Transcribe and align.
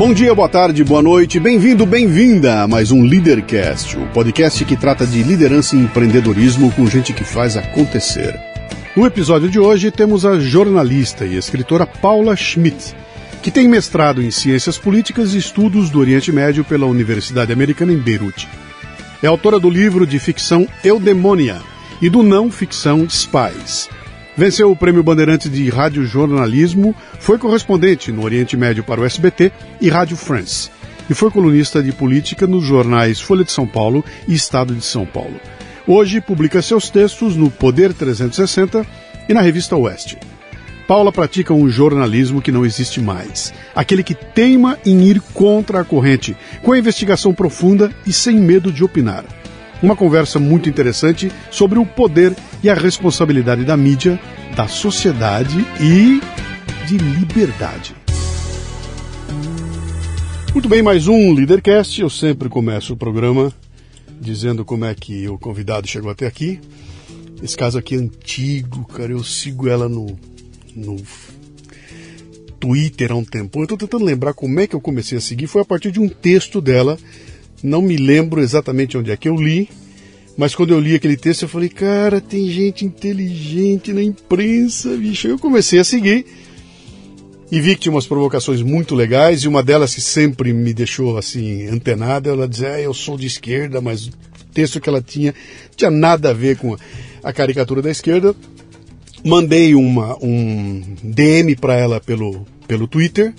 Bom 0.00 0.14
dia, 0.14 0.34
boa 0.34 0.48
tarde, 0.48 0.82
boa 0.82 1.02
noite, 1.02 1.38
bem-vindo, 1.38 1.84
bem-vinda 1.84 2.62
a 2.62 2.66
mais 2.66 2.90
um 2.90 3.02
Leadercast, 3.04 3.98
o 3.98 4.06
podcast 4.14 4.64
que 4.64 4.74
trata 4.74 5.06
de 5.06 5.22
liderança 5.22 5.76
e 5.76 5.78
empreendedorismo 5.78 6.72
com 6.72 6.86
gente 6.86 7.12
que 7.12 7.22
faz 7.22 7.54
acontecer. 7.54 8.34
No 8.96 9.04
episódio 9.04 9.50
de 9.50 9.60
hoje 9.60 9.90
temos 9.90 10.24
a 10.24 10.40
jornalista 10.40 11.26
e 11.26 11.36
escritora 11.36 11.84
Paula 11.84 12.34
Schmidt, 12.34 12.96
que 13.42 13.50
tem 13.50 13.68
mestrado 13.68 14.22
em 14.22 14.30
Ciências 14.30 14.78
Políticas 14.78 15.34
e 15.34 15.36
Estudos 15.36 15.90
do 15.90 15.98
Oriente 15.98 16.32
Médio 16.32 16.64
pela 16.64 16.86
Universidade 16.86 17.52
Americana 17.52 17.92
em 17.92 17.98
Beirute. 17.98 18.48
É 19.22 19.26
autora 19.26 19.60
do 19.60 19.68
livro 19.68 20.06
de 20.06 20.18
ficção 20.18 20.66
Eudemonia 20.82 21.58
e 22.00 22.08
do 22.08 22.22
não 22.22 22.50
ficção 22.50 23.06
Spies 23.06 23.90
Venceu 24.36 24.70
o 24.70 24.76
Prêmio 24.76 25.02
Bandeirantes 25.02 25.50
de 25.50 25.68
Radiojornalismo, 25.68 26.94
foi 27.18 27.36
correspondente 27.38 28.12
no 28.12 28.24
Oriente 28.24 28.56
Médio 28.56 28.84
para 28.84 29.00
o 29.00 29.04
SBT 29.04 29.52
e 29.80 29.88
Rádio 29.88 30.16
France, 30.16 30.70
e 31.08 31.14
foi 31.14 31.30
colunista 31.30 31.82
de 31.82 31.92
política 31.92 32.46
nos 32.46 32.64
jornais 32.64 33.20
Folha 33.20 33.44
de 33.44 33.52
São 33.52 33.66
Paulo 33.66 34.04
e 34.28 34.34
Estado 34.34 34.74
de 34.74 34.84
São 34.84 35.04
Paulo. 35.04 35.34
Hoje 35.86 36.20
publica 36.20 36.62
seus 36.62 36.88
textos 36.88 37.34
no 37.34 37.50
Poder 37.50 37.92
360 37.92 38.86
e 39.28 39.34
na 39.34 39.40
revista 39.40 39.76
Oeste. 39.76 40.18
Paula 40.86 41.12
pratica 41.12 41.54
um 41.54 41.68
jornalismo 41.68 42.42
que 42.42 42.50
não 42.50 42.66
existe 42.66 43.00
mais, 43.00 43.52
aquele 43.74 44.02
que 44.02 44.14
teima 44.14 44.78
em 44.84 45.02
ir 45.04 45.20
contra 45.32 45.80
a 45.80 45.84
corrente, 45.84 46.36
com 46.62 46.72
a 46.72 46.78
investigação 46.78 47.32
profunda 47.32 47.92
e 48.06 48.12
sem 48.12 48.40
medo 48.40 48.72
de 48.72 48.82
opinar. 48.82 49.24
Uma 49.82 49.96
conversa 49.96 50.38
muito 50.38 50.68
interessante 50.68 51.32
sobre 51.50 51.78
o 51.78 51.86
poder 51.86 52.36
e 52.62 52.68
a 52.68 52.74
responsabilidade 52.74 53.64
da 53.64 53.78
mídia, 53.78 54.20
da 54.54 54.68
sociedade 54.68 55.66
e 55.80 56.20
de 56.86 56.98
liberdade. 56.98 57.96
Muito 60.52 60.68
bem, 60.68 60.82
mais 60.82 61.08
um 61.08 61.32
Leadercast. 61.32 61.98
Eu 61.98 62.10
sempre 62.10 62.50
começo 62.50 62.92
o 62.92 62.96
programa 62.96 63.50
dizendo 64.20 64.66
como 64.66 64.84
é 64.84 64.94
que 64.94 65.26
o 65.28 65.38
convidado 65.38 65.88
chegou 65.88 66.10
até 66.10 66.26
aqui. 66.26 66.60
Esse 67.42 67.56
caso 67.56 67.78
aqui 67.78 67.94
é 67.94 67.98
antigo, 67.98 68.84
cara. 68.84 69.12
Eu 69.12 69.24
sigo 69.24 69.66
ela 69.66 69.88
no, 69.88 70.18
no 70.76 70.96
Twitter 72.58 73.12
há 73.12 73.14
um 73.14 73.24
tempo. 73.24 73.60
Eu 73.60 73.62
estou 73.62 73.78
tentando 73.78 74.04
lembrar 74.04 74.34
como 74.34 74.60
é 74.60 74.66
que 74.66 74.76
eu 74.76 74.80
comecei 74.80 75.16
a 75.16 75.22
seguir. 75.22 75.46
Foi 75.46 75.62
a 75.62 75.64
partir 75.64 75.90
de 75.90 75.98
um 75.98 76.08
texto 76.08 76.60
dela 76.60 76.98
não 77.62 77.82
me 77.82 77.96
lembro 77.96 78.40
exatamente 78.40 78.96
onde 78.96 79.10
é 79.10 79.16
que 79.16 79.28
eu 79.28 79.36
li, 79.36 79.68
mas 80.36 80.54
quando 80.54 80.72
eu 80.72 80.80
li 80.80 80.94
aquele 80.94 81.16
texto 81.16 81.42
eu 81.42 81.48
falei, 81.48 81.68
cara, 81.68 82.20
tem 82.20 82.48
gente 82.48 82.84
inteligente 82.84 83.92
na 83.92 84.02
imprensa, 84.02 84.96
bicho. 84.96 85.28
Eu 85.28 85.38
comecei 85.38 85.78
a 85.78 85.84
seguir 85.84 86.24
e 87.52 87.60
vi 87.60 87.74
que 87.74 87.82
tinha 87.82 87.92
umas 87.92 88.06
provocações 88.06 88.62
muito 88.62 88.94
legais 88.94 89.42
e 89.42 89.48
uma 89.48 89.62
delas 89.62 89.94
que 89.94 90.00
sempre 90.00 90.52
me 90.52 90.72
deixou 90.72 91.18
assim 91.18 91.66
antenada, 91.66 92.30
ela 92.30 92.48
dizia, 92.48 92.72
ah, 92.72 92.80
eu 92.80 92.94
sou 92.94 93.18
de 93.18 93.26
esquerda, 93.26 93.80
mas 93.80 94.06
o 94.06 94.12
texto 94.54 94.80
que 94.80 94.88
ela 94.88 95.02
tinha 95.02 95.34
tinha 95.76 95.90
nada 95.90 96.30
a 96.30 96.32
ver 96.32 96.56
com 96.56 96.76
a 97.22 97.32
caricatura 97.32 97.82
da 97.82 97.90
esquerda. 97.90 98.34
Mandei 99.22 99.74
uma, 99.74 100.16
um 100.24 100.82
DM 101.02 101.54
para 101.56 101.76
ela 101.76 102.00
pelo, 102.00 102.46
pelo 102.66 102.86
Twitter 102.88 103.34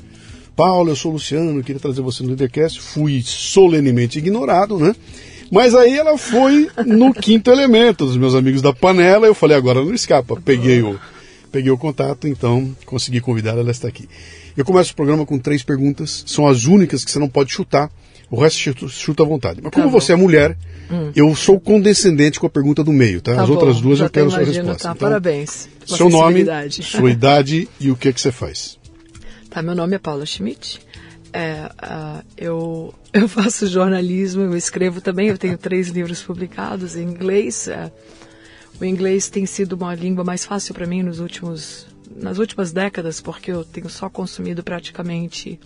Paulo, 0.62 0.92
eu 0.92 0.96
sou 0.96 1.10
o 1.10 1.14
Luciano, 1.16 1.64
queria 1.64 1.80
trazer 1.80 2.04
você 2.04 2.22
no 2.22 2.30
Leadercast. 2.30 2.80
Fui 2.80 3.24
solenemente 3.26 4.20
ignorado, 4.20 4.78
né? 4.78 4.96
Mas 5.52 5.74
aí 5.74 5.98
ela 5.98 6.16
foi 6.20 6.70
no 6.86 7.12
quinto 7.20 7.50
elemento 7.50 8.06
dos 8.06 8.16
meus 8.16 8.36
amigos 8.36 8.62
da 8.62 8.72
panela. 8.72 9.26
Eu 9.26 9.34
falei, 9.34 9.58
agora 9.58 9.84
não 9.84 9.92
escapa. 9.92 10.40
Peguei 10.40 10.84
o, 10.84 11.00
peguei 11.52 11.72
o 11.72 11.78
contato, 11.80 12.28
então 12.28 12.76
consegui 12.86 13.20
convidar 13.20 13.54
ela, 13.54 13.62
ela 13.62 13.72
está 13.72 13.88
aqui. 13.88 14.08
Eu 14.56 14.64
começo 14.64 14.94
o 14.94 14.96
programa 14.96 15.26
com 15.26 15.40
três 15.40 15.64
perguntas. 15.64 16.24
São 16.28 16.46
as 16.46 16.66
únicas 16.66 17.04
que 17.04 17.10
você 17.10 17.18
não 17.18 17.28
pode 17.28 17.52
chutar. 17.52 17.90
O 18.30 18.40
resto 18.40 18.88
chuta, 18.88 19.24
à 19.24 19.26
vontade. 19.26 19.62
Mas 19.64 19.74
como 19.74 19.88
tá 19.88 19.92
você 19.92 20.14
é 20.14 20.16
mulher, 20.16 20.56
hum. 20.92 21.12
eu 21.16 21.36
sou 21.36 21.60
condescendente 21.60 22.40
com 22.40 22.46
a 22.46 22.50
pergunta 22.52 22.84
do 22.84 22.94
meio, 22.94 23.20
tá? 23.20 23.34
tá 23.34 23.42
As 23.42 23.48
bom. 23.50 23.56
outras 23.56 23.82
duas 23.82 24.00
eu 24.00 24.12
quero 24.12 24.28
imagino, 24.28 24.46
sua 24.46 24.54
resposta. 24.54 24.84
Tá, 24.84 24.94
então, 24.96 25.10
parabéns. 25.10 25.68
Seu 25.88 26.08
nome, 26.08 26.46
sua 26.70 27.10
idade 27.10 27.68
e 27.80 27.90
o 27.90 27.96
que, 27.96 28.14
que 28.14 28.22
você 28.22 28.32
faz. 28.32 28.80
Tá, 29.52 29.62
meu 29.62 29.76
nome 29.76 29.98
é 29.98 30.00
Paula 30.00 30.26
Schmidt. 30.26 30.80
É, 31.34 31.66
uh, 31.66 32.26
eu, 32.38 32.96
eu 33.12 33.28
faço 33.28 33.68
jornalismo, 33.68 34.44
eu 34.44 34.56
escrevo 34.56 35.02
também, 35.02 35.28
eu 35.28 35.38
tenho 35.38 35.58
três 35.58 35.90
livros 35.90 36.24
publicados 36.24 36.96
em 36.96 37.04
inglês. 37.04 37.68
Uh, 37.68 37.92
o 38.80 38.86
inglês 38.86 39.30
tem 39.30 39.46
sido 39.46 39.74
uma 39.74 39.94
língua 39.94 40.24
mais 40.24 40.46
fácil 40.46 40.74
para 40.74 40.88
mim 40.88 41.04
nos 41.04 41.20
últimos, 41.20 41.86
nas 42.16 42.38
últimas 42.38 42.72
décadas, 42.72 43.20
porque 43.20 43.52
eu 43.52 43.66
tenho 43.66 43.90
só 43.90 44.10
consumido 44.10 44.64
praticamente 44.64 45.60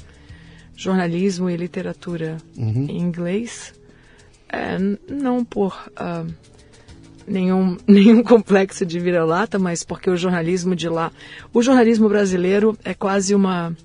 jornalismo 0.76 1.48
e 1.48 1.56
literatura 1.56 2.38
uhum. 2.58 2.88
em 2.90 2.98
inglês. 2.98 3.72
É, 4.50 4.80
não 5.08 5.46
por 5.46 5.92
uh, 5.92 6.34
nenhum, 7.28 7.78
nenhum 7.88 8.24
complexo 8.24 8.86
de 8.86 9.00
vira-lata, 9.00 9.58
mas 9.60 9.84
porque 9.84 10.10
o 10.10 10.18
jornalismo 10.18 10.76
de 10.76 10.90
lá. 10.90 11.12
O 11.54 11.62
jornalismo 11.62 12.10
brasileiro 12.10 12.78
é 12.84 12.94
quase 12.94 13.34
uma. 13.34 13.76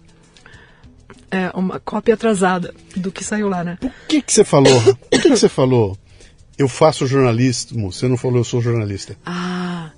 É 1.31 1.51
uma 1.55 1.79
cópia 1.79 2.15
atrasada 2.15 2.75
do 2.97 3.13
que 3.13 3.23
saiu 3.23 3.49
lá, 3.49 3.63
né? 3.63 3.79
Por 3.81 3.93
que, 4.09 4.21
que 4.21 4.33
você 4.33 4.43
falou? 4.43 4.83
Por 4.83 5.11
que, 5.11 5.21
que 5.21 5.29
você 5.29 5.49
falou? 5.49 5.97
Eu 6.59 6.69
faço 6.69 7.07
jornalismo, 7.07 7.93
você 7.93 8.09
não 8.09 8.17
falou 8.17 8.39
eu 8.39 8.45
sou 8.45 8.61
jornalista. 8.61 9.17
Ah. 9.25 9.91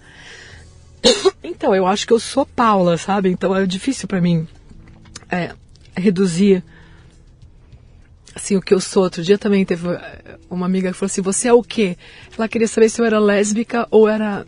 Então, 1.44 1.74
eu 1.74 1.86
acho 1.86 2.06
que 2.06 2.12
eu 2.12 2.18
sou 2.18 2.44
Paula, 2.44 2.96
sabe? 2.96 3.28
Então 3.28 3.54
é 3.54 3.64
difícil 3.66 4.08
para 4.08 4.20
mim 4.20 4.48
é, 5.30 5.52
reduzir 5.96 6.64
assim, 8.34 8.56
o 8.56 8.62
que 8.62 8.74
eu 8.74 8.80
sou. 8.80 9.04
Outro 9.04 9.22
dia 9.22 9.38
também 9.38 9.64
teve 9.64 9.88
eh, 9.88 10.38
uma 10.50 10.66
amiga 10.66 10.90
que 10.90 10.96
falou 10.96 11.06
assim, 11.10 11.22
você 11.22 11.48
é 11.48 11.52
o 11.52 11.62
quê? 11.62 11.96
Ela 12.36 12.48
queria 12.48 12.68
saber 12.68 12.88
se 12.88 13.00
eu 13.00 13.04
era 13.04 13.18
lésbica 13.18 13.86
ou 13.90 14.08
era 14.08 14.46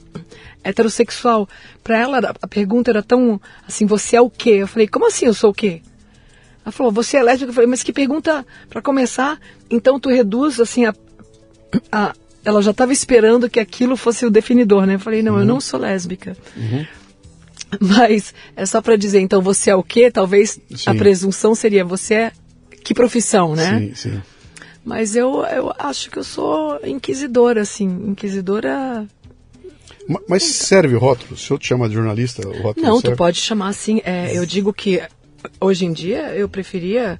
heterossexual. 0.62 1.48
Para 1.82 1.98
ela, 1.98 2.34
a 2.40 2.48
pergunta 2.48 2.90
era 2.90 3.02
tão 3.02 3.40
assim, 3.66 3.86
você 3.86 4.16
é 4.16 4.20
o 4.20 4.30
quê? 4.30 4.50
Eu 4.50 4.68
falei, 4.68 4.88
como 4.88 5.06
assim 5.06 5.26
eu 5.26 5.34
sou 5.34 5.50
o 5.50 5.54
quê? 5.54 5.82
Ela 6.64 6.72
falou, 6.72 6.90
você 6.90 7.18
é 7.18 7.22
lésbica? 7.22 7.50
Eu 7.50 7.54
falei, 7.54 7.68
mas 7.68 7.82
que 7.82 7.92
pergunta, 7.92 8.46
para 8.70 8.80
começar, 8.80 9.38
então 9.70 10.00
tu 10.00 10.08
reduz, 10.08 10.60
assim, 10.60 10.86
a... 10.86 10.94
a 11.92 12.14
ela 12.44 12.60
já 12.60 12.72
estava 12.72 12.92
esperando 12.92 13.48
que 13.48 13.58
aquilo 13.58 13.96
fosse 13.96 14.26
o 14.26 14.30
definidor, 14.30 14.84
né? 14.84 14.96
Eu 14.96 15.00
falei, 15.00 15.22
não, 15.22 15.32
uhum. 15.32 15.40
eu 15.40 15.46
não 15.46 15.60
sou 15.62 15.80
lésbica. 15.80 16.36
Uhum. 16.54 16.84
Mas 17.80 18.34
é 18.54 18.66
só 18.66 18.82
para 18.82 18.96
dizer, 18.96 19.20
então 19.20 19.40
você 19.40 19.70
é 19.70 19.74
o 19.74 19.82
quê? 19.82 20.10
Talvez 20.10 20.60
sim. 20.74 20.90
a 20.90 20.94
presunção 20.94 21.54
seria 21.54 21.84
você 21.84 22.14
é 22.14 22.32
que 22.84 22.94
profissão, 22.94 23.56
né? 23.56 23.78
Sim, 23.78 23.94
sim. 23.94 24.22
Mas 24.84 25.16
eu, 25.16 25.42
eu 25.46 25.72
acho 25.78 26.10
que 26.10 26.18
eu 26.18 26.24
sou 26.24 26.78
inquisidora, 26.84 27.62
assim, 27.62 27.86
inquisidora. 27.86 29.06
Mas 30.28 30.42
serve 30.42 30.94
o 30.94 30.98
rótulo? 30.98 31.36
Se 31.36 31.50
eu 31.50 31.58
te 31.58 31.66
chamar 31.66 31.88
de 31.88 31.94
jornalista, 31.94 32.46
o 32.46 32.62
rótulo 32.62 32.86
Não, 32.86 33.00
serve? 33.00 33.14
tu 33.14 33.18
pode 33.18 33.38
chamar 33.38 33.68
assim. 33.68 34.02
É, 34.04 34.36
eu 34.36 34.44
digo 34.44 34.72
que 34.72 35.02
hoje 35.58 35.86
em 35.86 35.92
dia 35.92 36.34
eu 36.34 36.48
preferia 36.48 37.18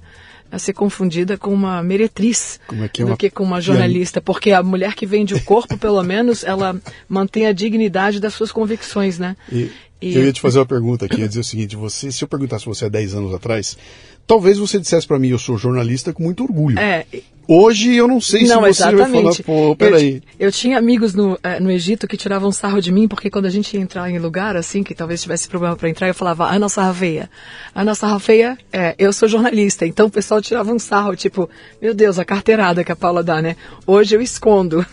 ser 0.59 0.73
confundida 0.73 1.37
com 1.37 1.53
uma 1.53 1.81
meretriz 1.83 2.59
é 2.71 2.87
que 2.87 3.01
é 3.01 3.05
do 3.05 3.11
uma... 3.11 3.17
que 3.17 3.29
com 3.29 3.43
uma 3.43 3.59
jornalista, 3.59 4.21
porque 4.21 4.51
a 4.51 4.63
mulher 4.63 4.93
que 4.93 5.05
vende 5.05 5.33
o 5.33 5.43
corpo, 5.43 5.77
pelo 5.77 6.01
menos, 6.03 6.43
ela 6.43 6.79
mantém 7.09 7.45
a 7.47 7.51
dignidade 7.51 8.19
das 8.19 8.33
suas 8.33 8.51
convicções, 8.51 9.19
né? 9.19 9.35
E, 9.51 9.71
e... 10.01 10.15
Eu 10.15 10.23
ia 10.23 10.31
te 10.31 10.39
fazer 10.39 10.59
uma 10.59 10.65
pergunta 10.65 11.05
aqui, 11.05 11.19
ia 11.19 11.27
dizer 11.27 11.41
o 11.41 11.43
seguinte, 11.43 11.75
você, 11.75 12.11
se 12.11 12.23
eu 12.23 12.27
perguntasse 12.27 12.65
você 12.65 12.85
há 12.85 12.89
10 12.89 13.15
anos 13.15 13.33
atrás, 13.33 13.77
talvez 14.27 14.57
você 14.57 14.79
dissesse 14.79 15.07
para 15.07 15.19
mim, 15.19 15.29
eu 15.29 15.39
sou 15.39 15.57
jornalista 15.57 16.13
com 16.13 16.23
muito 16.23 16.43
orgulho. 16.43 16.79
É, 16.79 17.05
Hoje 17.47 17.93
eu 17.93 18.07
não 18.07 18.19
sei 18.19 18.43
não, 18.47 18.55
se 18.55 18.73
você 18.73 18.83
exatamente. 18.83 19.23
vai 19.23 19.33
falar, 19.33 19.43
pô, 19.43 19.75
peraí. 19.75 20.23
Eu, 20.39 20.47
eu 20.47 20.51
tinha 20.51 20.77
amigos 20.77 21.13
no, 21.13 21.37
eh, 21.43 21.59
no 21.59 21.69
Egito 21.69 22.07
que 22.07 22.17
tiravam 22.17 22.51
sarro 22.51 22.81
de 22.81 22.91
mim, 22.91 23.07
porque 23.07 23.29
quando 23.29 23.45
a 23.45 23.49
gente 23.49 23.75
ia 23.75 23.81
entrar 23.81 24.09
em 24.09 24.17
lugar, 24.17 24.55
assim, 24.55 24.81
que 24.81 24.95
talvez 24.95 25.21
tivesse 25.21 25.47
problema 25.47 25.75
para 25.75 25.87
entrar, 25.87 26.07
eu 26.07 26.15
falava, 26.15 26.49
Ana 26.49 26.67
Sarrafeia. 26.67 27.29
Ana 27.73 27.93
Sarrafeia, 27.93 28.57
é, 28.73 28.95
eu 28.97 29.13
sou 29.13 29.29
jornalista. 29.29 29.85
Então 29.85 30.07
o 30.07 30.11
pessoal 30.11 30.41
tirava 30.41 30.73
um 30.73 30.79
sarro, 30.79 31.15
tipo, 31.15 31.47
meu 31.79 31.93
Deus, 31.93 32.17
a 32.17 32.25
carteirada 32.25 32.83
que 32.83 32.91
a 32.91 32.95
Paula 32.95 33.21
dá, 33.21 33.41
né? 33.41 33.55
Hoje 33.85 34.15
eu 34.15 34.21
escondo. 34.21 34.83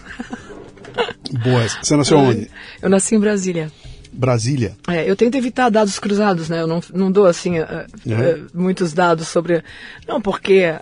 Boa. 1.43 1.67
Você 1.82 1.96
nasceu 1.96 2.19
onde? 2.20 2.50
Eu 2.82 2.90
nasci 2.90 3.14
em 3.14 3.20
Brasília. 3.20 3.73
Brasília. 4.12 4.76
É, 4.88 5.09
eu 5.09 5.17
tento 5.17 5.37
evitar 5.37 5.70
dados 5.70 5.99
cruzados, 5.99 6.49
né? 6.49 6.61
Eu 6.61 6.67
não, 6.67 6.81
não 6.93 7.11
dou, 7.11 7.26
assim, 7.26 7.59
uh, 7.59 7.64
uh, 7.64 8.47
muitos 8.53 8.93
dados 8.93 9.29
sobre... 9.29 9.64
Não, 10.06 10.20
porque 10.20 10.75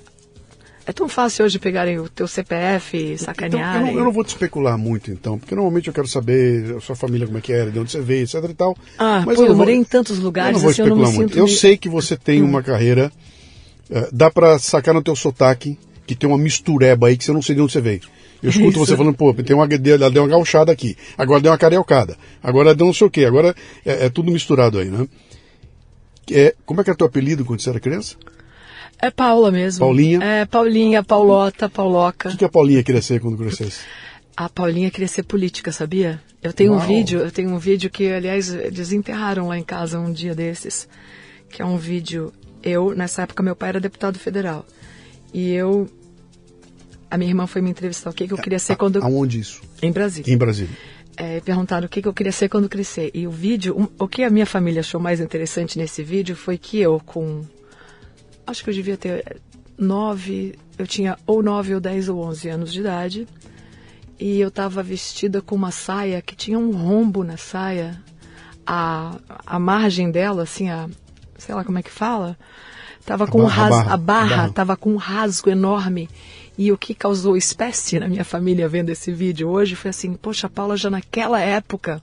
é 0.91 0.93
tão 0.93 1.09
fácil 1.09 1.44
hoje 1.44 1.59
pegarem 1.59 1.99
o 2.00 2.09
teu 2.09 2.27
CPF 2.27 2.97
e 2.97 3.17
sacanearem. 3.17 3.71
Então, 3.71 3.81
eu, 3.81 3.93
não, 3.93 3.99
eu, 4.00 4.05
não, 4.06 4.12
vou 4.12 4.25
te 4.25 4.31
especular 4.31 4.77
muito, 4.77 5.11
então, 5.11 5.38
porque 5.38 5.55
normalmente 5.55 5.87
eu 5.87 5.94
quero 5.94 6.09
saber 6.09 6.77
a 6.77 6.81
sua 6.81 6.97
família 6.97 7.27
como 7.27 7.38
é 7.38 7.41
que 7.41 7.53
era, 7.53 7.71
de 7.71 7.79
onde 7.79 7.93
você 7.93 8.00
veio, 8.00 8.25
etc 8.25 8.35
e 8.49 8.55
tal. 8.55 8.77
Ah, 8.99 9.23
mas 9.25 9.37
pô, 9.37 9.44
eu, 9.44 9.49
eu 9.49 9.56
morei 9.56 9.77
vou, 9.77 9.82
em 9.82 9.85
tantos 9.85 10.19
lugares, 10.19 10.50
eu 10.50 10.55
não 10.55 10.61
vou 10.61 10.71
assim, 10.71 10.82
especular 10.82 11.06
eu 11.06 11.12
não 11.12 11.17
muito. 11.17 11.38
Eu 11.38 11.47
sei 11.47 11.77
que 11.77 11.88
você 11.88 12.17
tem 12.17 12.43
hum. 12.43 12.47
uma 12.47 12.62
carreira, 12.62 13.12
uh, 13.88 14.09
dá 14.12 14.31
para 14.31 14.59
sacar 14.59 14.93
no 14.93 15.03
teu 15.03 15.15
sotaque, 15.15 15.79
que 16.06 16.17
tem 16.17 16.29
uma 16.29 16.38
mistureba 16.38 17.06
aí 17.06 17.17
que 17.17 17.25
você 17.25 17.32
não 17.32 17.43
sei 17.43 17.55
de 17.55 17.61
onde 17.61 17.73
você 17.73 17.81
veio. 17.81 18.00
Eu 18.43 18.51
escuto 18.51 18.71
Isso. 18.71 18.79
você 18.79 18.97
falando, 18.97 19.15
pô, 19.15 19.35
tem 19.35 19.55
uma, 19.55 19.67
ela 19.67 20.11
deu 20.11 20.23
uma 20.23 20.29
gauchada 20.29 20.73
aqui, 20.73 20.97
agora 21.17 21.41
deu 21.41 21.53
uma 21.53 21.59
cariocada, 21.59 22.17
agora 22.43 22.75
deu 22.75 22.87
não 22.87 22.95
sei 22.95 23.07
o 23.07 23.11
quê, 23.11 23.25
agora 23.25 23.55
é, 23.85 24.07
é 24.07 24.09
tudo 24.09 24.33
misturado 24.33 24.79
aí, 24.79 24.89
né? 24.89 25.07
É, 26.31 26.55
como 26.65 26.81
é 26.81 26.85
que 26.85 26.91
era 26.91 26.97
teu 26.97 27.07
apelido 27.07 27.45
quando 27.45 27.61
você 27.61 27.71
era 27.71 27.81
criança? 27.81 28.17
É 28.99 29.11
Paula 29.11 29.51
mesmo. 29.51 29.81
Paulinha? 29.81 30.23
É, 30.23 30.45
Paulinha, 30.45 31.03
Paulota, 31.03 31.69
Pauloca. 31.69 32.29
O 32.29 32.33
que, 32.33 32.39
que 32.39 32.45
a 32.45 32.49
Paulinha 32.49 32.83
queria 32.83 33.03
ser 33.03 33.21
quando 33.21 33.37
crescesse? 33.37 33.81
A 34.37 34.49
Paulinha 34.49 34.91
queria 34.91 35.09
ser 35.09 35.23
política, 35.23 35.73
sabia? 35.73 36.23
Eu 36.43 36.53
tenho 36.53 36.73
Uau. 36.73 36.83
um 36.83 36.87
vídeo, 36.87 37.21
eu 37.21 37.31
tenho 37.31 37.51
um 37.51 37.59
vídeo 37.59 37.91
que, 37.91 38.11
aliás, 38.11 38.51
desenterraram 38.73 39.49
lá 39.49 39.59
em 39.59 39.63
casa 39.63 39.99
um 39.99 40.13
dia 40.13 40.35
desses, 40.35 40.89
que 41.51 41.61
é 41.61 41.65
um 41.65 41.77
vídeo, 41.77 42.33
eu, 42.63 42.95
nessa 42.95 43.23
época 43.23 43.43
meu 43.43 43.57
pai 43.57 43.71
era 43.71 43.81
deputado 43.81 44.19
federal, 44.19 44.65
e 45.33 45.51
eu 45.53 45.89
a 47.11 47.19
minha 47.19 47.31
irmã 47.31 47.47
foi 47.47 47.61
me 47.61 47.71
entrevistar 47.71 48.11
o 48.11 48.12
que, 48.12 48.29
que 48.29 48.33
eu 48.33 48.39
queria 48.39 48.59
ser 48.59 48.77
quando. 48.77 49.03
Aonde 49.03 49.41
isso? 49.41 49.61
Em 49.83 49.91
Brasília. 49.91 50.33
Em 50.33 50.39
Brasília. 50.39 50.77
É, 51.17 51.41
perguntaram 51.41 51.87
o 51.87 51.89
que, 51.89 52.01
que 52.01 52.09
eu 52.09 52.15
queria 52.15 52.33
ser 52.33 52.49
quando 52.49 52.69
crescer. 52.69 53.11
E 53.12 53.27
o 53.27 53.31
vídeo, 53.31 53.77
um, 53.77 53.89
o 53.99 54.07
que 54.07 54.23
a 54.23 54.31
minha 54.31 54.47
família 54.47 54.81
achou 54.81 55.01
mais 55.01 55.21
interessante 55.21 55.77
nesse 55.77 56.03
vídeo 56.05 56.37
foi 56.37 56.57
que 56.57 56.79
eu, 56.79 57.01
com. 57.05 57.45
Acho 58.47 58.62
que 58.62 58.71
eu 58.71 58.75
devia 58.75 58.97
ter 58.97 59.41
nove. 59.77 60.55
Eu 60.79 60.87
tinha 60.87 61.19
ou 61.27 61.43
nove, 61.43 61.75
ou 61.75 61.81
dez, 61.81 62.09
ou 62.09 62.23
onze 62.23 62.49
anos 62.49 62.73
de 62.73 62.81
idade. 62.81 63.29
E 64.19 64.39
eu 64.39 64.49
estava 64.49 64.83
vestida 64.83 65.43
com 65.43 65.55
uma 65.56 65.71
saia 65.71 66.23
que 66.23 66.37
tinha 66.37 66.59
um 66.59 66.71
rombo 66.71 67.25
na 67.25 67.37
saia. 67.37 68.01
A, 68.65 69.19
a 69.45 69.59
margem 69.59 70.11
dela, 70.11 70.45
assim, 70.45 70.71
a. 70.71 70.89
Sei 71.37 71.55
lá 71.55 71.65
como 71.65 71.79
é 71.79 71.83
que 71.83 71.91
fala. 71.91 72.39
Tava 73.05 73.27
com 73.27 73.41
a, 73.41 73.45
um 73.45 73.47
ras, 73.47 73.73
a 73.73 73.75
barra, 73.75 73.95
a 73.95 73.97
barra 73.97 74.49
tava 74.51 74.77
com 74.77 74.93
um 74.93 74.97
rasgo 74.97 75.51
enorme. 75.51 76.09
E 76.61 76.71
o 76.71 76.77
que 76.77 76.93
causou 76.93 77.39
espécie 77.39 77.99
na 77.99 78.07
minha 78.07 78.23
família 78.23 78.69
vendo 78.69 78.91
esse 78.91 79.11
vídeo 79.11 79.49
hoje 79.49 79.75
foi 79.75 79.89
assim: 79.89 80.12
poxa, 80.12 80.47
a 80.47 80.51
Paula 80.51 80.77
já 80.77 80.91
naquela 80.91 81.41
época 81.41 82.03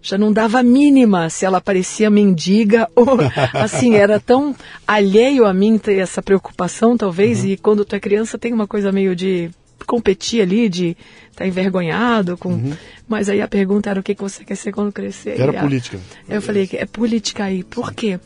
já 0.00 0.16
não 0.16 0.32
dava 0.32 0.62
mínima 0.62 1.28
se 1.28 1.44
ela 1.44 1.60
parecia 1.60 2.08
mendiga 2.08 2.88
ou 2.94 3.18
assim, 3.52 3.96
era 3.96 4.20
tão 4.20 4.54
alheio 4.86 5.44
a 5.44 5.52
mim 5.52 5.76
ter 5.78 5.98
essa 5.98 6.22
preocupação, 6.22 6.96
talvez, 6.96 7.40
uhum. 7.40 7.48
e 7.48 7.56
quando 7.56 7.84
tu 7.84 7.96
é 7.96 7.98
criança 7.98 8.38
tem 8.38 8.52
uma 8.52 8.68
coisa 8.68 8.92
meio 8.92 9.16
de 9.16 9.50
competir 9.84 10.42
ali, 10.42 10.68
de 10.68 10.90
estar 11.30 11.38
tá 11.38 11.46
envergonhado 11.48 12.38
com. 12.38 12.50
Uhum. 12.50 12.74
Mas 13.08 13.28
aí 13.28 13.42
a 13.42 13.48
pergunta 13.48 13.90
era 13.90 13.98
o 13.98 14.02
que 14.04 14.14
você 14.14 14.44
quer 14.44 14.54
ser 14.54 14.70
quando 14.70 14.92
crescer. 14.92 15.40
Era 15.40 15.60
política. 15.60 15.98
Eu 16.28 16.40
falei, 16.40 16.68
é 16.74 16.86
política 16.86 17.42
aí. 17.42 17.64
Por 17.64 17.92
quê? 17.92 18.20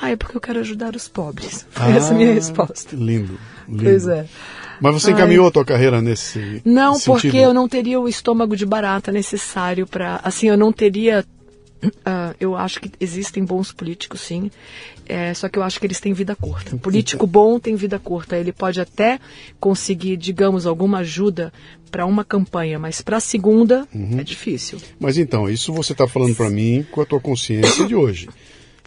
Ah, 0.00 0.10
é 0.10 0.16
porque 0.16 0.38
eu 0.38 0.40
quero 0.40 0.60
ajudar 0.60 0.96
os 0.96 1.06
pobres. 1.06 1.66
Foi 1.72 1.92
ah, 1.92 1.96
essa 1.96 2.14
a 2.14 2.16
minha 2.16 2.32
resposta. 2.32 2.96
Lindo, 2.96 3.38
lindo. 3.68 3.84
Pois 3.84 4.08
é. 4.08 4.24
Mas 4.80 4.94
você 4.94 5.10
encaminhou 5.10 5.44
Ai. 5.44 5.48
a 5.48 5.52
tua 5.52 5.64
carreira 5.64 6.00
nesse 6.00 6.62
Não, 6.64 6.94
sentido? 6.94 7.12
porque 7.12 7.36
eu 7.36 7.54
não 7.54 7.68
teria 7.68 8.00
o 8.00 8.08
estômago 8.08 8.56
de 8.56 8.66
barata 8.66 9.10
necessário 9.10 9.86
para, 9.86 10.20
assim, 10.22 10.48
eu 10.48 10.56
não 10.56 10.72
teria 10.72 11.24
Uh, 11.80 12.34
eu 12.40 12.56
acho 12.56 12.80
que 12.80 12.90
existem 12.98 13.44
bons 13.44 13.70
políticos, 13.70 14.20
sim. 14.20 14.50
É, 15.06 15.32
só 15.32 15.48
que 15.48 15.58
eu 15.58 15.62
acho 15.62 15.78
que 15.78 15.86
eles 15.86 16.00
têm 16.00 16.12
vida 16.12 16.34
curta. 16.34 16.76
Político 16.76 17.26
bom 17.26 17.58
tem 17.58 17.76
vida 17.76 17.98
curta. 17.98 18.36
Ele 18.36 18.52
pode 18.52 18.80
até 18.80 19.18
conseguir, 19.60 20.16
digamos, 20.16 20.66
alguma 20.66 20.98
ajuda 20.98 21.52
para 21.90 22.04
uma 22.04 22.24
campanha, 22.24 22.78
mas 22.78 23.00
para 23.00 23.16
a 23.18 23.20
segunda 23.20 23.86
uhum. 23.94 24.18
é 24.18 24.24
difícil. 24.24 24.78
Mas 24.98 25.16
então, 25.16 25.48
isso 25.48 25.72
você 25.72 25.92
está 25.92 26.06
falando 26.06 26.34
para 26.34 26.50
mim 26.50 26.84
com 26.90 27.00
a 27.00 27.06
tua 27.06 27.20
consciência 27.20 27.86
de 27.86 27.94
hoje. 27.94 28.28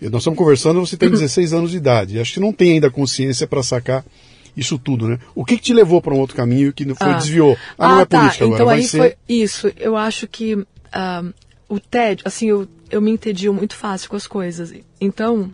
Nós 0.01 0.21
estamos 0.21 0.37
conversando, 0.37 0.79
você 0.79 0.97
tem 0.97 1.09
16 1.11 1.53
anos 1.53 1.71
de 1.71 1.77
idade. 1.77 2.19
Acho 2.19 2.33
que 2.33 2.39
não 2.39 2.53
tem 2.53 2.73
ainda 2.73 2.91
consciência 2.91 3.47
para 3.47 3.63
sacar 3.63 4.05
isso 4.55 4.77
tudo, 4.77 5.07
né? 5.07 5.19
O 5.33 5.45
que, 5.45 5.57
que 5.57 5.63
te 5.63 5.73
levou 5.73 6.01
para 6.01 6.13
um 6.13 6.19
outro 6.19 6.35
caminho 6.35 6.73
que 6.73 6.83
foi, 6.95 7.07
ah. 7.07 7.13
desviou? 7.13 7.57
Ah, 7.77 7.89
não 7.89 7.97
ah, 7.97 8.01
é 8.01 8.05
tá. 8.05 8.19
política 8.19 8.45
agora, 8.45 8.55
então 8.55 8.65
vai 8.65 8.77
aí 8.77 8.83
ser... 8.83 8.97
foi 8.97 9.15
isso. 9.27 9.71
Eu 9.77 9.95
acho 9.95 10.27
que 10.27 10.55
uh, 10.55 11.33
o 11.69 11.79
tédio, 11.79 12.23
assim, 12.27 12.49
eu, 12.49 12.67
eu 12.89 13.01
me 13.01 13.11
entedio 13.11 13.53
muito 13.53 13.75
fácil 13.75 14.09
com 14.09 14.15
as 14.15 14.27
coisas. 14.27 14.73
Então, 14.99 15.51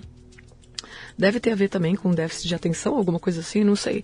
deve 1.17 1.39
ter 1.39 1.51
a 1.51 1.55
ver 1.55 1.69
também 1.69 1.95
com 1.95 2.11
déficit 2.11 2.47
de 2.47 2.55
atenção, 2.55 2.95
alguma 2.95 3.19
coisa 3.19 3.41
assim, 3.41 3.63
não 3.63 3.75
sei. 3.75 4.03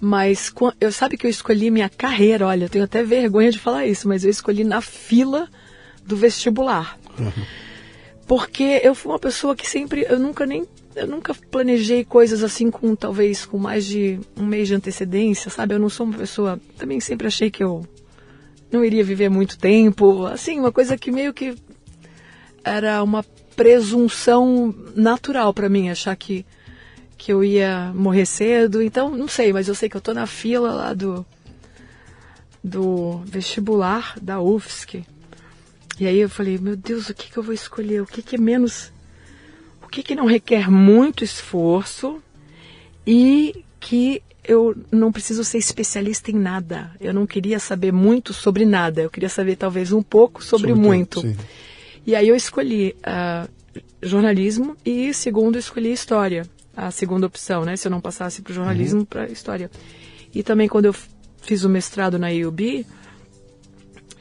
Mas 0.00 0.52
eu 0.80 0.92
sabe 0.92 1.16
que 1.16 1.26
eu 1.26 1.30
escolhi 1.30 1.70
minha 1.70 1.88
carreira, 1.88 2.46
olha, 2.46 2.64
eu 2.64 2.68
tenho 2.68 2.84
até 2.84 3.02
vergonha 3.02 3.50
de 3.50 3.58
falar 3.58 3.86
isso, 3.86 4.08
mas 4.08 4.24
eu 4.24 4.30
escolhi 4.30 4.64
na 4.64 4.80
fila 4.80 5.48
do 6.04 6.16
vestibular. 6.16 6.98
Uhum. 7.18 7.32
Porque 8.26 8.80
eu 8.82 8.94
fui 8.94 9.12
uma 9.12 9.18
pessoa 9.18 9.54
que 9.54 9.68
sempre, 9.68 10.06
eu 10.08 10.18
nunca 10.18 10.46
nem 10.46 10.66
eu 10.94 11.06
nunca 11.06 11.34
planejei 11.34 12.04
coisas 12.04 12.42
assim 12.42 12.70
com 12.70 12.94
talvez 12.94 13.46
com 13.46 13.58
mais 13.58 13.84
de 13.86 14.20
um 14.36 14.44
mês 14.44 14.68
de 14.68 14.74
antecedência, 14.74 15.50
sabe? 15.50 15.74
Eu 15.74 15.78
não 15.78 15.88
sou 15.88 16.06
uma 16.06 16.18
pessoa. 16.18 16.60
Também 16.76 17.00
sempre 17.00 17.26
achei 17.26 17.50
que 17.50 17.62
eu 17.62 17.86
não 18.70 18.84
iria 18.84 19.02
viver 19.02 19.28
muito 19.28 19.58
tempo. 19.58 20.26
Assim, 20.26 20.58
uma 20.58 20.72
coisa 20.72 20.96
que 20.98 21.10
meio 21.10 21.32
que 21.32 21.54
era 22.62 23.02
uma 23.02 23.22
presunção 23.56 24.74
natural 24.94 25.52
para 25.52 25.68
mim, 25.68 25.88
achar 25.88 26.14
que, 26.14 26.44
que 27.16 27.32
eu 27.32 27.42
ia 27.42 27.92
morrer 27.94 28.26
cedo. 28.26 28.82
Então, 28.82 29.16
não 29.16 29.28
sei, 29.28 29.52
mas 29.52 29.68
eu 29.68 29.74
sei 29.74 29.88
que 29.88 29.96
eu 29.96 30.00
tô 30.00 30.12
na 30.12 30.26
fila 30.26 30.72
lá 30.72 30.92
do, 30.92 31.24
do 32.62 33.18
vestibular 33.24 34.14
da 34.20 34.40
UFSC. 34.40 35.04
E 35.98 36.06
aí 36.06 36.18
eu 36.18 36.28
falei, 36.28 36.58
meu 36.58 36.76
Deus, 36.76 37.08
o 37.08 37.14
que, 37.14 37.30
que 37.30 37.36
eu 37.38 37.42
vou 37.42 37.54
escolher? 37.54 38.02
O 38.02 38.06
que, 38.06 38.22
que 38.22 38.36
é 38.36 38.38
menos 38.38 38.91
que, 39.92 40.02
que 40.02 40.14
não 40.14 40.24
requer 40.24 40.70
muito 40.70 41.22
esforço 41.22 42.20
e 43.06 43.62
que 43.78 44.22
eu 44.42 44.74
não 44.90 45.12
preciso 45.12 45.44
ser 45.44 45.58
especialista 45.58 46.30
em 46.30 46.34
nada. 46.34 46.90
Eu 46.98 47.12
não 47.12 47.26
queria 47.26 47.58
saber 47.58 47.92
muito 47.92 48.32
sobre 48.32 48.64
nada. 48.64 49.02
Eu 49.02 49.10
queria 49.10 49.28
saber 49.28 49.54
talvez 49.54 49.92
um 49.92 50.02
pouco 50.02 50.42
sobre, 50.42 50.70
sobre 50.70 50.88
muito. 50.88 51.20
Tudo, 51.20 51.36
e 52.06 52.16
aí 52.16 52.26
eu 52.26 52.34
escolhi 52.34 52.96
uh, 53.00 53.48
jornalismo 54.02 54.76
e 54.84 55.12
segundo 55.12 55.58
escolhi 55.58 55.92
história. 55.92 56.44
a 56.74 56.90
segunda 56.90 57.26
opção, 57.26 57.64
né? 57.64 57.76
Se 57.76 57.86
eu 57.86 57.90
não 57.90 58.00
passasse 58.00 58.40
para 58.40 58.50
o 58.50 58.54
jornalismo, 58.54 59.00
uhum. 59.00 59.04
para 59.04 59.30
história. 59.30 59.70
E 60.34 60.42
também 60.42 60.68
quando 60.68 60.86
eu 60.86 60.94
fiz 61.42 61.64
o 61.64 61.68
mestrado 61.68 62.18
na 62.18 62.32
IUB, 62.32 62.86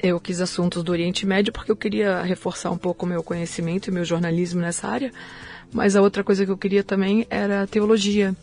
eu 0.03 0.19
quis 0.19 0.41
assuntos 0.41 0.83
do 0.83 0.91
Oriente 0.91 1.25
Médio 1.25 1.53
porque 1.53 1.71
eu 1.71 1.75
queria 1.77 2.21
reforçar 2.21 2.71
um 2.71 2.77
pouco 2.77 3.05
o 3.05 3.09
meu 3.09 3.23
conhecimento 3.23 3.87
e 3.87 3.91
meu 3.91 4.03
jornalismo 4.03 4.59
nessa 4.59 4.87
área. 4.87 5.13
Mas 5.71 5.95
a 5.95 6.01
outra 6.01 6.23
coisa 6.23 6.45
que 6.45 6.51
eu 6.51 6.57
queria 6.57 6.83
também 6.83 7.25
era 7.29 7.65
teologia, 7.65 8.35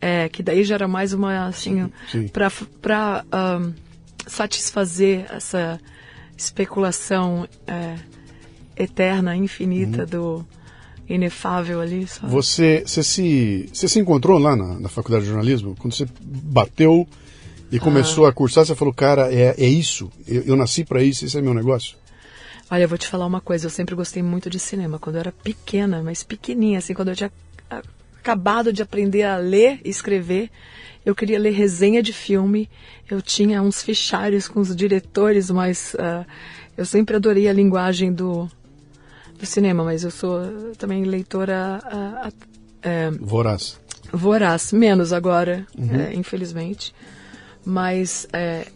é, 0.00 0.28
que 0.28 0.42
daí 0.42 0.64
já 0.64 0.74
era 0.74 0.88
mais 0.88 1.12
uma 1.12 1.46
assim 1.46 1.90
para 2.32 3.24
um, 3.60 3.72
satisfazer 4.26 5.26
essa 5.30 5.80
especulação 6.36 7.48
é, 7.66 7.96
eterna, 8.76 9.36
infinita 9.36 10.02
uhum. 10.02 10.06
do 10.06 10.46
inefável 11.08 11.80
ali. 11.80 12.06
Sabe? 12.06 12.32
Você, 12.32 12.82
você, 12.86 13.02
se, 13.02 13.70
você 13.72 13.88
se 13.88 13.98
encontrou 13.98 14.38
lá 14.38 14.56
na, 14.56 14.80
na 14.80 14.88
faculdade 14.88 15.24
de 15.24 15.30
jornalismo? 15.30 15.76
Quando 15.78 15.94
você 15.94 16.06
bateu 16.20 17.06
e 17.70 17.78
começou 17.78 18.26
ah. 18.26 18.30
a 18.30 18.32
cursar, 18.32 18.64
você 18.64 18.74
falou, 18.74 18.92
cara, 18.92 19.32
é, 19.32 19.54
é 19.58 19.66
isso, 19.66 20.10
eu, 20.26 20.42
eu 20.42 20.56
nasci 20.56 20.84
para 20.84 21.02
isso, 21.02 21.24
esse 21.24 21.36
é 21.36 21.40
meu 21.40 21.54
negócio? 21.54 21.96
Olha, 22.70 22.82
eu 22.82 22.88
vou 22.88 22.98
te 22.98 23.06
falar 23.06 23.26
uma 23.26 23.40
coisa, 23.40 23.66
eu 23.66 23.70
sempre 23.70 23.94
gostei 23.94 24.22
muito 24.22 24.50
de 24.50 24.58
cinema, 24.58 24.98
quando 24.98 25.16
eu 25.16 25.20
era 25.20 25.32
pequena, 25.32 26.02
mas 26.02 26.24
pequenininha, 26.24 26.78
assim, 26.78 26.94
quando 26.94 27.08
eu 27.08 27.16
tinha 27.16 27.32
acabado 28.26 28.72
de 28.72 28.82
aprender 28.82 29.22
a 29.22 29.36
ler 29.36 29.80
e 29.84 29.88
escrever, 29.88 30.50
eu 31.04 31.14
queria 31.14 31.38
ler 31.38 31.52
resenha 31.52 32.02
de 32.02 32.12
filme, 32.12 32.68
eu 33.08 33.22
tinha 33.22 33.62
uns 33.62 33.82
fichários 33.82 34.48
com 34.48 34.58
os 34.58 34.74
diretores, 34.74 35.48
mas 35.48 35.94
uh, 35.94 36.26
eu 36.76 36.84
sempre 36.84 37.14
adorei 37.14 37.48
a 37.48 37.52
linguagem 37.52 38.12
do, 38.12 38.50
do 39.38 39.46
cinema, 39.46 39.84
mas 39.84 40.02
eu 40.02 40.10
sou 40.10 40.40
também 40.76 41.04
leitora... 41.04 41.80
Uh, 41.84 42.28
uh, 42.28 43.24
voraz. 43.24 43.80
Voraz, 44.12 44.72
menos 44.72 45.12
agora, 45.12 45.64
uhum. 45.78 46.00
É, 46.00 46.14
infelizmente. 46.14 46.92
Mas 47.64 48.26
é, 48.32 48.66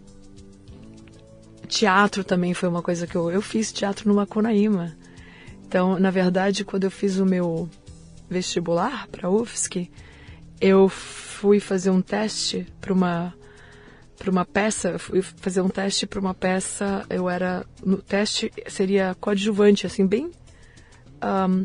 teatro 1.70 2.24
também 2.24 2.52
foi 2.52 2.68
uma 2.68 2.82
coisa 2.82 3.06
que 3.06 3.16
eu, 3.16 3.30
eu 3.30 3.40
fiz 3.40 3.72
teatro 3.72 4.08
no 4.08 4.14
Macunaíma. 4.14 4.94
Então, 5.66 5.98
na 5.98 6.10
verdade, 6.10 6.64
quando 6.64 6.84
eu 6.84 6.90
fiz 6.90 7.18
o 7.18 7.24
meu 7.24 7.68
vestibular 8.28 9.06
para 9.06 9.30
UFSC, 9.30 9.88
eu 10.60 10.88
fui 10.88 11.60
fazer 11.60 11.90
um 11.90 12.02
teste 12.02 12.66
para 12.80 12.92
uma 12.92 13.34
para 14.18 14.30
uma 14.30 14.44
peça, 14.44 14.98
fui 14.98 15.22
fazer 15.22 15.62
um 15.62 15.68
teste 15.70 16.06
para 16.06 16.20
uma 16.20 16.34
peça, 16.34 17.06
eu 17.08 17.30
era 17.30 17.64
no 17.82 17.96
teste 18.02 18.52
seria 18.66 19.16
coadjuvante 19.18 19.86
assim 19.86 20.06
bem 20.06 20.30
um, 21.24 21.64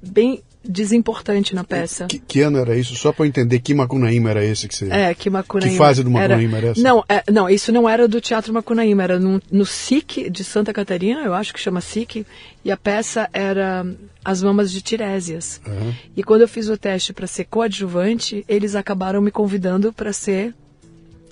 bem 0.00 0.42
desimportante 0.64 1.54
na 1.54 1.64
peça. 1.64 2.06
Que, 2.06 2.18
que, 2.18 2.40
ano 2.40 2.58
era 2.58 2.76
isso? 2.76 2.94
Só 2.94 3.12
para 3.12 3.24
eu 3.24 3.28
entender 3.28 3.58
que 3.60 3.72
Macunaíma 3.72 4.30
era 4.30 4.44
esse 4.44 4.68
que 4.68 4.74
você. 4.74 4.88
É, 4.90 5.14
que 5.14 5.30
Macunaíma. 5.30 5.72
Que 5.72 5.78
fase 5.78 6.02
do 6.02 6.10
Macunaíma 6.10 6.56
era, 6.58 6.66
era 6.66 6.72
essa? 6.72 6.82
Não, 6.82 7.04
é, 7.08 7.22
não, 7.30 7.48
isso 7.48 7.72
não 7.72 7.88
era 7.88 8.08
do 8.08 8.20
Teatro 8.20 8.52
Macunaíma, 8.52 9.02
era 9.02 9.18
no, 9.18 9.40
no 9.50 9.64
SIC 9.64 10.30
de 10.30 10.44
Santa 10.44 10.72
Catarina, 10.72 11.22
eu 11.22 11.34
acho 11.34 11.52
que 11.54 11.60
chama 11.60 11.80
SIC, 11.80 12.26
e 12.64 12.70
a 12.70 12.76
peça 12.76 13.28
era 13.32 13.86
As 14.24 14.42
Mamas 14.42 14.70
de 14.70 14.82
Tirésias. 14.82 15.60
Uhum. 15.66 15.94
E 16.16 16.22
quando 16.22 16.42
eu 16.42 16.48
fiz 16.48 16.68
o 16.68 16.76
teste 16.76 17.12
para 17.12 17.26
ser 17.26 17.44
coadjuvante, 17.44 18.44
eles 18.48 18.74
acabaram 18.74 19.20
me 19.20 19.30
convidando 19.30 19.92
para 19.92 20.12
ser 20.12 20.54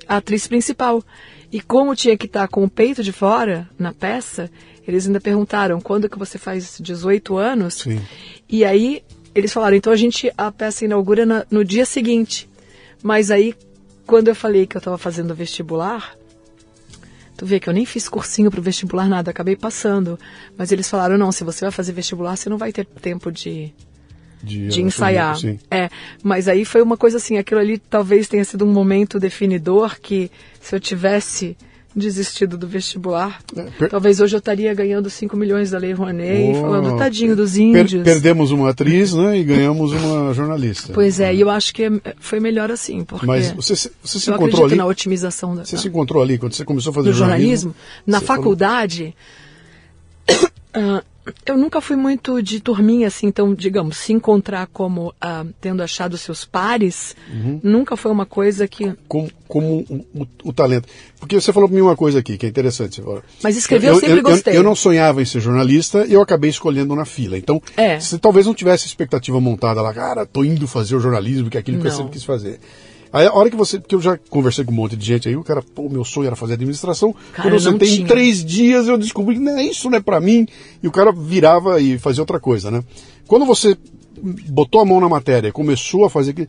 a 0.09 0.17
atriz 0.17 0.47
principal. 0.47 1.03
E 1.53 1.61
como 1.61 1.95
tinha 1.95 2.17
que 2.17 2.27
estar 2.27 2.43
tá 2.43 2.49
com 2.49 2.65
o 2.65 2.71
peito 2.71 3.03
de 3.03 3.13
fora 3.13 3.69
na 3.79 3.93
peça, 3.93 4.51
eles 4.87 5.07
ainda 5.07 5.21
perguntaram 5.21 5.81
quando 5.81 6.09
que 6.09 6.19
você 6.19 6.39
faz 6.39 6.79
18 6.81 7.37
anos. 7.37 7.75
Sim. 7.75 8.01
E 8.49 8.65
aí 8.65 9.03
eles 9.39 9.53
falaram, 9.53 9.77
então 9.77 9.93
a 9.93 9.97
gente, 9.97 10.33
a 10.37 10.51
peça 10.51 10.85
inaugura 10.85 11.27
na, 11.27 11.47
no 11.51 11.65
dia 11.65 11.85
seguinte. 11.85 12.49
Mas 13.03 13.31
aí, 13.31 13.55
quando 14.07 14.29
eu 14.29 14.35
falei 14.35 14.67
que 14.67 14.77
eu 14.77 14.79
estava 14.79 14.97
fazendo 14.97 15.35
vestibular, 15.35 16.17
tu 17.37 17.45
vê 17.45 17.61
que 17.61 17.69
eu 17.69 17.75
nem 17.75 17.85
fiz 17.85 18.09
cursinho 18.09 18.51
para 18.51 18.61
o 18.61 18.63
vestibular, 18.63 19.09
nada, 19.09 19.31
acabei 19.31 19.55
passando. 19.55 20.19
Mas 20.57 20.73
eles 20.73 20.89
falaram, 20.89 21.19
não, 21.19 21.31
se 21.31 21.45
você 21.45 21.67
vai 21.67 21.73
fazer 21.73 21.93
vestibular, 21.93 22.37
você 22.37 22.49
não 22.49 22.57
vai 22.57 22.73
ter 22.73 22.87
tempo 22.87 23.31
de, 23.31 23.73
de, 24.43 24.69
de 24.69 24.83
ensaiar. 24.83 25.37
É, 25.71 25.91
mas 26.23 26.49
aí 26.49 26.65
foi 26.65 26.81
uma 26.81 26.97
coisa 26.97 27.19
assim, 27.19 27.37
aquilo 27.37 27.61
ali 27.61 27.79
talvez 27.79 28.29
tenha 28.29 28.45
sido 28.45 28.65
um 28.65 28.73
momento 28.73 29.21
definidor 29.21 30.01
que 30.01 30.31
se 30.61 30.75
eu 30.75 30.81
tivesse 30.81 31.57
desistido 31.97 32.59
do 32.59 32.69
vestibular. 32.69 33.41
É, 33.57 33.63
per... 33.79 33.89
Talvez 33.89 34.21
hoje 34.21 34.37
eu 34.37 34.39
estaria 34.39 34.73
ganhando 34.75 35.09
5 35.09 35.35
milhões 35.37 35.71
da 35.71 35.79
Lei 35.79 35.93
Rouanet, 35.93 36.59
oh, 36.59 36.61
falando, 36.61 36.99
tadinho 36.99 37.35
dos 37.35 37.57
índios. 37.57 38.03
Per 38.03 38.05
perdemos 38.05 38.51
uma 38.51 38.71
atriz, 38.71 39.15
né, 39.15 39.39
e 39.39 39.43
ganhamos 39.43 39.93
uma 39.93 40.35
jornalista. 40.35 40.93
Pois 40.93 41.19
é, 41.19 41.35
e 41.35 41.41
eu 41.41 41.49
acho 41.49 41.73
que 41.73 41.85
foi 42.21 42.39
melhor 42.39 42.71
assim, 42.71 43.03
porque 43.03 43.25
Mas 43.25 43.51
você, 43.53 43.75
você 44.03 44.21
se 44.21 44.31
encontrou 44.31 44.67
ali... 44.67 44.77
na 44.77 44.85
otimização 44.85 45.57
da... 45.57 45.65
Você 45.65 45.79
se 45.79 45.89
encontrou 45.89 46.23
ali, 46.23 46.37
quando 46.37 46.53
você 46.53 46.65
começou 46.65 46.91
a 46.91 46.95
fazer 46.95 47.13
jornalismo? 47.13 47.73
jornalismo 47.73 48.05
na 48.07 48.21
faculdade... 48.21 49.17
Falou... 50.75 50.99
uh, 51.01 51.16
eu 51.45 51.57
nunca 51.57 51.81
fui 51.81 51.97
muito 51.97 52.43
de 52.43 52.61
turminha, 52.61 53.09
assim, 53.09 53.27
então, 53.27 53.55
digamos, 53.55 53.97
se 53.97 54.13
encontrar 54.13 54.67
como 54.69 55.09
uh, 55.09 55.53
tendo 55.61 55.83
achado 55.83 56.17
seus 56.17 56.45
pares, 56.45 57.17
uhum. 57.33 57.61
nunca 57.63 57.97
foi 57.97 58.11
uma 58.11 58.27
coisa 58.27 58.69
que. 58.69 58.93
Como, 59.09 59.31
como 59.49 59.85
o, 59.89 60.07
o, 60.23 60.27
o, 60.45 60.53
talento. 60.53 60.89
Porque 61.19 61.41
você 61.41 61.53
falou 61.53 61.69
para 61.69 61.77
mim 61.77 61.83
uma 61.83 61.97
coisa 61.97 62.21
aqui 62.21 62.39
que 62.39 62.47
é 62.47 62.49
interessante. 62.49 63.03
Mas 63.43 63.57
escrever 63.57 63.89
eu, 63.89 63.95
eu 63.95 64.01
sempre 64.01 64.19
eu, 64.19 64.23
gostei. 64.23 64.55
Eu, 64.55 64.59
eu, 64.59 64.63
não 64.63 64.75
sonhava 64.75 65.21
em 65.21 65.25
ser 65.25 65.41
jornalista 65.41 66.07
e 66.07 66.13
eu 66.13 66.23
acabei 66.23 66.51
escolhendo 66.51 66.95
na 66.95 67.05
fila. 67.05 67.37
Então, 67.37 67.61
é. 67.77 67.99
você 67.99 68.19
talvez 68.19 68.47
não 68.47 68.55
tivesse 68.55 68.87
expectativa 68.87 69.41
montada 69.41 69.83
lá, 69.83 69.93
cara, 69.93 70.27
tô 70.27 70.45
indo 70.45 70.67
fazer 70.69 70.95
o 70.95 71.01
jornalismo, 71.01 71.51
que 71.51 71.57
é 71.57 71.61
aquilo 71.61 71.79
que 71.79 71.85
não. 71.85 71.91
eu 71.91 71.97
sempre 71.97 72.13
quis 72.13 72.25
fazer. 72.25 72.61
Aí 73.13 73.27
a 73.27 73.33
hora 73.33 73.51
que 73.51 73.57
você. 73.57 73.79
Porque 73.79 73.95
eu 73.95 74.01
já 74.01 74.19
conversei 74.31 74.65
com 74.65 74.73
um 74.73 74.75
monte 74.75 74.97
de 74.97 75.05
gente 75.07 75.29
aí, 75.29 75.37
o 75.37 75.45
cara, 75.45 75.63
pô, 75.63 75.89
meu 75.89 76.05
sonho 76.05 76.27
era 76.27 76.37
fazer 76.37 76.55
administração. 76.55 77.15
Cara, 77.33 77.49
Quando 77.49 77.61
você 77.61 77.79
tem 77.79 78.05
três 78.07 78.45
dias, 78.45 78.89
eu 78.89 78.99
descobri 78.99 79.37
que 79.37 79.41
não, 79.41 79.59
isso 79.61 79.89
não 79.91 79.99
é 79.99 80.01
para 80.01 80.21
mim. 80.21 80.47
E 80.83 80.89
o 80.89 80.93
cara 80.93 81.13
virava 81.13 81.81
e 81.81 81.99
fazia 81.99 82.23
outra 82.23 82.41
coisa, 82.41 82.71
né? 82.71 82.83
Quando 83.27 83.45
você 83.45 83.77
botou 84.49 84.81
a 84.81 84.85
mão 84.85 85.01
na 85.01 85.09
matéria, 85.09 85.53
começou 85.53 86.05
a 86.05 86.11
fazer 86.11 86.31
aquilo, 86.31 86.49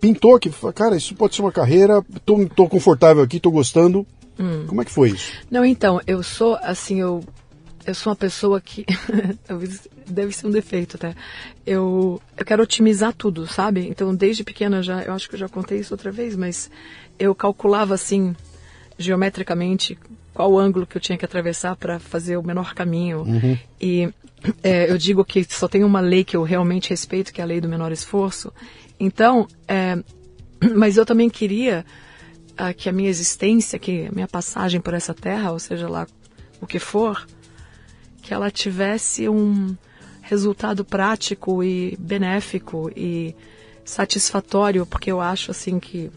pintou 0.00 0.38
que, 0.38 0.50
cara, 0.74 0.96
isso 0.96 1.14
pode 1.14 1.34
ser 1.34 1.42
uma 1.42 1.52
carreira, 1.52 2.04
tô, 2.24 2.44
tô 2.46 2.68
confortável 2.68 3.22
aqui, 3.22 3.38
tô 3.38 3.50
gostando. 3.50 4.06
Hum. 4.38 4.64
Como 4.66 4.82
é 4.82 4.84
que 4.84 4.90
foi 4.90 5.10
isso? 5.10 5.32
Não, 5.50 5.64
então, 5.64 6.00
eu 6.06 6.22
sou, 6.22 6.58
assim, 6.62 7.00
eu 7.00 7.22
eu 7.86 7.94
sou 7.94 8.10
uma 8.10 8.16
pessoa 8.16 8.60
que 8.60 8.84
talvez 9.46 9.88
deve 10.06 10.32
ser 10.32 10.46
um 10.46 10.50
defeito 10.50 10.96
até. 10.96 11.14
Eu 11.66 12.20
eu 12.36 12.44
quero 12.44 12.62
otimizar 12.62 13.12
tudo, 13.12 13.46
sabe? 13.46 13.88
Então 13.88 14.14
desde 14.14 14.44
pequena 14.44 14.82
já, 14.82 15.02
eu 15.02 15.12
acho 15.12 15.28
que 15.28 15.34
eu 15.34 15.40
já 15.40 15.48
contei 15.48 15.78
isso 15.78 15.94
outra 15.94 16.10
vez, 16.10 16.36
mas 16.36 16.70
eu 17.18 17.34
calculava 17.34 17.94
assim 17.94 18.34
geometricamente 18.98 19.98
qual 20.32 20.58
ângulo 20.58 20.86
que 20.86 20.96
eu 20.96 21.00
tinha 21.00 21.18
que 21.18 21.24
atravessar 21.24 21.76
para 21.76 21.98
fazer 21.98 22.36
o 22.36 22.42
menor 22.42 22.74
caminho. 22.74 23.22
Uhum. 23.22 23.58
E 23.80 24.08
é, 24.62 24.90
eu 24.90 24.98
digo 24.98 25.24
que 25.24 25.44
só 25.44 25.68
tem 25.68 25.84
uma 25.84 26.00
lei 26.00 26.24
que 26.24 26.36
eu 26.36 26.42
realmente 26.42 26.90
respeito, 26.90 27.32
que 27.32 27.40
é 27.40 27.44
a 27.44 27.46
lei 27.46 27.60
do 27.60 27.68
menor 27.68 27.92
esforço. 27.92 28.52
Então, 28.98 29.46
é, 29.68 29.98
mas 30.74 30.96
eu 30.96 31.04
também 31.04 31.28
queria 31.28 31.84
uh, 32.52 32.74
que 32.74 32.88
a 32.88 32.92
minha 32.92 33.10
existência, 33.10 33.78
que 33.78 34.06
a 34.06 34.12
minha 34.12 34.28
passagem 34.28 34.80
por 34.80 34.94
essa 34.94 35.14
terra, 35.14 35.52
ou 35.52 35.58
seja 35.58 35.88
lá 35.88 36.06
o 36.60 36.66
que 36.66 36.78
for, 36.78 37.26
que 38.22 38.32
ela 38.32 38.50
tivesse 38.50 39.28
um 39.28 39.76
resultado 40.22 40.84
prático 40.84 41.62
e 41.62 41.96
benéfico 41.98 42.90
e 42.96 43.34
satisfatório, 43.84 44.86
porque 44.86 45.10
eu 45.10 45.20
acho 45.20 45.50
assim 45.50 45.80
que 45.80 46.10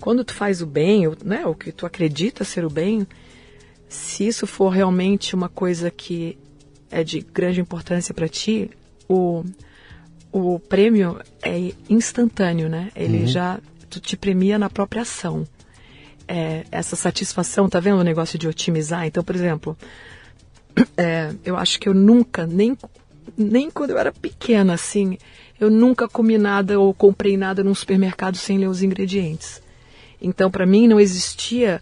quando 0.00 0.24
tu 0.24 0.32
faz 0.32 0.62
o 0.62 0.66
bem, 0.66 1.10
né, 1.24 1.44
o 1.44 1.54
que 1.54 1.72
tu 1.72 1.84
acredita 1.84 2.44
ser 2.44 2.64
o 2.64 2.70
bem, 2.70 3.06
se 3.88 4.26
isso 4.26 4.46
for 4.46 4.68
realmente 4.68 5.34
uma 5.34 5.48
coisa 5.48 5.90
que 5.90 6.38
é 6.90 7.02
de 7.02 7.20
grande 7.20 7.60
importância 7.60 8.14
para 8.14 8.28
ti, 8.28 8.70
o, 9.08 9.44
o 10.30 10.58
prêmio 10.58 11.20
é 11.42 11.72
instantâneo, 11.88 12.68
né? 12.68 12.90
Ele 12.94 13.20
uhum. 13.20 13.26
já 13.26 13.58
tu 13.90 14.00
te 14.00 14.16
premia 14.16 14.58
na 14.58 14.70
própria 14.70 15.02
ação. 15.02 15.46
É, 16.26 16.64
essa 16.70 16.96
satisfação, 16.96 17.68
tá 17.68 17.80
vendo 17.80 17.98
o 17.98 18.04
negócio 18.04 18.38
de 18.38 18.48
otimizar? 18.48 19.06
Então, 19.06 19.22
por 19.22 19.34
exemplo, 19.34 19.76
é, 20.96 21.32
eu 21.44 21.56
acho 21.56 21.78
que 21.78 21.88
eu 21.88 21.94
nunca, 21.94 22.46
nem, 22.46 22.76
nem 23.36 23.70
quando 23.70 23.90
eu 23.90 23.98
era 23.98 24.12
pequena, 24.12 24.74
assim, 24.74 25.18
eu 25.60 25.70
nunca 25.70 26.08
comi 26.08 26.36
nada 26.36 26.78
ou 26.78 26.92
comprei 26.92 27.36
nada 27.36 27.62
num 27.62 27.74
supermercado 27.74 28.36
sem 28.36 28.58
ler 28.58 28.68
os 28.68 28.82
ingredientes. 28.82 29.62
Então, 30.20 30.50
para 30.50 30.66
mim, 30.66 30.88
não 30.88 30.98
existia. 30.98 31.80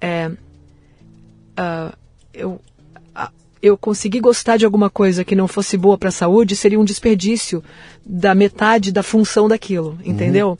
É, 0.00 0.28
uh, 0.28 1.96
eu, 2.34 2.50
uh, 2.50 3.32
eu 3.62 3.78
conseguir 3.78 4.20
gostar 4.20 4.56
de 4.56 4.64
alguma 4.64 4.90
coisa 4.90 5.24
que 5.24 5.34
não 5.34 5.48
fosse 5.48 5.76
boa 5.76 5.96
para 5.96 6.10
a 6.10 6.12
saúde 6.12 6.54
seria 6.54 6.78
um 6.78 6.84
desperdício 6.84 7.64
da 8.04 8.34
metade 8.34 8.92
da 8.92 9.02
função 9.02 9.48
daquilo, 9.48 9.90
uhum. 9.90 10.12
entendeu? 10.12 10.48
Uhum. 10.50 10.56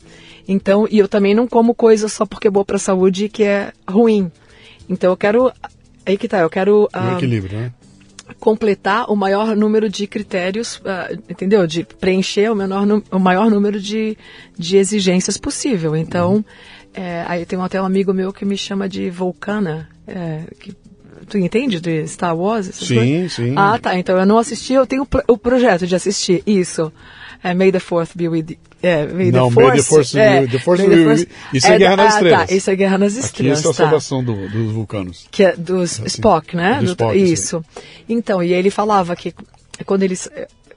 Então, 0.47 0.87
e 0.89 0.97
eu 0.97 1.07
também 1.07 1.35
não 1.35 1.47
como 1.47 1.75
coisa 1.75 2.07
só 2.07 2.25
porque 2.25 2.47
é 2.47 2.51
boa 2.51 2.65
para 2.65 2.77
a 2.77 2.79
saúde 2.79 3.29
que 3.29 3.43
é 3.43 3.73
ruim. 3.87 4.31
Então, 4.89 5.11
eu 5.11 5.17
quero 5.17 5.51
Aí 6.07 6.17
que 6.17 6.27
tá, 6.27 6.39
eu 6.39 6.49
quero. 6.49 6.89
Um, 6.95 7.17
equilíbrio, 7.17 7.59
né? 7.59 7.71
completar 8.39 9.09
o 9.09 9.15
maior 9.15 9.55
número 9.55 9.89
de 9.89 10.05
critérios, 10.05 10.77
uh, 10.77 11.13
entendeu? 11.29 11.65
De 11.65 11.83
preencher 11.83 12.51
o, 12.51 12.55
menor, 12.55 12.85
o 13.11 13.19
maior 13.19 13.49
número 13.49 13.79
de, 13.79 14.17
de 14.57 14.77
exigências 14.77 15.37
possível. 15.37 15.95
Então, 15.95 16.35
uhum. 16.35 16.43
é, 16.93 17.23
aí 17.27 17.45
tem 17.45 17.59
até 17.61 17.81
um 17.81 17.85
amigo 17.85 18.13
meu 18.13 18.33
que 18.33 18.45
me 18.45 18.57
chama 18.57 18.87
de 18.87 19.09
Vulcana, 19.09 19.87
é, 20.05 20.41
que 20.59 20.75
tu 21.27 21.37
entende 21.37 21.79
de 21.79 22.05
Star 22.07 22.35
Wars? 22.35 22.67
Sim, 22.73 22.95
coisas? 22.95 23.33
sim. 23.33 23.53
Ah, 23.55 23.79
tá. 23.79 23.97
Então 23.97 24.17
eu 24.17 24.25
não 24.25 24.37
assisti, 24.37 24.73
eu 24.73 24.85
tenho 24.85 25.07
o 25.27 25.37
projeto 25.37 25.87
de 25.87 25.95
assistir 25.95 26.43
isso. 26.45 26.91
É, 27.47 27.53
May 27.53 27.71
the 27.71 27.79
Fourth 27.79 28.09
be 28.15 28.27
with 28.27 28.45
you. 28.49 28.57
É, 28.83 29.07
May 29.07 29.31
não, 29.31 29.49
the 29.49 29.55
Force, 29.55 29.67
May 29.67 29.77
the 29.77 29.83
Force, 29.83 30.19
é, 30.19 30.47
the 30.47 30.59
force, 30.59 30.85
the 30.85 31.03
force 31.03 31.27
Isso 31.53 31.67
é, 31.67 31.75
é 31.75 31.77
Guerra 31.79 31.95
nas 31.95 32.05
ah, 32.05 32.15
Estrelas. 32.15 32.47
Tá, 32.49 32.55
isso 32.55 32.69
é 32.69 32.75
Guerra 32.75 32.97
nas 32.97 33.15
Estrelas. 33.15 33.59
Aqui 33.59 33.59
isso 33.59 33.67
é 33.67 33.71
a 33.71 33.73
tá. 33.73 33.83
salvação 33.83 34.23
do, 34.23 34.49
dos 34.49 34.71
vulcanos. 34.71 35.27
Que 35.31 35.43
é 35.45 35.55
dos 35.55 35.93
assim, 35.93 36.05
Spock, 36.05 36.55
né? 36.55 36.79
Do 36.79 36.91
Spock, 36.91 37.17
isso. 37.17 37.63
Sim. 37.73 37.81
Então, 38.09 38.43
e 38.43 38.53
ele 38.53 38.69
falava 38.69 39.15
que 39.15 39.33
quando 39.85 40.03
eles, 40.03 40.29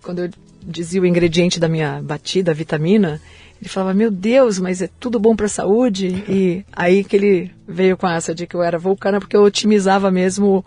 quando 0.03 0.21
eu 0.21 0.31
dizia 0.62 1.00
o 1.00 1.07
ingrediente 1.07 1.59
da 1.59 1.69
minha 1.69 2.00
batida, 2.03 2.53
a 2.53 2.55
vitamina, 2.55 3.21
ele 3.61 3.69
falava, 3.69 3.93
meu 3.93 4.11
Deus, 4.11 4.59
mas 4.59 4.81
é 4.81 4.89
tudo 4.99 5.19
bom 5.19 5.35
para 5.35 5.47
a 5.47 5.50
saúde? 5.50 6.25
E 6.29 6.65
aí 6.73 7.03
que 7.03 7.17
ele 7.17 7.50
veio 7.67 7.97
com 7.97 8.09
essa 8.09 8.35
de 8.35 8.47
que 8.47 8.55
eu 8.55 8.62
era 8.62 8.79
vulcana, 8.79 9.19
porque 9.19 9.37
eu 9.37 9.43
otimizava 9.43 10.11
mesmo 10.11 10.65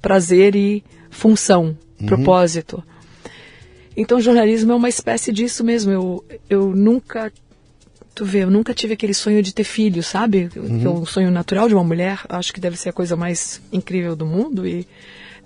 prazer 0.00 0.56
e 0.56 0.82
função, 1.10 1.76
uhum. 2.00 2.06
propósito. 2.06 2.82
Então, 3.96 4.20
jornalismo 4.20 4.72
é 4.72 4.74
uma 4.74 4.88
espécie 4.88 5.32
disso 5.32 5.62
mesmo. 5.62 5.92
Eu, 5.92 6.24
eu 6.48 6.74
nunca, 6.74 7.32
tu 8.14 8.24
vê, 8.24 8.44
eu 8.44 8.50
nunca 8.50 8.72
tive 8.74 8.94
aquele 8.94 9.14
sonho 9.14 9.42
de 9.42 9.54
ter 9.54 9.64
filho, 9.64 10.02
sabe? 10.02 10.48
Uhum. 10.56 10.78
Que 10.78 10.86
é 10.86 10.90
um 10.90 11.06
sonho 11.06 11.30
natural 11.30 11.68
de 11.68 11.74
uma 11.74 11.84
mulher. 11.84 12.20
Acho 12.28 12.52
que 12.52 12.60
deve 12.60 12.76
ser 12.76 12.88
a 12.90 12.92
coisa 12.92 13.16
mais 13.16 13.60
incrível 13.72 14.16
do 14.16 14.26
mundo 14.26 14.66
e, 14.66 14.86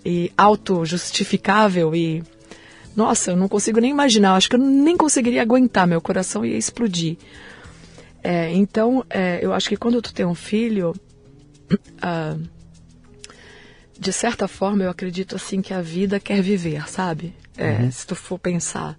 e 0.05 0.33
auto-justificável 0.37 1.95
e 1.95 2.23
nossa, 2.97 3.33
eu 3.33 3.37
não 3.37 3.47
consigo 3.47 3.79
nem 3.79 3.91
imaginar. 3.91 4.37
Acho 4.37 4.49
que 4.49 4.57
eu 4.57 4.61
nem 4.61 4.97
conseguiria 4.97 5.43
aguentar. 5.43 5.87
Meu 5.87 6.01
coração 6.01 6.47
ia 6.47 6.57
explodir. 6.57 7.19
É, 8.25 8.51
então, 8.53 9.05
é, 9.11 9.39
eu 9.43 9.53
acho 9.53 9.69
que 9.69 9.77
quando 9.77 10.01
tu 10.01 10.15
tem 10.15 10.25
um 10.25 10.35
filho, 10.35 10.95
uh, 11.71 12.43
de 13.99 14.13
certa 14.13 14.49
forma, 14.49 14.83
eu 14.83 14.91
acredito 14.91 15.37
assim 15.37 15.61
que 15.61 15.75
a 15.75 15.83
vida 15.83 16.19
quer 16.19 16.41
viver, 16.41 16.89
sabe? 16.89 17.35
É, 17.57 17.83
uhum. 17.83 17.91
Se 17.91 18.07
tu 18.07 18.15
for 18.15 18.39
pensar 18.39 18.99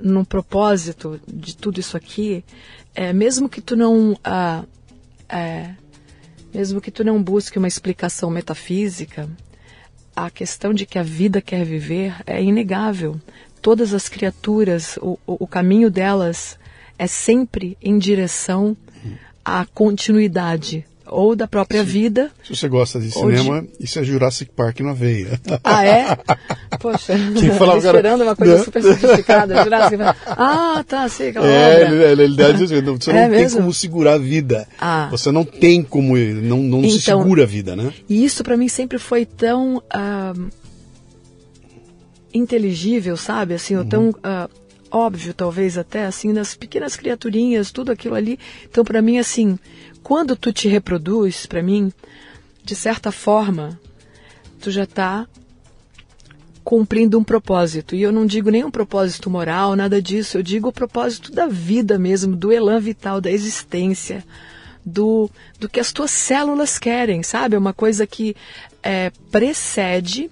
no 0.00 0.24
propósito 0.24 1.20
de 1.26 1.56
tudo 1.56 1.78
isso 1.78 1.96
aqui, 1.96 2.44
é, 2.94 3.12
mesmo 3.12 3.48
que 3.48 3.60
tu 3.60 3.76
não 3.76 4.18
ah, 4.24 4.64
é, 5.28 5.74
mesmo 6.52 6.80
que 6.80 6.90
tu 6.90 7.04
não 7.04 7.22
busque 7.22 7.58
uma 7.58 7.68
explicação 7.68 8.30
metafísica, 8.30 9.28
a 10.14 10.28
questão 10.30 10.74
de 10.74 10.84
que 10.84 10.98
a 10.98 11.02
vida 11.02 11.40
quer 11.40 11.64
viver 11.64 12.14
é 12.26 12.42
inegável. 12.42 13.20
Todas 13.62 13.94
as 13.94 14.08
criaturas, 14.08 14.96
o, 15.00 15.18
o, 15.26 15.44
o 15.44 15.46
caminho 15.46 15.90
delas 15.90 16.58
é 16.98 17.06
sempre 17.06 17.78
em 17.80 17.98
direção 17.98 18.76
à 19.44 19.64
continuidade 19.64 20.84
ou 21.10 21.34
da 21.34 21.46
própria 21.46 21.84
se, 21.84 21.90
vida. 21.90 22.30
Se 22.44 22.54
você 22.54 22.68
gosta 22.68 23.00
de 23.00 23.10
cinema, 23.10 23.62
de... 23.62 23.68
isso 23.80 23.98
é 23.98 24.04
Jurassic 24.04 24.52
Park 24.52 24.80
na 24.80 24.92
veia. 24.92 25.40
Ah, 25.64 25.84
é? 25.84 26.16
Poxa, 26.78 27.14
Quem 27.38 27.50
falava, 27.58 27.78
esperando 27.78 28.22
uma 28.22 28.36
coisa 28.36 28.64
super 28.64 28.82
sofisticada. 28.82 29.64
Jurassic 29.64 29.98
Park. 29.98 30.16
Ah, 30.26 30.84
tá, 30.86 31.08
sei, 31.08 31.30
aquela 31.30 31.46
é, 31.46 31.84
obra. 31.84 31.94
Ele, 32.12 32.22
ele, 32.24 32.42
ele, 32.42 32.80
você 32.92 33.12
não 33.12 33.18
é 33.18 33.28
tem 33.28 33.38
mesmo? 33.38 33.60
como 33.60 33.74
segurar 33.74 34.14
a 34.14 34.18
vida. 34.18 34.66
Ah. 34.80 35.08
Você 35.10 35.32
não 35.32 35.44
tem 35.44 35.82
como, 35.82 36.16
não, 36.16 36.58
não 36.58 36.78
então, 36.78 36.90
se 36.90 37.00
segura 37.00 37.42
a 37.42 37.46
vida, 37.46 37.74
né? 37.74 37.92
E 38.08 38.24
isso 38.24 38.44
para 38.44 38.56
mim 38.56 38.68
sempre 38.68 38.98
foi 38.98 39.26
tão... 39.26 39.82
Ah, 39.90 40.32
inteligível, 42.32 43.16
sabe? 43.16 43.54
Assim, 43.54 43.74
uhum. 43.74 43.88
tão 43.88 44.10
uh, 44.10 44.48
óbvio, 44.90 45.32
talvez 45.32 45.78
até, 45.78 46.04
assim, 46.04 46.32
nas 46.32 46.54
pequenas 46.54 46.96
criaturinhas, 46.96 47.70
tudo 47.70 47.92
aquilo 47.92 48.14
ali. 48.14 48.38
Então, 48.68 48.84
para 48.84 49.00
mim, 49.00 49.18
assim, 49.18 49.58
quando 50.10 50.34
tu 50.34 50.52
te 50.52 50.66
reproduz, 50.66 51.46
para 51.46 51.62
mim, 51.62 51.92
de 52.64 52.74
certa 52.74 53.12
forma, 53.12 53.78
tu 54.60 54.68
já 54.68 54.82
está 54.82 55.24
cumprindo 56.64 57.16
um 57.16 57.22
propósito. 57.22 57.94
E 57.94 58.02
eu 58.02 58.10
não 58.10 58.26
digo 58.26 58.50
nem 58.50 58.64
um 58.64 58.72
propósito 58.72 59.30
moral, 59.30 59.76
nada 59.76 60.02
disso. 60.02 60.36
Eu 60.36 60.42
digo 60.42 60.66
o 60.66 60.72
propósito 60.72 61.30
da 61.30 61.46
vida 61.46 61.96
mesmo, 61.96 62.34
do 62.34 62.50
elan 62.50 62.80
vital, 62.80 63.20
da 63.20 63.30
existência, 63.30 64.24
do, 64.84 65.30
do 65.60 65.68
que 65.68 65.78
as 65.78 65.92
tuas 65.92 66.10
células 66.10 66.76
querem, 66.76 67.22
sabe? 67.22 67.54
É 67.54 67.58
uma 67.60 67.72
coisa 67.72 68.04
que 68.04 68.34
é, 68.82 69.12
precede 69.30 70.28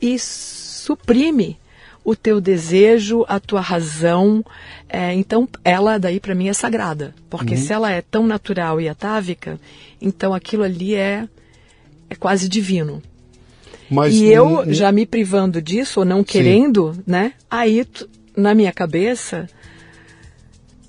e 0.00 0.18
suprime 0.18 1.56
o 2.04 2.16
teu 2.16 2.40
desejo, 2.40 3.24
a 3.28 3.38
tua 3.38 3.60
razão. 3.60 4.44
É, 4.88 5.14
então, 5.14 5.48
ela 5.64 5.98
daí 5.98 6.20
para 6.20 6.34
mim 6.34 6.48
é 6.48 6.52
sagrada, 6.52 7.14
porque 7.30 7.54
uhum. 7.54 7.60
se 7.60 7.72
ela 7.72 7.90
é 7.90 8.02
tão 8.02 8.26
natural 8.26 8.80
e 8.80 8.88
atávica, 8.88 9.58
então 10.00 10.34
aquilo 10.34 10.64
ali 10.64 10.94
é, 10.94 11.28
é 12.10 12.14
quase 12.14 12.48
divino. 12.48 13.02
Mas, 13.90 14.14
e 14.14 14.24
eu 14.24 14.72
já 14.72 14.90
me 14.90 15.04
privando 15.04 15.60
disso 15.60 16.00
ou 16.00 16.06
não 16.06 16.24
querendo, 16.24 16.94
Sim. 16.94 17.02
né? 17.06 17.32
Aí 17.50 17.84
tu, 17.84 18.08
na 18.34 18.54
minha 18.54 18.72
cabeça 18.72 19.48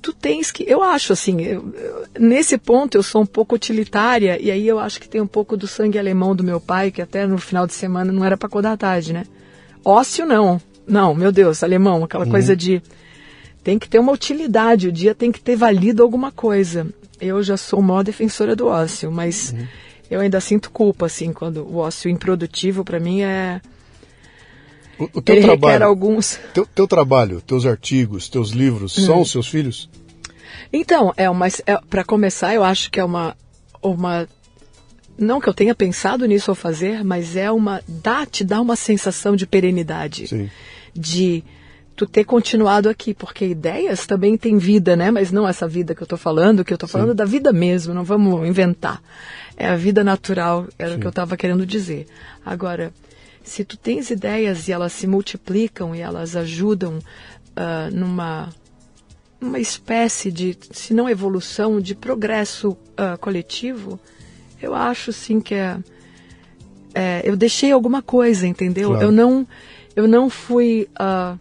tu 0.04 0.12
tens 0.12 0.52
que, 0.52 0.65
eu 0.67 0.84
acho 0.84 1.13
assim, 1.13 1.41
eu, 1.41 1.73
eu, 1.73 2.06
nesse 2.19 2.58
ponto 2.58 2.95
eu 2.95 3.02
sou 3.02 3.21
um 3.21 3.26
pouco 3.26 3.56
utilitária 3.56 4.38
e 4.39 4.52
aí 4.52 4.67
eu 4.67 4.78
acho 4.78 4.99
que 4.99 5.08
tem 5.08 5.21
um 5.21 5.28
pouco 5.28 5.56
do 5.56 5.65
sangue 5.65 5.97
alemão 5.97 6.36
do 6.36 6.43
meu 6.43 6.60
pai, 6.60 6.91
que 6.91 7.02
até 7.02 7.26
no 7.26 7.38
final 7.38 7.65
de 7.65 7.73
semana 7.73 8.12
não 8.12 8.23
era 8.23 8.36
para 8.36 8.47
acordar 8.47 8.78
tarde, 8.78 9.13
né? 9.13 9.23
Ócio 9.84 10.26
não, 10.26 10.62
não, 10.87 11.13
meu 11.13 11.31
Deus, 11.31 11.63
alemão, 11.63 12.03
aquela 12.03 12.25
uhum. 12.25 12.31
coisa 12.31 12.55
de 12.55 12.81
tem 13.63 13.79
que 13.79 13.87
ter 13.87 13.99
uma 13.99 14.11
utilidade, 14.11 14.89
o 14.89 14.91
dia 14.91 15.15
tem 15.15 15.31
que 15.31 15.39
ter 15.39 15.55
valido 15.55 16.03
alguma 16.03 16.31
coisa. 16.31 16.85
Eu 17.19 17.41
já 17.41 17.55
sou 17.55 17.81
maior 17.81 18.03
defensora 18.03 18.55
do 18.55 18.67
ócio, 18.67 19.09
mas 19.11 19.53
uhum. 19.53 19.67
eu 20.11 20.19
ainda 20.19 20.41
sinto 20.41 20.69
culpa, 20.69 21.05
assim, 21.05 21.31
quando 21.31 21.65
o 21.65 21.77
ócio 21.77 22.09
improdutivo 22.09 22.83
para 22.83 22.99
mim 22.99 23.21
é. 23.21 23.61
O, 24.99 25.05
o 25.13 25.21
teu 25.21 25.35
Ele 25.35 25.45
trabalho, 25.45 25.85
alguns. 25.85 26.39
Teu, 26.53 26.65
teu, 26.65 26.87
trabalho, 26.87 27.41
teus 27.41 27.65
artigos, 27.65 28.27
teus 28.27 28.49
livros, 28.49 28.97
uhum. 28.97 29.05
são 29.05 29.21
os 29.21 29.31
seus 29.31 29.47
filhos? 29.47 29.89
Então, 30.71 31.13
é 31.15 31.29
uma. 31.29 31.47
É, 31.47 31.79
para 31.89 32.03
começar, 32.03 32.53
eu 32.53 32.63
acho 32.63 32.91
que 32.91 32.99
é 32.99 33.03
uma, 33.03 33.35
uma 33.81 34.27
não 35.17 35.39
que 35.39 35.47
eu 35.47 35.53
tenha 35.53 35.73
pensado 35.73 36.25
nisso 36.25 36.51
ao 36.51 36.55
fazer, 36.55 37.03
mas 37.03 37.35
é 37.35 37.51
uma 37.51 37.81
dá 37.87 38.25
te 38.25 38.43
dá 38.43 38.59
uma 38.59 38.75
sensação 38.75 39.35
de 39.35 39.45
perenidade, 39.45 40.27
Sim. 40.27 40.49
De 40.93 41.43
tu 41.95 42.08
ter 42.08 42.23
continuado 42.23 42.89
aqui, 42.89 43.13
porque 43.13 43.45
ideias 43.45 44.06
também 44.06 44.38
têm 44.38 44.58
vida, 44.58 44.95
né? 44.95 45.12
Mas 45.12 45.32
não 45.32 45.47
essa 45.47 45.67
vida 45.67 45.93
que 45.93 46.01
eu 46.01 46.06
estou 46.06 46.17
falando, 46.17 46.65
que 46.65 46.73
eu 46.73 46.75
estou 46.75 46.89
falando 46.89 47.13
da 47.13 47.25
vida 47.25 47.53
mesmo, 47.53 47.93
não 47.93 48.03
vamos 48.03 48.47
inventar. 48.47 49.01
É 49.56 49.67
a 49.67 49.75
vida 49.75 50.03
natural, 50.03 50.67
era 50.77 50.91
Sim. 50.91 50.97
o 50.97 50.99
que 50.99 51.06
eu 51.06 51.10
estava 51.10 51.38
querendo 51.38 51.65
dizer. 51.65 52.08
Agora, 52.43 52.91
se 53.43 53.63
tu 53.63 53.77
tens 53.77 54.10
ideias 54.10 54.67
e 54.67 54.71
elas 54.71 54.93
se 54.93 55.06
multiplicam 55.06 55.95
e 55.95 55.99
elas 55.99 56.36
ajudam 56.36 56.97
uh, 56.97 57.93
numa 57.93 58.49
uma 59.39 59.60
espécie 59.60 60.32
de, 60.32 60.58
se 60.71 60.93
não 60.93 61.10
evolução, 61.10 61.82
de 61.82 61.93
progresso 61.93 62.71
uh, 62.71 63.17
coletivo, 63.19 63.99
eu 64.62 64.73
acho 64.73 65.12
sim 65.12 65.41
que 65.41 65.53
é, 65.53 65.77
é 66.95 67.21
eu 67.25 67.36
deixei 67.36 67.71
alguma 67.73 68.01
coisa, 68.01 68.47
entendeu? 68.47 68.91
Claro. 68.91 69.06
Eu 69.06 69.12
não 69.12 69.45
eu 69.95 70.08
não 70.08 70.29
fui 70.29 70.88
uh, 70.99 71.38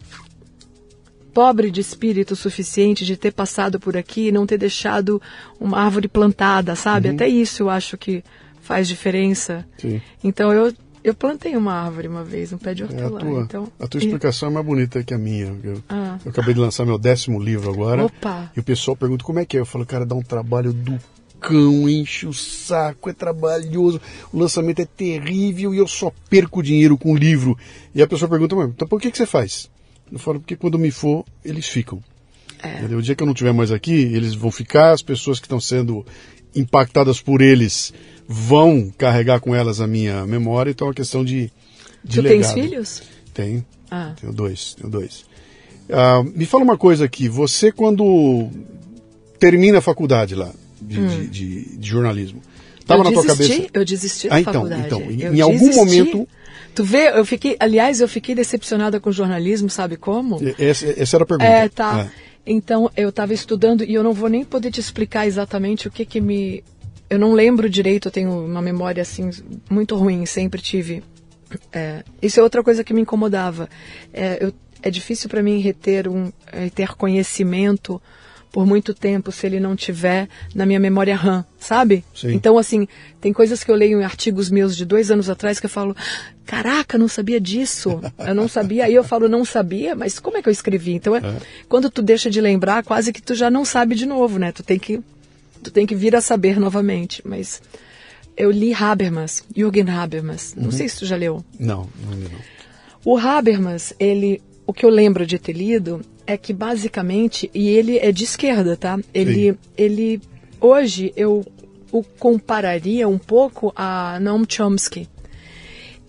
pobre 1.33 1.71
de 1.71 1.81
espírito 1.81 2.35
suficiente 2.35 3.03
de 3.05 3.17
ter 3.17 3.31
passado 3.31 3.79
por 3.79 3.97
aqui 3.97 4.27
e 4.27 4.31
não 4.31 4.45
ter 4.45 4.57
deixado 4.57 5.21
uma 5.59 5.79
árvore 5.79 6.07
plantada, 6.07 6.75
sabe? 6.75 7.09
Uhum. 7.09 7.15
Até 7.15 7.27
isso 7.27 7.63
eu 7.63 7.69
acho 7.69 7.97
que 7.97 8.23
faz 8.61 8.87
diferença. 8.87 9.65
Sim. 9.77 10.01
Então 10.23 10.53
eu 10.53 10.73
eu 11.03 11.13
plantei 11.13 11.57
uma 11.57 11.73
árvore 11.73 12.07
uma 12.07 12.23
vez, 12.23 12.53
um 12.53 12.57
pé 12.57 12.73
de 12.73 12.83
hortelã. 12.83 13.03
É, 13.03 13.15
a, 13.15 13.19
tua, 13.19 13.41
então, 13.41 13.71
a 13.77 13.87
tua 13.87 13.97
explicação 13.97 14.47
e... 14.47 14.51
é 14.51 14.53
mais 14.53 14.65
bonita 14.65 15.03
que 15.03 15.13
a 15.13 15.17
minha. 15.17 15.53
Eu, 15.61 15.83
ah. 15.89 16.17
eu, 16.23 16.31
acabei 16.31 16.53
de 16.53 16.61
lançar 16.61 16.85
meu 16.85 16.97
décimo 16.97 17.39
livro 17.39 17.69
agora. 17.69 18.05
Opa. 18.05 18.49
E 18.55 18.59
o 18.61 18.63
pessoal 18.63 18.95
pergunta 18.95 19.23
como 19.25 19.39
é 19.39 19.45
que 19.45 19.57
é. 19.57 19.59
Eu 19.59 19.65
falo, 19.65 19.85
cara, 19.85 20.05
dá 20.05 20.15
um 20.15 20.21
trabalho 20.21 20.71
do 20.71 20.97
cão, 21.43 21.89
enche 21.89 22.25
o 22.25 22.33
saco, 22.33 23.09
é 23.09 23.13
trabalhoso, 23.13 23.99
o 24.31 24.39
lançamento 24.39 24.81
é 24.81 24.85
terrível 24.85 25.73
e 25.73 25.77
eu 25.77 25.87
só 25.87 26.11
perco 26.29 26.63
dinheiro 26.63 26.97
com 26.97 27.11
o 27.11 27.17
livro. 27.17 27.57
E 27.93 28.01
a 28.01 28.07
pessoa 28.07 28.29
pergunta, 28.29 28.55
mas 28.55 28.69
então 28.69 28.87
por 28.87 29.01
que, 29.01 29.11
que 29.11 29.17
você 29.17 29.25
faz? 29.25 29.69
Eu 30.09 30.17
falo, 30.17 30.39
porque 30.39 30.55
quando 30.55 30.79
me 30.79 30.89
for, 30.89 31.25
eles 31.43 31.67
ficam. 31.67 32.01
É. 32.61 32.85
O 32.95 33.01
dia 33.01 33.13
que 33.13 33.21
eu 33.21 33.25
não 33.25 33.33
estiver 33.33 33.53
mais 33.53 33.71
aqui, 33.71 33.91
eles 33.91 34.33
vão 34.33 34.49
ficar, 34.49 34.91
as 34.91 35.01
pessoas 35.01 35.37
que 35.37 35.45
estão 35.45 35.59
sendo 35.59 36.05
impactadas 36.55 37.19
por 37.19 37.41
eles 37.41 37.93
vão 38.27 38.89
carregar 38.97 39.41
com 39.41 39.53
elas 39.53 39.81
a 39.81 39.87
minha 39.87 40.25
memória, 40.25 40.71
então 40.71 40.87
é 40.87 40.89
uma 40.89 40.95
questão 40.95 41.25
de, 41.25 41.51
de 42.03 42.15
tu 42.15 42.21
legado. 42.21 42.41
tens 42.41 42.53
filhos? 42.53 43.03
Tenho. 43.33 43.65
Ah. 43.91 44.13
Tenho 44.19 44.31
dois, 44.31 44.75
tenho 44.75 44.89
dois. 44.89 45.25
Uh, 45.89 46.23
me 46.33 46.45
fala 46.45 46.63
uma 46.63 46.77
coisa 46.77 47.03
aqui, 47.03 47.27
você 47.27 47.71
quando 47.71 48.49
termina 49.37 49.79
a 49.79 49.81
faculdade 49.81 50.35
lá, 50.35 50.53
de, 50.87 50.99
hum. 50.99 51.07
de, 51.07 51.27
de, 51.27 51.77
de, 51.77 51.89
jornalismo. 51.89 52.41
Tava 52.85 53.01
eu 53.01 53.03
na 53.05 53.11
tua 53.11 53.23
desisti, 53.23 53.53
cabeça? 53.53 53.69
Eu 53.73 53.85
desisti 53.85 54.29
da 54.29 54.35
Ah, 54.35 54.41
então, 54.41 54.53
faculdade. 54.53 54.83
então, 54.85 55.01
em- 55.01 55.21
Eu 55.21 55.33
em 55.35 55.41
algum 55.41 55.57
desisti. 55.69 55.75
momento- 55.77 56.27
Tu 56.75 56.83
vê, 56.83 57.09
eu 57.17 57.23
fiquei, 57.25 57.55
aliás, 57.59 58.01
eu 58.01 58.07
fiquei 58.07 58.33
decepcionada 58.33 58.99
com 58.99 59.09
o 59.09 59.13
jornalismo, 59.13 59.69
sabe 59.69 59.95
como? 59.95 60.39
Essa, 60.57 60.87
essa 60.99 61.17
era 61.17 61.23
a 61.23 61.27
pergunta. 61.27 61.49
É, 61.49 61.69
tá. 61.69 62.11
Então, 62.45 62.89
eu 62.97 63.09
estava 63.09 63.31
estudando 63.33 63.83
e 63.83 63.93
eu 63.93 64.03
não 64.03 64.11
vou 64.11 64.27
nem 64.27 64.43
poder 64.43 64.71
te 64.71 64.79
explicar 64.79 65.27
exatamente 65.27 65.87
o 65.87 65.91
que 65.91 66.03
que 66.05 66.19
me... 66.19 66.63
Eu 67.09 67.19
não 67.19 67.33
lembro 67.33 67.69
direito, 67.69 68.07
eu 68.07 68.11
tenho 68.11 68.31
uma 68.45 68.61
memória, 68.61 69.01
assim, 69.03 69.29
muito 69.69 69.95
ruim, 69.95 70.25
sempre 70.25 70.59
tive. 70.61 71.03
É, 71.71 72.03
isso 72.21 72.39
é 72.39 72.43
outra 72.43 72.63
coisa 72.63 72.83
que 72.83 72.91
me 72.93 73.01
incomodava. 73.01 73.69
É, 74.11 74.39
eu- 74.41 74.53
é 74.81 74.89
difícil 74.89 75.29
para 75.29 75.43
mim 75.43 75.59
reter, 75.59 76.09
um, 76.09 76.31
é, 76.51 76.69
ter 76.71 76.95
conhecimento 76.95 78.01
por 78.53 78.67
muito 78.67 78.93
tempo 78.93 79.31
se 79.31 79.47
ele 79.47 79.59
não 79.59 79.75
tiver 79.75 80.29
na 80.53 80.63
minha 80.63 80.79
memória 80.79 81.15
RAM, 81.15 81.43
sabe? 81.59 82.05
Sim. 82.13 82.33
Então, 82.33 82.55
assim, 82.55 82.87
tem 83.19 83.33
coisas 83.33 83.63
que 83.63 83.71
eu 83.71 83.75
leio 83.75 83.99
em 83.99 84.03
artigos 84.03 84.51
meus 84.51 84.77
de 84.77 84.85
dois 84.85 85.09
anos 85.09 85.27
atrás 85.27 85.59
que 85.59 85.65
eu 85.65 85.69
falo, 85.71 85.97
caraca, 86.45 86.95
não 86.95 87.07
sabia 87.07 87.41
disso. 87.41 87.99
Eu 88.19 88.35
não 88.35 88.47
sabia. 88.47 88.85
Aí 88.85 88.93
eu 88.93 89.03
falo, 89.03 89.27
não 89.27 89.43
sabia, 89.43 89.95
mas 89.95 90.19
como 90.19 90.37
é 90.37 90.41
que 90.43 90.47
eu 90.47 90.53
escrevi? 90.53 90.93
Então, 90.93 91.15
é, 91.15 91.21
quando 91.67 91.89
tu 91.89 92.03
deixa 92.03 92.29
de 92.29 92.39
lembrar, 92.39 92.83
quase 92.83 93.11
que 93.11 93.23
tu 93.23 93.33
já 93.33 93.49
não 93.49 93.65
sabe 93.65 93.95
de 93.95 94.05
novo, 94.05 94.37
né? 94.37 94.51
Tu 94.51 94.61
tem 94.61 94.77
que, 94.77 95.01
tu 95.63 95.71
tem 95.71 95.87
que 95.87 95.95
vir 95.95 96.15
a 96.15 96.21
saber 96.21 96.59
novamente. 96.59 97.23
Mas 97.25 97.59
eu 98.37 98.51
li 98.51 98.71
Habermas, 98.71 99.43
Jürgen 99.55 99.89
Habermas. 99.89 100.53
Não 100.55 100.69
sei 100.69 100.87
se 100.87 100.99
tu 100.99 101.07
já 101.07 101.15
leu. 101.15 101.43
Não, 101.59 101.89
não, 102.05 102.17
não. 102.17 102.31
O 103.03 103.17
Habermas, 103.17 103.95
ele, 103.99 104.43
o 104.67 104.71
que 104.71 104.85
eu 104.85 104.91
lembro 104.91 105.25
de 105.25 105.39
ter 105.39 105.53
lido 105.53 106.05
é 106.25 106.37
que 106.37 106.53
basicamente, 106.53 107.49
e 107.53 107.69
ele 107.69 107.97
é 107.97 108.11
de 108.11 108.23
esquerda, 108.23 108.77
tá? 108.77 108.99
Ele, 109.13 109.53
Sim. 109.53 109.57
ele, 109.77 110.21
hoje 110.59 111.13
eu 111.15 111.45
o 111.91 112.03
compararia 112.03 113.07
um 113.07 113.19
pouco 113.19 113.71
a 113.75 114.19
Noam 114.19 114.43
Chomsky. 114.49 115.07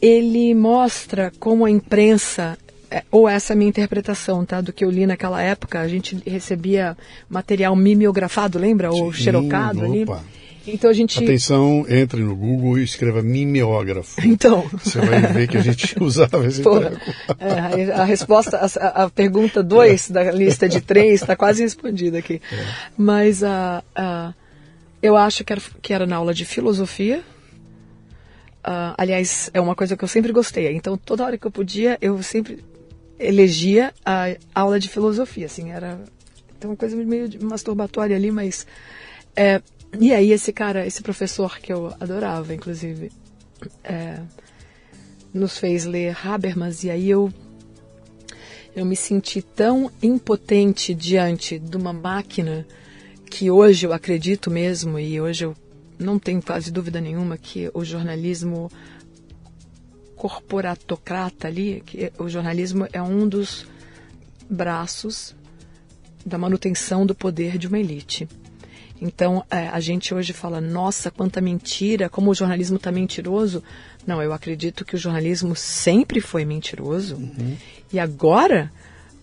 Ele 0.00 0.54
mostra 0.54 1.30
como 1.38 1.66
a 1.66 1.70
imprensa 1.70 2.56
é, 2.90 3.02
ou 3.10 3.28
essa 3.28 3.52
é 3.52 3.54
a 3.54 3.56
minha 3.56 3.68
interpretação, 3.68 4.44
tá, 4.44 4.60
do 4.60 4.72
que 4.72 4.84
eu 4.84 4.90
li 4.90 5.04
naquela 5.04 5.42
época, 5.42 5.80
a 5.80 5.88
gente 5.88 6.16
recebia 6.24 6.96
material 7.28 7.74
mimeografado, 7.74 8.58
lembra, 8.58 8.90
ou 8.90 9.12
xerocado 9.12 9.84
ali. 9.84 10.06
Então 10.66 10.88
a 10.88 10.92
gente, 10.92 11.22
Atenção, 11.22 11.84
entre 11.88 12.22
no 12.22 12.34
Google 12.34 12.78
e 12.78 12.84
escreva 12.84 13.22
mimeógrafo. 13.22 14.20
então, 14.26 14.66
Você 14.82 14.98
vai 14.98 15.20
ver 15.20 15.48
que 15.48 15.58
a 15.58 15.60
gente 15.62 15.96
usava 16.02 16.46
esse 16.46 16.62
treco. 16.62 17.14
é, 17.38 17.92
a, 17.92 18.04
resposta, 18.04 18.56
a, 18.58 19.04
a 19.04 19.10
pergunta 19.10 19.62
2 19.62 20.10
da 20.10 20.30
lista 20.32 20.68
de 20.68 20.80
três 20.80 21.20
está 21.20 21.36
quase 21.36 21.62
respondida 21.62 22.18
aqui. 22.18 22.40
Mas 22.96 23.42
a, 23.44 23.84
a, 23.94 24.32
eu 25.02 25.16
acho 25.16 25.44
que 25.44 25.52
era, 25.52 25.62
que 25.82 25.92
era 25.92 26.06
na 26.06 26.16
aula 26.16 26.32
de 26.32 26.46
filosofia. 26.46 27.22
Ah, 28.62 28.94
aliás, 28.96 29.50
é 29.52 29.60
uma 29.60 29.74
coisa 29.74 29.94
que 29.96 30.02
eu 30.02 30.08
sempre 30.08 30.32
gostei. 30.32 30.74
Então, 30.74 30.96
toda 30.96 31.24
hora 31.24 31.36
que 31.36 31.46
eu 31.46 31.50
podia, 31.50 31.98
eu 32.00 32.22
sempre 32.22 32.64
elegia 33.18 33.92
a 34.04 34.34
aula 34.54 34.80
de 34.80 34.88
filosofia. 34.88 35.44
Assim, 35.44 35.70
era 35.70 36.00
então, 36.56 36.70
uma 36.70 36.76
coisa 36.76 36.96
meio 36.96 37.28
masturbatória 37.42 38.16
ali, 38.16 38.30
mas. 38.30 38.66
é, 39.36 39.60
e 40.00 40.12
aí, 40.12 40.32
esse 40.32 40.52
cara, 40.52 40.86
esse 40.86 41.02
professor 41.02 41.58
que 41.58 41.72
eu 41.72 41.94
adorava, 42.00 42.54
inclusive, 42.54 43.10
é, 43.82 44.20
nos 45.32 45.58
fez 45.58 45.84
ler 45.84 46.16
Habermas 46.26 46.84
e 46.84 46.90
aí 46.90 47.10
eu 47.10 47.32
eu 48.76 48.84
me 48.84 48.96
senti 48.96 49.40
tão 49.40 49.90
impotente 50.02 50.92
diante 50.92 51.60
de 51.60 51.76
uma 51.76 51.92
máquina 51.92 52.66
que 53.30 53.48
hoje 53.50 53.86
eu 53.86 53.92
acredito 53.92 54.50
mesmo 54.50 54.98
e 54.98 55.20
hoje 55.20 55.44
eu 55.44 55.56
não 55.98 56.18
tenho 56.18 56.42
quase 56.42 56.72
dúvida 56.72 57.00
nenhuma 57.00 57.38
que 57.38 57.70
o 57.72 57.84
jornalismo 57.84 58.70
corporatocrata 60.16 61.46
ali, 61.46 61.82
que 61.86 62.12
o 62.18 62.28
jornalismo 62.28 62.88
é 62.92 63.00
um 63.00 63.28
dos 63.28 63.66
braços 64.50 65.36
da 66.26 66.36
manutenção 66.36 67.06
do 67.06 67.14
poder 67.14 67.58
de 67.58 67.68
uma 67.68 67.78
elite. 67.78 68.28
Então, 69.06 69.44
é, 69.50 69.68
a 69.68 69.80
gente 69.80 70.14
hoje 70.14 70.32
fala, 70.32 70.62
nossa, 70.62 71.10
quanta 71.10 71.38
mentira, 71.38 72.08
como 72.08 72.30
o 72.30 72.34
jornalismo 72.34 72.76
está 72.76 72.90
mentiroso. 72.90 73.62
Não, 74.06 74.22
eu 74.22 74.32
acredito 74.32 74.82
que 74.82 74.94
o 74.94 74.98
jornalismo 74.98 75.54
sempre 75.54 76.22
foi 76.22 76.46
mentiroso. 76.46 77.18
E 77.92 77.98
agora, 77.98 78.72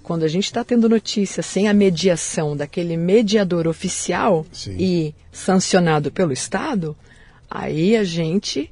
quando 0.04 0.22
a 0.22 0.28
gente 0.28 0.46
está 0.46 0.63
tendo 0.63 0.88
notícia 0.88 1.41
sem 1.41 1.67
a 1.67 1.74
mediação 1.74 2.56
daquele 2.56 2.96
mediador 2.96 3.67
oficial 3.67 4.46
Sim. 4.52 4.76
e 4.78 5.15
sancionado 5.32 6.12
pelo 6.12 6.32
Estado, 6.32 6.96
aí 7.50 7.98
a 7.98 8.04
gente 8.04 8.72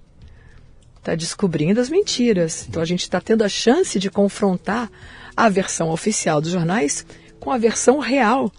está 0.98 1.16
descobrindo 1.16 1.82
as 1.82 1.90
mentiras. 1.90 2.68
Então 2.70 2.84
a 2.84 2.86
gente 2.86 3.02
está 3.02 3.20
tendo 3.20 3.44
a 3.44 3.50
chance 3.50 3.98
de 3.98 4.12
confrontar 4.12 4.92
a 5.36 5.50
versão 5.50 5.90
oficial 5.90 6.40
dos 6.40 6.52
jornais 6.52 7.04
com 7.40 7.50
a 7.50 7.58
versão 7.58 7.98
real. 7.98 8.52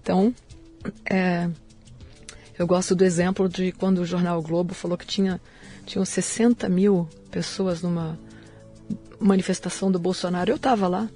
Então, 0.00 0.34
é, 1.04 1.50
eu 2.58 2.66
gosto 2.66 2.94
do 2.94 3.04
exemplo 3.04 3.48
de 3.48 3.72
quando 3.72 3.98
o 3.98 4.06
jornal 4.06 4.38
o 4.38 4.42
Globo 4.42 4.74
falou 4.74 4.98
que 4.98 5.06
tinha 5.06 5.40
tinham 5.86 6.04
60 6.04 6.68
mil 6.68 7.08
pessoas 7.30 7.80
numa 7.80 8.18
manifestação 9.18 9.90
do 9.90 9.98
Bolsonaro. 9.98 10.50
Eu 10.50 10.56
estava 10.56 10.86
lá. 10.86 11.08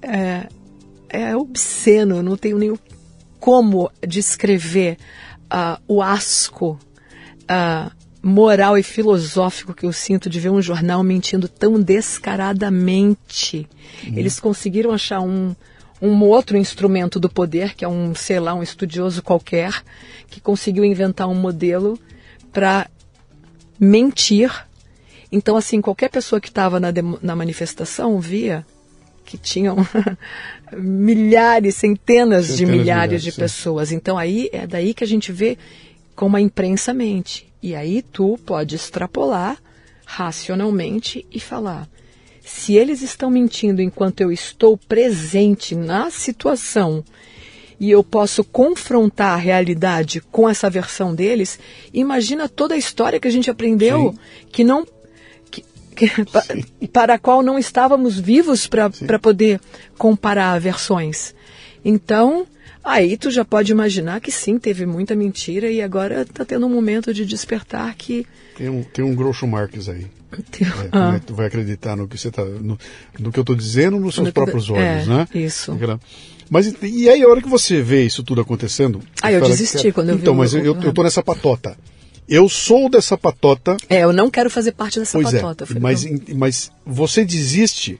É, 0.00 0.48
é 1.08 1.36
obsceno, 1.36 2.22
não 2.22 2.36
tenho 2.36 2.56
nem 2.56 2.78
como 3.40 3.90
descrever 4.06 4.96
ah, 5.50 5.80
o 5.88 6.00
asco 6.02 6.78
ah, 7.48 7.90
moral 8.22 8.78
e 8.78 8.82
filosófico 8.82 9.74
que 9.74 9.86
eu 9.86 9.92
sinto 9.92 10.30
de 10.30 10.38
ver 10.38 10.50
um 10.50 10.62
jornal 10.62 11.02
mentindo 11.02 11.48
tão 11.48 11.80
descaradamente. 11.80 13.68
Eles 14.04 14.38
conseguiram 14.38 14.92
achar 14.92 15.20
um, 15.20 15.54
um 16.00 16.22
outro 16.22 16.56
instrumento 16.56 17.18
do 17.18 17.28
poder, 17.28 17.74
que 17.74 17.84
é 17.84 17.88
um, 17.88 18.14
sei 18.14 18.38
lá, 18.38 18.54
um 18.54 18.62
estudioso 18.62 19.22
qualquer, 19.22 19.82
que 20.28 20.40
conseguiu 20.40 20.84
inventar 20.84 21.28
um 21.28 21.34
modelo 21.34 21.98
para 22.52 22.88
mentir. 23.78 24.50
Então, 25.30 25.56
assim, 25.56 25.80
qualquer 25.80 26.10
pessoa 26.10 26.40
que 26.40 26.48
estava 26.48 26.78
na, 26.80 26.88
na 27.20 27.36
manifestação 27.36 28.20
via 28.20 28.64
que 29.24 29.36
tinham 29.36 29.76
milhares, 30.72 31.74
centenas, 31.74 32.46
de 32.46 32.52
Centenas 32.52 32.56
de 32.56 32.66
milhares 32.66 32.82
milhares, 32.82 33.22
de 33.22 33.32
sim. 33.32 33.40
pessoas. 33.40 33.92
Então, 33.92 34.16
aí 34.16 34.48
é 34.52 34.66
daí 34.66 34.94
que 34.94 35.04
a 35.04 35.06
gente 35.06 35.30
vê 35.30 35.58
como 36.16 36.36
a 36.36 36.40
imprensa 36.40 36.94
mente. 36.94 37.46
E 37.62 37.74
aí 37.74 38.02
tu 38.02 38.38
pode 38.46 38.74
extrapolar 38.74 39.58
racionalmente 40.06 41.26
e 41.30 41.38
falar: 41.38 41.86
se 42.48 42.74
eles 42.74 43.02
estão 43.02 43.30
mentindo 43.30 43.82
enquanto 43.82 44.20
eu 44.22 44.32
estou 44.32 44.76
presente 44.76 45.74
na 45.74 46.10
situação 46.10 47.04
e 47.78 47.90
eu 47.90 48.02
posso 48.02 48.42
confrontar 48.42 49.34
a 49.34 49.36
realidade 49.36 50.20
com 50.32 50.48
essa 50.48 50.68
versão 50.70 51.14
deles, 51.14 51.58
imagina 51.92 52.48
toda 52.48 52.74
a 52.74 52.78
história 52.78 53.20
que 53.20 53.28
a 53.28 53.30
gente 53.30 53.50
aprendeu 53.50 54.14
que 54.50 54.64
não 54.64 54.86
que- 55.50 55.64
que- 55.94 56.24
pa- 56.24 56.42
para 56.92 57.14
a 57.14 57.18
qual 57.18 57.42
não 57.42 57.58
estávamos 57.58 58.18
vivos 58.18 58.66
para 58.66 59.18
poder 59.20 59.60
comparar 59.98 60.58
versões. 60.58 61.34
Então, 61.84 62.46
aí 62.82 63.16
tu 63.16 63.30
já 63.30 63.44
pode 63.44 63.70
imaginar 63.70 64.20
que 64.20 64.32
sim, 64.32 64.58
teve 64.58 64.84
muita 64.86 65.14
mentira 65.14 65.70
e 65.70 65.80
agora 65.82 66.22
está 66.22 66.44
tendo 66.44 66.66
um 66.66 66.70
momento 66.70 67.12
de 67.14 67.24
despertar 67.26 67.94
que 67.94 68.26
Tem 68.56 68.68
um, 68.68 68.82
tem 68.82 69.04
um 69.04 69.14
Groucho 69.14 69.46
Marx 69.46 69.88
aí. 69.88 70.06
É, 70.32 70.88
Ah. 70.92 71.14
é 71.16 71.20
que 71.20 71.26
tu 71.26 71.34
vai 71.34 71.46
acreditar 71.46 71.96
no 71.96 72.06
que 72.08 72.18
você 72.18 72.30
tá, 72.30 72.44
no, 72.44 72.78
no 73.18 73.32
que 73.32 73.38
eu 73.38 73.42
estou 73.42 73.56
dizendo 73.56 73.98
nos 73.98 74.14
seus 74.14 74.28
que 74.28 74.32
próprios 74.34 74.68
olhos, 74.70 74.82
é, 74.82 75.06
né? 75.06 75.28
isso. 75.34 75.76
Mas 76.50 76.74
e- 76.82 77.08
aí 77.08 77.22
a 77.22 77.28
hora 77.28 77.42
que 77.42 77.48
você 77.48 77.82
vê 77.82 78.04
isso 78.04 78.22
tudo 78.22 78.40
acontecendo? 78.40 79.00
Ah, 79.22 79.30
eu 79.32 79.40
desisti 79.42 79.76
cara, 79.78 79.92
quando 79.92 80.08
eu 80.10 80.16
vi 80.16 80.22
Então, 80.22 80.34
mas 80.34 80.54
o- 80.54 80.58
eu, 80.58 80.80
eu 80.80 80.92
tô 80.92 81.02
nessa 81.02 81.22
patota. 81.22 81.76
Eu 82.28 82.46
sou 82.48 82.90
dessa 82.90 83.16
patota, 83.16 83.76
É, 83.88 84.04
eu 84.04 84.12
não 84.12 84.30
quero 84.30 84.50
fazer 84.50 84.72
parte 84.72 84.98
dessa 84.98 85.18
pois 85.18 85.32
patota. 85.32 85.66
é. 85.74 85.78
Mas, 85.78 86.06
mas 86.34 86.70
você 86.84 87.24
desiste, 87.24 87.98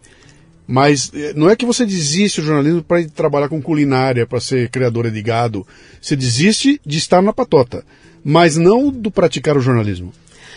mas 0.67 1.11
eh, 1.15 1.33
não 1.35 1.49
é 1.49 1.57
que 1.57 1.65
você 1.65 1.87
desiste 1.87 2.41
do 2.43 2.47
jornalismo 2.47 2.83
para 2.83 3.03
trabalhar 3.09 3.49
com 3.49 3.61
culinária, 3.63 4.27
para 4.27 4.39
ser 4.41 4.69
criadora 4.69 5.11
de 5.11 5.23
gado. 5.23 5.67
Você 6.01 6.15
desiste 6.15 6.79
de 6.85 6.99
estar 6.99 7.23
na 7.23 7.33
patota, 7.33 7.83
mas 8.23 8.57
não 8.59 8.91
do 8.91 9.11
praticar 9.11 9.57
o 9.57 9.61
jornalismo. 9.63 10.13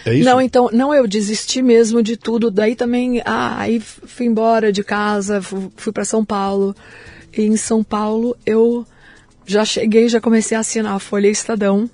É 0.05 0.15
isso? 0.15 0.25
Não, 0.25 0.41
então, 0.41 0.69
não, 0.71 0.93
eu 0.93 1.07
desisti 1.07 1.61
mesmo 1.61 2.01
de 2.01 2.17
tudo. 2.17 2.49
Daí 2.49 2.75
também, 2.75 3.21
ah, 3.25 3.59
aí 3.59 3.79
fui 3.79 4.25
embora 4.25 4.71
de 4.71 4.83
casa, 4.83 5.41
fu- 5.41 5.71
fui 5.75 5.91
para 5.91 6.05
São 6.05 6.23
Paulo. 6.25 6.75
E 7.35 7.41
em 7.43 7.55
São 7.57 7.83
Paulo 7.83 8.35
eu 8.45 8.85
já 9.45 9.63
cheguei, 9.65 10.09
já 10.09 10.19
comecei 10.19 10.57
a 10.57 10.61
assinar 10.61 10.95
a 10.95 10.99
Folha 10.99 11.27
Estadão. 11.27 11.89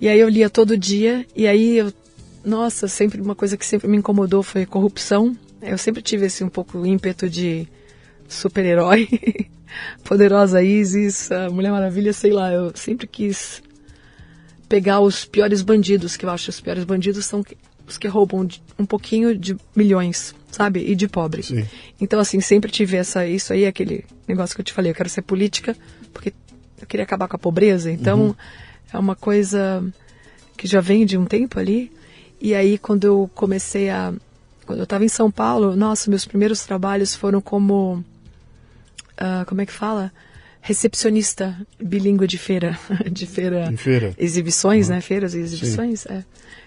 E 0.00 0.08
aí 0.08 0.18
eu 0.20 0.28
lia 0.28 0.48
todo 0.50 0.76
dia. 0.76 1.26
E 1.34 1.46
aí 1.46 1.78
eu, 1.78 1.92
nossa, 2.44 2.86
sempre 2.88 3.20
uma 3.20 3.34
coisa 3.34 3.56
que 3.56 3.66
sempre 3.66 3.88
me 3.88 3.96
incomodou 3.96 4.42
foi 4.42 4.64
corrupção. 4.66 5.36
Eu 5.62 5.78
sempre 5.78 6.02
tive 6.02 6.26
esse 6.26 6.44
um 6.44 6.48
pouco 6.48 6.84
ímpeto 6.86 7.28
de 7.28 7.66
super-herói. 8.28 9.08
Poderosa 10.04 10.62
Isis, 10.62 11.30
Mulher 11.50 11.72
Maravilha, 11.72 12.12
sei 12.12 12.30
lá, 12.32 12.52
eu 12.52 12.70
sempre 12.76 13.06
quis 13.08 13.60
pegar 14.74 14.98
os 14.98 15.24
piores 15.24 15.62
bandidos, 15.62 16.16
que 16.16 16.26
eu 16.26 16.30
acho 16.30 16.46
que 16.46 16.50
os 16.50 16.60
piores 16.60 16.82
bandidos 16.82 17.26
são 17.26 17.44
os 17.86 17.96
que 17.96 18.08
roubam 18.08 18.48
um 18.76 18.84
pouquinho 18.84 19.38
de 19.38 19.56
milhões, 19.72 20.34
sabe? 20.50 20.80
E 20.84 20.96
de 20.96 21.06
pobre. 21.06 21.44
Sim. 21.44 21.64
Então, 22.00 22.18
assim, 22.18 22.40
sempre 22.40 22.72
tive 22.72 22.96
essa, 22.96 23.24
isso 23.24 23.52
aí, 23.52 23.66
aquele 23.66 24.04
negócio 24.26 24.52
que 24.52 24.62
eu 24.62 24.64
te 24.64 24.72
falei, 24.72 24.90
eu 24.90 24.94
quero 24.96 25.08
ser 25.08 25.22
política, 25.22 25.76
porque 26.12 26.34
eu 26.80 26.88
queria 26.88 27.04
acabar 27.04 27.28
com 27.28 27.36
a 27.36 27.38
pobreza. 27.38 27.88
Então, 27.88 28.20
uhum. 28.20 28.34
é 28.92 28.98
uma 28.98 29.14
coisa 29.14 29.84
que 30.56 30.66
já 30.66 30.80
vem 30.80 31.06
de 31.06 31.16
um 31.16 31.24
tempo 31.24 31.60
ali. 31.60 31.92
E 32.40 32.52
aí, 32.52 32.76
quando 32.76 33.04
eu 33.04 33.30
comecei 33.32 33.90
a. 33.90 34.12
Quando 34.66 34.80
eu 34.80 34.84
estava 34.84 35.04
em 35.04 35.08
São 35.08 35.30
Paulo, 35.30 35.76
nossa, 35.76 36.10
meus 36.10 36.24
primeiros 36.24 36.66
trabalhos 36.66 37.14
foram 37.14 37.40
como. 37.40 38.04
Uh, 39.12 39.46
como 39.46 39.60
é 39.60 39.66
que 39.66 39.72
fala? 39.72 40.10
Recepcionista 40.66 41.54
bilíngue 41.78 42.26
de 42.26 42.38
feira. 42.38 42.78
De 43.12 43.26
feira. 43.26 43.68
Em 43.70 43.76
feira. 43.76 44.14
Exibições, 44.16 44.88
uhum. 44.88 44.94
né? 44.94 45.00
Feiras 45.02 45.34
e 45.34 45.40
exibições. 45.40 46.06
É. 46.06 46.24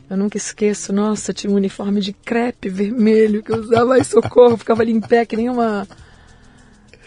Eu 0.07 0.15
nunca 0.15 0.37
esqueço, 0.37 0.93
nossa, 0.93 1.33
tinha 1.33 1.51
um 1.51 1.55
uniforme 1.55 1.99
de 1.99 2.13
crepe 2.13 2.69
vermelho 2.69 3.41
que 3.41 3.51
eu 3.51 3.57
usava, 3.57 3.95
ai 3.95 4.03
socorro, 4.03 4.55
ficava 4.55 4.83
ali 4.83 4.91
em 4.91 5.01
pé 5.01 5.25
que 5.25 5.35
nem 5.35 5.49
uma. 5.49 5.87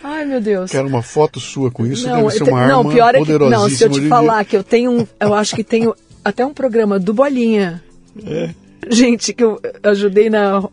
Ai, 0.03 0.24
meu 0.24 0.40
Deus. 0.40 0.72
Quero 0.72 0.88
uma 0.88 1.00
foto 1.00 1.38
sua 1.38 1.70
com 1.70 1.87
isso, 1.87 2.09
não, 2.09 2.24
deve 2.24 2.31
ser 2.33 2.42
uma 2.42 2.64
te... 2.64 2.68
não, 2.68 2.90
pior 2.90 3.14
é 3.14 3.24
que, 3.24 3.38
Não, 3.38 3.70
se 3.70 3.85
eu 3.85 3.88
te 3.88 4.09
falar 4.09 4.44
que 4.44 4.57
eu 4.57 4.64
tenho 4.64 4.90
um, 4.90 5.07
eu 5.20 5.33
acho 5.33 5.55
que 5.55 5.62
tenho 5.62 5.94
até 6.24 6.44
um 6.44 6.53
programa 6.53 6.98
do 6.98 7.14
Bolinha. 7.14 7.81
É. 8.26 8.50
Gente, 8.90 9.33
que 9.33 9.44
eu 9.44 9.61
ajudei 9.85 10.29
na 10.29 10.68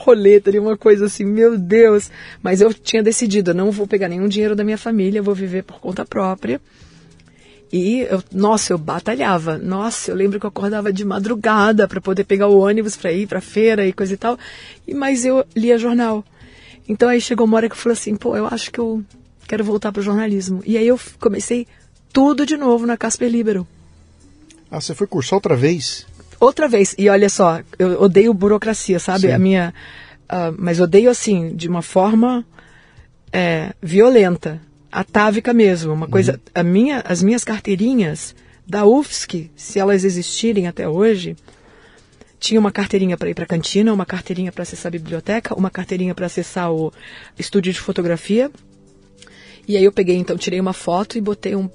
roleta 0.00 0.50
ali, 0.50 0.58
uma 0.58 0.76
coisa 0.76 1.06
assim, 1.06 1.24
meu 1.24 1.58
Deus. 1.58 2.10
Mas 2.42 2.60
eu 2.60 2.72
tinha 2.72 3.02
decidido, 3.02 3.50
eu 3.50 3.54
não 3.54 3.70
vou 3.70 3.86
pegar 3.86 4.08
nenhum 4.08 4.28
dinheiro 4.28 4.56
da 4.56 4.64
minha 4.64 4.78
família, 4.78 5.22
vou 5.22 5.34
viver 5.34 5.62
por 5.62 5.78
conta 5.78 6.04
própria. 6.04 6.60
E, 7.72 8.00
eu, 8.00 8.22
nossa, 8.32 8.72
eu 8.72 8.78
batalhava. 8.78 9.56
Nossa, 9.56 10.10
eu 10.10 10.16
lembro 10.16 10.40
que 10.40 10.46
eu 10.46 10.48
acordava 10.48 10.92
de 10.92 11.04
madrugada 11.04 11.86
para 11.86 12.00
poder 12.00 12.24
pegar 12.24 12.48
o 12.48 12.58
ônibus 12.58 12.96
para 12.96 13.12
ir 13.12 13.28
para 13.28 13.40
feira 13.40 13.86
e 13.86 13.92
coisa 13.92 14.14
e 14.14 14.16
tal. 14.16 14.38
E, 14.86 14.94
mas 14.94 15.24
eu 15.24 15.44
lia 15.54 15.78
jornal. 15.78 16.24
Então 16.88 17.08
aí 17.08 17.20
chegou 17.20 17.46
uma 17.46 17.56
hora 17.56 17.68
que 17.68 17.74
eu 17.74 17.78
falei 17.78 17.96
assim, 17.96 18.16
pô, 18.16 18.36
eu 18.36 18.46
acho 18.46 18.72
que 18.72 18.80
eu 18.80 19.04
quero 19.46 19.62
voltar 19.62 19.92
para 19.92 20.00
o 20.00 20.02
jornalismo. 20.02 20.62
E 20.66 20.76
aí 20.76 20.88
eu 20.88 20.98
comecei 21.20 21.66
tudo 22.12 22.44
de 22.44 22.56
novo 22.56 22.86
na 22.86 22.96
Casper 22.96 23.30
Libero. 23.30 23.66
Ah, 24.68 24.80
você 24.80 24.94
foi 24.94 25.06
cursar 25.06 25.36
outra 25.36 25.56
vez? 25.56 26.06
Outra 26.40 26.66
vez. 26.66 26.94
E 26.98 27.08
olha 27.08 27.28
só, 27.28 27.60
eu 27.78 28.00
odeio 28.00 28.32
burocracia, 28.32 28.98
sabe? 28.98 29.28
Sim. 29.28 29.32
A 29.32 29.38
minha. 29.38 29.74
Uh, 30.24 30.56
mas 30.58 30.80
odeio 30.80 31.10
assim, 31.10 31.54
de 31.54 31.68
uma 31.68 31.82
forma 31.82 32.44
é, 33.32 33.74
violenta 33.82 34.60
atávica 34.90 35.52
mesmo, 35.52 35.92
uma 35.92 36.08
coisa, 36.08 36.32
uhum. 36.32 36.38
a 36.54 36.62
minha, 36.62 37.00
as 37.00 37.22
minhas 37.22 37.44
carteirinhas 37.44 38.34
da 38.66 38.84
UFSC, 38.84 39.50
se 39.56 39.78
elas 39.78 40.04
existirem 40.04 40.66
até 40.66 40.88
hoje, 40.88 41.36
tinha 42.38 42.58
uma 42.58 42.72
carteirinha 42.72 43.16
para 43.16 43.28
ir 43.28 43.34
para 43.34 43.44
a 43.44 43.46
cantina, 43.46 43.92
uma 43.92 44.06
carteirinha 44.06 44.50
para 44.50 44.62
acessar 44.62 44.88
a 44.88 44.92
biblioteca, 44.92 45.54
uma 45.54 45.70
carteirinha 45.70 46.14
para 46.14 46.26
acessar 46.26 46.72
o 46.72 46.92
estúdio 47.38 47.72
de 47.72 47.80
fotografia. 47.80 48.50
E 49.68 49.76
aí 49.76 49.84
eu 49.84 49.92
peguei, 49.92 50.16
então, 50.16 50.36
tirei 50.36 50.58
uma 50.58 50.72
foto 50.72 51.18
e 51.18 51.20
botei 51.20 51.54
um, 51.54 51.68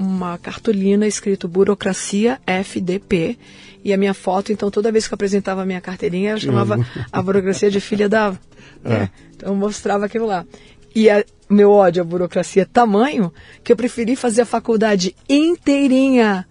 uma 0.00 0.38
cartolina 0.38 1.06
escrito 1.06 1.46
burocracia 1.46 2.40
FDP. 2.46 3.38
E 3.84 3.92
a 3.92 3.96
minha 3.96 4.14
foto, 4.14 4.52
então, 4.52 4.70
toda 4.70 4.90
vez 4.90 5.06
que 5.06 5.12
eu 5.12 5.16
apresentava 5.16 5.62
a 5.62 5.66
minha 5.66 5.80
carteirinha, 5.80 6.32
eu 6.32 6.40
chamava 6.40 6.78
a 7.12 7.22
burocracia 7.22 7.70
de 7.70 7.80
filha 7.80 8.08
da. 8.08 8.34
É. 8.82 8.94
É. 8.94 9.10
Então 9.36 9.50
eu 9.50 9.54
mostrava 9.54 10.06
aquilo 10.06 10.24
lá. 10.24 10.46
E 10.94 11.10
a, 11.10 11.22
meu 11.50 11.70
ódio 11.70 12.00
à 12.00 12.04
burocracia 12.04 12.62
é 12.62 12.64
tamanho 12.64 13.30
que 13.62 13.70
eu 13.70 13.76
preferi 13.76 14.16
fazer 14.16 14.40
a 14.40 14.46
faculdade 14.46 15.14
inteirinha 15.28 16.46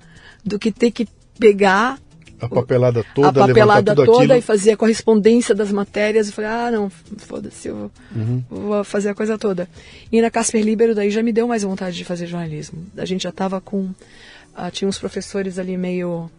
do 0.45 0.59
que 0.59 0.71
ter 0.71 0.91
que 0.91 1.07
pegar 1.39 1.97
a 2.39 2.47
papelada 2.47 3.05
toda, 3.13 3.43
a 3.43 3.47
papelada 3.47 3.95
toda 3.95 4.11
aquilo. 4.11 4.35
e 4.35 4.41
fazer 4.41 4.71
a 4.71 4.77
correspondência 4.77 5.53
das 5.53 5.71
matérias. 5.71 6.29
E 6.29 6.31
falei, 6.31 6.49
ah, 6.49 6.71
não, 6.71 6.89
foda-se, 7.17 7.67
eu 7.67 7.91
uhum. 8.15 8.43
vou 8.49 8.83
fazer 8.83 9.09
a 9.09 9.15
coisa 9.15 9.37
toda. 9.37 9.67
E 10.11 10.21
na 10.21 10.29
Casper 10.29 10.63
Libero 10.63 10.95
daí 10.95 11.11
já 11.11 11.21
me 11.21 11.31
deu 11.31 11.47
mais 11.47 11.63
vontade 11.63 11.95
de 11.95 12.05
fazer 12.05 12.27
jornalismo. 12.27 12.85
A 12.97 13.05
gente 13.05 13.23
já 13.23 13.29
estava 13.29 13.59
com, 13.59 13.85
uh, 13.85 14.71
tinha 14.71 14.87
uns 14.87 14.97
professores 14.97 15.59
ali 15.59 15.77
meio 15.77 16.29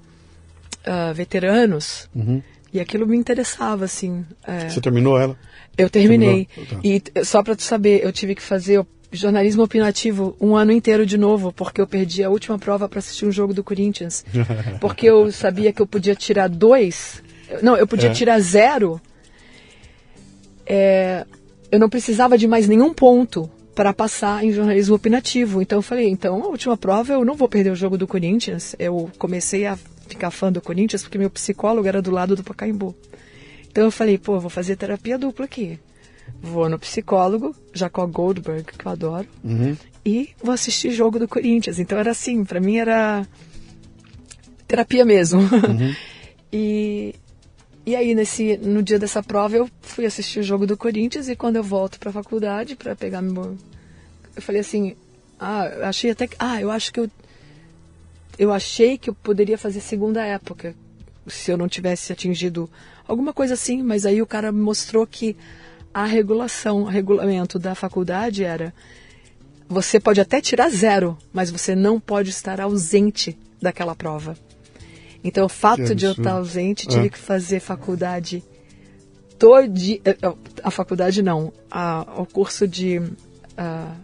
uh, 0.87 1.15
veteranos 1.15 2.09
uhum. 2.15 2.43
e 2.73 2.81
aquilo 2.81 3.07
me 3.07 3.17
interessava, 3.17 3.85
assim. 3.85 4.25
É... 4.47 4.69
Você 4.69 4.81
terminou 4.81 5.19
ela? 5.19 5.37
Eu 5.77 5.89
terminei. 5.89 6.47
Tá. 6.69 6.81
E 6.83 7.03
só 7.25 7.43
para 7.43 7.57
tu 7.57 7.63
saber, 7.63 8.05
eu 8.05 8.13
tive 8.13 8.35
que 8.35 8.43
fazer 8.43 8.85
jornalismo 9.13 9.63
opinativo 9.63 10.37
um 10.41 10.55
ano 10.55 10.73
inteiro 10.73 11.05
de 11.05 11.19
novo, 11.19 11.53
porque 11.53 11.81
eu 11.81 11.87
perdi 11.87 12.23
a 12.23 12.31
última 12.31 12.59
prova 12.59 12.89
para 12.89 13.01
assistir 13.01 13.27
um 13.27 13.33
jogo 13.33 13.53
do 13.53 13.65
Corinthians. 13.65 14.25
Porque 14.81 15.07
eu 15.07 15.33
sabia 15.33 15.73
que 15.73 15.83
eu 15.83 15.87
podia 15.87 16.15
tirar 16.15 16.49
dois. 16.49 17.23
Não, 17.63 17.77
eu 17.77 17.87
podia 17.87 18.11
é. 18.11 18.13
tirar 18.13 18.39
zero. 18.41 19.01
É, 20.65 21.27
eu 21.71 21.79
não 21.79 21.89
precisava 21.89 22.39
de 22.39 22.47
mais 22.47 22.69
nenhum 22.69 22.95
ponto 22.95 23.51
para 23.75 23.93
passar 23.93 24.45
em 24.45 24.53
jornalismo 24.53 24.95
opinativo. 24.95 25.61
Então 25.61 25.79
eu 25.79 25.83
falei, 25.83 26.09
então 26.09 26.43
a 26.43 26.47
última 26.47 26.77
prova 26.77 27.13
eu 27.13 27.25
não 27.25 27.35
vou 27.35 27.49
perder 27.49 27.71
o 27.71 27.77
jogo 27.77 27.99
do 27.99 28.07
Corinthians. 28.07 28.77
Eu 28.79 29.11
comecei 29.19 29.67
a 29.67 29.77
ficar 30.07 30.31
fã 30.31 30.53
do 30.53 30.61
Corinthians 30.61 31.03
porque 31.03 31.19
meu 31.19 31.31
psicólogo 31.31 31.89
era 31.89 32.01
do 32.01 32.11
lado 32.11 32.37
do 32.37 32.45
Pacaembu. 32.45 32.95
Então 33.71 33.85
eu 33.85 33.91
falei, 33.91 34.19
pô, 34.19 34.39
vou 34.39 34.51
fazer 34.51 34.77
terapia 34.77 35.17
dupla 35.17 35.45
aqui. 35.45 35.79
Vou 36.43 36.69
no 36.69 36.79
psicólogo, 36.79 37.55
Jacó 37.73 38.07
Goldberg, 38.07 38.65
que 38.65 38.87
eu 38.87 38.93
adoro, 38.93 39.29
uhum. 39.45 39.77
e 40.05 40.31
vou 40.43 40.53
assistir 40.53 40.91
jogo 40.91 41.19
do 41.19 41.29
Corinthians. 41.29 41.79
Então 41.79 41.99
era 41.99 42.11
assim, 42.11 42.45
para 42.45 42.61
mim 42.61 42.79
era 42.79 43.27
terapia 44.67 45.05
mesmo. 45.05 45.41
Uhum. 45.41 45.95
e, 46.53 47.15
e 47.85 47.97
aí, 47.97 48.15
nesse, 48.15 48.57
no 48.59 48.83
dia 48.83 48.99
dessa 48.99 49.23
prova, 49.23 49.57
eu 49.57 49.69
fui 49.83 50.07
assistir 50.07 50.41
o 50.41 50.43
jogo 50.43 50.67
do 50.67 50.77
Corinthians 50.77 51.29
e 51.29 51.37
quando 51.37 51.57
eu 51.57 51.63
volto 51.63 51.99
para 51.99 52.11
a 52.11 52.13
faculdade 52.13 52.77
para 52.77 52.95
pegar 52.95 53.21
meu. 53.23 53.57
Eu 54.37 54.43
falei 54.43 54.61
assim: 54.61 54.95
ah, 55.39 55.89
achei 55.89 56.11
até 56.11 56.27
que. 56.27 56.37
Ah, 56.39 56.61
eu 56.61 56.71
acho 56.71 56.93
que 56.93 57.01
eu. 57.01 57.11
Eu 58.39 58.53
achei 58.53 58.97
que 58.97 59.11
eu 59.11 59.15
poderia 59.15 59.59
fazer 59.59 59.81
segunda 59.81 60.25
época 60.25 60.75
se 61.27 61.51
eu 61.51 61.57
não 61.57 61.69
tivesse 61.69 62.13
atingido 62.13 62.69
alguma 63.07 63.33
coisa 63.33 63.55
assim, 63.55 63.83
mas 63.83 64.07
aí 64.07 64.23
o 64.23 64.27
cara 64.27 64.53
mostrou 64.53 65.07
que 65.07 65.37
a 65.93 66.05
regulação, 66.05 66.83
o 66.83 66.85
regulamento 66.85 67.59
da 67.59 67.75
faculdade 67.75 68.45
era 68.45 68.73
você 69.69 70.01
pode 70.01 70.21
até 70.21 70.41
tirar 70.41 70.69
zero, 70.69 71.17
mas 71.33 71.51
você 71.51 71.77
não 71.77 72.01
pode 72.01 72.31
estar 72.31 72.61
ausente 72.61 73.39
daquela 73.63 73.95
prova. 73.95 74.37
Então, 75.23 75.47
o 75.47 75.49
fato 75.49 75.95
de 75.95 76.07
eu 76.07 76.13
estar 76.13 76.33
ausente, 76.33 76.89
tive 76.89 77.07
é. 77.07 77.09
que 77.09 77.19
fazer 77.19 77.61
faculdade 77.61 78.43
todo 79.39 79.63
eh, 79.65 80.01
eh, 80.05 80.35
a 80.63 80.71
faculdade 80.71 81.23
não, 81.23 81.53
a, 81.71 82.07
o 82.19 82.27
curso 82.27 82.69
de 82.69 82.99
uh, 82.99 83.13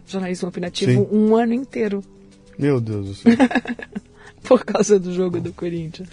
jornalismo 0.07 0.49
opinativo 0.49 0.91
Sim. 0.91 1.07
um 1.11 1.35
ano 1.35 1.53
inteiro. 1.53 2.03
Meu 2.57 2.81
Deus 2.81 3.07
do 3.07 3.15
céu. 3.15 3.33
Por 4.41 4.65
causa 4.65 4.97
do 4.97 5.13
jogo 5.13 5.39
do 5.39 5.53
Corinthians. 5.53 6.09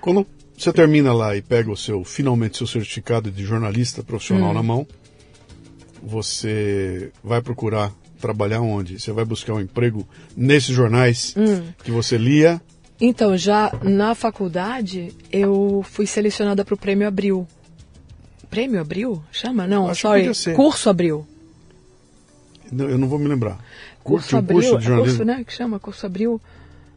Quando 0.00 0.26
você 0.60 0.72
termina 0.74 1.12
lá 1.14 1.34
e 1.34 1.40
pega 1.40 1.70
o 1.70 1.76
seu, 1.76 2.04
finalmente, 2.04 2.58
seu 2.58 2.66
certificado 2.66 3.30
de 3.30 3.42
jornalista 3.44 4.02
profissional 4.02 4.50
hum. 4.50 4.54
na 4.54 4.62
mão. 4.62 4.86
Você 6.02 7.10
vai 7.24 7.40
procurar 7.40 7.92
trabalhar 8.20 8.60
onde? 8.60 9.00
Você 9.00 9.10
vai 9.10 9.24
buscar 9.24 9.54
um 9.54 9.60
emprego 9.60 10.06
nesses 10.36 10.74
jornais 10.74 11.34
hum. 11.36 11.62
que 11.82 11.90
você 11.90 12.18
lia? 12.18 12.60
Então, 13.00 13.34
já 13.36 13.72
na 13.82 14.14
faculdade, 14.14 15.14
eu 15.32 15.82
fui 15.88 16.06
selecionada 16.06 16.62
para 16.62 16.74
o 16.74 16.76
Prêmio 16.76 17.08
Abril. 17.08 17.48
Prêmio 18.50 18.80
Abril? 18.80 19.22
Chama? 19.32 19.66
Não, 19.66 19.88
Acho 19.88 20.02
sorry. 20.02 20.30
Curso 20.54 20.90
Abril. 20.90 21.26
Não, 22.70 22.88
eu 22.88 22.98
não 22.98 23.08
vou 23.08 23.18
me 23.18 23.26
lembrar. 23.26 23.58
Curso, 24.04 24.36
Abril, 24.36 24.60
curso 24.60 24.78
de 24.78 24.84
jornalismo. 24.84 25.22
É 25.22 25.24
curso, 25.24 25.38
né? 25.38 25.44
Que 25.44 25.52
chama 25.52 25.78
Curso 25.80 26.04
Abril. 26.04 26.40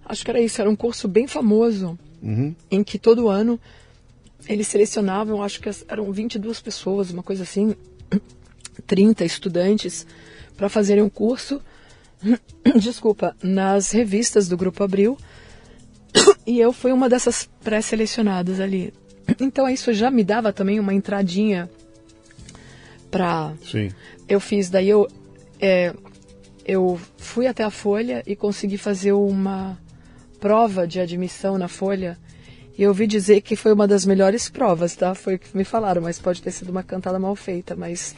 Acho 0.06 0.26
que 0.26 0.32
era 0.32 0.42
isso, 0.42 0.60
era 0.60 0.70
um 0.70 0.76
curso 0.76 1.08
bem 1.08 1.28
famoso 1.28 1.98
uhum. 2.24 2.56
em 2.72 2.84
que 2.84 2.98
todo 2.98 3.28
ano 3.28 3.60
eles 4.48 4.68
selecionavam, 4.68 5.44
acho 5.44 5.60
que 5.62 5.70
eram 5.88 6.12
22 6.12 6.60
pessoas, 6.60 7.12
uma 7.12 7.24
coisa 7.24 7.44
assim, 7.44 7.76
30 8.88 9.24
estudantes, 9.26 10.06
para 10.58 10.70
fazerem 10.70 11.04
um 11.04 11.10
curso, 11.10 11.62
desculpa, 12.80 13.36
nas 13.42 13.92
revistas 13.92 14.48
do 14.48 14.58
Grupo 14.58 14.84
Abril. 14.84 15.18
E 16.46 16.60
eu 16.60 16.74
fui 16.74 16.92
uma 16.92 17.08
dessas 17.08 17.50
pré-selecionadas 17.64 18.60
ali. 18.60 18.94
Então 19.40 19.70
isso 19.70 19.94
já 19.94 20.12
me 20.12 20.26
dava 20.26 20.52
também 20.52 20.78
uma 20.78 20.94
entradinha 20.94 21.70
para. 23.10 23.54
Sim. 23.64 23.90
Eu 24.28 24.42
fiz, 24.42 24.70
daí 24.70 24.90
eu. 24.90 25.08
É, 25.62 25.94
eu 26.66 27.00
fui 27.18 27.48
até 27.48 27.64
a 27.64 27.70
Folha 27.70 28.22
e 28.28 28.36
consegui 28.36 28.78
fazer 28.78 29.14
uma 29.14 29.80
prova 30.44 30.86
de 30.86 31.00
admissão 31.00 31.58
na 31.58 31.70
Folha. 31.70 32.18
E 32.78 32.84
eu 32.84 32.90
ouvi 32.90 33.08
dizer 33.08 33.40
que 33.40 33.56
foi 33.56 33.72
uma 33.72 33.88
das 33.88 34.06
melhores 34.06 34.50
provas, 34.50 34.94
tá? 34.94 35.16
Foi 35.16 35.36
o 35.36 35.40
que 35.40 35.56
me 35.56 35.64
falaram, 35.64 36.02
mas 36.02 36.20
pode 36.20 36.42
ter 36.42 36.52
sido 36.52 36.70
uma 36.70 36.84
cantada 36.84 37.18
mal 37.18 37.34
feita. 37.34 37.78
Mas 37.78 38.14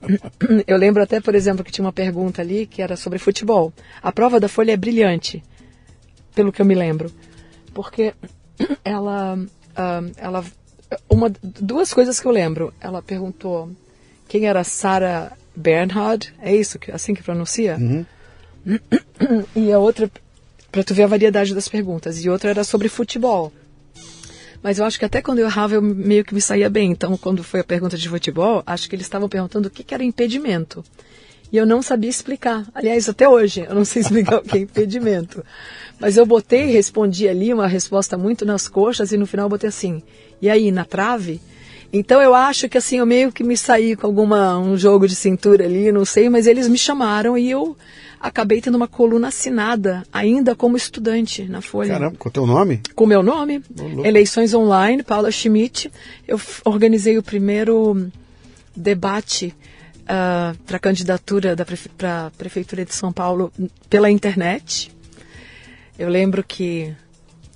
eu 0.66 0.76
lembro 0.76 1.02
até, 1.02 1.18
por 1.18 1.34
exemplo, 1.34 1.64
que 1.64 1.72
tinha 1.72 1.84
uma 1.86 1.92
pergunta 1.92 2.42
ali 2.42 2.66
que 2.66 2.82
era 2.82 2.94
sobre 2.94 3.18
futebol. 3.18 3.72
A 4.02 4.12
prova 4.12 4.38
da 4.38 4.48
Folha 4.48 4.72
é 4.72 4.76
brilhante, 4.76 5.42
pelo 6.34 6.52
que 6.52 6.60
eu 6.60 6.66
me 6.66 6.74
lembro. 6.74 7.10
porque 7.72 8.12
ela, 8.84 9.38
ela, 10.18 10.44
uma, 11.08 11.32
duas 11.42 11.94
coisas 11.94 12.20
que 12.20 12.26
eu 12.26 12.32
lembro. 12.32 12.74
Ela 12.82 13.00
perguntou 13.00 13.70
quem 14.28 14.44
era 14.44 14.62
Sarah 14.62 15.32
Bernhard, 15.56 16.34
é 16.38 16.54
isso, 16.54 16.78
que 16.78 16.92
assim 16.92 17.14
que 17.14 17.22
pronuncia? 17.22 17.78
Uhum. 17.80 18.04
E 19.54 19.72
a 19.72 19.78
outra, 19.78 20.10
para 20.72 20.82
tu 20.82 20.94
ver 20.94 21.02
a 21.02 21.06
variedade 21.06 21.54
das 21.54 21.68
perguntas, 21.68 22.24
e 22.24 22.30
outra 22.30 22.50
era 22.50 22.64
sobre 22.64 22.88
futebol. 22.88 23.52
Mas 24.62 24.78
eu 24.78 24.84
acho 24.84 24.98
que 24.98 25.04
até 25.04 25.20
quando 25.20 25.40
eu 25.40 25.46
errava, 25.46 25.74
eu 25.74 25.82
meio 25.82 26.24
que 26.24 26.34
me 26.34 26.40
saía 26.40 26.70
bem. 26.70 26.92
Então, 26.92 27.16
quando 27.16 27.42
foi 27.44 27.60
a 27.60 27.64
pergunta 27.64 27.98
de 27.98 28.08
futebol, 28.08 28.62
acho 28.64 28.88
que 28.88 28.94
eles 28.94 29.06
estavam 29.06 29.28
perguntando 29.28 29.66
o 29.66 29.70
que, 29.70 29.82
que 29.82 29.92
era 29.92 30.04
impedimento. 30.04 30.84
E 31.52 31.56
eu 31.56 31.66
não 31.66 31.82
sabia 31.82 32.08
explicar. 32.08 32.64
Aliás, 32.72 33.08
até 33.08 33.28
hoje, 33.28 33.66
eu 33.68 33.74
não 33.74 33.84
sei 33.84 34.00
explicar 34.02 34.38
o 34.38 34.42
que 34.42 34.56
é 34.56 34.60
impedimento. 34.60 35.44
Mas 36.00 36.16
eu 36.16 36.24
botei, 36.24 36.66
respondi 36.66 37.28
ali 37.28 37.52
uma 37.52 37.66
resposta 37.66 38.16
muito 38.16 38.46
nas 38.46 38.68
coxas 38.68 39.12
e 39.12 39.18
no 39.18 39.26
final 39.26 39.46
eu 39.46 39.50
botei 39.50 39.68
assim, 39.68 40.02
e 40.40 40.48
aí, 40.48 40.72
na 40.72 40.84
trave? 40.84 41.40
Então 41.92 42.22
eu 42.22 42.34
acho 42.34 42.70
que 42.70 42.78
assim, 42.78 42.98
eu 42.98 43.06
meio 43.06 43.30
que 43.30 43.44
me 43.44 43.54
saí 43.54 43.94
com 43.94 44.06
alguma 44.06 44.58
um 44.58 44.78
jogo 44.78 45.06
de 45.06 45.14
cintura 45.14 45.66
ali, 45.66 45.92
não 45.92 46.06
sei, 46.06 46.30
mas 46.30 46.46
eles 46.46 46.66
me 46.66 46.78
chamaram 46.78 47.36
e 47.36 47.50
eu 47.50 47.76
acabei 48.22 48.60
tendo 48.60 48.76
uma 48.76 48.86
coluna 48.86 49.28
assinada, 49.28 50.04
ainda 50.12 50.54
como 50.54 50.76
estudante 50.76 51.42
na 51.42 51.60
Folha. 51.60 51.94
Caramba, 51.94 52.16
com 52.16 52.28
o 52.28 52.32
teu 52.32 52.46
nome? 52.46 52.80
Com 52.94 53.04
o 53.04 53.06
meu 53.06 53.22
nome. 53.22 53.60
Eleições 54.04 54.54
online, 54.54 55.02
Paula 55.02 55.32
Schmidt. 55.32 55.90
Eu 56.26 56.40
organizei 56.64 57.18
o 57.18 57.22
primeiro 57.22 58.08
debate 58.76 59.46
uh, 59.46 60.04
ah, 60.06 60.54
para 60.64 60.76
a 60.76 60.80
candidatura 60.80 61.56
para 61.98 62.26
a 62.26 62.30
Prefeitura 62.30 62.84
de 62.84 62.94
São 62.94 63.12
Paulo 63.12 63.52
pela 63.90 64.08
internet. 64.08 64.92
Eu 65.98 66.08
lembro 66.08 66.44
que 66.44 66.94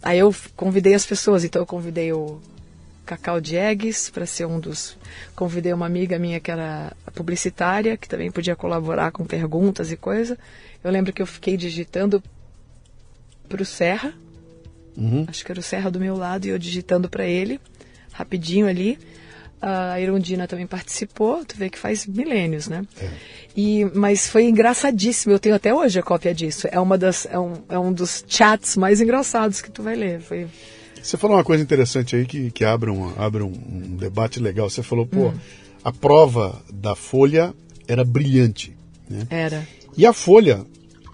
aí 0.02 0.18
eu 0.18 0.35
convidei 0.57 0.94
as 0.94 1.07
pessoas, 1.07 1.44
então 1.44 1.62
eu 1.62 1.66
convidei 1.66 2.12
o 2.12 2.40
Cacau 3.07 3.40
Diegues 3.40 4.11
para 4.11 4.27
ser 4.27 4.47
um 4.47 4.59
dos. 4.59 4.99
Convidei 5.35 5.73
uma 5.73 5.87
amiga 5.87 6.19
minha 6.19 6.40
que 6.40 6.51
era 6.51 6.92
publicitária, 7.14 7.97
que 7.97 8.09
também 8.09 8.31
podia 8.31 8.57
colaborar 8.57 9.12
com 9.12 9.25
perguntas 9.25 9.92
e 9.92 9.97
coisa. 9.97 10.37
Eu 10.83 10.90
lembro 10.90 11.12
que 11.12 11.23
eu 11.23 11.27
fiquei 11.27 11.57
digitando 11.57 12.23
para 13.49 13.62
o 13.62 13.64
Serra, 13.64 14.12
uhum. 14.97 15.25
acho 15.29 15.45
que 15.45 15.53
era 15.53 15.61
o 15.61 15.62
Serra 15.62 15.88
do 15.88 16.01
meu 16.01 16.16
lado, 16.16 16.47
e 16.47 16.51
eu 16.51 16.59
digitando 16.59 17.09
para 17.09 17.25
ele, 17.25 17.61
rapidinho 18.12 18.66
ali. 18.66 18.99
A 19.62 19.99
Irundina 20.01 20.47
também 20.47 20.66
participou, 20.66 21.45
tu 21.45 21.57
vê 21.57 21.71
que 21.71 21.79
faz 21.79 22.07
milênios, 22.07 22.69
né? 22.69 22.85
É. 23.01 23.09
E, 23.57 23.85
mas 23.95 24.29
foi 24.29 24.45
engraçadíssimo, 24.45 25.33
eu 25.33 25.38
tenho 25.38 25.55
até 25.55 25.73
hoje 25.73 25.99
a 25.99 26.03
cópia 26.03 26.35
disso. 26.35 26.69
É, 26.71 26.79
uma 26.79 26.99
das, 26.99 27.27
é, 27.27 27.38
um, 27.38 27.55
é 27.69 27.79
um 27.79 27.92
dos 27.92 28.23
chats 28.29 28.77
mais 28.77 29.01
engraçados 29.01 29.62
que 29.62 29.71
tu 29.71 29.83
vai 29.83 29.95
ler. 29.95 30.21
Foi 30.21 30.47
você 31.07 31.16
falou 31.16 31.37
uma 31.37 31.45
coisa 31.45 31.62
interessante 31.62 32.16
aí 32.16 32.27
que, 32.27 32.51
que 32.51 32.64
abre, 32.64 32.90
um, 32.90 33.12
abre 33.16 33.42
um, 33.42 33.53
um 33.53 33.97
debate 33.97 34.40
legal. 34.40 34.69
Você 34.69 34.83
falou, 34.83 35.07
pô, 35.07 35.29
hum. 35.29 35.35
a 35.85 35.92
prova 35.92 36.61
da 36.73 36.95
Folha 36.97 37.55
era 37.87 38.05
brilhante. 38.05 38.77
Né? 39.09 39.27
Era. 39.31 39.66
E 39.97 40.05
a 40.05 40.12
Folha 40.12 40.66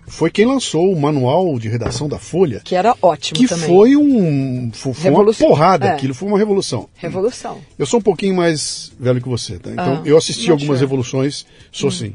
foi 0.07 0.31
quem 0.31 0.47
lançou 0.47 0.91
o 0.91 0.99
manual 0.99 1.59
de 1.59 1.69
redação 1.69 2.09
da 2.09 2.19
Folha. 2.19 2.61
Que 2.65 2.75
era 2.75 2.97
ótimo 3.01 3.39
que 3.39 3.47
também. 3.47 3.67
foi 3.67 3.97
um 3.97 4.71
foi, 4.73 5.11
uma 5.11 5.33
porrada, 5.33 5.87
é. 5.87 5.91
aquilo 5.93 6.15
foi 6.15 6.29
uma 6.29 6.39
revolução. 6.39 6.89
Revolução. 6.95 7.61
Eu 7.79 7.87
sou 7.87 8.01
um 8.01 8.03
pouquinho 8.03 8.35
mais 8.35 8.93
velho 8.99 9.21
que 9.21 9.29
você, 9.29 9.59
tá? 9.59 9.71
Então 9.71 10.03
ah, 10.05 10.09
eu 10.09 10.17
assisti 10.17 10.51
algumas 10.51 10.79
sure. 10.79 10.81
revoluções, 10.81 11.47
sou 11.71 11.89
hum. 11.89 11.93
sim. 11.93 12.15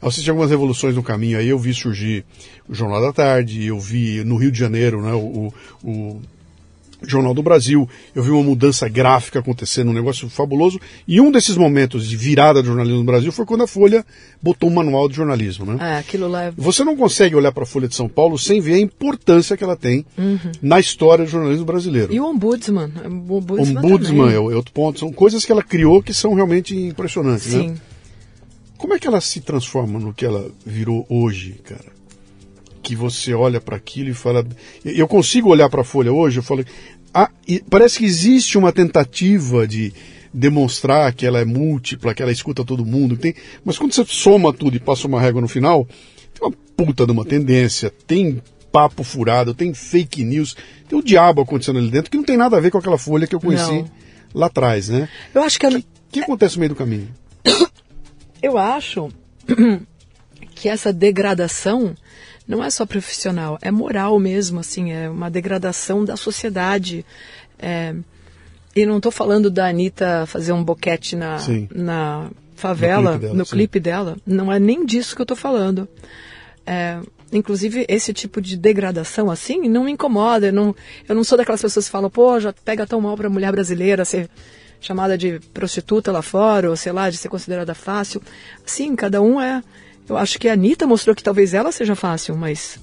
Eu 0.00 0.08
assisti 0.08 0.28
algumas 0.28 0.50
revoluções 0.50 0.94
no 0.94 1.02
caminho 1.02 1.38
aí, 1.38 1.48
eu 1.48 1.58
vi 1.58 1.72
surgir 1.72 2.24
o 2.68 2.74
Jornal 2.74 3.00
da 3.00 3.12
Tarde, 3.12 3.64
eu 3.64 3.80
vi 3.80 4.22
no 4.24 4.36
Rio 4.36 4.52
de 4.52 4.58
Janeiro, 4.58 5.00
né, 5.00 5.12
o, 5.12 5.52
o 5.82 6.20
Jornal 7.02 7.34
do 7.34 7.42
Brasil, 7.42 7.88
eu 8.14 8.22
vi 8.22 8.30
uma 8.30 8.42
mudança 8.42 8.88
gráfica 8.88 9.38
acontecendo, 9.38 9.90
um 9.90 9.94
negócio 9.94 10.28
fabuloso. 10.28 10.80
E 11.06 11.20
um 11.20 11.30
desses 11.30 11.56
momentos 11.56 12.08
de 12.08 12.16
virada 12.16 12.62
do 12.62 12.68
jornalismo 12.68 12.98
no 12.98 13.04
Brasil 13.04 13.30
foi 13.30 13.44
quando 13.44 13.62
a 13.62 13.66
Folha 13.66 14.04
botou 14.42 14.70
um 14.70 14.74
manual 14.74 15.08
de 15.08 15.16
jornalismo, 15.16 15.66
né? 15.66 15.78
É, 15.80 15.98
aquilo 15.98 16.28
lá 16.28 16.44
é... 16.44 16.52
Você 16.56 16.84
não 16.84 16.96
consegue 16.96 17.34
olhar 17.34 17.52
para 17.52 17.64
a 17.64 17.66
Folha 17.66 17.88
de 17.88 17.94
São 17.94 18.08
Paulo 18.08 18.38
sem 18.38 18.60
ver 18.60 18.74
a 18.74 18.78
importância 18.78 19.56
que 19.56 19.64
ela 19.64 19.76
tem 19.76 20.04
uhum. 20.16 20.38
na 20.62 20.80
história 20.80 21.24
do 21.24 21.30
jornalismo 21.30 21.64
brasileiro. 21.64 22.12
E 22.12 22.20
o 22.20 22.24
Ombudsman. 22.24 22.92
O 23.04 23.36
Ombudsman, 23.36 23.78
Ombudsman 23.78 24.32
é, 24.32 24.38
outro 24.38 24.72
ponto. 24.72 24.98
São 24.98 25.12
coisas 25.12 25.44
que 25.44 25.52
ela 25.52 25.62
criou 25.62 26.02
que 26.02 26.14
são 26.14 26.34
realmente 26.34 26.74
impressionantes, 26.76 27.52
né? 27.52 27.60
Sim. 27.60 27.68
né? 27.70 27.76
Como 28.78 28.94
é 28.94 28.98
que 28.98 29.06
ela 29.06 29.20
se 29.20 29.40
transforma 29.40 29.98
no 29.98 30.12
que 30.12 30.24
ela 30.24 30.50
virou 30.64 31.06
hoje, 31.08 31.60
cara? 31.64 31.95
Que 32.86 32.94
você 32.94 33.34
olha 33.34 33.60
para 33.60 33.76
aquilo 33.76 34.10
e 34.10 34.14
fala. 34.14 34.46
Eu 34.84 35.08
consigo 35.08 35.48
olhar 35.48 35.68
para 35.68 35.80
a 35.80 35.84
folha 35.84 36.12
hoje, 36.12 36.38
eu 36.38 36.42
falo. 36.42 36.64
Ah, 37.12 37.28
parece 37.68 37.98
que 37.98 38.04
existe 38.04 38.56
uma 38.56 38.70
tentativa 38.70 39.66
de 39.66 39.92
demonstrar 40.32 41.12
que 41.12 41.26
ela 41.26 41.40
é 41.40 41.44
múltipla, 41.44 42.14
que 42.14 42.22
ela 42.22 42.30
escuta 42.30 42.64
todo 42.64 42.86
mundo, 42.86 43.16
tem, 43.16 43.34
mas 43.64 43.76
quando 43.76 43.92
você 43.92 44.04
soma 44.06 44.52
tudo 44.52 44.76
e 44.76 44.78
passa 44.78 45.08
uma 45.08 45.20
régua 45.20 45.40
no 45.40 45.48
final, 45.48 45.88
tem 46.32 46.46
uma 46.46 46.54
puta 46.76 47.04
de 47.04 47.10
uma 47.10 47.24
tendência, 47.24 47.92
tem 48.06 48.40
papo 48.70 49.02
furado, 49.02 49.52
tem 49.52 49.74
fake 49.74 50.22
news, 50.22 50.54
tem 50.88 50.96
o 50.96 51.02
diabo 51.02 51.40
acontecendo 51.40 51.80
ali 51.80 51.90
dentro 51.90 52.10
que 52.10 52.18
não 52.18 52.24
tem 52.24 52.36
nada 52.36 52.56
a 52.56 52.60
ver 52.60 52.70
com 52.70 52.78
aquela 52.78 52.98
folha 52.98 53.26
que 53.26 53.34
eu 53.34 53.40
conheci 53.40 53.72
não. 53.72 53.90
lá 54.32 54.46
atrás, 54.46 54.90
né? 54.90 55.08
Eu 55.34 55.42
acho 55.42 55.58
que... 55.58 55.66
O 55.66 55.70
que, 55.70 55.84
que 56.12 56.20
acontece 56.20 56.54
no 56.54 56.60
meio 56.60 56.70
do 56.70 56.76
caminho? 56.76 57.08
Eu 58.40 58.56
acho 58.58 59.08
que 60.54 60.68
essa 60.68 60.92
degradação 60.92 61.96
não 62.46 62.62
é 62.62 62.70
só 62.70 62.86
profissional, 62.86 63.58
é 63.60 63.70
moral 63.70 64.18
mesmo, 64.18 64.60
assim, 64.60 64.92
é 64.92 65.10
uma 65.10 65.30
degradação 65.30 66.04
da 66.04 66.16
sociedade. 66.16 67.04
É, 67.58 67.94
e 68.74 68.84
não 68.84 68.98
estou 68.98 69.10
falando 69.10 69.50
da 69.50 69.68
Anitta 69.68 70.26
fazer 70.26 70.52
um 70.52 70.62
boquete 70.62 71.16
na, 71.16 71.38
na 71.74 72.30
favela, 72.54 73.12
no 73.12 73.18
clipe 73.18 73.20
dela, 73.20 73.34
no 73.34 73.46
clipe 73.46 73.80
dela. 73.80 74.16
Não 74.26 74.52
é 74.52 74.58
nem 74.58 74.84
disso 74.84 75.16
que 75.16 75.22
eu 75.22 75.24
estou 75.24 75.36
falando. 75.36 75.88
É, 76.66 77.00
inclusive, 77.32 77.86
esse 77.88 78.12
tipo 78.12 78.40
de 78.40 78.56
degradação, 78.56 79.30
assim, 79.30 79.68
não 79.68 79.84
me 79.84 79.92
incomoda. 79.92 80.48
Eu 80.48 80.52
não, 80.52 80.76
eu 81.08 81.14
não 81.14 81.24
sou 81.24 81.38
daquelas 81.38 81.62
pessoas 81.62 81.86
que 81.86 81.90
falam, 81.90 82.10
pô, 82.10 82.38
já 82.38 82.52
pega 82.52 82.86
tão 82.86 83.00
mal 83.00 83.16
para 83.16 83.28
a 83.28 83.30
mulher 83.30 83.50
brasileira 83.50 84.04
ser 84.04 84.28
chamada 84.78 85.16
de 85.16 85.40
prostituta 85.54 86.12
lá 86.12 86.22
fora, 86.22 86.68
ou 86.68 86.76
sei 86.76 86.92
lá, 86.92 87.08
de 87.08 87.16
ser 87.16 87.28
considerada 87.28 87.74
fácil. 87.74 88.22
Sim, 88.64 88.94
cada 88.94 89.22
um 89.22 89.40
é 89.40 89.62
eu 90.08 90.16
acho 90.16 90.38
que 90.38 90.48
a 90.48 90.52
Anitta 90.52 90.86
mostrou 90.86 91.14
que 91.14 91.22
talvez 91.22 91.54
ela 91.54 91.72
seja 91.72 91.94
fácil, 91.94 92.36
mas 92.36 92.78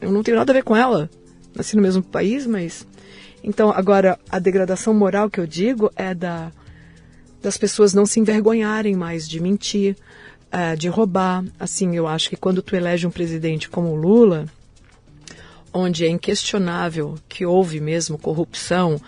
eu 0.00 0.12
não 0.12 0.22
tenho 0.22 0.36
nada 0.36 0.52
a 0.52 0.54
ver 0.54 0.64
com 0.64 0.76
ela. 0.76 1.08
Nasci 1.54 1.76
no 1.76 1.82
mesmo 1.82 2.02
país, 2.02 2.46
mas. 2.46 2.86
Então, 3.42 3.70
agora, 3.70 4.18
a 4.30 4.38
degradação 4.38 4.92
moral 4.92 5.30
que 5.30 5.40
eu 5.40 5.46
digo 5.46 5.90
é 5.96 6.14
da, 6.14 6.52
das 7.40 7.56
pessoas 7.56 7.94
não 7.94 8.04
se 8.04 8.20
envergonharem 8.20 8.94
mais 8.94 9.28
de 9.28 9.40
mentir, 9.40 9.96
é, 10.50 10.76
de 10.76 10.88
roubar. 10.88 11.44
Assim, 11.58 11.96
eu 11.96 12.06
acho 12.06 12.28
que 12.28 12.36
quando 12.36 12.60
tu 12.60 12.76
elege 12.76 13.06
um 13.06 13.10
presidente 13.10 13.70
como 13.70 13.88
o 13.90 13.94
Lula, 13.94 14.46
onde 15.72 16.04
é 16.04 16.08
inquestionável 16.08 17.14
que 17.28 17.46
houve 17.46 17.80
mesmo 17.80 18.18
corrupção, 18.18 19.00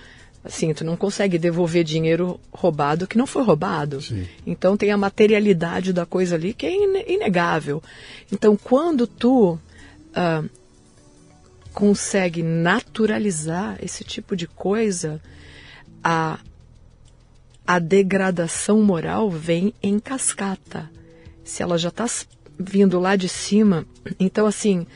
Assim, 0.49 0.73
tu 0.73 0.83
não 0.83 0.97
consegue 0.97 1.39
devolver 1.39 1.85
dinheiro 1.85 2.41
roubado 2.51 3.07
que 3.07 3.19
não 3.19 3.27
foi 3.27 3.45
roubado. 3.45 4.01
Sim. 4.01 4.27
Então 4.47 4.79
tem 4.79 4.91
a 4.91 4.97
materialidade 4.97 5.93
da 5.93 6.07
coisa 6.07 6.37
ali 6.37 6.55
que 6.55 6.65
é 6.65 7.13
inegável. 7.13 7.83
Então 8.33 8.57
quando 8.57 9.07
tu 9.07 9.53
uh, 9.53 10.49
consegue 11.75 12.43
naturalizar 12.43 13.77
esse 13.83 14.03
tipo 14.03 14.35
de 14.35 14.47
coisa, 14.47 15.21
a, 16.03 16.39
a 17.67 17.79
degradação 17.79 18.83
moral 18.83 19.31
vem 19.31 19.75
em 19.83 19.99
cascata. 19.99 20.91
Se 21.45 21.63
ela 21.63 21.77
já 21.77 21.91
está 21.91 22.07
vindo 22.59 22.99
lá 22.99 23.17
de 23.17 23.29
cima. 23.29 23.87
Então, 24.19 24.47
assim, 24.47 24.87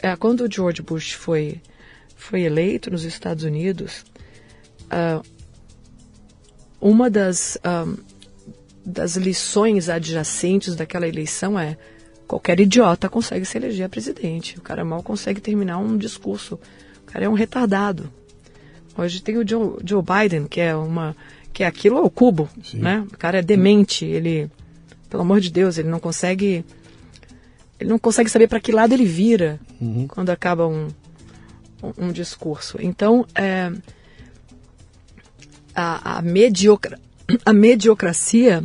é, 0.00 0.16
quando 0.16 0.42
o 0.44 0.50
George 0.50 0.80
Bush 0.80 1.12
foi, 1.12 1.60
foi 2.16 2.42
eleito 2.42 2.90
nos 2.90 3.04
Estados 3.04 3.44
Unidos, 3.44 4.04
uh, 4.92 5.24
uma 6.80 7.08
das, 7.08 7.56
uh, 7.56 7.98
das 8.84 9.16
lições 9.16 9.88
adjacentes 9.88 10.76
daquela 10.76 11.08
eleição 11.08 11.58
é 11.58 11.76
qualquer 12.26 12.58
idiota 12.60 13.08
consegue 13.08 13.44
se 13.44 13.58
eleger 13.58 13.86
a 13.86 13.88
presidente. 13.88 14.58
O 14.58 14.62
cara 14.62 14.84
mal 14.84 15.02
consegue 15.02 15.40
terminar 15.40 15.78
um 15.78 15.96
discurso. 15.96 16.58
O 17.02 17.12
cara 17.12 17.24
é 17.24 17.28
um 17.28 17.34
retardado. 17.34 18.10
Hoje 18.96 19.22
tem 19.22 19.36
o 19.36 19.48
Joe, 19.48 19.76
Joe 19.84 20.02
Biden, 20.02 20.46
que 20.46 20.60
é 20.60 20.74
uma 20.74 21.16
que 21.52 21.62
é 21.62 21.66
aquilo 21.66 21.98
ao 21.98 22.08
cubo, 22.08 22.48
Sim. 22.64 22.78
né? 22.78 23.06
O 23.12 23.18
cara 23.18 23.40
é 23.40 23.42
demente, 23.42 24.06
ele, 24.06 24.50
pelo 25.10 25.22
amor 25.22 25.38
de 25.38 25.50
Deus, 25.50 25.76
ele 25.76 25.88
não 25.88 26.00
consegue 26.00 26.64
ele 27.78 27.90
não 27.90 27.98
consegue 27.98 28.30
saber 28.30 28.48
para 28.48 28.60
que 28.60 28.72
lado 28.72 28.94
ele 28.94 29.04
vira 29.04 29.60
uhum. 29.80 30.06
quando 30.06 30.30
acaba 30.30 30.66
um, 30.66 30.88
um, 31.82 32.06
um 32.06 32.12
discurso. 32.12 32.78
Então, 32.80 33.26
é, 33.34 33.70
a, 35.74 36.18
a, 36.18 36.22
mediocra, 36.22 36.98
a 37.44 37.52
mediocracia 37.52 38.64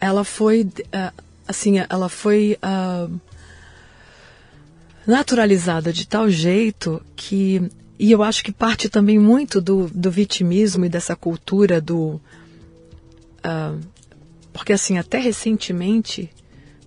ela 0.00 0.24
foi 0.24 0.62
uh, 0.62 1.22
assim 1.46 1.78
ela 1.78 2.08
foi 2.08 2.58
uh, 2.62 3.20
naturalizada 5.06 5.92
de 5.92 6.06
tal 6.06 6.30
jeito 6.30 7.02
que 7.16 7.70
e 7.98 8.12
eu 8.12 8.22
acho 8.22 8.44
que 8.44 8.52
parte 8.52 8.88
também 8.88 9.18
muito 9.18 9.60
do, 9.60 9.88
do 9.88 10.10
vitimismo 10.10 10.84
e 10.84 10.88
dessa 10.88 11.16
cultura 11.16 11.80
do 11.80 12.20
uh, 13.44 13.80
porque 14.52 14.72
assim 14.72 14.98
até 14.98 15.18
recentemente 15.18 16.30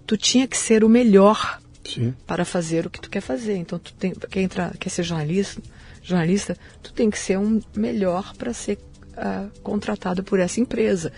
tu 0.05 0.15
tinha 0.15 0.47
que 0.47 0.57
ser 0.57 0.83
o 0.83 0.89
melhor 0.89 1.59
Sim. 1.83 2.13
para 2.25 2.45
fazer 2.45 2.85
o 2.85 2.89
que 2.89 3.01
tu 3.01 3.09
quer 3.09 3.21
fazer 3.21 3.57
então 3.57 3.77
tu 3.77 3.93
tem 3.93 4.13
quer 4.13 4.41
entrar 4.41 4.77
quer 4.77 4.89
ser 4.89 5.03
jornalista 5.03 5.61
jornalista 6.01 6.57
tu 6.81 6.93
tem 6.93 7.09
que 7.09 7.19
ser 7.19 7.37
um 7.37 7.61
melhor 7.75 8.33
para 8.35 8.53
ser 8.53 8.77
uh, 9.11 9.49
contratado 9.61 10.23
por 10.23 10.39
essa 10.39 10.59
empresa. 10.59 11.11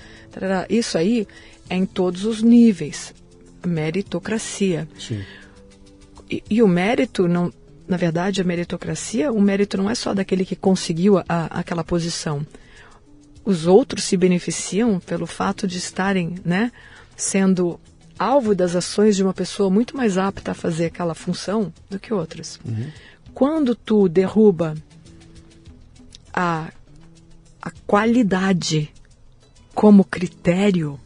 Isso 0.69 0.97
aí 0.97 1.27
é 1.69 1.75
em 1.75 1.85
todos 1.85 2.25
os 2.25 2.41
níveis. 2.41 3.13
Meritocracia. 3.65 4.87
E, 6.29 6.43
e, 6.49 6.61
o 6.61 6.67
mérito 6.67 7.27
não 7.27 7.51
na 7.87 7.97
verdade 7.97 8.41
a 8.41 8.45
meritocracia 8.45 9.31
o 9.31 9.41
mérito 9.41 9.77
não 9.77 9.89
é 9.89 9.95
só 9.95 10.13
daquele 10.13 10.45
que 10.45 10.55
conseguiu 10.55 11.17
a, 11.17 11.25
a, 11.27 11.45
aquela 11.59 11.83
posição. 11.83 12.45
Os 13.45 13.67
outros 13.67 14.05
se 14.05 14.15
beneficiam 14.15 14.99
pelo 14.99 15.25
fato 15.25 15.67
de 15.67 15.77
estarem 15.77 16.35
né 16.43 16.71
sendo 17.15 17.79
alvo 18.17 18.55
das 18.55 18.75
ações 18.75 19.15
de 19.15 19.23
uma 19.23 19.33
pessoa 19.33 19.69
muito 19.69 19.95
mais 19.97 20.17
apta 20.17 20.51
a 20.51 20.55
fazer 20.55 20.85
aquela 20.85 21.13
função 21.13 21.73
do 21.89 21.99
que 21.99 22.13
outras. 22.13 22.59
Uhum. 22.65 22.89
Quando 23.33 23.75
tu 23.75 24.07
derruba 24.07 24.75
a, 26.33 26.71
a 27.61 27.71
qualidade 27.87 28.91
como 29.73 30.03
critério 30.03 30.99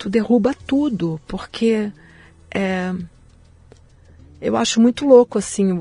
tu 0.00 0.08
derruba 0.08 0.54
tudo, 0.66 1.20
porque 1.28 1.92
é, 2.50 2.94
eu 4.40 4.56
acho 4.56 4.80
muito 4.80 5.04
louco 5.04 5.36
assim 5.36 5.78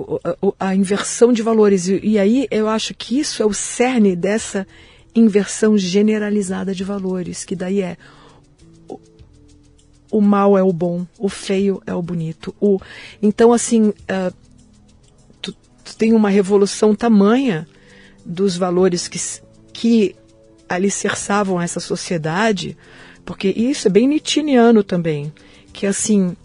a, 0.60 0.68
a 0.68 0.76
inversão 0.76 1.32
de 1.32 1.42
valores. 1.42 1.88
E, 1.88 2.02
e, 2.04 2.20
aí 2.20 2.46
eu 2.52 2.68
acho 2.68 2.94
que 2.94 3.18
isso 3.18 3.42
é 3.42 3.46
o 3.46 3.54
cerne 3.54 4.18
dessa 4.18 4.68
inversão 5.16 5.78
generalizada 5.78 6.76
de 6.76 6.84
valores, 6.84 7.46
que 7.46 7.56
daí 7.56 7.82
é 7.82 7.96
o, 8.90 9.00
o 10.12 10.20
mal 10.20 10.58
é 10.58 10.64
o 10.64 10.74
bom, 10.74 11.08
o 11.18 11.30
feio 11.30 11.82
é 11.88 11.94
o 11.94 12.02
bonito, 12.02 12.54
o 12.60 12.78
então 13.22 13.54
assim 13.54 13.88
uh, 13.88 14.34
tem 15.96 16.14
uma 16.14 16.30
revolução 16.30 16.96
tamanha 16.96 17.68
dos 18.26 18.58
valores 18.58 19.08
que 19.08 19.20
que 19.72 20.16
alicerçavam 20.68 21.60
essa 21.60 21.80
sociedade 21.80 22.78
porque 23.30 23.50
isso 23.50 23.88
é 23.88 23.92
bem 23.92 24.08
nitiniano 24.08 24.84
também, 24.84 25.32
que 25.72 25.86
assim 25.86 26.36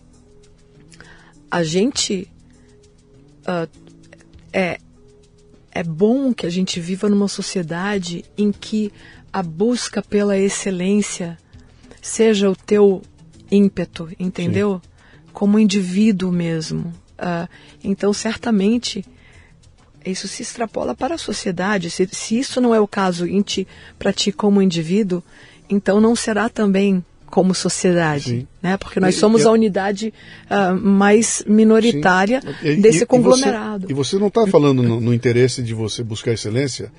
a 1.50 1.62
gente 1.62 2.28
uh, 3.40 3.66
é 4.52 4.78
é 5.72 5.82
bom 5.82 6.34
que 6.34 6.44
a 6.44 6.50
gente 6.50 6.78
viva 6.78 7.08
numa 7.08 7.26
sociedade 7.26 8.22
em 8.36 8.52
que 8.52 8.92
a 9.32 9.42
busca 9.42 10.02
pela 10.02 10.38
excelência 10.38 11.38
seja 12.02 12.50
o 12.50 12.54
teu 12.54 13.00
ímpeto, 13.50 14.10
entendeu? 14.20 14.82
Sim. 14.84 14.90
Como 15.32 15.58
indivíduo 15.58 16.30
mesmo. 16.30 16.92
Uh, 17.18 17.48
então, 17.82 18.12
certamente, 18.12 19.04
isso 20.04 20.28
se 20.28 20.42
extrapola 20.42 20.94
para 20.94 21.14
a 21.14 21.18
sociedade. 21.18 21.90
Se, 21.90 22.08
se 22.10 22.38
isso 22.38 22.60
não 22.60 22.74
é 22.74 22.80
o 22.80 22.88
caso 22.88 23.26
para 23.98 24.12
ti 24.12 24.32
como 24.32 24.62
indivíduo, 24.62 25.22
então 25.68 26.00
não 26.00 26.14
será 26.14 26.48
também 26.48 27.04
como 27.34 27.52
sociedade, 27.52 28.24
Sim. 28.30 28.46
né? 28.62 28.76
Porque 28.76 29.00
nós 29.00 29.16
somos 29.16 29.42
e, 29.42 29.46
a 29.46 29.50
unidade 29.50 30.14
uh, 30.48 30.72
mais 30.80 31.42
minoritária 31.48 32.40
e, 32.62 32.76
desse 32.76 33.04
conglomerado. 33.04 33.86
E 33.86 33.88
você, 33.88 33.92
e 33.92 33.94
você 33.94 34.18
não 34.20 34.28
está 34.28 34.46
falando 34.46 34.84
no, 34.84 35.00
no, 35.00 35.12
interesse 35.12 35.60
de 35.60 35.74
você 35.74 36.04
buscar 36.04 36.32
excelência 36.32 36.92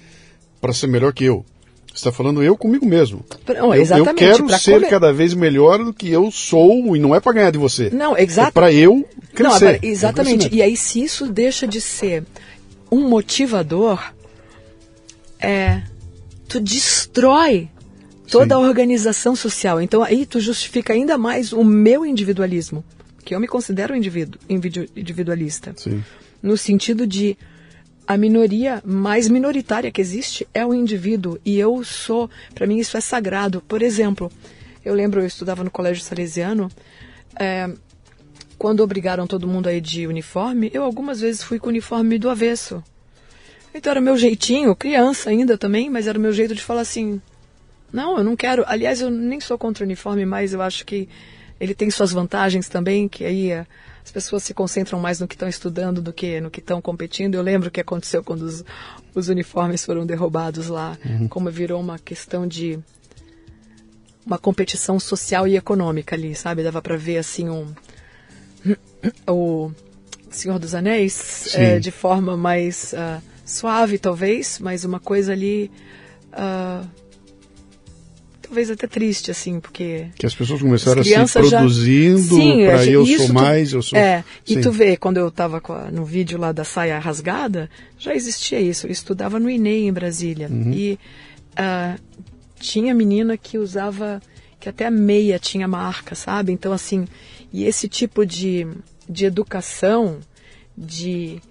para 0.60 0.74
ser 0.74 0.88
melhor 0.88 1.14
que 1.14 1.24
eu. 1.24 1.46
Você 1.88 2.00
está 2.00 2.12
falando 2.12 2.44
eu 2.44 2.58
comigo 2.58 2.86
mesmo. 2.86 3.24
Não, 3.48 3.74
exatamente. 3.74 4.24
Eu, 4.26 4.30
eu 4.30 4.36
quero 4.36 4.60
ser 4.60 4.74
come... 4.74 4.88
cada 4.88 5.14
vez 5.14 5.34
melhor 5.34 5.82
do 5.82 5.94
que 5.94 6.12
eu 6.12 6.30
sou 6.30 6.98
e 6.98 7.00
não 7.00 7.16
é 7.16 7.22
para 7.22 7.32
ganhar 7.32 7.52
de 7.52 7.58
você. 7.58 7.90
Não, 7.92 8.18
exato. 8.18 8.50
É 8.50 8.52
para 8.52 8.74
eu 8.74 9.08
crescer. 9.34 9.80
Não, 9.82 9.90
exatamente. 9.90 10.50
E 10.54 10.62
aí 10.62 10.76
se 10.76 11.02
isso 11.02 11.28
deixa 11.28 11.66
de 11.66 11.80
ser 11.80 12.26
um 12.96 13.10
motivador, 13.10 14.14
é, 15.40 15.82
tu 16.48 16.60
destrói 16.62 17.70
toda 18.32 18.56
Sim. 18.56 18.62
a 18.62 18.66
organização 18.66 19.36
social. 19.36 19.82
Então 19.82 20.02
aí 20.02 20.26
tu 20.26 20.40
justifica 20.40 20.94
ainda 20.94 21.18
mais 21.18 21.52
o 21.52 21.64
meu 21.64 22.06
individualismo, 22.06 22.84
que 23.24 23.36
eu 23.36 23.40
me 23.40 23.48
considero 23.48 23.94
um 23.94 23.98
indivíduo, 23.98 24.40
individualista. 24.50 25.74
Sim. 25.76 26.04
No 26.42 26.56
sentido 26.56 27.06
de 27.06 27.38
a 28.08 28.16
minoria 28.18 28.82
mais 28.86 29.28
minoritária 29.28 29.92
que 29.92 30.00
existe 30.00 30.48
é 30.54 30.66
o 30.66 30.74
indivíduo 30.74 31.40
e 31.44 31.60
eu 31.60 31.84
sou, 31.84 32.30
para 32.54 32.68
mim 32.68 32.78
isso 32.78 32.96
é 32.96 33.02
sagrado. 33.02 33.62
Por 33.68 33.82
exemplo, 33.82 34.32
eu 34.84 34.94
lembro 34.94 35.20
eu 35.20 35.26
estudava 35.26 35.64
no 35.64 35.72
colégio 35.72 36.04
salesiano, 36.04 36.72
é, 37.38 37.70
quando 38.58 38.82
obrigaram 38.82 39.28
todo 39.28 39.48
mundo 39.48 39.68
a 39.68 39.74
ir 39.74 39.82
de 39.82 40.08
uniforme, 40.08 40.70
eu 40.74 40.84
algumas 40.84 41.22
vezes 41.22 41.44
fui 41.44 41.60
com 41.60 41.68
o 41.68 41.70
uniforme 41.70 42.18
do 42.18 42.30
avesso. 42.30 42.84
Então 43.74 43.92
era 43.92 44.00
meu 44.00 44.18
jeitinho, 44.18 44.76
criança 44.76 45.30
ainda 45.30 45.58
também, 45.58 45.90
mas 45.90 46.08
era 46.08 46.18
o 46.18 46.22
meu 46.22 46.32
jeito 46.32 46.56
de 46.56 46.62
falar 46.62 46.82
assim: 46.82 47.22
não, 47.92 48.18
eu 48.18 48.24
não 48.24 48.36
quero. 48.36 48.64
Aliás, 48.68 49.02
eu 49.02 49.10
nem 49.10 49.40
sou 49.40 49.58
contra 49.58 49.84
o 49.84 49.86
uniforme, 49.86 50.26
mas 50.26 50.54
eu 50.54 50.62
acho 50.62 50.86
que 50.86 51.10
ele 51.60 51.74
tem 51.74 51.90
suas 51.90 52.12
vantagens 52.12 52.70
também, 52.70 53.08
que 53.08 53.26
aí 53.26 53.52
é, 53.52 53.66
as 54.04 54.12
pessoas 54.12 54.44
se 54.44 54.54
concentram 54.54 55.00
mais 55.00 55.20
no 55.20 55.28
que 55.28 55.36
estão 55.36 55.48
estudando 55.48 56.02
do 56.02 56.14
que 56.14 56.40
no 56.40 56.50
que 56.50 56.60
estão 56.60 56.82
competindo. 56.82 57.36
Eu 57.36 57.42
lembro 57.42 57.68
o 57.68 57.72
que 57.72 57.82
aconteceu 57.82 58.24
quando 58.24 58.44
os, 58.44 58.64
os 59.14 59.30
uniformes 59.30 59.86
foram 59.86 60.06
derrubados 60.06 60.68
lá, 60.68 60.98
uhum. 61.06 61.28
como 61.28 61.50
virou 61.50 61.82
uma 61.82 62.00
questão 62.00 62.48
de 62.48 62.80
uma 64.26 64.38
competição 64.38 65.00
social 65.00 65.48
e 65.48 65.56
econômica 65.56 66.16
ali, 66.16 66.34
sabe? 66.34 66.64
Dava 66.64 66.82
para 66.82 66.98
ver 66.98 67.18
assim 67.18 67.50
um 67.50 67.74
o 69.28 69.72
Senhor 70.30 70.60
dos 70.60 70.76
Anéis 70.76 71.54
é, 71.56 71.80
de 71.80 71.92
forma 71.92 72.36
mais 72.36 72.94
uh, 72.94 73.22
suave, 73.46 73.98
talvez, 73.98 74.60
mas 74.60 74.84
uma 74.84 75.00
coisa 75.00 75.32
ali 75.32 75.72
uh, 76.34 76.86
talvez 78.46 78.70
até 78.70 78.88
triste, 78.88 79.32
assim, 79.32 79.60
porque. 79.60 80.08
Que 80.16 80.26
as 80.26 80.34
pessoas 80.34 80.62
começaram 80.62 81.02
as 81.02 81.12
a 81.12 81.28
se 81.28 81.40
produzindo 81.40 82.38
para 82.66 82.86
eu 82.86 83.06
sou 83.06 83.34
mais, 83.34 83.74
eu 83.74 83.82
sou. 83.82 83.98
É, 83.98 84.24
Sim. 84.46 84.60
e 84.60 84.62
tu 84.62 84.72
vê, 84.72 84.96
quando 84.96 85.18
eu 85.18 85.28
estava 85.28 85.62
no 85.92 86.06
vídeo 86.06 86.38
lá 86.38 86.52
da 86.52 86.64
saia 86.64 86.98
rasgada, 87.00 87.70
já 87.98 88.16
existia 88.16 88.60
isso. 88.60 88.88
Eu 88.88 88.92
estudava 88.92 89.40
no 89.40 89.50
INEI 89.50 89.88
em 89.88 89.94
Brasília. 89.94 90.48
Uhum. 90.50 90.72
E 90.72 91.00
uh, 91.54 92.00
tinha 92.60 92.94
menina 92.94 93.38
que 93.38 93.58
usava, 93.58 94.22
que 94.60 94.70
até 94.70 94.86
a 94.86 94.92
meia 94.92 95.40
tinha 95.40 95.68
marca, 95.68 96.16
sabe? 96.16 96.52
Então, 96.52 96.72
assim, 96.72 97.06
e 97.56 97.64
esse 97.64 97.88
tipo 97.88 98.26
de, 98.26 98.68
de 99.08 99.24
educação, 99.24 100.20
de, 100.78 101.42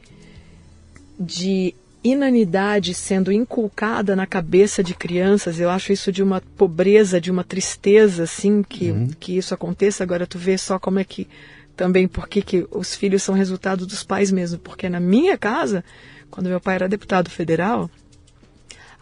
de 1.18 1.74
inanidade 2.04 2.92
sendo 2.92 3.32
inculcada 3.32 4.14
na 4.14 4.26
cabeça 4.26 4.84
de 4.84 4.92
crianças, 4.92 5.58
eu 5.58 5.70
acho 5.70 5.94
isso 5.94 6.12
de 6.12 6.22
uma 6.22 6.42
pobreza, 6.58 7.18
de 7.18 7.30
uma 7.30 7.42
tristeza, 7.42 8.24
assim, 8.24 8.62
que, 8.62 8.90
uhum. 8.90 9.08
que 9.18 9.38
isso 9.38 9.54
aconteça. 9.54 10.04
Agora 10.04 10.26
tu 10.26 10.36
vê 10.36 10.58
só 10.58 10.78
como 10.78 10.98
é 10.98 11.04
que 11.04 11.26
também 11.74 12.06
por 12.06 12.28
que 12.28 12.68
os 12.70 12.94
filhos 12.94 13.22
são 13.22 13.34
resultado 13.34 13.86
dos 13.86 14.04
pais 14.04 14.30
mesmo, 14.30 14.58
porque 14.58 14.90
na 14.90 15.00
minha 15.00 15.38
casa, 15.38 15.82
quando 16.30 16.50
meu 16.50 16.60
pai 16.60 16.74
era 16.74 16.86
deputado 16.86 17.30
federal, 17.30 17.90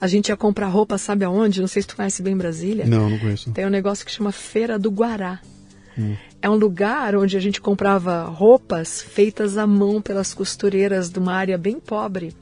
a 0.01 0.07
gente 0.07 0.29
ia 0.29 0.37
comprar 0.37 0.69
roupa, 0.69 0.97
sabe 0.99 1.25
aonde? 1.25 1.61
Não 1.61 1.67
sei 1.67 1.83
se 1.83 1.89
tu 1.89 1.97
conhece 1.97 2.23
bem 2.23 2.37
Brasília. 2.37 2.87
Não, 2.87 3.11
não 3.11 3.19
conheço. 3.19 3.51
Tem 3.51 3.67
um 3.67 3.71
negócio 3.71 4.07
que 4.07 4.13
chama 4.13 4.31
Feira 4.31 4.79
do 4.79 4.89
Guará. 4.89 5.41
Hum. 5.99 6.17
É 6.41 6.49
um 6.49 6.55
lugar 6.55 7.15
onde 7.15 7.37
a 7.37 7.41
gente 7.41 7.61
comprava 7.61 8.25
roupas 8.25 9.03
feitas 9.03 9.57
à 9.57 9.67
mão 9.67 10.01
pelas 10.01 10.35
costureiras 10.35 11.11
de 11.11 11.19
uma 11.19 11.35
área 11.35 11.57
bem 11.57 11.79
pobre. 11.79 12.35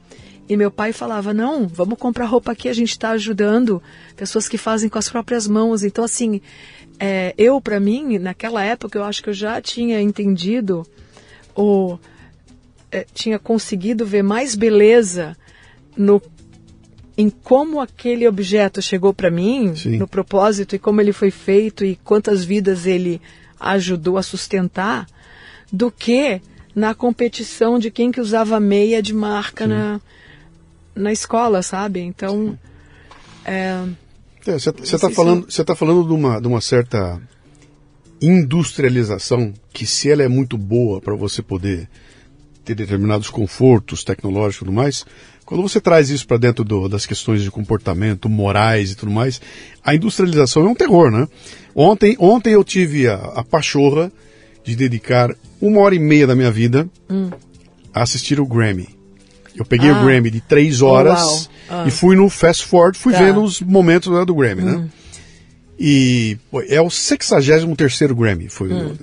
E 0.48 0.57
meu 0.57 0.70
pai 0.70 0.92
falava: 0.92 1.32
não, 1.32 1.68
vamos 1.68 1.98
comprar 1.98 2.26
roupa 2.26 2.53
aqui, 2.53 2.68
a 2.68 2.72
gente 2.72 2.90
está 2.90 3.11
ajudando 3.11 3.82
pessoas 4.16 4.48
que 4.48 4.59
fazem 4.59 4.88
com 4.88 4.98
as 4.98 5.09
próprias 5.09 5.46
mãos. 5.46 5.84
Então, 5.84 6.05
assim, 6.05 6.40
é, 6.98 7.34
eu, 7.38 7.61
para 7.61 7.78
mim, 7.78 8.18
naquela 8.18 8.64
época, 8.64 8.98
eu 8.98 9.05
acho 9.05 9.22
que 9.22 9.30
eu 9.30 9.34
já 9.34 9.61
tinha 9.61 10.01
entendido 10.01 10.86
ou 11.55 12.01
é, 12.90 13.07
tinha 13.14 13.38
conseguido 13.38 14.05
ver 14.05 14.22
mais 14.22 14.55
beleza 14.55 15.36
no 15.96 16.20
em 17.16 17.28
como 17.28 17.80
aquele 17.80 18.26
objeto 18.26 18.80
chegou 18.80 19.12
para 19.12 19.30
mim, 19.30 19.74
Sim. 19.76 19.98
no 19.98 20.09
propósito 20.09 20.74
e 20.74 20.78
como 20.78 21.03
ele 21.03 21.12
foi 21.12 21.30
feito 21.30 21.84
e 21.84 21.96
quantas 21.96 22.42
vidas 22.44 22.86
ele 22.86 23.20
ajudou 23.61 24.16
a 24.16 24.22
sustentar, 24.22 25.06
do 25.70 25.90
que 25.90 26.40
na 26.74 26.94
competição 26.94 27.78
de 27.78 27.90
quem 27.90 28.11
que 28.11 28.20
usava 28.20 28.58
meia 28.58 29.02
de 29.02 29.12
marca 29.12 29.66
na, 29.66 30.00
na 30.94 31.12
escola, 31.12 31.62
sabe? 31.62 32.00
Então. 32.00 32.58
Você 34.42 34.70
é, 34.70 34.96
está 34.96 35.11
falando, 35.11 35.50
você 35.50 35.64
tá 35.64 35.76
falando 35.76 36.06
de 36.06 36.12
uma, 36.12 36.40
de 36.40 36.48
uma 36.48 36.61
certa 36.61 37.20
industrialização 38.22 39.52
que 39.72 39.86
se 39.86 40.11
ela 40.11 40.22
é 40.22 40.28
muito 40.28 40.56
boa 40.56 41.00
para 41.00 41.14
você 41.14 41.42
poder 41.42 41.88
ter 42.64 42.74
determinados 42.74 43.30
confortos 43.30 44.04
tecnológicos 44.04 44.56
e 44.56 44.58
tudo 44.61 44.72
mais, 44.72 45.06
quando 45.44 45.62
você 45.62 45.80
traz 45.80 46.11
isso 46.11 46.26
para 46.26 46.36
dentro 46.36 46.62
do, 46.62 46.88
das 46.88 47.06
questões 47.06 47.42
de 47.42 47.50
comportamento, 47.50 48.28
morais 48.28 48.92
e 48.92 48.94
tudo 48.94 49.11
mais, 49.11 49.40
a 49.82 49.94
industrialização 49.94 50.64
é 50.64 50.68
um 50.68 50.74
terror, 50.74 51.11
né? 51.11 51.26
Ontem, 51.75 52.16
ontem 52.18 52.53
eu 52.55 52.64
tive 52.64 53.09
a, 53.09 53.14
a 53.14 53.45
pachorra 53.45 54.11
de 54.64 54.77
dedicar 54.77 55.35
uma 55.61 55.81
hora 55.81 55.95
e 55.95 55.99
meia 55.99 56.27
da 56.27 56.35
minha 56.35 56.51
vida 56.51 56.89
hum. 57.09 57.31
a 57.93 58.03
assistir 58.03 58.41
o 58.41 58.47
Grammy. 58.47 58.89
Eu 59.57 59.64
peguei 59.64 59.91
ah. 59.91 60.01
o 60.01 60.05
Grammy 60.05 60.31
de 60.31 60.41
três 60.41 60.81
horas 60.81 61.49
oh, 61.68 61.75
ah. 61.75 61.85
e 61.87 61.91
fui 61.91 62.16
no 62.16 62.29
fast 62.29 62.64
forward, 62.64 62.97
fui 62.97 63.12
tá. 63.12 63.23
vendo 63.23 63.43
os 63.43 63.61
momentos 63.61 64.12
né, 64.12 64.25
do 64.25 64.35
Grammy, 64.35 64.62
né? 64.62 64.73
hum. 64.73 64.79
né? 64.81 64.89
E 65.79 66.37
pô, 66.51 66.61
é 66.61 66.81
o 66.81 66.91
63 66.91 67.64
terceiro 67.75 68.14
Grammy, 68.14 68.49
foi 68.49 68.73
hum. 68.73 68.95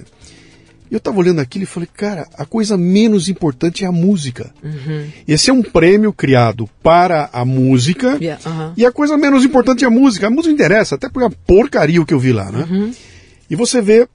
Eu 0.89 0.97
estava 0.97 1.17
olhando 1.19 1.39
aquilo 1.39 1.63
e 1.63 1.67
falei, 1.67 1.89
cara, 1.93 2.27
a 2.37 2.45
coisa 2.45 2.77
menos 2.77 3.27
importante 3.27 3.83
é 3.83 3.87
a 3.87 3.91
música. 3.91 4.51
Uhum. 4.63 5.07
Esse 5.27 5.49
é 5.49 5.53
um 5.53 5.61
prêmio 5.61 6.13
criado 6.13 6.69
para 6.81 7.29
a 7.33 7.43
música 7.43 8.17
yeah, 8.21 8.41
uh 8.45 8.53
-huh. 8.53 8.73
e 8.77 8.85
a 8.85 8.91
coisa 8.91 9.17
menos 9.17 9.43
importante 9.43 9.83
é 9.83 9.87
a 9.87 9.91
música. 9.91 10.27
A 10.27 10.29
música 10.29 10.53
interessa, 10.53 10.95
até 10.95 11.09
porque 11.09 11.33
é 11.33 11.37
porcaria 11.45 12.01
o 12.01 12.05
que 12.05 12.13
eu 12.13 12.19
vi 12.19 12.31
lá, 12.31 12.51
né? 12.51 12.65
Uhum. 12.69 12.91
E 13.49 13.55
você 13.55 13.81
vê 13.81 14.07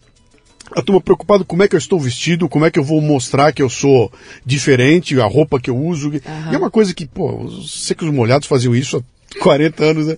a 0.75 0.83
turma 0.83 1.01
preocupada 1.01 1.45
como 1.45 1.63
é 1.63 1.69
que 1.69 1.75
eu 1.75 1.79
estou 1.79 2.01
vestido, 2.01 2.49
como 2.49 2.65
é 2.65 2.71
que 2.71 2.79
eu 2.79 2.85
vou 2.85 3.01
mostrar 3.01 3.53
que 3.53 3.63
eu 3.63 3.69
sou 3.69 4.11
diferente, 4.45 5.21
a 5.21 5.27
roupa 5.27 5.61
que 5.61 5.71
eu 5.71 5.77
uso. 5.77 6.09
Uhum. 6.09 6.21
E 6.51 6.55
é 6.55 6.59
uma 6.59 6.71
coisa 6.71 6.95
que, 6.95 7.07
pô, 7.07 7.45
os 7.45 7.85
secos 7.85 8.09
molhados 8.11 8.49
faziam 8.49 8.75
isso 8.75 8.97
há 8.97 9.39
40 9.41 9.85
anos, 9.85 10.07
né? 10.07 10.17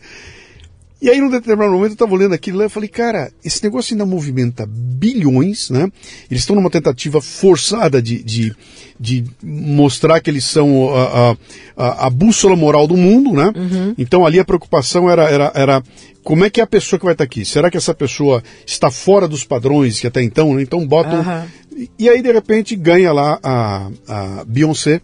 E 1.04 1.10
aí, 1.10 1.20
num 1.20 1.28
determinado 1.28 1.70
momento, 1.70 1.90
eu 1.90 1.92
estava 1.96 2.14
olhando 2.14 2.32
aquilo 2.32 2.60
lá 2.60 2.64
e 2.64 2.68
falei, 2.70 2.88
cara, 2.88 3.30
esse 3.44 3.62
negócio 3.62 3.92
ainda 3.92 4.06
movimenta 4.06 4.66
bilhões, 4.66 5.68
né? 5.68 5.92
Eles 6.30 6.44
estão 6.44 6.56
numa 6.56 6.70
tentativa 6.70 7.20
forçada 7.20 8.00
de, 8.00 8.22
de, 8.22 8.56
de 8.98 9.22
mostrar 9.42 10.18
que 10.20 10.30
eles 10.30 10.44
são 10.44 10.88
a, 10.96 11.36
a, 11.76 12.06
a, 12.06 12.08
bússola 12.08 12.56
moral 12.56 12.86
do 12.86 12.96
mundo, 12.96 13.34
né? 13.34 13.52
Uhum. 13.54 13.94
Então 13.98 14.24
ali 14.24 14.40
a 14.40 14.46
preocupação 14.46 15.10
era, 15.10 15.24
era, 15.24 15.52
era 15.54 15.82
como 16.22 16.42
é 16.42 16.48
que 16.48 16.58
é 16.58 16.64
a 16.64 16.66
pessoa 16.66 16.98
que 16.98 17.04
vai 17.04 17.12
estar 17.12 17.24
aqui? 17.24 17.44
Será 17.44 17.70
que 17.70 17.76
essa 17.76 17.92
pessoa 17.92 18.42
está 18.66 18.90
fora 18.90 19.28
dos 19.28 19.44
padrões 19.44 20.00
que 20.00 20.06
até 20.06 20.22
então, 20.22 20.54
né? 20.54 20.62
Então 20.62 20.86
botam. 20.86 21.18
Uhum. 21.18 21.86
E 21.98 22.08
aí, 22.08 22.22
de 22.22 22.32
repente, 22.32 22.74
ganha 22.76 23.12
lá 23.12 23.38
a, 23.42 23.90
a 24.08 24.44
Beyoncé. 24.46 25.02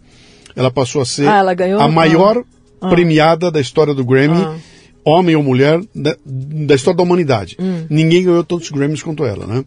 Ela 0.55 0.71
passou 0.71 1.03
a 1.03 1.05
ser 1.05 1.27
ah, 1.27 1.43
a 1.79 1.87
maior 1.87 2.43
ah. 2.81 2.89
premiada 2.89 3.51
da 3.51 3.61
história 3.61 3.93
do 3.93 4.03
Grammy. 4.03 4.41
Ah 4.41 4.70
homem 5.03 5.35
ou 5.35 5.43
mulher, 5.43 5.81
da, 5.93 6.15
da 6.25 6.75
história 6.75 6.97
da 6.97 7.03
humanidade. 7.03 7.57
Hum. 7.59 7.85
Ninguém 7.89 8.23
ganhou 8.23 8.43
tantos 8.43 8.69
Grammys 8.69 9.03
quanto 9.03 9.25
ela, 9.25 9.45
né? 9.45 9.65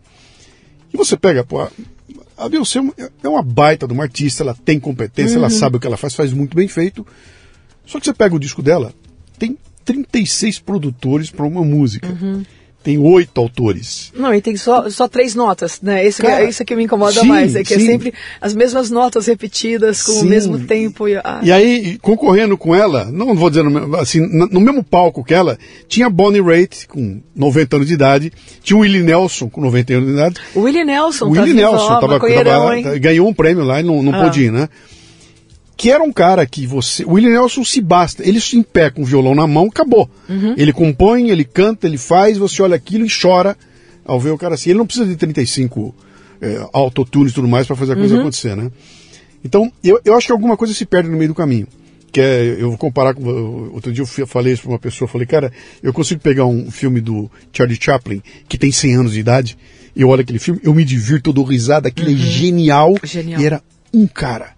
E 0.93 0.97
você 0.97 1.17
pega, 1.17 1.45
pô, 1.45 1.61
a 2.37 2.49
Beyoncé 2.49 2.81
é, 2.99 3.11
é 3.23 3.29
uma 3.29 3.43
baita 3.43 3.87
de 3.87 3.93
uma 3.93 4.05
artista, 4.05 4.43
ela 4.43 4.57
tem 4.65 4.79
competência, 4.79 5.37
uhum. 5.37 5.45
ela 5.45 5.51
sabe 5.51 5.77
o 5.77 5.81
que 5.81 5.87
ela 5.87 5.97
faz, 5.97 6.15
faz 6.15 6.33
muito 6.33 6.57
bem 6.57 6.69
feito. 6.69 7.07
Só 7.85 7.99
que 7.99 8.07
você 8.07 8.15
pega 8.15 8.35
o 8.35 8.39
disco 8.39 8.63
dela, 8.63 8.93
tem 9.39 9.59
36 9.85 10.61
produtores 10.61 11.31
para 11.31 11.45
uma 11.45 11.65
música. 11.65 12.09
Uhum 12.09 12.43
tem 12.85 12.99
oito 12.99 13.41
autores. 13.41 14.13
Não, 14.15 14.33
e 14.35 14.43
tem 14.43 14.55
só, 14.57 14.91
só 14.91 15.09
três 15.09 15.35
notas, 15.35 15.81
né? 15.81 16.07
Isso, 16.07 16.21
Cara, 16.21 16.45
que, 16.45 16.51
isso 16.51 16.65
que 16.67 16.77
me 16.77 16.85
incomoda 16.85 17.19
sim, 17.19 17.27
mais, 17.27 17.57
é 17.57 17.65
que 17.65 17.73
é 17.73 17.79
sim. 17.79 17.85
é 17.85 17.87
sempre 17.87 18.13
as 18.39 18.55
mesmas 18.55 18.91
notas 18.91 19.27
repetidas 19.27 20.03
com 20.03 20.13
sim. 20.13 20.21
o 20.21 20.25
mesmo 20.27 20.59
tempo. 20.61 21.09
E, 21.09 21.17
ah. 21.17 21.41
e, 21.43 21.51
aí, 21.51 21.99
concorrendo 22.03 22.59
com 22.59 22.75
ela, 22.75 23.07
não 23.07 23.35
vou 23.35 23.49
dizer 23.49 23.65
no, 23.65 23.97
assim, 23.97 24.21
no 24.21 24.61
mesmo 24.61 24.85
palco 24.85 25.25
que 25.25 25.33
ela, 25.33 25.59
tinha 25.89 26.11
Bonnie 26.11 26.43
Raitt, 26.43 26.87
com 26.87 27.23
90 27.35 27.77
anos 27.77 27.89
de 27.89 27.95
idade, 27.95 28.33
tinha 28.63 28.77
o 28.77 28.81
Willie 28.81 29.03
Nelson, 29.03 29.49
com 29.49 29.63
90 29.63 29.95
anos 29.95 30.07
de 30.07 30.13
idade. 30.13 30.37
O 30.55 30.61
Willie 30.61 30.85
Nelson, 30.85 31.25
o 31.25 31.31
Willie 31.31 31.55
tá 31.55 31.61
Nelson, 31.63 32.01
tava, 32.01 32.21
tava, 32.21 32.99
ganhou 32.99 33.27
um 33.27 33.33
prêmio 33.33 33.65
lá 33.65 33.81
e 33.81 33.83
não, 33.83 34.03
não 34.03 34.15
ah. 34.15 34.25
pôde 34.25 34.43
ir, 34.43 34.53
né? 34.53 34.69
Que 35.77 35.91
era 35.91 36.03
um 36.03 36.13
cara 36.13 36.47
que 36.47 36.67
você. 36.67 37.05
O 37.05 37.13
Willie 37.13 37.33
Nelson 37.33 37.65
se 37.65 37.81
basta. 37.81 38.27
Ele 38.27 38.41
em 38.55 38.63
pé 38.63 38.91
com 38.91 39.03
o 39.03 39.05
violão 39.05 39.35
na 39.35 39.47
mão, 39.47 39.67
acabou. 39.67 40.09
Uhum. 40.29 40.55
Ele 40.57 40.73
compõe, 40.73 41.31
ele 41.31 41.45
canta, 41.45 41.87
ele 41.87 41.99
faz, 41.99 42.39
você 42.39 42.63
olha 42.63 42.77
aquilo 42.77 43.05
e 43.05 43.09
chora 43.11 43.57
ao 44.05 44.21
ver 44.21 44.31
o 44.31 44.39
cara 44.39 44.55
assim. 44.55 44.71
Ele 44.71 44.79
não 44.79 44.87
precisa 44.87 45.07
de 45.07 45.17
35 45.17 45.95
é, 46.41 46.67
autotunes 46.73 47.33
e 47.33 47.35
tudo 47.35 47.49
mais 47.49 47.67
para 47.67 47.77
fazer 47.77 47.93
a 47.93 47.97
coisa 47.97 48.15
uhum. 48.15 48.21
acontecer, 48.21 48.57
né? 48.57 48.71
Então, 49.45 49.71
eu, 49.83 50.01
eu 50.05 50.17
acho 50.17 50.27
que 50.27 50.33
alguma 50.33 50.57
coisa 50.57 50.73
se 50.73 50.87
perde 50.87 51.09
no 51.09 51.17
meio 51.17 51.29
do 51.29 51.35
caminho. 51.35 51.67
Que 52.13 52.21
é, 52.21 52.57
eu 52.59 52.69
vou 52.69 52.79
comparar 52.79 53.13
com. 53.13 53.25
Outro 53.73 53.93
dia 53.93 54.05
eu 54.19 54.27
falei 54.27 54.53
isso 54.53 54.63
para 54.63 54.73
uma 54.73 54.79
pessoa, 54.79 55.09
falei, 55.09 55.27
cara, 55.27 55.53
eu 55.83 55.93
consigo 55.93 56.21
pegar 56.21 56.47
um 56.47 56.71
filme 56.71 57.01
do 57.01 57.29
Charlie 57.53 57.79
Chaplin, 57.81 58.23
que 58.49 58.57
tem 58.57 58.71
100 58.71 58.95
anos 58.95 59.13
de 59.13 59.21
idade, 59.21 59.59
e 59.97 60.03
eu 60.03 60.09
olho 60.09 60.23
aquele 60.23 60.39
filme, 60.39 60.61
eu 60.63 60.73
me 60.73 60.85
divirto, 60.85 61.31
eu 61.31 61.35
dou 61.35 61.45
risada, 61.45 61.89
aquilo 61.89 62.11
é 62.11 62.13
uhum. 62.13 62.19
é 62.19 62.21
genial, 62.21 62.95
genial. 63.03 63.41
E 63.41 63.45
era 63.45 63.63
um 63.93 64.07
cara 64.07 64.55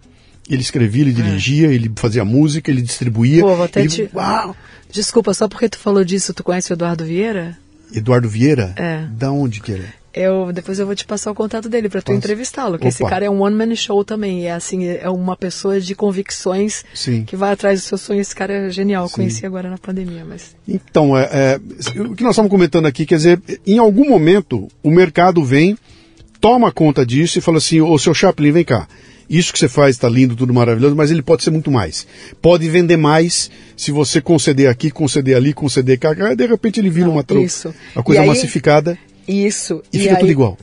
ele 0.49 0.63
escrevia, 0.63 1.03
ele 1.03 1.13
dirigia, 1.13 1.69
é. 1.69 1.75
ele 1.75 1.91
fazia 1.97 2.25
música, 2.25 2.71
ele 2.71 2.83
distribuía. 2.83 3.43
Pô, 3.43 3.55
vou 3.55 3.65
até 3.65 3.81
ele... 3.81 3.89
te... 3.89 4.11
Uau! 4.15 4.57
Desculpa, 4.91 5.35
só 5.35 5.49
porque 5.49 5.69
tu 5.69 5.79
falou 5.79 6.05
disso, 6.05 6.33
tu 6.33 6.45
conhece 6.45 6.73
o 6.73 6.75
Eduardo 6.75 7.05
Vieira? 7.05 7.59
Eduardo 7.93 8.29
Vieira? 8.29 8.73
É. 8.77 9.05
Da 9.11 9.31
onde 9.31 9.61
que 9.61 9.73
ele 9.73 9.85
é? 9.85 10.07
Eu, 10.17 10.51
depois 10.51 10.79
eu 10.79 10.87
vou 10.87 10.95
te 10.95 11.05
passar 11.05 11.31
o 11.31 11.35
contato 11.35 11.69
dele 11.69 11.91
para 11.91 12.01
tu 12.01 12.11
entrevistá-lo, 12.11 12.79
que 12.79 12.89
esse 12.89 13.05
cara 13.05 13.27
é 13.27 13.31
um 13.31 13.43
one-man 13.43 13.75
show 13.75 14.03
também, 14.03 14.47
é 14.47 14.53
assim, 14.53 14.87
é 14.87 15.11
uma 15.11 15.37
pessoa 15.37 15.79
de 15.79 15.95
convicções 15.95 16.87
Sim. 16.95 17.23
que 17.25 17.37
vai 17.37 17.53
atrás 17.53 17.83
do 17.83 17.85
seu 17.85 17.99
sonho, 17.99 18.19
esse 18.19 18.35
cara 18.35 18.55
é 18.55 18.71
genial, 18.71 19.09
Sim. 19.09 19.15
conheci 19.17 19.45
agora 19.45 19.69
na 19.69 19.77
pandemia, 19.77 20.25
mas... 20.27 20.57
Então, 20.67 21.19
é, 21.19 21.29
é, 21.31 21.61
o 22.01 22.15
que 22.15 22.23
nós 22.23 22.33
estamos 22.33 22.51
comentando 22.51 22.87
aqui, 22.87 23.05
quer 23.05 23.17
dizer, 23.17 23.43
em 23.67 23.77
algum 23.77 24.09
momento 24.09 24.69
o 24.83 24.91
mercado 24.91 25.45
vem, 25.45 25.77
toma 26.41 26.73
conta 26.73 27.05
disso 27.05 27.39
e 27.39 27.43
fala 27.43 27.59
assim, 27.59 27.83
ô 27.83 27.99
seu 27.99 28.15
Chaplin, 28.15 28.53
vem 28.53 28.65
cá, 28.65 28.89
isso 29.29 29.53
que 29.53 29.59
você 29.59 29.69
faz 29.69 29.97
está 29.97 30.09
lindo, 30.09 30.37
tudo 30.37 30.55
maravilhoso, 30.55 30.95
mas 30.95 31.11
ele 31.11 31.23
pode 31.23 31.43
ser 31.43 31.51
muito 31.51 31.71
mais. 31.71 32.07
Pode 32.41 32.69
vender 32.69 32.97
mais 32.97 33.51
se 33.77 33.91
você 33.91 34.21
conceder 34.21 34.69
aqui, 34.69 34.91
conceder 34.91 35.37
ali, 35.37 35.53
conceder 35.53 35.99
cá, 35.99 36.13
de 36.13 36.47
repente 36.47 36.81
ele 36.81 36.91
vira 36.91 37.07
Não, 37.07 37.15
uma, 37.15 37.25
isso. 37.43 37.75
uma 37.95 38.03
coisa 38.03 38.23
aí, 38.23 38.27
massificada. 38.27 38.99
Isso. 39.27 39.83
E, 39.93 39.97
e 39.97 40.01
fica 40.01 40.15
aí, 40.15 40.21
tudo 40.21 40.31
igual. 40.31 40.59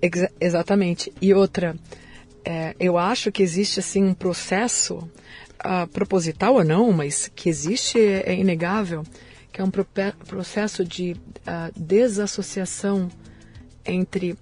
Ex 0.00 0.26
exatamente. 0.40 1.12
E 1.20 1.34
outra, 1.34 1.76
é, 2.44 2.74
eu 2.78 2.96
acho 2.96 3.30
que 3.32 3.42
existe 3.42 3.80
assim 3.80 4.04
um 4.04 4.14
processo, 4.14 4.96
uh, 5.64 5.86
proposital 5.92 6.54
ou 6.54 6.64
não, 6.64 6.92
mas 6.92 7.30
que 7.34 7.48
existe 7.48 7.98
é, 7.98 8.24
é 8.26 8.34
inegável, 8.34 9.04
que 9.52 9.60
é 9.60 9.64
um 9.64 9.70
processo 9.70 10.84
de 10.84 11.12
uh, 11.12 11.72
desassociação 11.76 13.08
entre 13.84 14.36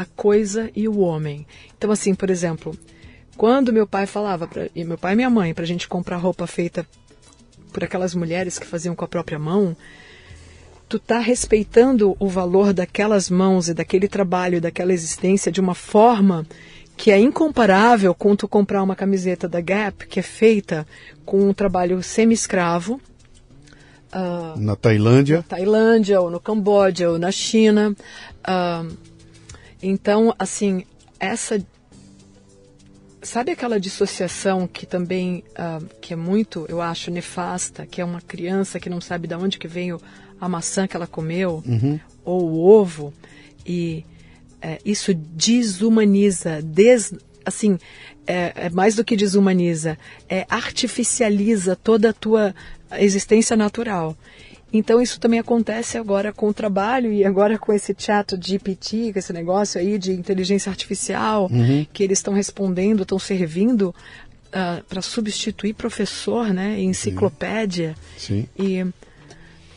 a 0.00 0.06
coisa 0.06 0.70
e 0.74 0.88
o 0.88 1.00
homem. 1.00 1.46
Então, 1.76 1.90
assim, 1.90 2.14
por 2.14 2.30
exemplo, 2.30 2.74
quando 3.36 3.70
meu 3.70 3.86
pai 3.86 4.06
falava, 4.06 4.48
pra, 4.48 4.70
e 4.74 4.82
meu 4.82 4.96
pai 4.96 5.12
e 5.12 5.16
minha 5.16 5.28
mãe, 5.28 5.52
para 5.52 5.64
a 5.64 5.66
gente 5.66 5.86
comprar 5.86 6.16
roupa 6.16 6.46
feita 6.46 6.86
por 7.70 7.84
aquelas 7.84 8.14
mulheres 8.14 8.58
que 8.58 8.66
faziam 8.66 8.94
com 8.94 9.04
a 9.04 9.08
própria 9.08 9.38
mão, 9.38 9.76
tu 10.88 10.98
tá 10.98 11.18
respeitando 11.18 12.16
o 12.18 12.28
valor 12.28 12.72
daquelas 12.72 13.28
mãos 13.28 13.68
e 13.68 13.74
daquele 13.74 14.08
trabalho, 14.08 14.58
daquela 14.58 14.94
existência 14.94 15.52
de 15.52 15.60
uma 15.60 15.74
forma 15.74 16.46
que 16.96 17.10
é 17.10 17.18
incomparável 17.18 18.14
com 18.14 18.34
tu 18.34 18.48
comprar 18.48 18.82
uma 18.82 18.96
camiseta 18.96 19.46
da 19.46 19.60
Gap 19.60 20.06
que 20.06 20.18
é 20.18 20.22
feita 20.22 20.86
com 21.26 21.46
um 21.46 21.52
trabalho 21.52 22.02
semi-escravo. 22.02 22.98
Uh, 24.14 24.58
na 24.58 24.76
Tailândia? 24.76 25.36
Na 25.36 25.42
Tailândia, 25.42 26.20
ou 26.22 26.30
no 26.30 26.40
Camboja, 26.40 27.10
ou 27.10 27.18
na 27.18 27.30
China. 27.30 27.94
Uh, 28.40 29.09
então, 29.82 30.34
assim, 30.38 30.84
essa 31.18 31.62
sabe 33.22 33.52
aquela 33.52 33.78
dissociação 33.78 34.66
que 34.66 34.86
também 34.86 35.44
uh, 35.50 35.84
que 36.00 36.14
é 36.14 36.16
muito 36.16 36.64
eu 36.68 36.80
acho 36.80 37.10
nefasta 37.10 37.84
que 37.84 38.00
é 38.00 38.04
uma 38.04 38.20
criança 38.20 38.80
que 38.80 38.88
não 38.88 39.00
sabe 39.00 39.28
de 39.28 39.34
onde 39.34 39.58
que 39.58 39.68
veio 39.68 40.00
a 40.40 40.48
maçã 40.48 40.86
que 40.86 40.96
ela 40.96 41.06
comeu 41.06 41.62
uhum. 41.66 42.00
ou 42.24 42.50
o 42.50 42.66
ovo 42.66 43.12
e 43.66 44.06
é, 44.62 44.78
isso 44.84 45.12
desumaniza 45.12 46.62
des, 46.62 47.12
assim 47.44 47.78
é, 48.26 48.52
é, 48.54 48.70
mais 48.70 48.94
do 48.94 49.04
que 49.04 49.16
desumaniza 49.16 49.98
é 50.28 50.46
artificializa 50.48 51.76
toda 51.76 52.10
a 52.10 52.14
tua 52.14 52.54
existência 52.92 53.54
natural 53.54 54.16
então 54.72 55.00
isso 55.00 55.18
também 55.18 55.40
acontece 55.40 55.98
agora 55.98 56.32
com 56.32 56.48
o 56.48 56.54
trabalho 56.54 57.12
e 57.12 57.24
agora 57.24 57.58
com 57.58 57.72
esse 57.72 57.94
chat 57.96 58.36
GPT, 58.40 59.12
com 59.12 59.18
esse 59.18 59.32
negócio 59.32 59.80
aí 59.80 59.98
de 59.98 60.12
inteligência 60.12 60.70
artificial, 60.70 61.48
uhum. 61.50 61.86
que 61.92 62.02
eles 62.02 62.18
estão 62.18 62.32
respondendo, 62.32 63.02
estão 63.02 63.18
servindo 63.18 63.88
uh, 63.88 63.94
ah, 64.52 64.82
para 64.88 65.02
substituir 65.02 65.74
professor, 65.74 66.52
né, 66.52 66.80
enciclopédia. 66.80 67.94
Sim. 68.16 68.46
E 68.56 68.86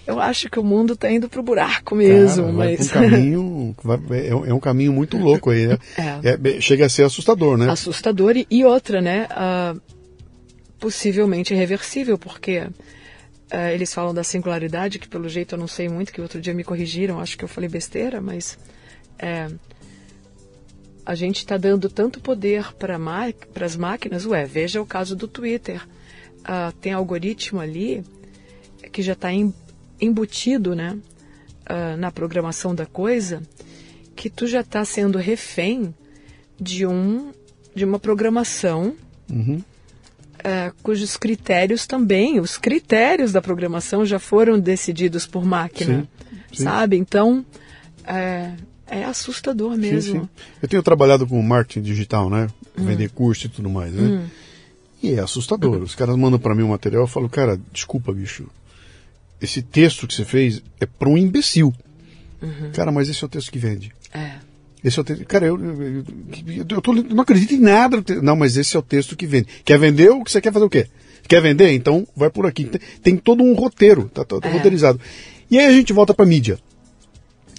eu 0.05 0.19
acho 0.19 0.49
que 0.49 0.59
o 0.59 0.63
mundo 0.63 0.93
está 0.93 1.09
indo 1.09 1.29
para 1.29 1.39
o 1.39 1.43
buraco 1.43 1.95
mesmo. 1.95 2.43
Cara, 2.43 2.53
mas... 2.53 2.87
um 2.87 2.93
caminho, 2.93 3.75
é, 4.11 4.27
é, 4.49 4.53
um 4.53 4.59
caminho 4.59 4.93
muito 4.93 5.17
louco 5.17 5.49
aí, 5.49 5.67
né? 5.67 5.77
É. 5.97 6.57
É, 6.57 6.61
chega 6.61 6.85
a 6.85 6.89
ser 6.89 7.03
assustador, 7.03 7.57
né? 7.57 7.69
Assustador 7.69 8.35
e, 8.35 8.45
e 8.49 8.65
outra, 8.65 9.01
né? 9.01 9.27
Uh, 9.31 9.81
possivelmente 10.79 11.53
irreversível, 11.53 12.17
porque 12.17 12.67
eles 13.73 13.93
falam 13.93 14.13
da 14.13 14.23
singularidade, 14.23 14.97
que 14.97 15.07
pelo 15.07 15.29
jeito 15.29 15.55
eu 15.55 15.59
não 15.59 15.67
sei 15.67 15.87
muito, 15.87 16.11
que 16.11 16.21
outro 16.21 16.41
dia 16.41 16.53
me 16.53 16.63
corrigiram, 16.63 17.19
acho 17.19 17.37
que 17.37 17.43
eu 17.43 17.47
falei 17.47 17.69
besteira, 17.69 18.19
mas 18.19 18.57
é, 19.19 19.47
a 21.05 21.15
gente 21.15 21.37
está 21.37 21.57
dando 21.57 21.89
tanto 21.89 22.19
poder 22.19 22.73
para 22.73 22.97
as 23.65 23.75
máquinas. 23.75 24.25
Ué, 24.25 24.45
veja 24.45 24.81
o 24.81 24.85
caso 24.85 25.15
do 25.15 25.27
Twitter. 25.27 25.85
Uh, 26.41 26.73
tem 26.81 26.91
algoritmo 26.91 27.59
ali 27.59 28.03
que 28.91 29.01
já 29.01 29.13
está 29.13 29.29
embutido 29.99 30.75
né, 30.75 30.97
uh, 31.69 31.97
na 31.97 32.11
programação 32.11 32.75
da 32.75 32.85
coisa, 32.85 33.41
que 34.15 34.29
tu 34.29 34.45
já 34.45 34.61
está 34.61 34.83
sendo 34.83 35.17
refém 35.17 35.93
de, 36.59 36.85
um, 36.85 37.31
de 37.73 37.85
uma 37.85 37.97
programação 37.97 38.95
uhum. 39.29 39.61
Uh, 40.43 40.73
cujos 40.83 41.17
critérios 41.17 41.87
também, 41.87 42.39
os 42.39 42.57
critérios 42.57 43.31
da 43.31 43.41
programação 43.41 44.05
já 44.05 44.19
foram 44.19 44.59
decididos 44.59 45.25
por 45.25 45.45
máquina, 45.45 46.07
sim, 46.29 46.37
sim. 46.53 46.63
sabe? 46.63 46.97
Então, 46.97 47.45
é, 48.05 48.51
é 48.87 49.03
assustador 49.03 49.77
mesmo. 49.77 50.21
Sim. 50.21 50.29
Eu 50.61 50.67
tenho 50.67 50.83
trabalhado 50.83 51.25
com 51.25 51.41
marketing 51.41 51.81
digital, 51.81 52.29
né? 52.29 52.47
Hum. 52.77 52.85
Vender 52.85 53.09
curso 53.09 53.47
e 53.47 53.49
tudo 53.49 53.69
mais, 53.69 53.93
né? 53.93 54.01
Hum. 54.01 54.25
E 55.01 55.13
é 55.13 55.19
assustador. 55.19 55.81
Os 55.81 55.95
caras 55.95 56.15
mandam 56.15 56.39
para 56.39 56.55
mim 56.55 56.63
um 56.63 56.69
material, 56.69 57.03
eu 57.03 57.07
falo, 57.07 57.29
cara, 57.29 57.59
desculpa, 57.71 58.13
bicho. 58.13 58.47
Esse 59.41 59.61
texto 59.61 60.07
que 60.07 60.13
você 60.13 60.23
fez 60.23 60.61
é 60.79 60.85
para 60.85 61.09
um 61.09 61.17
imbecil. 61.17 61.73
Uhum. 62.41 62.71
Cara, 62.73 62.91
mas 62.91 63.09
esse 63.09 63.21
é 63.21 63.27
o 63.27 63.29
texto 63.29 63.51
que 63.51 63.59
vende. 63.59 63.91
É. 64.13 64.35
Esse 64.83 64.99
é 64.99 65.01
o 65.01 65.05
texto. 65.05 65.25
Cara, 65.25 65.45
eu, 65.45 65.57
eu, 65.63 66.03
eu, 66.47 66.65
eu 66.69 66.81
tô, 66.81 66.93
não 66.93 67.21
acredito 67.21 67.53
em 67.53 67.59
nada. 67.59 68.03
Não, 68.21 68.35
mas 68.35 68.57
esse 68.57 68.75
é 68.75 68.79
o 68.79 68.83
texto 68.83 69.15
que 69.15 69.25
vende. 69.25 69.47
Quer 69.63 69.79
vender 69.79 70.09
ou 70.09 70.23
você 70.25 70.41
quer 70.41 70.51
fazer 70.51 70.65
o 70.65 70.69
quê? 70.69 70.87
Quer 71.27 71.41
vender? 71.41 71.71
Então 71.71 72.05
vai 72.15 72.29
por 72.29 72.45
aqui. 72.45 72.65
Tem, 72.65 72.81
tem 73.01 73.17
todo 73.17 73.43
um 73.43 73.53
roteiro, 73.53 74.09
tá, 74.13 74.25
tá, 74.25 74.39
tá 74.39 74.49
é. 74.49 74.51
roteirizado. 74.51 74.99
E 75.49 75.57
aí 75.57 75.65
a 75.65 75.71
gente 75.71 75.93
volta 75.93 76.13
para 76.13 76.25
mídia 76.25 76.59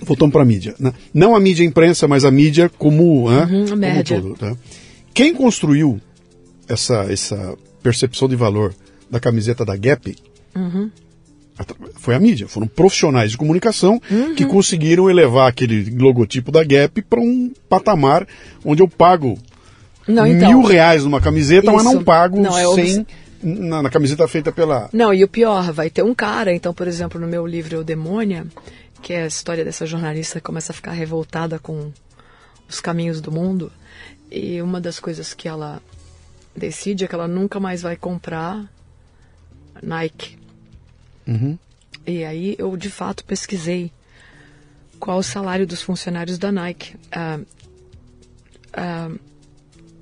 voltamos 0.03 0.33
para 0.33 0.43
a 0.43 0.45
mídia. 0.45 0.75
Né? 0.79 0.93
Não 1.13 1.35
a 1.35 1.41
mídia 1.41 1.65
imprensa, 1.65 2.07
mas 2.07 2.25
a 2.25 2.31
mídia 2.31 2.69
como, 2.69 3.31
né? 3.31 3.45
uhum, 3.45 3.69
como 3.69 4.05
todo. 4.05 4.35
Tá? 4.35 4.57
Quem 5.13 5.35
construiu 5.35 6.01
essa, 6.69 7.05
essa 7.11 7.57
percepção 7.83 8.29
de 8.29 8.37
valor 8.37 8.75
da 9.11 9.21
camiseta 9.21 9.65
da 9.65 9.77
Gap 9.77 10.15
uhum. 10.57 10.91
Foi 11.97 12.15
a 12.15 12.21
mídia. 12.21 12.49
Foram 12.49 12.67
profissionais 12.67 13.31
de 13.31 13.37
comunicação 13.37 14.01
uhum. 14.11 14.35
que 14.35 14.45
conseguiram 14.45 15.09
elevar 15.09 15.49
aquele 15.49 15.91
logotipo 15.97 16.51
da 16.51 16.65
Gap 16.65 17.01
para 17.03 17.21
um 17.21 17.53
patamar 17.69 18.27
onde 18.65 18.83
eu 18.83 18.89
pago 18.89 19.39
não, 20.07 20.27
então, 20.27 20.49
mil 20.49 20.63
reais 20.63 21.05
numa 21.05 21.21
camiseta, 21.21 21.67
isso. 21.67 21.75
mas 21.75 21.85
não 21.85 22.03
pago 22.05 22.41
não, 22.41 22.57
é 22.57 22.65
sem... 22.75 23.07
Na, 23.43 23.83
na, 23.83 23.91
camiseta 23.91 24.27
feita 24.27 24.51
pela. 24.51 24.89
Não, 24.91 25.13
e 25.13 25.23
o 25.23 25.29
pior, 25.29 25.71
vai 25.71 25.91
ter 25.91 26.03
um 26.03 26.15
cara, 26.15 26.55
então, 26.55 26.73
por 26.73 26.89
exemplo, 26.89 27.21
no 27.21 27.27
meu 27.27 27.47
livro 27.47 27.81
O 27.81 27.85
Demônia, 27.85 28.47
que 29.03 29.13
é 29.13 29.25
a 29.25 29.27
história 29.27 29.63
dessa 29.63 29.85
jornalista 29.85 30.41
que 30.41 30.47
começa 30.47 30.73
a 30.73 30.75
ficar 30.75 30.93
revoltada 30.93 31.59
com 31.59 31.93
os 32.67 32.81
caminhos 32.81 33.21
do 33.21 33.31
mundo. 33.31 33.71
E 34.31 34.63
uma 34.63 34.81
das 34.81 34.99
coisas 34.99 35.35
que 35.35 35.47
ela 35.47 35.83
decide 36.57 37.05
é 37.05 37.07
que 37.07 37.15
ela 37.15 37.29
nunca 37.29 37.61
mais 37.61 37.83
vai 37.83 37.97
comprar 37.97 38.65
Nike. 39.83 40.39
Uhum. 41.27 41.59
E 42.07 42.25
aí 42.25 42.55
eu 42.59 42.77
de 42.77 42.91
fato 42.91 43.25
pesquisei 43.25 43.91
qual 44.99 45.19
o 45.19 45.23
salário 45.23 45.67
dos 45.67 45.83
funcionários 45.83 46.39
da 46.39 46.53
Nike 46.53 46.97
uh, 46.97 47.41
uh, 48.73 49.21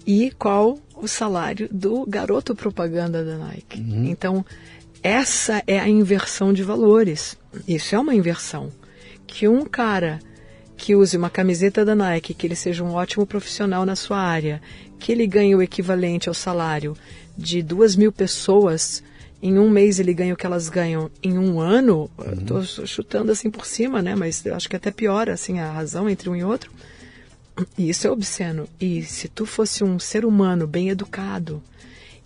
e 0.06 0.30
qual 0.32 0.78
o 0.96 1.06
salário 1.08 1.68
do 1.70 2.04
garoto 2.06 2.54
propaganda 2.54 3.24
da 3.24 3.38
Nike. 3.38 3.80
Uhum. 3.80 4.04
Então 4.06 4.44
essa 5.02 5.62
é 5.66 5.78
a 5.78 5.88
inversão 5.88 6.52
de 6.52 6.62
valores. 6.62 7.36
Isso 7.66 7.94
é 7.94 7.98
uma 7.98 8.14
inversão 8.14 8.70
que 9.26 9.48
um 9.48 9.64
cara 9.64 10.20
que 10.76 10.94
use 10.94 11.16
uma 11.16 11.30
camiseta 11.30 11.84
da 11.84 11.94
Nike, 11.94 12.34
que 12.34 12.46
ele 12.46 12.56
seja 12.56 12.82
um 12.82 12.92
ótimo 12.92 13.24
profissional 13.24 13.86
na 13.86 13.94
sua 13.94 14.18
área, 14.18 14.60
que 14.98 15.12
ele 15.12 15.26
ganhe 15.26 15.54
o 15.54 15.62
equivalente 15.62 16.28
ao 16.28 16.34
salário 16.34 16.96
de 17.36 17.62
duas 17.62 17.96
mil 17.96 18.12
pessoas, 18.12 19.02
em 19.42 19.58
um 19.58 19.68
mês 19.68 19.98
ele 19.98 20.14
ganha 20.14 20.32
o 20.32 20.36
que 20.36 20.46
elas 20.46 20.68
ganham 20.68 21.10
em 21.20 21.36
um 21.36 21.60
ano, 21.60 22.08
estou 22.38 22.58
uhum. 22.58 22.86
chutando 22.86 23.32
assim 23.32 23.50
por 23.50 23.66
cima, 23.66 24.00
né? 24.00 24.14
Mas 24.14 24.46
eu 24.46 24.54
acho 24.54 24.68
que 24.68 24.76
até 24.76 24.92
piora 24.92 25.34
assim 25.34 25.58
a 25.58 25.72
razão 25.72 26.08
entre 26.08 26.30
um 26.30 26.36
e 26.36 26.44
outro. 26.44 26.70
E 27.76 27.88
isso 27.88 28.06
é 28.06 28.10
obsceno. 28.10 28.68
E 28.80 29.02
se 29.02 29.28
tu 29.28 29.44
fosse 29.44 29.82
um 29.82 29.98
ser 29.98 30.24
humano 30.24 30.66
bem 30.66 30.90
educado 30.90 31.60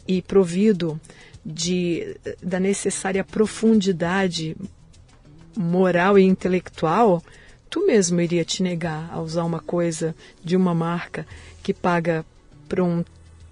e 0.06 0.20
provido 0.20 1.00
de, 1.44 2.16
da 2.42 2.60
necessária 2.60 3.24
profundidade 3.24 4.54
moral 5.56 6.18
e 6.18 6.22
intelectual, 6.22 7.22
tu 7.70 7.86
mesmo 7.86 8.20
iria 8.20 8.44
te 8.44 8.62
negar 8.62 9.08
a 9.10 9.20
usar 9.20 9.44
uma 9.44 9.60
coisa 9.60 10.14
de 10.44 10.54
uma 10.54 10.74
marca 10.74 11.26
que 11.62 11.72
paga 11.72 12.26
para 12.68 12.84
um 12.84 13.02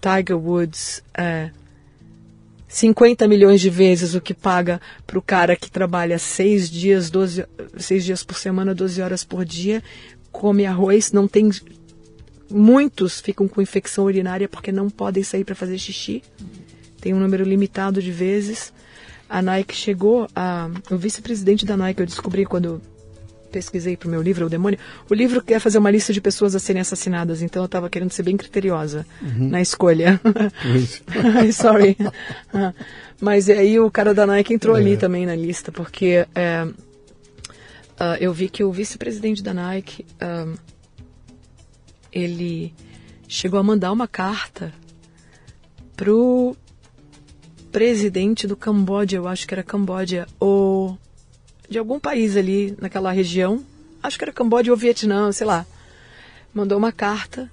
Tiger 0.00 0.36
Woods 0.36 1.02
é, 1.14 1.50
50 2.68 3.28
milhões 3.28 3.60
de 3.60 3.70
vezes 3.70 4.14
o 4.14 4.20
que 4.20 4.34
paga 4.34 4.80
para 5.06 5.18
o 5.18 5.22
cara 5.22 5.56
que 5.56 5.70
trabalha 5.70 6.18
seis 6.18 6.68
dias, 6.68 7.10
12, 7.10 7.46
seis 7.78 8.04
dias 8.04 8.24
por 8.24 8.36
semana, 8.36 8.74
12 8.74 9.00
horas 9.00 9.24
por 9.24 9.44
dia, 9.44 9.82
come 10.32 10.66
arroz, 10.66 11.12
não 11.12 11.28
tem. 11.28 11.50
Muitos 12.50 13.20
ficam 13.20 13.46
com 13.46 13.62
infecção 13.62 14.04
urinária 14.04 14.48
porque 14.48 14.72
não 14.72 14.90
podem 14.90 15.22
sair 15.22 15.44
para 15.44 15.54
fazer 15.54 15.78
xixi. 15.78 16.22
Tem 17.00 17.14
um 17.14 17.20
número 17.20 17.44
limitado 17.44 18.02
de 18.02 18.10
vezes 18.10 18.72
a 19.28 19.42
Nike 19.42 19.74
chegou 19.74 20.28
a. 20.34 20.70
O 20.90 20.96
vice-presidente 20.96 21.64
da 21.64 21.76
Nike, 21.76 22.00
eu 22.00 22.06
descobri 22.06 22.44
quando 22.44 22.80
pesquisei 23.54 23.96
para 23.96 24.08
o 24.08 24.10
meu 24.10 24.20
livro, 24.20 24.46
O 24.46 24.50
Demônio. 24.50 24.80
O 25.08 25.14
livro 25.14 25.40
quer 25.40 25.60
fazer 25.60 25.78
uma 25.78 25.90
lista 25.90 26.12
de 26.12 26.20
pessoas 26.20 26.56
a 26.56 26.58
serem 26.58 26.82
assassinadas, 26.82 27.40
então 27.40 27.62
eu 27.62 27.66
estava 27.66 27.88
querendo 27.88 28.10
ser 28.10 28.24
bem 28.24 28.36
criteriosa 28.36 29.06
uhum. 29.22 29.48
na 29.48 29.62
escolha. 29.62 30.20
Sorry. 31.54 31.96
Mas 33.20 33.48
aí 33.48 33.78
o 33.78 33.88
cara 33.92 34.12
da 34.12 34.26
Nike 34.26 34.52
entrou 34.52 34.76
é. 34.76 34.80
ali 34.80 34.96
também 34.96 35.24
na 35.24 35.36
lista, 35.36 35.70
porque 35.70 36.26
é, 36.34 36.64
uh, 36.64 36.74
eu 38.18 38.32
vi 38.32 38.48
que 38.48 38.64
o 38.64 38.72
vice-presidente 38.72 39.40
da 39.40 39.54
Nike 39.54 40.04
uh, 40.20 40.58
ele 42.12 42.74
chegou 43.28 43.60
a 43.60 43.62
mandar 43.62 43.92
uma 43.92 44.08
carta 44.08 44.72
pro 45.94 46.56
presidente 47.70 48.48
do 48.48 48.56
Camboja, 48.56 49.16
eu 49.16 49.28
acho 49.28 49.46
que 49.46 49.54
era 49.54 49.62
Camboja, 49.62 50.26
ou 50.40 50.98
de 51.68 51.78
algum 51.78 51.98
país 51.98 52.36
ali 52.36 52.76
naquela 52.80 53.10
região, 53.10 53.64
acho 54.02 54.18
que 54.18 54.24
era 54.24 54.32
Camboja 54.32 54.70
ou 54.70 54.76
Vietnã, 54.76 55.30
sei 55.32 55.46
lá, 55.46 55.66
mandou 56.52 56.78
uma 56.78 56.92
carta 56.92 57.50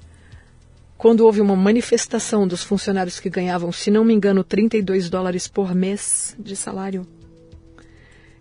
quando 0.97 1.21
houve 1.21 1.41
uma 1.41 1.55
manifestação 1.55 2.47
dos 2.47 2.63
funcionários 2.63 3.19
que 3.19 3.29
ganhavam, 3.29 3.71
se 3.71 3.89
não 3.89 4.05
me 4.05 4.13
engano, 4.13 4.43
32 4.43 5.09
dólares 5.09 5.47
por 5.47 5.73
mês 5.73 6.35
de 6.37 6.55
salário. 6.55 7.07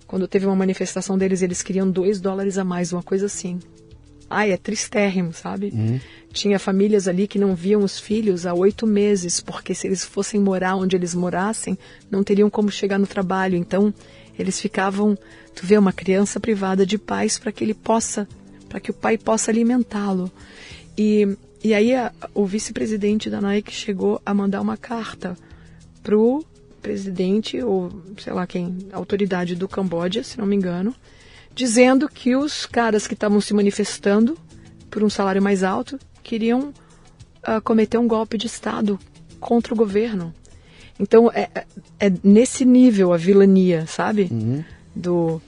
Quando 0.06 0.28
teve 0.28 0.44
uma 0.44 0.56
manifestação 0.56 1.16
deles, 1.16 1.40
eles 1.40 1.62
queriam 1.62 1.90
2 1.90 2.20
dólares 2.20 2.58
a 2.58 2.64
mais, 2.64 2.92
uma 2.92 3.02
coisa 3.02 3.26
assim. 3.26 3.60
Ai, 4.28 4.52
é 4.52 4.56
tristérrimo, 4.56 5.32
sabe? 5.32 5.70
Uhum. 5.72 5.98
Tinha 6.32 6.58
famílias 6.58 7.08
ali 7.08 7.26
que 7.26 7.38
não 7.38 7.54
viam 7.54 7.82
os 7.82 7.98
filhos 7.98 8.44
há 8.44 8.52
oito 8.52 8.86
meses, 8.86 9.40
porque 9.40 9.74
se 9.74 9.86
eles 9.86 10.04
fossem 10.04 10.38
morar 10.38 10.76
onde 10.76 10.94
eles 10.94 11.14
morassem, 11.14 11.78
não 12.10 12.22
teriam 12.22 12.50
como 12.50 12.70
chegar 12.70 12.98
no 12.98 13.06
trabalho. 13.06 13.56
Então, 13.56 13.94
eles 14.38 14.60
ficavam. 14.60 15.16
Tu 15.54 15.66
vê 15.66 15.76
uma 15.76 15.92
criança 15.92 16.38
privada 16.38 16.86
de 16.86 16.96
pais 16.98 17.38
para 17.38 17.52
que 17.52 17.64
ele 17.64 17.74
possa, 17.74 18.28
para 18.68 18.80
que 18.80 18.90
o 18.90 18.94
pai 18.94 19.18
possa 19.18 19.50
alimentá-lo. 19.50 20.30
E, 20.96 21.36
e 21.62 21.74
aí 21.74 21.94
a, 21.94 22.12
o 22.34 22.46
vice-presidente 22.46 23.28
da 23.28 23.40
Nike 23.40 23.72
chegou 23.72 24.20
a 24.24 24.32
mandar 24.32 24.60
uma 24.60 24.76
carta 24.76 25.36
pro 26.02 26.44
presidente 26.80 27.62
ou 27.62 27.90
sei 28.18 28.32
lá 28.32 28.46
quem, 28.46 28.78
autoridade 28.92 29.54
do 29.54 29.68
Camboja, 29.68 30.22
se 30.22 30.38
não 30.38 30.46
me 30.46 30.56
engano, 30.56 30.94
dizendo 31.54 32.08
que 32.08 32.34
os 32.34 32.64
caras 32.64 33.06
que 33.06 33.14
estavam 33.14 33.40
se 33.40 33.52
manifestando 33.52 34.38
por 34.90 35.02
um 35.02 35.10
salário 35.10 35.42
mais 35.42 35.62
alto 35.62 35.98
queriam 36.22 36.72
uh, 37.46 37.60
cometer 37.62 37.98
um 37.98 38.08
golpe 38.08 38.38
de 38.38 38.46
Estado 38.46 38.98
contra 39.38 39.74
o 39.74 39.76
governo. 39.76 40.34
Então 41.00 41.30
é, 41.32 41.48
é, 41.54 41.64
é 41.98 42.12
nesse 42.22 42.64
nível 42.64 43.12
a 43.12 43.16
vilania, 43.16 43.86
sabe? 43.86 44.28
Uhum. 44.30 44.62
Do 44.94 45.40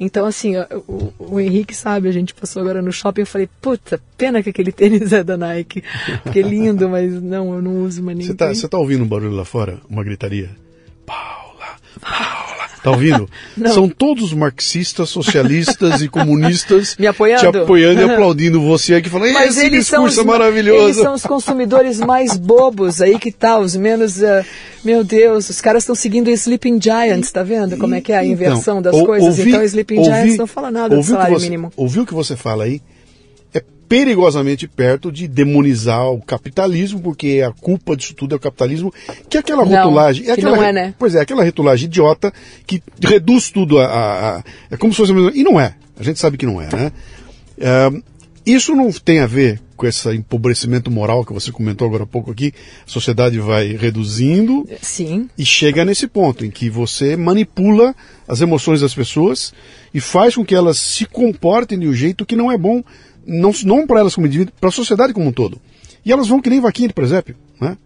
então, 0.00 0.24
assim, 0.24 0.54
o, 0.56 1.12
o, 1.18 1.38
Henrique 1.38 1.76
sabe, 1.76 2.08
a 2.08 2.12
gente 2.12 2.32
passou 2.32 2.62
agora 2.62 2.80
no 2.80 2.90
shopping, 2.90 3.20
eu 3.20 3.26
falei, 3.26 3.46
puta, 3.60 4.00
pena 4.16 4.42
que 4.42 4.48
aquele 4.48 4.72
tênis 4.72 5.12
é 5.12 5.22
da 5.22 5.36
Nike. 5.36 5.84
Que 6.32 6.40
lindo, 6.40 6.88
mas 6.88 7.22
não, 7.22 7.52
eu 7.52 7.60
não 7.60 7.84
uso 7.84 8.02
mais 8.02 8.16
nem. 8.16 8.26
Você 8.26 8.34
tá, 8.34 8.50
tá 8.70 8.78
ouvindo 8.78 9.04
um 9.04 9.06
barulho 9.06 9.32
lá 9.32 9.44
fora? 9.44 9.78
Uma 9.90 10.02
gritaria? 10.02 10.50
Paula. 11.04 11.39
Tá 12.82 12.90
ouvindo? 12.90 13.28
São 13.74 13.88
todos 13.88 14.32
marxistas, 14.32 15.08
socialistas 15.10 16.00
e 16.02 16.08
comunistas 16.08 16.96
Me 16.98 17.06
apoiando. 17.06 17.52
te 17.52 17.58
apoiando 17.58 18.00
e 18.00 18.04
aplaudindo 18.04 18.60
você 18.60 18.94
aqui, 18.94 19.08
falando, 19.08 19.32
Mas 19.32 19.56
esse 19.56 19.66
eles 19.66 19.86
discurso 19.86 20.16
são 20.16 20.24
é 20.24 20.26
maravilhoso. 20.26 20.84
Eles 20.84 20.96
são 20.96 21.14
os 21.14 21.22
consumidores 21.22 22.00
mais 22.00 22.36
bobos 22.36 23.00
aí 23.00 23.18
que 23.18 23.30
tá, 23.30 23.58
os 23.58 23.76
menos... 23.76 24.18
Uh, 24.18 24.44
meu 24.82 25.04
Deus, 25.04 25.50
os 25.50 25.60
caras 25.60 25.82
estão 25.82 25.94
seguindo 25.94 26.28
o 26.28 26.30
Sleeping 26.30 26.80
Giants, 26.80 27.30
tá 27.30 27.42
vendo 27.42 27.76
como 27.76 27.94
é 27.94 28.00
que 28.00 28.12
é 28.12 28.16
a 28.16 28.24
então, 28.24 28.32
inversão 28.32 28.80
então, 28.80 28.92
das 28.92 29.02
coisas? 29.02 29.38
Ouvi, 29.38 29.50
então, 29.50 29.62
Sleeping 29.62 29.98
ouvi, 29.98 30.10
Giants 30.10 30.36
não 30.38 30.46
fala 30.46 30.70
nada 30.70 30.96
do 30.96 31.02
salário 31.02 31.38
você, 31.38 31.44
mínimo. 31.44 31.70
Ouviu 31.76 32.02
o 32.04 32.06
que 32.06 32.14
você 32.14 32.34
fala 32.34 32.64
aí? 32.64 32.80
É 33.90 33.96
perigosamente 34.04 34.68
perto 34.68 35.10
de 35.10 35.26
demonizar 35.26 36.08
o 36.12 36.22
capitalismo, 36.22 37.00
porque 37.00 37.42
a 37.44 37.50
culpa 37.50 37.96
disso 37.96 38.14
tudo 38.14 38.34
é 38.34 38.36
o 38.36 38.40
capitalismo, 38.40 38.94
que 39.28 39.36
é 39.36 39.40
aquela 39.40 39.64
Não, 39.64 39.76
rotulagem. 39.82 40.24
que 40.24 40.30
aquela, 40.30 40.56
não 40.56 40.62
é, 40.64 40.72
né? 40.72 40.94
Pois 40.96 41.16
é, 41.16 41.20
aquela 41.20 41.44
rotulagem 41.44 41.86
idiota 41.86 42.32
que 42.64 42.80
reduz 43.02 43.50
tudo 43.50 43.80
a. 43.80 43.86
a- 43.86 44.36
a- 44.38 44.44
é 44.70 44.76
como 44.76 44.92
se 44.92 44.96
fosse. 44.98 45.10
a 45.10 45.14
mesma- 45.16 45.32
E 45.34 45.42
não 45.42 45.58
é. 45.58 45.74
A 45.98 46.04
gente 46.04 46.20
sabe 46.20 46.36
que 46.38 46.46
não 46.46 46.60
é, 46.62 46.68
né? 46.72 46.92
É, 47.58 47.90
isso 48.46 48.76
não 48.76 48.92
tem 48.92 49.18
a 49.18 49.26
ver 49.26 49.60
com 49.76 49.86
esse 49.86 50.08
empobrecimento 50.14 50.88
moral 50.90 51.24
que 51.24 51.32
você 51.32 51.50
comentou 51.50 51.86
agora 51.88 52.04
há 52.04 52.06
pouco 52.06 52.30
aqui. 52.30 52.54
A 52.86 52.90
sociedade 52.90 53.38
vai 53.40 53.72
reduzindo 53.76 54.66
Sim, 54.80 55.28
e 55.36 55.44
chega 55.44 55.84
nesse 55.84 56.06
ponto 56.06 56.44
em 56.44 56.50
que 56.50 56.70
você 56.70 57.16
manipula 57.16 57.94
as 58.28 58.40
emoções 58.40 58.82
das 58.82 58.94
pessoas 58.94 59.52
e 59.92 60.00
faz 60.00 60.36
com 60.36 60.44
que 60.44 60.54
elas 60.54 60.78
se 60.78 61.06
comportem 61.06 61.78
de 61.78 61.88
um 61.88 61.92
jeito 61.94 62.24
que 62.24 62.36
não 62.36 62.52
é 62.52 62.56
bom, 62.58 62.82
não, 63.26 63.52
não 63.64 63.86
para 63.86 64.00
elas 64.00 64.14
como 64.14 64.26
indivíduo, 64.26 64.54
para 64.58 64.68
a 64.68 64.72
sociedade 64.72 65.12
como 65.12 65.28
um 65.28 65.32
todo. 65.32 65.60
E 66.04 66.12
elas 66.12 66.28
vão 66.28 66.40
que 66.40 66.50
nem 66.50 66.60
vaquinha 66.60 66.88
de 66.88 66.94
presépio, 66.94 67.36
né? 67.60 67.76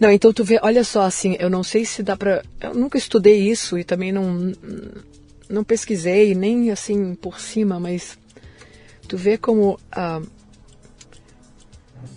Não, 0.00 0.10
então 0.10 0.32
tu 0.32 0.42
vê, 0.42 0.58
olha 0.62 0.82
só, 0.82 1.02
assim, 1.02 1.36
eu 1.38 1.48
não 1.48 1.62
sei 1.62 1.84
se 1.84 2.02
dá 2.02 2.16
pra. 2.16 2.42
Eu 2.60 2.74
nunca 2.74 2.98
estudei 2.98 3.48
isso 3.48 3.78
e 3.78 3.84
também 3.84 4.10
não, 4.10 4.52
não 5.48 5.62
pesquisei, 5.62 6.34
nem 6.34 6.70
assim 6.70 7.14
por 7.14 7.38
cima, 7.38 7.78
mas 7.78 8.18
tu 9.06 9.16
vê 9.16 9.38
como 9.38 9.78
ah, 9.92 10.20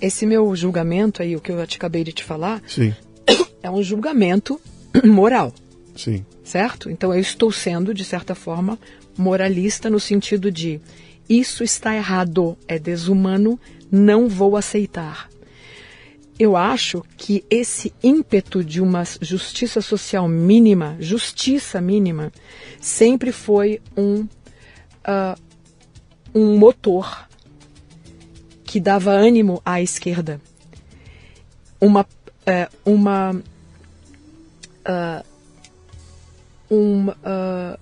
esse 0.01 0.25
meu 0.25 0.55
julgamento 0.55 1.21
aí, 1.21 1.35
o 1.35 1.41
que 1.41 1.51
eu 1.51 1.67
te 1.67 1.77
acabei 1.77 2.03
de 2.03 2.11
te 2.11 2.23
falar, 2.23 2.61
Sim, 2.67 2.93
é 3.61 3.69
um 3.69 3.83
julgamento 3.83 4.59
moral, 5.05 5.53
sim, 5.95 6.25
certo? 6.43 6.89
Então 6.89 7.13
eu 7.13 7.19
estou 7.19 7.51
sendo, 7.51 7.93
de 7.93 8.03
certa 8.03 8.33
forma, 8.33 8.79
moralista 9.17 9.89
no 9.89 9.99
sentido 9.99 10.51
de 10.51 10.81
isso 11.30 11.63
está 11.63 11.95
errado, 11.95 12.57
é 12.67 12.78
desumano, 12.78 13.59
não 13.91 14.28
vou 14.28 14.57
aceitar. 14.57 15.30
Eu 16.38 16.57
acho 16.57 17.03
que 17.15 17.45
esse 17.49 17.93
ímpeto 18.03 18.63
de 18.63 18.82
uma 18.82 19.03
justiça 19.21 19.82
social 19.82 20.28
mínima, 20.28 20.97
justiça 20.99 21.80
mínima, 21.80 22.32
sempre 22.82 23.32
foi 23.32 23.80
um, 23.95 24.28
ah, 25.03 25.38
um 26.34 26.57
motor 26.57 27.28
que 28.63 28.80
dava 28.80 29.11
ânimo 29.11 29.61
à 29.63 29.80
esquerda. 29.82 30.41
Uma, 31.80 32.05
eh, 32.45 32.67
uma, 32.84 33.39
ah, 34.84 35.24
um 36.71 37.11
ah, 37.24 37.78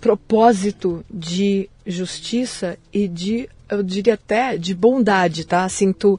propósito 0.00 1.04
de 1.12 1.68
justiça 1.86 2.78
e 2.92 3.06
de, 3.06 3.48
eu 3.68 3.82
diria 3.82 4.14
até, 4.14 4.56
de 4.56 4.74
bondade, 4.74 5.44
tá? 5.44 5.64
Assim, 5.64 5.92
tu, 5.92 6.18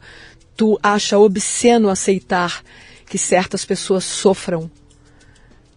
tu 0.55 0.79
acha 0.82 1.17
obsceno 1.17 1.89
aceitar 1.89 2.63
que 3.07 3.17
certas 3.17 3.65
pessoas 3.65 4.03
sofram 4.03 4.69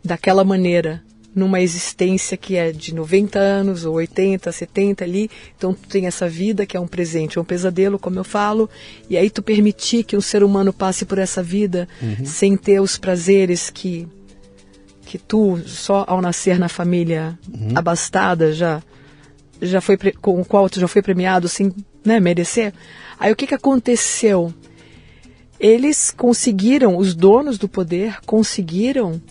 daquela 0.05 0.45
maneira 0.45 1.03
numa 1.35 1.61
existência 1.61 2.37
que 2.37 2.55
é 2.55 2.71
de 2.71 2.95
90 2.95 3.39
anos 3.39 3.85
ou 3.85 3.95
80, 3.95 4.53
70 4.53 5.03
ali, 5.03 5.29
então 5.57 5.75
tu 5.75 5.89
tem 5.89 6.07
essa 6.07 6.29
vida 6.29 6.65
que 6.65 6.77
é 6.77 6.81
um 6.81 6.87
presente, 6.87 7.39
é 7.39 7.41
um 7.41 7.45
pesadelo, 7.45 7.99
como 7.99 8.19
eu 8.21 8.25
falo, 8.25 8.71
e 9.11 9.17
aí 9.17 9.29
tu 9.29 9.43
permitir 9.43 10.05
que 10.05 10.17
um 10.17 10.21
ser 10.21 10.45
humano 10.45 10.73
passe 10.73 11.05
por 11.05 11.19
essa 11.19 11.43
vida 11.43 11.89
sem 12.25 12.57
ter 12.57 12.81
os 12.81 12.97
prazeres 12.97 13.69
que 13.69 14.07
que 15.05 15.19
tu 15.19 15.59
só 15.67 16.05
ao 16.07 16.21
nascer 16.21 16.59
na 16.59 16.69
família 16.69 17.39
abastada 17.75 18.53
já 18.53 18.83
já 19.61 19.81
foi 19.81 19.97
com 19.97 20.41
o 20.41 20.45
qual 20.45 20.69
tu 20.69 20.81
já 20.81 20.89
foi 20.89 21.01
premiado 21.01 21.49
sem 21.49 21.73
né, 22.05 22.21
merecer. 22.21 22.75
Aí 23.19 23.33
o 23.33 23.37
que 23.37 23.47
que 23.47 23.55
aconteceu? 23.55 24.53
Eles 25.59 26.11
conseguiram, 26.11 26.97
os 26.97 27.15
donos 27.15 27.57
do 27.57 27.69
poder 27.69 28.21
conseguiram 28.27 29.23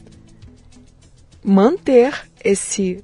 manter 1.43 2.29
esse 2.43 3.03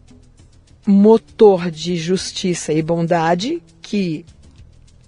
motor 0.87 1.69
de 1.69 1.97
justiça 1.97 2.73
e 2.73 2.81
bondade 2.81 3.61
que 3.81 4.25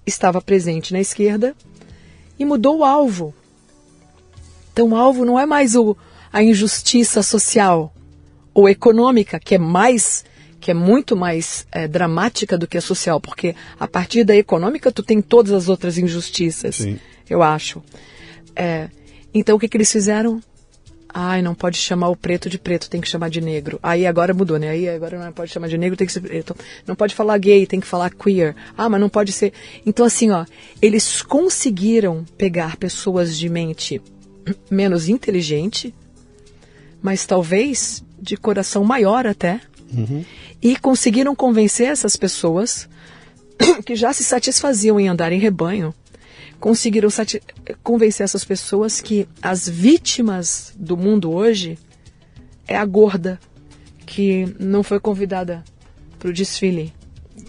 estava 0.05 0.41
presente 0.41 0.93
na 0.93 0.99
esquerda 0.99 1.55
e 2.37 2.45
mudou 2.45 2.79
o 2.79 2.83
alvo. 2.83 3.33
Então 4.73 4.89
o 4.89 4.95
alvo 4.95 5.25
não 5.25 5.39
é 5.39 5.45
mais 5.45 5.75
o, 5.75 5.95
a 6.31 6.43
injustiça 6.43 7.21
social 7.21 7.93
ou 8.53 8.69
econômica, 8.69 9.39
que 9.39 9.55
é 9.55 9.57
mais 9.57 10.25
que 10.59 10.69
é 10.69 10.73
muito 10.75 11.15
mais 11.15 11.65
eh, 11.71 11.87
dramática 11.87 12.55
do 12.55 12.67
que 12.67 12.77
a 12.77 12.81
social, 12.81 13.19
porque 13.19 13.55
a 13.79 13.87
partir 13.87 14.23
da 14.23 14.35
econômica 14.35 14.91
tu 14.91 15.01
tem 15.01 15.19
todas 15.19 15.51
as 15.51 15.67
outras 15.67 15.97
injustiças, 15.97 16.75
Sim. 16.75 16.99
eu 17.27 17.41
acho. 17.41 17.81
É, 18.55 18.87
então 19.33 19.55
o 19.55 19.59
que, 19.59 19.67
que 19.67 19.75
eles 19.75 19.91
fizeram? 19.91 20.39
Ai, 21.13 21.41
não 21.41 21.55
pode 21.55 21.77
chamar 21.77 22.09
o 22.09 22.15
preto 22.15 22.47
de 22.47 22.59
preto, 22.59 22.89
tem 22.89 23.01
que 23.01 23.07
chamar 23.07 23.29
de 23.29 23.41
negro. 23.41 23.79
Aí 23.81 24.05
agora 24.05 24.33
mudou, 24.33 24.57
né? 24.57 24.69
Aí 24.69 24.87
agora 24.87 25.17
não 25.17 25.33
pode 25.33 25.51
chamar 25.51 25.67
de 25.67 25.77
negro, 25.77 25.97
tem 25.97 26.07
que 26.07 26.13
ser 26.13 26.21
preto. 26.21 26.55
Não 26.87 26.95
pode 26.95 27.13
falar 27.13 27.37
gay, 27.39 27.65
tem 27.65 27.81
que 27.81 27.87
falar 27.87 28.11
queer. 28.11 28.55
Ah, 28.77 28.87
mas 28.87 29.01
não 29.01 29.09
pode 29.09 29.33
ser. 29.33 29.51
Então, 29.85 30.05
assim, 30.05 30.29
ó, 30.31 30.45
eles 30.81 31.21
conseguiram 31.21 32.23
pegar 32.37 32.77
pessoas 32.77 33.37
de 33.37 33.49
mente 33.49 34.01
menos 34.69 35.09
inteligente, 35.09 35.93
mas 37.01 37.25
talvez 37.25 38.03
de 38.21 38.37
coração 38.37 38.83
maior 38.83 39.25
até, 39.25 39.59
e 40.61 40.75
conseguiram 40.77 41.35
convencer 41.35 41.87
essas 41.87 42.15
pessoas 42.15 42.87
que 43.85 43.95
já 43.95 44.13
se 44.13 44.23
satisfaziam 44.23 44.99
em 44.99 45.07
andar 45.09 45.31
em 45.31 45.39
rebanho, 45.39 45.93
conseguiram 46.59 47.09
convencer 47.83 48.23
essas 48.23 48.45
pessoas 48.45 49.01
que 49.01 49.27
as 49.41 49.67
vítimas 49.67 50.73
do 50.77 50.95
mundo 50.95 51.31
hoje 51.31 51.77
é 52.67 52.77
a 52.77 52.85
gorda 52.85 53.39
que 54.05 54.53
não 54.59 54.83
foi 54.83 54.99
convidada 54.99 55.63
para 56.19 56.29
o 56.29 56.33
desfile. 56.33 56.93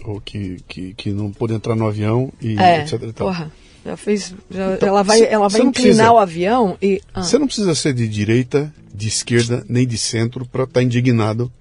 ou 0.03 0.19
que, 0.19 0.57
que, 0.67 0.93
que 0.95 1.11
não 1.11 1.31
pôde 1.31 1.53
entrar 1.53 1.75
no 1.75 1.87
avião 1.87 2.33
e 2.41 2.57
é, 2.59 2.81
etc. 2.81 3.01
E 3.03 3.13
porra, 3.13 3.51
já 3.85 3.95
fez, 3.95 4.33
já- 4.49 4.73
Então, 4.73 4.89
ela 4.89 5.03
vai, 5.03 5.21
ela 5.23 5.47
vai 5.47 5.61
inclinar 5.61 5.71
precisa- 5.73 6.11
o 6.11 6.17
avião 6.17 6.77
e 6.81 7.01
ah, 7.13 7.21
Você 7.21 7.37
não 7.37 7.45
precisa 7.47 7.73
ser 7.75 7.93
de 7.93 8.07
direita, 8.07 8.73
de 9.03 9.09
esquerda, 9.09 9.65
nem 9.67 9.85
de 9.85 9.97
centro 9.97 10.45
para 10.45 10.63
estar 10.63 10.81
indignado 10.81 11.51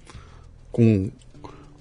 com, 0.70 1.11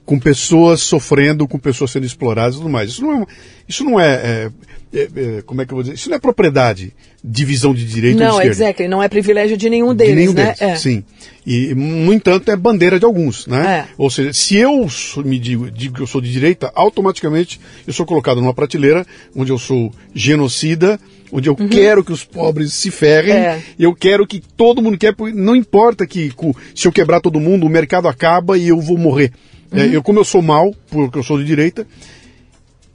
com 0.05 0.19
pessoas 0.19 0.81
sofrendo, 0.81 1.47
com 1.47 1.59
pessoas 1.59 1.91
sendo 1.91 2.05
exploradas 2.05 2.55
e 2.55 2.57
tudo 2.57 2.69
mais. 2.69 2.89
Isso 2.89 3.01
não 3.03 3.21
é, 3.21 3.25
isso 3.67 3.83
não 3.83 3.99
é, 3.99 4.13
é- 4.13 4.51
é- 4.93 5.09
é- 5.37 5.41
como 5.43 5.61
é 5.61 5.65
que 5.65 5.71
eu 5.71 5.75
vou 5.75 5.83
dizer? 5.83 5.95
Isso 5.95 6.09
não 6.09 6.17
é 6.17 6.19
propriedade, 6.19 6.93
divisão 7.23 7.73
de 7.73 7.85
direita 7.85 8.15
ou 8.15 8.19
de 8.19 8.23
não, 8.25 8.31
esquerda. 8.41 8.51
exactly, 8.51 8.87
não 8.87 9.01
é 9.03 9.07
privilégio 9.07 9.55
de 9.55 9.69
nenhum 9.69 9.89
De 9.89 9.95
deles, 10.03 10.15
nenhum 10.15 10.33
né? 10.33 10.45
deles, 10.45 10.61
É. 10.61 10.75
sim. 10.75 11.03
E, 11.45 11.73
no 11.75 12.11
entanto, 12.11 12.49
é 12.51 12.55
bandeira 12.55 12.99
de 12.99 13.05
alguns, 13.05 13.45
né? 13.47 13.87
É. 13.89 13.93
Ou 13.97 14.09
seja, 14.09 14.33
se 14.33 14.57
eu 14.57 14.87
me 15.23 15.39
digo, 15.39 15.69
digo 15.71 15.95
que 15.95 16.01
eu 16.01 16.07
sou 16.07 16.19
de 16.19 16.31
direita, 16.31 16.71
automaticamente 16.75 17.61
eu 17.87 17.93
sou 17.93 18.05
colocado 18.05 18.41
numa 18.41 18.53
prateleira 18.53 19.05
onde 19.35 19.51
eu 19.51 19.57
sou 19.57 19.93
genocida, 20.13 20.99
onde 21.31 21.47
eu 21.49 21.55
quero 21.55 22.03
que 22.03 22.11
os 22.11 22.23
pobres 22.23 22.73
se 22.73 22.91
ferrem, 22.91 23.33
Uhum. 23.33 23.39
É. 23.39 23.61
eu 23.79 23.95
quero 23.95 24.25
que 24.27 24.39
todo 24.41 24.81
mundo 24.81 24.97
quer, 24.97 25.15
não 25.33 25.55
importa 25.55 26.05
que 26.05 26.31
se 26.75 26.87
eu 26.87 26.91
quebrar 26.91 27.21
todo 27.21 27.39
mundo, 27.39 27.65
o 27.65 27.69
mercado 27.69 28.07
acaba 28.07 28.57
e 28.57 28.67
eu 28.67 28.79
vou 28.79 28.97
morrer. 28.97 29.31
É, 29.71 29.83
Uhum. 29.85 29.91
eu, 29.93 30.03
como 30.03 30.19
eu 30.19 30.25
sou 30.25 30.41
mal, 30.41 30.73
porque 30.89 31.17
eu 31.17 31.23
sou 31.23 31.37
de 31.37 31.45
direita, 31.45 31.87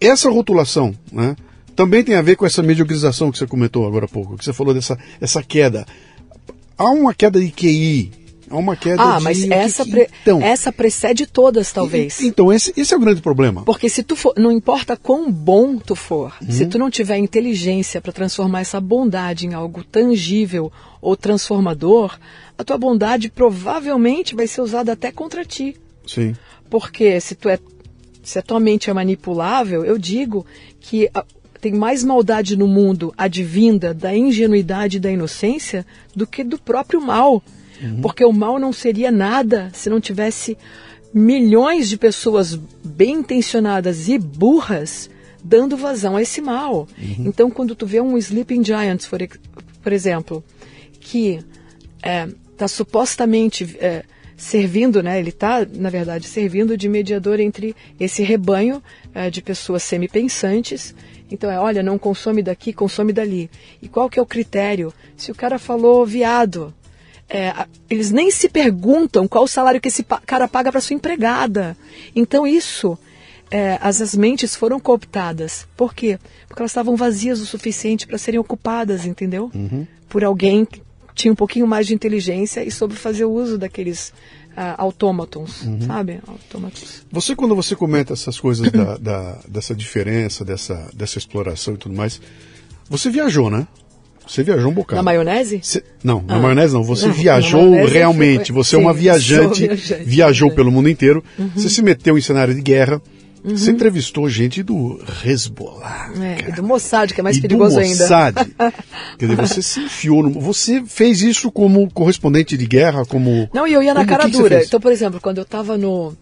essa 0.01 0.29
rotulação, 0.31 0.95
né, 1.11 1.35
também 1.75 2.03
tem 2.05 2.15
a 2.15 2.23
ver 2.23 2.37
com 2.37 2.45
essa 2.47 2.63
mediocrização 2.63 3.31
que 3.33 3.39
você 3.39 3.47
comentou 3.47 3.87
agora 3.87 4.05
há 4.05 4.09
pouco, 4.09 4.37
que 4.37 4.45
você 4.45 4.53
falou 4.53 4.75
dessa 4.75 4.99
essa 5.21 5.43
queda. 5.43 5.87
Há 6.77 6.91
uma 6.91 7.15
queda 7.15 7.41
de 7.41 7.51
QI, 7.51 8.11
há 8.51 8.57
uma 8.57 8.77
queda 8.77 9.03
Ah, 9.03 9.19
de... 9.19 9.25
mas 9.25 9.51
essa, 9.51 9.85
que- 9.85 9.91
pre- 9.91 10.09
então, 10.23 10.41
essa 10.43 10.73
precede 10.73 11.27
todas, 11.27 11.73
talvez. 11.73 12.21
Então, 12.21 12.53
esse, 12.53 12.73
esse 12.77 12.93
é 12.95 12.97
o 12.97 13.01
grande 13.01 13.21
problema. 13.21 13.63
Porque 13.65 13.89
se 13.89 14.03
tu 14.03 14.15
for, 14.17 14.35
não 14.37 14.51
importa 14.53 14.97
quão 14.97 15.31
bom 15.31 15.79
tu 15.79 15.95
for, 15.97 16.35
Uhum. 16.43 16.51
se 16.51 16.67
tu 16.67 16.79
não 16.79 16.91
tiver 16.91 17.19
inteligência 17.19 18.01
para 18.01 18.13
transformar 18.13 18.61
essa 18.61 18.81
bondade 18.81 19.47
em 19.47 19.55
algo 19.55 19.83
tangível 19.85 20.71
ou 21.01 21.17
transformador, 21.17 22.19
a 22.59 22.65
tua 22.65 22.79
bondade 22.79 23.31
provavelmente 23.31 24.35
vai 24.35 24.47
ser 24.47 24.61
usada 24.63 24.93
até 24.93 25.11
contra 25.13 25.45
ti. 25.45 25.77
Sim. 26.07 26.35
Porque 26.71 27.21
se 27.21 27.35
tu 27.35 27.49
é 27.49 27.59
se 28.23 28.41
a 28.41 28.43
tua 28.43 28.59
mente 28.59 28.91
é 28.91 28.93
manipulável, 28.93 29.85
eu 29.85 29.97
digo 29.97 30.45
que 30.81 31.09
a- 31.15 31.25
tem 31.61 31.73
mais 31.73 32.03
maldade 32.03 32.57
no 32.57 32.67
mundo 32.67 33.15
advinda 33.17 33.95
da 33.95 34.17
ingenuidade 34.17 34.97
e 34.97 35.01
da 35.01 35.11
inocência 35.11 35.87
do 36.15 36.27
que 36.27 36.43
do 36.43 36.59
próprio 36.59 37.01
mal. 37.01 37.41
Porque 38.01 38.25
o 38.25 38.33
mal 38.33 38.59
não 38.59 38.73
seria 38.73 39.11
nada 39.11 39.71
se 39.73 39.91
não 39.91 40.01
tivesse 40.01 40.57
milhões 41.13 41.89
de 41.89 41.97
pessoas 41.97 42.55
bem 42.85 43.15
intencionadas 43.15 44.09
e 44.09 44.19
burras 44.19 45.09
dando 45.43 45.77
vazão 45.77 46.17
a 46.17 46.23
esse 46.23 46.41
mal. 46.41 46.89
Então, 47.21 47.51
quando 47.51 47.75
tu 47.75 47.87
vê 47.87 48.01
um 48.01 48.19
Sleeping 48.19 48.65
Giants, 48.65 49.07
por, 49.07 49.21
por 49.83 49.93
exemplo, 49.93 50.45
que 51.01 51.39
está 52.53 52.67
supostamente 52.67 53.77
é, 53.79 54.05
servindo, 54.37 55.03
né? 55.03 55.19
Ele 55.19 55.31
está, 55.31 55.65
na 55.65 55.89
verdade, 55.89 56.27
servindo 56.27 56.77
de 56.77 56.89
mediador 56.89 57.41
entre 57.41 57.75
esse 57.99 58.23
rebanho 58.23 58.83
é, 59.15 59.31
de 59.31 59.41
pessoas 59.41 59.83
semi-pensantes. 59.83 60.95
Então 61.31 61.51
é, 61.51 61.59
olha, 61.59 61.83
não 61.83 61.99
consome 61.99 62.43
daqui, 62.43 62.73
consome 62.73 63.13
dali. 63.13 63.51
E 63.81 63.89
qual 63.89 64.11
que 64.11 64.19
é 64.19 64.23
o 64.23 64.27
critério? 64.27 64.93
Se 65.17 65.31
o 65.31 65.35
cara 65.35 65.59
falou 65.59 66.05
viado, 66.05 66.75
é, 67.29 67.67
eles 67.91 68.11
nem 68.11 68.31
se 68.31 68.49
perguntam 68.49 69.27
qual 69.27 69.45
o 69.45 69.49
salário 69.49 69.81
que 69.81 69.89
esse 69.89 70.05
cara 70.25 70.47
paga 70.47 70.71
para 70.71 70.81
sua 70.81 70.95
empregada. 70.95 71.77
Então 72.15 72.47
isso, 72.47 72.97
é, 73.51 73.79
as, 73.81 74.01
as 74.01 74.15
mentes 74.15 74.55
foram 74.55 74.79
cooptadas. 74.79 75.67
Por 75.77 75.95
quê? 75.95 76.19
Porque 76.47 76.63
elas 76.63 76.71
estavam 76.71 76.97
vazias 76.97 77.41
o 77.41 77.47
suficiente 77.47 78.07
para 78.07 78.19
serem 78.19 78.39
ocupadas, 78.39 79.05
entendeu? 79.05 79.51
Uhum. 79.55 79.87
Por 80.09 80.25
alguém 80.25 80.65
que 80.65 80.83
tinha 81.15 81.33
um 81.33 81.37
pouquinho 81.37 81.67
mais 81.67 81.87
de 81.87 81.95
inteligência 81.95 82.63
e 82.63 82.71
soube 82.71 82.95
fazer 82.95 83.25
uso 83.25 83.59
daqueles 83.59 84.13
uh, 84.53 84.77
autômatons, 84.77 85.63
uhum. 85.63 85.81
sabe? 85.81 86.21
Autômatos. 86.27 87.05
Você, 87.11 87.35
quando 87.35 87.57
você 87.57 87.75
comenta 87.75 88.13
essas 88.13 88.39
coisas 88.39 88.71
da, 88.71 88.97
da, 88.99 89.41
dessa 89.49 89.75
diferença, 89.75 90.45
dessa, 90.45 90.91
dessa 90.95 91.19
exploração 91.19 91.75
e 91.75 91.79
tudo 91.79 91.95
mais, 91.95 92.21
você 92.89 93.11
viajou, 93.11 93.51
né? 93.51 93.67
Você 94.27 94.43
viajou 94.43 94.71
um 94.71 94.75
bocado. 94.75 94.97
Na 94.97 95.03
maionese? 95.03 95.61
Não, 96.03 96.23
na 96.23 96.37
ah. 96.37 96.39
maionese 96.39 96.75
não. 96.75 96.83
Você 96.83 97.07
não, 97.07 97.15
viajou 97.15 97.85
realmente. 97.87 98.53
Foi... 98.53 98.63
Você 98.63 98.71
Sim, 98.71 98.77
é 98.77 98.79
uma 98.79 98.93
viajante, 98.93 99.67
viajante 99.67 100.05
viajou 100.05 100.51
pelo 100.51 100.73
mundo 100.73 100.89
inteiro. 100.89 101.23
Uhum. 101.39 101.51
Você 101.55 101.69
se 101.69 101.83
meteu 101.83 102.19
em 102.19 102.21
cenário 102.21 102.55
de 102.55 102.61
guerra. 102.61 103.01
Uhum. 103.45 103.57
Você 103.57 103.71
entrevistou 103.71 104.29
gente 104.29 104.61
do 104.61 105.01
Hezbollah. 105.25 106.11
É, 106.21 106.49
e 106.49 106.53
do 106.53 106.65
Mossad, 106.65 107.15
que 107.15 107.21
é 107.21 107.23
mais 107.23 107.37
e 107.37 107.41
perigoso 107.41 107.77
do 107.77 107.87
Mossad. 107.87 108.37
ainda. 108.37 108.75
Quer 109.17 109.27
dizer, 109.27 109.37
você 109.37 109.63
se 109.63 109.81
enfiou 109.81 110.25
no. 110.25 110.41
Você 110.41 110.83
fez 110.85 111.23
isso 111.23 111.53
como 111.53 111.89
correspondente 111.93 112.57
de 112.57 112.67
guerra, 112.67 113.05
como. 113.07 113.49
Não, 113.55 113.67
e 113.67 113.73
eu 113.73 113.83
ia 113.83 113.95
na 113.95 114.05
cara 114.05 114.29
dura. 114.29 114.65
Então, 114.65 114.81
por 114.81 114.91
exemplo, 114.91 115.21
quando 115.21 115.39
eu 115.39 115.45
estava 115.45 115.79
no. 115.79 116.13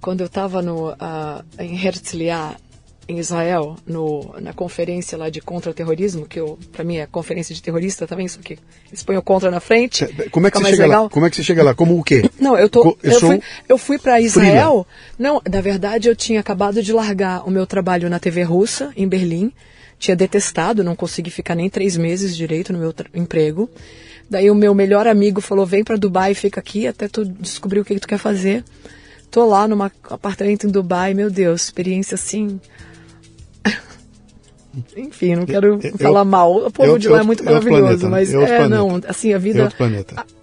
Quando 0.00 0.20
eu 0.20 0.26
estava 0.26 0.62
no, 0.62 0.90
uh, 0.92 1.44
em 1.58 1.74
Herzliya, 1.74 2.56
em 3.08 3.18
Israel, 3.18 3.74
no, 3.86 4.34
na 4.38 4.52
conferência 4.52 5.16
lá 5.16 5.30
de 5.30 5.40
contra-terrorismo, 5.40 6.26
que 6.26 6.38
para 6.70 6.84
mim 6.84 6.98
é 6.98 7.06
conferência 7.06 7.54
de 7.54 7.62
terrorista 7.62 8.06
também, 8.06 8.28
só 8.28 8.38
que 8.38 8.58
eles 8.86 9.02
põem 9.02 9.16
o 9.16 9.22
contra 9.22 9.50
na 9.50 9.60
frente. 9.60 10.06
Como 10.30 10.46
é 10.46 10.50
que 10.50 10.58
você 10.58 10.70
chega 10.70 10.82
legal. 10.82 11.04
lá? 11.04 11.10
Como 11.10 11.24
é 11.24 11.30
que 11.30 11.36
você 11.36 11.42
chega 11.42 11.62
lá? 11.62 11.74
Como 11.74 11.98
o 11.98 12.04
quê? 12.04 12.28
Não, 12.38 12.56
eu 12.56 12.68
tô. 12.68 12.98
eu, 13.02 13.12
eu 13.12 13.20
fui, 13.20 13.42
eu 13.66 13.78
fui 13.78 13.98
para 13.98 14.20
Israel. 14.20 14.86
Não, 15.18 15.40
na 15.50 15.60
verdade 15.62 16.06
eu 16.06 16.14
tinha 16.14 16.38
acabado 16.38 16.82
de 16.82 16.92
largar 16.92 17.48
o 17.48 17.50
meu 17.50 17.66
trabalho 17.66 18.10
na 18.10 18.18
TV 18.18 18.42
russa 18.42 18.92
em 18.94 19.08
Berlim. 19.08 19.50
Tinha 19.98 20.14
detestado, 20.14 20.84
não 20.84 20.94
consegui 20.94 21.30
ficar 21.30 21.54
nem 21.54 21.70
três 21.70 21.96
meses 21.96 22.36
direito 22.36 22.74
no 22.74 22.78
meu 22.78 22.94
emprego. 23.14 23.70
Daí 24.28 24.50
o 24.50 24.54
meu 24.54 24.74
melhor 24.74 25.06
amigo 25.06 25.40
falou: 25.40 25.64
vem 25.64 25.82
para 25.82 25.96
Dubai, 25.96 26.34
fica 26.34 26.60
aqui 26.60 26.86
até 26.86 27.08
tu 27.08 27.24
descobrir 27.24 27.80
o 27.80 27.84
que, 27.86 27.94
que 27.94 28.00
tu 28.00 28.08
quer 28.08 28.18
fazer. 28.18 28.62
Tô 29.30 29.46
lá 29.46 29.66
num 29.66 29.82
apartamento 29.82 30.66
em 30.66 30.70
Dubai, 30.70 31.14
meu 31.14 31.30
Deus, 31.30 31.64
experiência 31.64 32.14
assim 32.14 32.60
enfim, 34.96 35.36
não 35.36 35.46
quero 35.46 35.80
eu, 35.82 35.98
falar 35.98 36.24
mal. 36.24 36.66
O 36.66 36.70
povo 36.70 36.90
eu, 36.90 36.98
de 36.98 37.08
lá 37.08 37.20
é 37.20 37.22
muito 37.22 37.44
maravilhoso, 37.44 37.80
planeta, 37.80 38.08
mas 38.08 38.34
é, 38.34 38.68
não, 38.68 39.00
assim, 39.06 39.32
a 39.32 39.38
vida, 39.38 39.72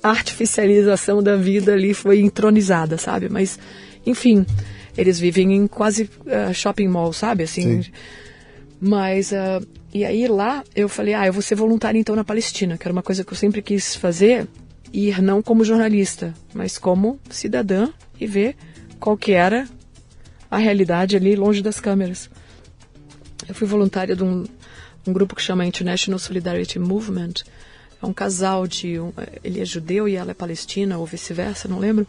a 0.04 0.10
artificialização 0.10 1.22
da 1.22 1.36
vida 1.36 1.74
ali 1.74 1.94
foi 1.94 2.20
entronizada, 2.20 2.98
sabe? 2.98 3.30
Mas, 3.30 3.60
enfim, 4.06 4.46
eles 4.98 5.20
vivem 5.20 5.54
em 5.54 5.68
quase 5.68 6.10
uh, 6.26 6.54
shopping 6.54 6.88
mall, 6.88 7.14
sabe? 7.14 7.44
Assim, 7.44 7.84
Sim. 7.84 7.92
mas, 8.80 9.32
uh, 9.32 9.66
e 9.94 10.04
aí 10.04 10.28
lá 10.28 10.64
eu 10.76 10.90
falei, 10.90 11.14
ah, 11.14 11.26
eu 11.26 11.34
vou 11.34 11.42
ser 11.42 11.56
voluntária 11.56 11.98
então 11.98 12.16
na 12.16 12.24
Palestina, 12.24 12.78
que 12.78 12.88
era 12.88 12.94
uma 12.94 13.04
coisa 13.04 13.24
que 13.24 13.32
eu 13.32 13.38
sempre 13.38 13.62
quis 13.62 13.96
fazer, 13.96 14.48
ir 14.92 15.22
não 15.22 15.42
como 15.42 15.64
jornalista, 15.64 16.34
mas 16.54 16.78
como 16.78 17.20
cidadã 17.30 17.90
e 18.20 18.26
ver 18.26 18.56
qual 19.00 19.18
que 19.18 19.34
era 19.34 19.68
a 20.50 20.58
realidade 20.58 21.16
ali 21.16 21.36
longe 21.36 21.62
das 21.62 21.80
câmeras. 21.80 22.30
Eu 23.48 23.54
fui 23.54 23.68
voluntária 23.68 24.16
de 24.16 24.24
um, 24.24 24.46
um 25.08 25.14
grupo 25.14 25.36
que 25.36 25.42
chama 25.42 25.66
International 25.66 26.20
Solidarity 26.20 26.80
Movement. 26.80 27.34
É 28.02 28.06
um 28.06 28.14
casal 28.14 28.68
de. 28.68 29.00
Um, 29.00 29.12
ele 29.44 29.62
é 29.62 29.66
judeu 29.66 30.08
e 30.08 30.16
ela 30.16 30.32
é 30.32 30.34
palestina, 30.34 30.98
ou 30.98 31.06
vice-versa, 31.06 31.68
não 31.68 31.80
lembro. 31.80 32.08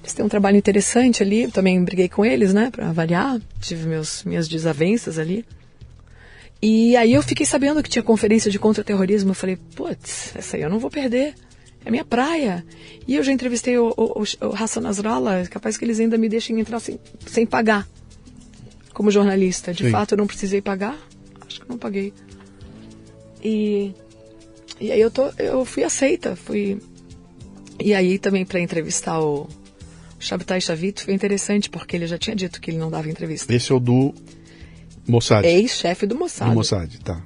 Eles 0.00 0.12
têm 0.12 0.24
um 0.24 0.28
trabalho 0.28 0.56
interessante 0.56 1.22
ali. 1.22 1.50
Também 1.50 1.82
briguei 1.82 2.08
com 2.08 2.24
eles, 2.24 2.52
né, 2.52 2.70
para 2.70 2.88
avaliar. 2.90 3.40
Tive 3.60 3.86
meus, 3.86 4.22
minhas 4.24 4.48
desavenças 4.48 5.18
ali. 5.18 5.44
E 6.60 6.96
aí 6.96 7.12
eu 7.12 7.22
fiquei 7.22 7.44
sabendo 7.44 7.82
que 7.82 7.90
tinha 7.90 8.02
conferência 8.02 8.50
de 8.50 8.58
contra-terrorismo. 8.58 9.30
Eu 9.30 9.34
falei, 9.34 9.56
putz, 9.74 10.34
essa 10.36 10.56
aí 10.56 10.62
eu 10.62 10.70
não 10.70 10.78
vou 10.78 10.90
perder. 10.90 11.34
É 11.84 11.90
minha 11.90 12.04
praia. 12.04 12.64
E 13.06 13.14
eu 13.14 13.22
já 13.22 13.32
entrevistei 13.32 13.76
o, 13.76 13.92
o, 13.96 14.22
o 14.22 14.54
Hassan 14.54 14.80
Nasrallah. 14.80 15.46
Capaz 15.48 15.76
que 15.76 15.84
eles 15.84 16.00
ainda 16.00 16.16
me 16.16 16.28
deixem 16.28 16.58
entrar 16.58 16.80
sem, 16.80 16.98
sem 17.26 17.44
pagar 17.44 17.86
como 18.94 19.10
jornalista. 19.10 19.74
De 19.74 19.84
Sim. 19.84 19.90
fato, 19.90 20.12
eu 20.12 20.18
não 20.18 20.26
precisei 20.26 20.62
pagar. 20.62 20.96
Acho 21.46 21.60
que 21.60 21.68
não 21.68 21.76
paguei. 21.76 22.14
E, 23.42 23.92
e 24.80 24.90
aí 24.90 25.00
eu, 25.00 25.10
tô, 25.10 25.28
eu 25.38 25.64
fui 25.66 25.84
aceita. 25.84 26.34
Fui, 26.34 26.80
e 27.78 27.92
aí 27.92 28.18
também 28.18 28.46
para 28.46 28.60
entrevistar 28.60 29.20
o 29.20 29.46
Shabtai 30.18 30.60
Shavit 30.60 31.02
foi 31.02 31.12
interessante, 31.12 31.68
porque 31.68 31.96
ele 31.96 32.06
já 32.06 32.16
tinha 32.16 32.34
dito 32.34 32.60
que 32.60 32.70
ele 32.70 32.78
não 32.78 32.90
dava 32.90 33.10
entrevista. 33.10 33.52
Esse 33.52 33.70
é 33.70 33.74
o 33.74 33.80
do 33.80 34.14
Mossad. 35.06 35.46
Ex-chefe 35.46 36.06
do 36.06 36.14
Mossad. 36.14 36.48
Do 36.48 36.54
Mossad, 36.54 36.98
tá. 37.00 37.20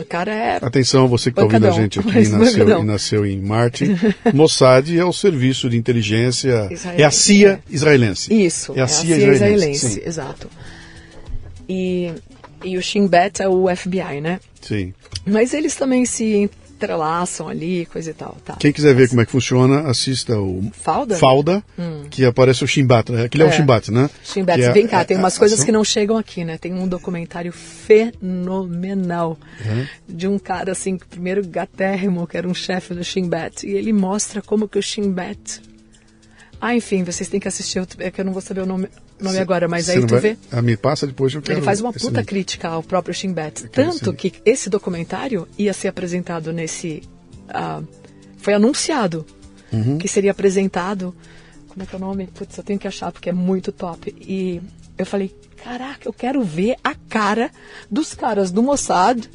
O 0.00 0.04
cara 0.04 0.32
é. 0.32 0.58
Atenção, 0.62 1.06
você 1.06 1.30
que 1.30 1.38
está 1.38 1.42
ouvindo 1.42 1.66
a 1.66 1.70
gente 1.70 2.00
aqui 2.00 2.08
e 2.08 2.28
nasceu, 2.28 2.80
e 2.80 2.84
nasceu 2.84 3.26
em 3.26 3.40
Marte. 3.40 3.84
Mossad 4.32 4.88
é 4.96 5.04
o 5.04 5.12
serviço 5.12 5.68
de 5.68 5.76
inteligência. 5.76 6.68
Israel, 6.72 6.98
é 6.98 7.04
a 7.04 7.10
CIA 7.10 7.62
é. 7.68 7.74
israelense. 7.74 8.32
Isso. 8.32 8.72
É 8.74 8.80
a, 8.80 8.84
é 8.84 8.86
CIA, 8.86 9.16
a 9.16 9.18
CIA 9.18 9.32
israelense. 9.34 9.86
israelense 9.86 10.08
exato. 10.08 10.48
E, 11.72 12.12
e 12.64 12.76
o 12.76 12.82
Shin 12.82 13.06
Bet 13.06 13.40
é 13.40 13.48
o 13.48 13.64
FBI, 13.74 14.20
né? 14.20 14.40
Sim. 14.60 14.92
Mas 15.24 15.54
eles 15.54 15.76
também 15.76 16.04
se 16.04 16.50
entrelaçam 16.80 17.48
ali, 17.48 17.86
coisa 17.86 18.10
e 18.10 18.14
tal. 18.14 18.36
Tá. 18.44 18.56
Quem 18.58 18.72
quiser 18.72 18.92
ver 18.92 19.08
como 19.08 19.20
é 19.20 19.24
que 19.24 19.30
funciona, 19.30 19.82
assista 19.88 20.36
o 20.36 20.68
Falda, 20.72 21.16
Falda 21.16 21.62
hum. 21.78 22.06
que 22.10 22.24
aparece 22.24 22.64
o 22.64 22.66
Shimbat, 22.66 23.12
né? 23.12 23.24
Aquele 23.24 23.44
é, 23.44 23.46
é 23.46 23.50
o 23.50 23.52
Shimbat, 23.52 23.92
né? 23.92 24.10
Shimbat, 24.24 24.60
é, 24.60 24.72
vem 24.72 24.88
cá, 24.88 25.04
tem 25.04 25.16
umas 25.16 25.38
coisas 25.38 25.62
que 25.62 25.70
não 25.70 25.84
chegam 25.84 26.16
aqui, 26.16 26.44
né? 26.44 26.58
Tem 26.58 26.72
um 26.74 26.88
documentário 26.88 27.52
fenomenal 27.52 29.38
uhum. 29.64 29.86
de 30.08 30.26
um 30.26 30.40
cara, 30.40 30.72
assim, 30.72 30.98
primeiro 30.98 31.46
gatérrimo, 31.46 32.26
que 32.26 32.36
era 32.36 32.48
um 32.48 32.54
chefe 32.54 32.94
do 32.94 33.04
Shimbat, 33.04 33.64
e 33.64 33.70
ele 33.70 33.92
mostra 33.92 34.42
como 34.42 34.66
que 34.66 34.78
o 34.78 34.82
Shimbat... 34.82 35.60
Ah, 36.60 36.74
enfim, 36.74 37.04
vocês 37.04 37.28
têm 37.28 37.40
que 37.40 37.48
assistir, 37.48 37.80
é 37.98 38.10
que 38.10 38.20
eu 38.20 38.24
não 38.24 38.32
vou 38.32 38.42
saber 38.42 38.60
o 38.60 38.66
nome, 38.66 38.86
nome 39.24 39.36
se, 39.36 39.42
agora, 39.42 39.68
mas 39.68 39.88
aí 39.88 40.00
tu 40.00 40.08
vai, 40.08 40.20
vê. 40.20 40.36
A 40.50 40.62
me 40.62 40.76
passa 40.76 41.06
depois 41.06 41.34
eu 41.34 41.42
quero. 41.42 41.58
Ele 41.58 41.64
faz 41.64 41.80
uma 41.80 41.92
puta 41.92 42.24
crítica 42.24 42.68
ao 42.68 42.82
próprio 42.82 43.14
Shin 43.14 43.32
Bet. 43.32 43.68
Tanto 43.68 44.12
que 44.12 44.34
esse 44.44 44.68
documentário 44.68 45.46
ia 45.58 45.72
ser 45.72 45.88
apresentado 45.88 46.52
nesse. 46.52 47.02
Uh, 47.48 47.86
foi 48.38 48.54
anunciado 48.54 49.26
uhum. 49.72 49.98
que 49.98 50.08
seria 50.08 50.30
apresentado. 50.30 51.14
Como 51.68 51.82
é 51.82 51.86
que 51.86 51.94
é 51.94 51.98
o 51.98 52.00
nome? 52.00 52.26
Putz, 52.26 52.56
eu 52.58 52.64
tenho 52.64 52.78
que 52.78 52.88
achar 52.88 53.12
porque 53.12 53.30
é 53.30 53.32
muito 53.32 53.70
top. 53.70 54.14
E 54.20 54.60
eu 54.98 55.06
falei, 55.06 55.34
caraca, 55.62 56.08
eu 56.08 56.12
quero 56.12 56.42
ver 56.42 56.76
a 56.82 56.94
cara 56.94 57.50
dos 57.90 58.14
caras 58.14 58.50
do 58.50 58.62
Mossad 58.62 59.28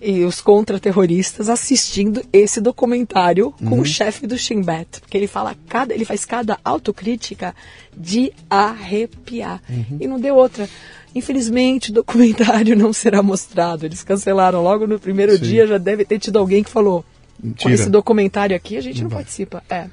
e 0.00 0.24
os 0.24 0.40
contra-terroristas 0.40 1.48
assistindo 1.48 2.22
esse 2.32 2.60
documentário 2.60 3.52
com 3.52 3.76
uhum. 3.76 3.80
o 3.82 3.84
chefe 3.84 4.26
do 4.26 4.38
Shin 4.38 4.62
Bet, 4.62 5.00
porque 5.00 5.16
ele 5.16 5.26
fala 5.26 5.54
cada, 5.68 5.92
ele 5.92 6.04
faz 6.04 6.24
cada 6.24 6.58
autocrítica 6.64 7.54
de 7.94 8.32
arrepiar. 8.48 9.60
Uhum. 9.68 9.98
E 10.00 10.06
não 10.06 10.18
deu 10.18 10.36
outra. 10.36 10.68
Infelizmente, 11.14 11.90
o 11.90 11.94
documentário 11.94 12.74
não 12.76 12.92
será 12.92 13.22
mostrado. 13.22 13.84
Eles 13.84 14.02
cancelaram 14.02 14.62
logo 14.62 14.86
no 14.86 14.98
primeiro 14.98 15.36
Sim. 15.36 15.42
dia, 15.42 15.66
já 15.66 15.76
deve 15.76 16.04
ter 16.04 16.18
tido 16.18 16.38
alguém 16.38 16.62
que 16.62 16.70
falou: 16.70 17.04
Mentira. 17.42 17.62
com 17.62 17.70
esse 17.70 17.90
documentário 17.90 18.56
aqui 18.56 18.76
a 18.76 18.80
gente 18.80 19.02
não, 19.02 19.10
não 19.10 19.16
participa. 19.16 19.62
É. 19.68 19.86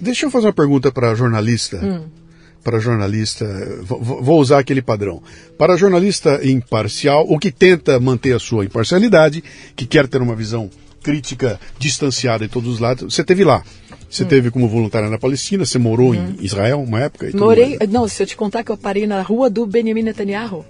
Deixa 0.00 0.26
eu 0.26 0.30
fazer 0.30 0.46
uma 0.46 0.52
pergunta 0.52 0.90
para 0.90 1.14
jornalista. 1.14 1.76
Hum 1.76 2.21
para 2.62 2.78
jornalista, 2.78 3.44
vou 3.82 4.40
usar 4.40 4.58
aquele 4.58 4.82
padrão, 4.82 5.22
para 5.58 5.76
jornalista 5.76 6.40
imparcial, 6.46 7.26
ou 7.28 7.38
que 7.38 7.50
tenta 7.50 7.98
manter 7.98 8.34
a 8.34 8.38
sua 8.38 8.64
imparcialidade, 8.64 9.42
que 9.74 9.86
quer 9.86 10.06
ter 10.06 10.22
uma 10.22 10.36
visão 10.36 10.70
crítica 11.02 11.58
distanciada 11.78 12.44
em 12.44 12.48
todos 12.48 12.74
os 12.74 12.78
lados. 12.78 13.12
Você 13.12 13.24
teve 13.24 13.44
lá. 13.44 13.62
Você 14.08 14.24
hum. 14.24 14.28
teve 14.28 14.50
como 14.50 14.68
voluntária 14.68 15.08
na 15.08 15.18
Palestina, 15.18 15.64
você 15.64 15.78
morou 15.78 16.12
hum. 16.12 16.36
em 16.38 16.44
Israel 16.44 16.80
uma 16.82 17.00
época? 17.00 17.30
Morei, 17.34 17.78
não, 17.88 18.06
se 18.06 18.22
eu 18.22 18.26
te 18.26 18.36
contar 18.36 18.62
que 18.62 18.70
eu 18.70 18.76
parei 18.76 19.06
na 19.06 19.22
rua 19.22 19.50
do 19.50 19.66
Benjamin 19.66 20.02
Netanyahu. 20.02 20.64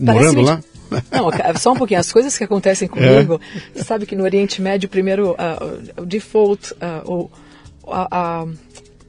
Morando 0.00 0.40
lá? 0.40 0.62
Não, 1.10 1.30
só 1.58 1.72
um 1.72 1.76
pouquinho. 1.76 2.00
As 2.00 2.12
coisas 2.12 2.36
que 2.36 2.44
acontecem 2.44 2.88
comigo, 2.88 3.40
é. 3.74 3.82
sabe 3.82 4.06
que 4.06 4.16
no 4.16 4.24
Oriente 4.24 4.62
Médio, 4.62 4.88
primeiro, 4.88 5.32
uh, 5.32 6.02
o 6.02 6.06
default, 6.06 6.72
uh, 6.74 7.10
o, 7.10 7.30
a, 7.86 8.42
a 8.42 8.46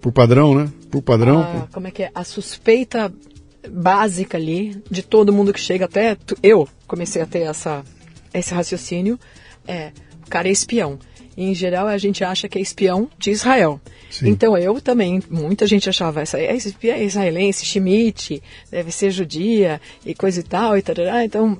por 0.01 0.11
padrão, 0.11 0.55
né? 0.55 0.69
Por 0.89 1.01
padrão. 1.01 1.41
A, 1.41 1.67
como 1.71 1.87
é 1.87 1.91
que 1.91 2.03
é? 2.03 2.11
A 2.13 2.23
suspeita 2.23 3.11
básica 3.69 4.37
ali 4.37 4.81
de 4.89 5.01
todo 5.01 5.33
mundo 5.33 5.53
que 5.53 5.59
chega, 5.59 5.85
até 5.85 6.17
eu 6.41 6.67
comecei 6.87 7.21
a 7.21 7.25
ter 7.25 7.39
essa, 7.39 7.83
esse 8.33 8.53
raciocínio, 8.53 9.19
é 9.67 9.91
o 10.25 10.29
cara 10.29 10.47
é 10.47 10.51
espião. 10.51 10.99
em 11.37 11.53
geral 11.53 11.87
a 11.87 11.97
gente 11.97 12.23
acha 12.23 12.49
que 12.49 12.57
é 12.57 12.61
espião 12.61 13.09
de 13.17 13.31
Israel. 13.31 13.79
Sim. 14.09 14.29
Então 14.29 14.57
eu 14.57 14.81
também, 14.81 15.21
muita 15.29 15.67
gente 15.67 15.89
achava, 15.89 16.21
essa 16.21 16.39
é 16.39 16.55
espiã 16.55 16.97
israelense, 16.97 17.65
Schmidt, 17.65 18.41
deve 18.71 18.91
ser 18.91 19.11
judia 19.11 19.79
e 20.05 20.15
coisa 20.15 20.39
e 20.39 20.43
tal, 20.43 20.77
e 20.77 20.81
tarará. 20.81 21.23
Então, 21.23 21.57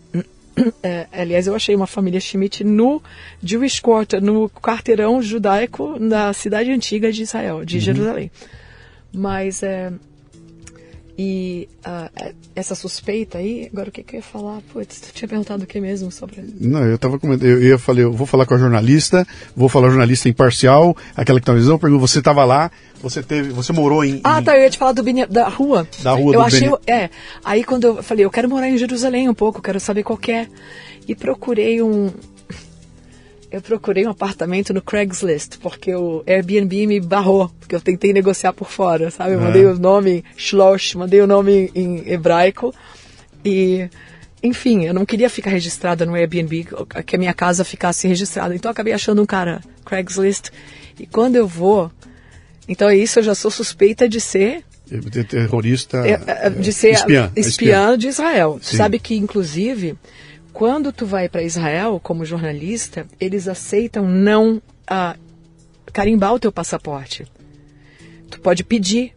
é, 0.84 1.08
aliás, 1.12 1.47
eu 1.47 1.55
achei 1.55 1.76
uma 1.76 1.88
família 1.88 2.20
Schmidt 2.20 2.64
no 2.64 3.01
Jewish 3.43 3.80
Quarter, 3.80 4.22
no 4.22 4.49
quarteirão 4.49 5.22
judaico 5.22 5.97
da 5.99 6.34
cidade 6.34 6.72
antiga 6.72 7.12
de 7.12 7.24
Israel, 7.24 7.64
de 7.64 7.76
uhum. 7.76 7.82
Jerusalém. 7.82 8.32
Mas 9.14 9.64
é, 9.64 9.91
e 11.18 11.68
uh, 11.80 12.34
essa 12.55 12.76
suspeita 12.76 13.39
aí, 13.39 13.68
agora 13.74 13.89
o 13.89 13.91
que, 13.91 14.03
que 14.03 14.15
eu 14.15 14.18
ia 14.20 14.24
falar? 14.24 14.61
Putz, 14.72 14.99
tu 14.99 15.11
tinha 15.13 15.28
perguntado 15.28 15.63
o 15.63 15.65
que 15.65 15.82
mesmo 15.82 16.11
sobre. 16.11 16.43
Não, 16.59 16.84
eu 16.86 16.97
tava 16.97 17.18
comentando, 17.18 17.49
eu 17.49 17.63
ia 17.63 17.78
falei, 17.80 18.03
eu 18.03 18.13
vou 18.13 18.28
falar 18.28 18.45
com 18.45 18.53
a 18.53 18.57
jornalista, 18.57 19.26
vou 19.55 19.68
falar 19.68 19.89
jornalista 19.89 20.30
imparcial, 20.30 20.95
aquela 21.15 21.39
que 21.39 21.45
tá 21.45 21.53
visão, 21.53 21.80
pergunto, 21.80 22.01
você 22.01 22.20
estava 22.20 22.45
lá, 22.45 22.70
você 23.01 23.24
teve, 23.24 23.49
você 23.49 23.74
morou 23.74 24.05
em. 24.05 24.22
Ah, 24.24 24.39
em... 24.39 24.43
tá, 24.43 24.55
eu 24.55 24.61
ia 24.61 24.70
te 24.70 24.78
falar 24.78 24.91
do 24.91 25.01
Bine, 25.01 25.26
da 25.26 25.47
rua. 25.47 25.88
Da 26.03 26.11
rua 26.11 26.36
eu 26.36 26.39
do 26.39 26.45
achei, 26.45 26.70
Bene... 26.70 26.78
é. 26.86 27.09
Aí 27.43 27.63
quando 27.63 27.86
eu 27.86 28.03
falei, 28.03 28.24
eu 28.24 28.30
quero 28.30 28.47
morar 28.47 28.70
em 28.70 28.78
Jerusalém 28.78 29.28
um 29.28 29.34
pouco, 29.34 29.59
quero 29.59 29.80
saber 29.80 30.03
qual 30.03 30.20
é. 30.28 30.45
E 31.07 31.15
procurei 31.15 31.82
um, 31.82 32.11
eu 33.49 33.61
procurei 33.61 34.05
um 34.05 34.09
apartamento 34.09 34.73
no 34.73 34.81
Craigslist, 34.81 35.57
porque 35.59 35.93
o 35.95 36.23
Airbnb 36.27 36.87
me 36.87 36.99
barrou, 36.99 37.49
porque 37.59 37.75
eu 37.75 37.81
tentei 37.81 38.11
negociar 38.11 38.51
por 38.53 38.69
fora, 38.69 39.09
sabe? 39.09 39.33
Eu 39.33 39.41
mandei 39.41 39.63
é. 39.63 39.67
o 39.67 39.79
nome 39.79 40.23
Schloss, 40.35 40.95
mandei 40.95 41.21
o 41.21 41.27
nome 41.27 41.71
em 41.73 42.03
hebraico 42.11 42.73
e, 43.45 43.89
enfim, 44.43 44.85
eu 44.85 44.93
não 44.93 45.05
queria 45.05 45.29
ficar 45.29 45.51
registrada 45.51 46.05
no 46.05 46.15
Airbnb, 46.15 46.67
que 47.05 47.15
a 47.15 47.19
minha 47.19 47.33
casa 47.33 47.63
ficasse 47.63 48.07
registrada. 48.07 48.53
Então 48.53 48.69
eu 48.69 48.73
acabei 48.73 48.93
achando 48.93 49.21
um 49.21 49.25
cara 49.25 49.61
Craigslist 49.85 50.49
e 50.99 51.05
quando 51.05 51.37
eu 51.37 51.47
vou, 51.47 51.89
então 52.67 52.89
é 52.89 52.97
isso, 52.97 53.19
eu 53.19 53.23
já 53.23 53.35
sou 53.35 53.49
suspeita 53.49 54.09
de 54.09 54.19
ser 54.19 54.65
terrorista, 55.29 55.97
é, 56.05 56.47
é, 56.47 56.49
de 56.49 56.71
ser 56.71 56.91
espiã, 56.91 57.31
espiã 57.35 57.97
de 57.97 58.07
Israel. 58.07 58.59
Sim. 58.61 58.77
Sabe 58.77 58.99
que 58.99 59.15
inclusive 59.15 59.97
quando 60.58 60.91
tu 60.91 61.05
vai 61.05 61.30
para 61.30 61.43
Israel 61.43 61.99
como 62.01 62.26
jornalista, 62.26 63.05
eles 63.20 63.47
aceitam 63.47 64.08
não 64.08 64.60
ah, 64.88 65.16
carimbar 65.93 66.34
o 66.34 66.39
teu 66.39 66.51
passaporte. 66.51 67.28
Tu 68.28 68.39
pode 68.39 68.64
pedir 68.64 69.14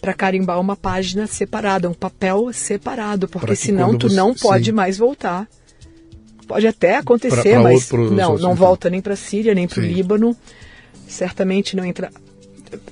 para 0.00 0.12
carimbar 0.12 0.58
uma 0.58 0.74
página 0.74 1.28
separada, 1.28 1.88
um 1.88 1.94
papel 1.94 2.52
separado, 2.52 3.28
porque 3.28 3.54
senão 3.54 3.96
tu 3.96 4.08
não 4.08 4.34
pode 4.34 4.64
sim. 4.64 4.72
mais 4.72 4.98
voltar. 4.98 5.46
Pode 6.48 6.66
até 6.66 6.96
acontecer, 6.96 7.40
pra, 7.40 7.52
pra 7.52 7.62
mas 7.62 7.82
outro, 7.92 8.10
não, 8.10 8.36
não 8.36 8.56
volta 8.56 8.90
nem 8.90 9.00
para 9.00 9.14
Síria, 9.14 9.54
nem 9.54 9.68
para 9.68 9.78
o 9.78 9.84
Líbano. 9.84 10.36
Certamente 11.06 11.76
não 11.76 11.84
entra. 11.84 12.10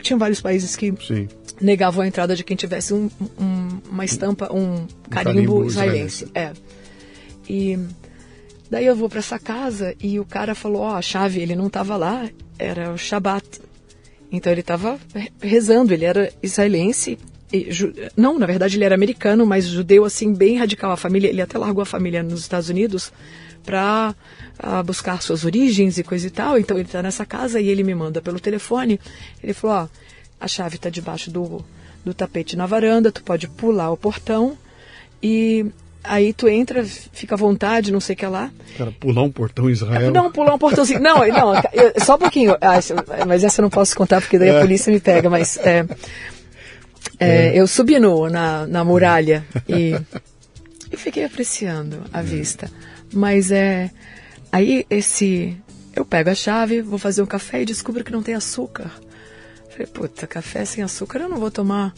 Tinha 0.02 0.16
vários 0.16 0.40
países 0.40 0.76
que 0.76 0.94
sim. 1.04 1.26
negavam 1.60 2.04
a 2.04 2.06
entrada 2.06 2.36
de 2.36 2.44
quem 2.44 2.56
tivesse 2.56 2.94
um, 2.94 3.10
um, 3.40 3.80
uma 3.90 4.04
estampa, 4.04 4.52
um 4.52 4.86
carimbo, 5.10 5.62
um 5.62 5.66
carimbo 5.66 5.66
israelense. 5.66 6.26
israelense. 6.26 6.62
É. 6.64 6.77
E 7.48 7.78
daí 8.70 8.86
eu 8.86 8.94
vou 8.94 9.08
para 9.08 9.20
essa 9.20 9.38
casa 9.38 9.94
e 10.00 10.20
o 10.20 10.24
cara 10.24 10.54
falou: 10.54 10.82
Ó, 10.82 10.92
oh, 10.92 10.94
a 10.96 11.02
chave, 11.02 11.40
ele 11.40 11.56
não 11.56 11.68
estava 11.68 11.96
lá, 11.96 12.28
era 12.58 12.92
o 12.92 12.98
Shabat. 12.98 13.60
Então 14.30 14.52
ele 14.52 14.60
estava 14.60 14.98
rezando, 15.40 15.94
ele 15.94 16.04
era 16.04 16.32
israelense. 16.42 17.18
E, 17.50 17.70
não, 18.14 18.38
na 18.38 18.44
verdade 18.44 18.76
ele 18.76 18.84
era 18.84 18.94
americano, 18.94 19.46
mas 19.46 19.66
judeu 19.66 20.04
assim, 20.04 20.34
bem 20.34 20.58
radical. 20.58 20.90
A 20.90 20.96
família, 20.96 21.28
ele 21.28 21.40
até 21.40 21.56
largou 21.56 21.82
a 21.82 21.86
família 21.86 22.22
nos 22.22 22.40
Estados 22.40 22.68
Unidos 22.68 23.10
para 23.64 24.14
uh, 24.62 24.82
buscar 24.84 25.22
suas 25.22 25.44
origens 25.44 25.96
e 25.98 26.04
coisa 26.04 26.26
e 26.26 26.30
tal. 26.30 26.58
Então 26.58 26.76
ele 26.76 26.86
está 26.86 27.02
nessa 27.02 27.24
casa 27.24 27.60
e 27.60 27.68
ele 27.68 27.82
me 27.82 27.94
manda 27.94 28.20
pelo 28.20 28.38
telefone. 28.38 29.00
Ele 29.42 29.54
falou: 29.54 29.76
Ó, 29.76 29.88
a 30.40 30.46
chave 30.46 30.76
está 30.76 30.90
debaixo 30.90 31.30
do, 31.30 31.64
do 32.04 32.12
tapete 32.12 32.56
na 32.56 32.66
varanda, 32.66 33.10
tu 33.10 33.22
pode 33.22 33.48
pular 33.48 33.90
o 33.90 33.96
portão 33.96 34.56
e 35.22 35.66
Aí 36.08 36.32
tu 36.32 36.48
entra, 36.48 36.82
fica 36.84 37.34
à 37.34 37.38
vontade, 37.38 37.92
não 37.92 38.00
sei 38.00 38.14
o 38.14 38.16
que 38.16 38.26
lá. 38.26 38.50
Cara, 38.78 38.90
pular 38.98 39.22
um 39.22 39.30
portão 39.30 39.68
em 39.68 39.72
Israel. 39.72 40.10
Não, 40.10 40.32
pular 40.32 40.54
um 40.54 40.58
portãozinho. 40.58 41.00
Não, 41.00 41.18
não, 41.28 41.54
eu, 41.72 41.92
só 42.02 42.14
um 42.14 42.18
pouquinho. 42.18 42.56
Ah, 42.60 42.78
mas 43.26 43.44
essa 43.44 43.60
eu 43.60 43.64
não 43.64 43.70
posso 43.70 43.94
contar 43.94 44.22
porque 44.22 44.38
daí 44.38 44.48
a 44.48 44.54
é. 44.54 44.60
polícia 44.60 44.90
me 44.90 45.00
pega. 45.00 45.28
Mas 45.28 45.58
é, 45.58 45.86
é, 47.20 47.48
é. 47.48 47.60
eu 47.60 47.66
subi 47.66 47.98
no, 47.98 48.28
na, 48.30 48.66
na 48.66 48.82
muralha 48.84 49.44
e 49.68 49.90
eu 50.90 50.96
fiquei 50.96 51.24
apreciando 51.24 52.02
a 52.10 52.22
vista. 52.22 52.70
Mas 53.12 53.50
é. 53.50 53.90
Aí 54.50 54.86
esse. 54.88 55.56
Eu 55.94 56.04
pego 56.04 56.30
a 56.30 56.34
chave, 56.34 56.80
vou 56.80 56.98
fazer 56.98 57.20
um 57.20 57.26
café 57.26 57.60
e 57.62 57.66
descubro 57.66 58.02
que 58.02 58.12
não 58.12 58.22
tem 58.22 58.34
açúcar. 58.34 58.90
Falei, 59.68 59.86
puta, 59.86 60.26
café 60.26 60.64
sem 60.64 60.82
açúcar 60.82 61.20
eu 61.20 61.28
não 61.28 61.38
vou 61.38 61.50
tomar. 61.50 61.92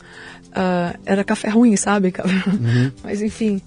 Uh, 0.49 0.99
era 1.07 1.23
café 1.23 1.49
ruim, 1.49 1.77
sabe? 1.77 2.13
Uhum. 2.21 2.91
Mas 3.05 3.23
enfim. 3.23 3.63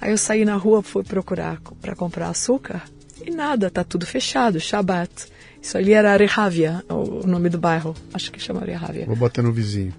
Aí 0.00 0.10
eu 0.10 0.18
saí 0.18 0.44
na 0.44 0.56
rua, 0.56 0.82
fui 0.82 1.02
procurar 1.02 1.60
para 1.80 1.94
comprar 1.94 2.28
açúcar 2.28 2.82
e 3.24 3.30
nada, 3.30 3.70
tá 3.70 3.82
tudo 3.82 4.06
fechado, 4.06 4.60
Shabat. 4.60 5.26
Isso 5.60 5.76
ali 5.76 5.92
era 5.92 6.16
Rehavia, 6.16 6.84
o 6.88 7.26
nome 7.26 7.48
do 7.48 7.58
bairro, 7.58 7.94
acho 8.14 8.30
que 8.30 8.40
chama 8.40 8.60
Rehavia. 8.64 9.06
Vou 9.06 9.16
botar 9.16 9.42
no 9.42 9.52
vizinho. 9.52 9.92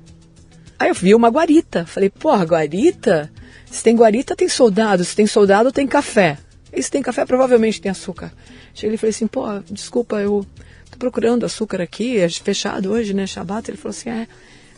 Aí 0.79 0.89
eu 0.89 0.95
vi 0.95 1.13
uma 1.13 1.29
guarita, 1.29 1.85
falei, 1.85 2.09
porra, 2.09 2.45
guarita? 2.45 3.29
Se 3.69 3.83
tem 3.83 3.95
guarita, 3.95 4.35
tem 4.35 4.47
soldado, 4.47 5.03
se 5.03 5.15
tem 5.15 5.27
soldado, 5.27 5.71
tem 5.71 5.85
café. 5.85 6.37
E 6.71 6.81
se 6.81 6.89
tem 6.89 7.01
café, 7.01 7.25
provavelmente 7.25 7.81
tem 7.81 7.91
açúcar. 7.91 8.31
Cheguei 8.73 8.95
e 8.95 8.97
falei 8.97 9.11
assim, 9.11 9.27
pô, 9.27 9.43
desculpa, 9.69 10.21
eu 10.21 10.45
tô 10.89 10.97
procurando 10.97 11.45
açúcar 11.45 11.81
aqui, 11.81 12.17
é 12.17 12.29
fechado 12.29 12.91
hoje, 12.91 13.13
né, 13.13 13.27
Shabat. 13.27 13.69
Ele 13.69 13.77
falou 13.77 13.91
assim, 13.91 14.09
é, 14.09 14.27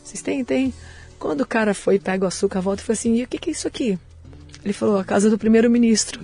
vocês 0.04 0.22
têm? 0.24 0.44
Tem. 0.44 0.74
Quando 1.20 1.42
o 1.42 1.48
cara 1.48 1.76
foi, 1.76 2.00
pega 2.00 2.26
o 2.26 2.28
açúcar, 2.28 2.62
volta 2.62 2.82
e 2.82 2.86
falou 2.86 2.98
assim, 2.98 3.16
e 3.16 3.24
o 3.24 3.28
que, 3.28 3.38
que 3.38 3.52
é 3.52 3.54
isso 3.54 3.68
aqui? 3.68 4.00
Ele 4.64 4.74
falou, 4.74 5.00
a 5.00 5.04
casa 5.04 5.30
do 5.30 5.38
primeiro-ministro. 5.38 6.20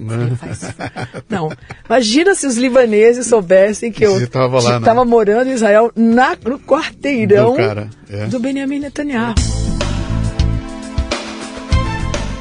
Não. 1.27 1.51
Imagina 1.85 2.35
se 2.35 2.45
os 2.45 2.55
libaneses 2.55 3.25
soubessem 3.25 3.91
que 3.91 4.05
eu 4.05 4.19
estava 4.19 4.59
né? 4.79 5.03
morando 5.03 5.49
em 5.49 5.53
Israel 5.53 5.91
na, 5.95 6.37
no 6.45 6.59
quarteirão 6.59 7.51
do, 7.51 7.57
cara, 7.57 7.89
é. 8.09 8.27
do 8.27 8.39
Benjamin 8.39 8.79
Netanyahu. 8.79 9.33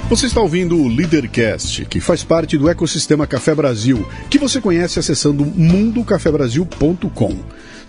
Você 0.09 0.27
está 0.27 0.41
ouvindo 0.41 0.77
o 0.77 0.87
Leadercast, 0.87 1.85
que 1.87 1.99
faz 1.99 2.23
parte 2.23 2.57
do 2.57 2.69
ecossistema 2.69 3.27
Café 3.27 3.53
Brasil, 3.57 4.07
que 4.31 4.39
você 4.39 4.61
conhece 4.61 5.01
acessando 5.01 5.45
mundocafebrasil.com. 5.45 7.37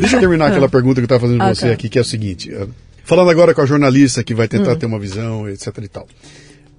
Deixa 0.00 0.16
eu 0.16 0.20
terminar 0.20 0.48
aquela 0.48 0.68
pergunta 0.68 0.94
que 0.94 1.00
eu 1.00 1.04
estava 1.04 1.20
fazendo 1.20 1.38
de 1.38 1.44
ah, 1.44 1.54
você 1.54 1.66
tá. 1.68 1.72
aqui, 1.72 1.88
que 1.88 1.98
é 1.98 2.02
o 2.02 2.04
seguinte. 2.04 2.52
Eh, 2.52 2.66
falando 3.04 3.30
agora 3.30 3.54
com 3.54 3.60
a 3.60 3.66
jornalista 3.66 4.24
que 4.24 4.34
vai 4.34 4.48
tentar 4.48 4.72
hum. 4.72 4.76
ter 4.76 4.86
uma 4.86 4.98
visão, 4.98 5.48
etc 5.48 5.76
e 5.82 5.88
tal. 5.88 6.08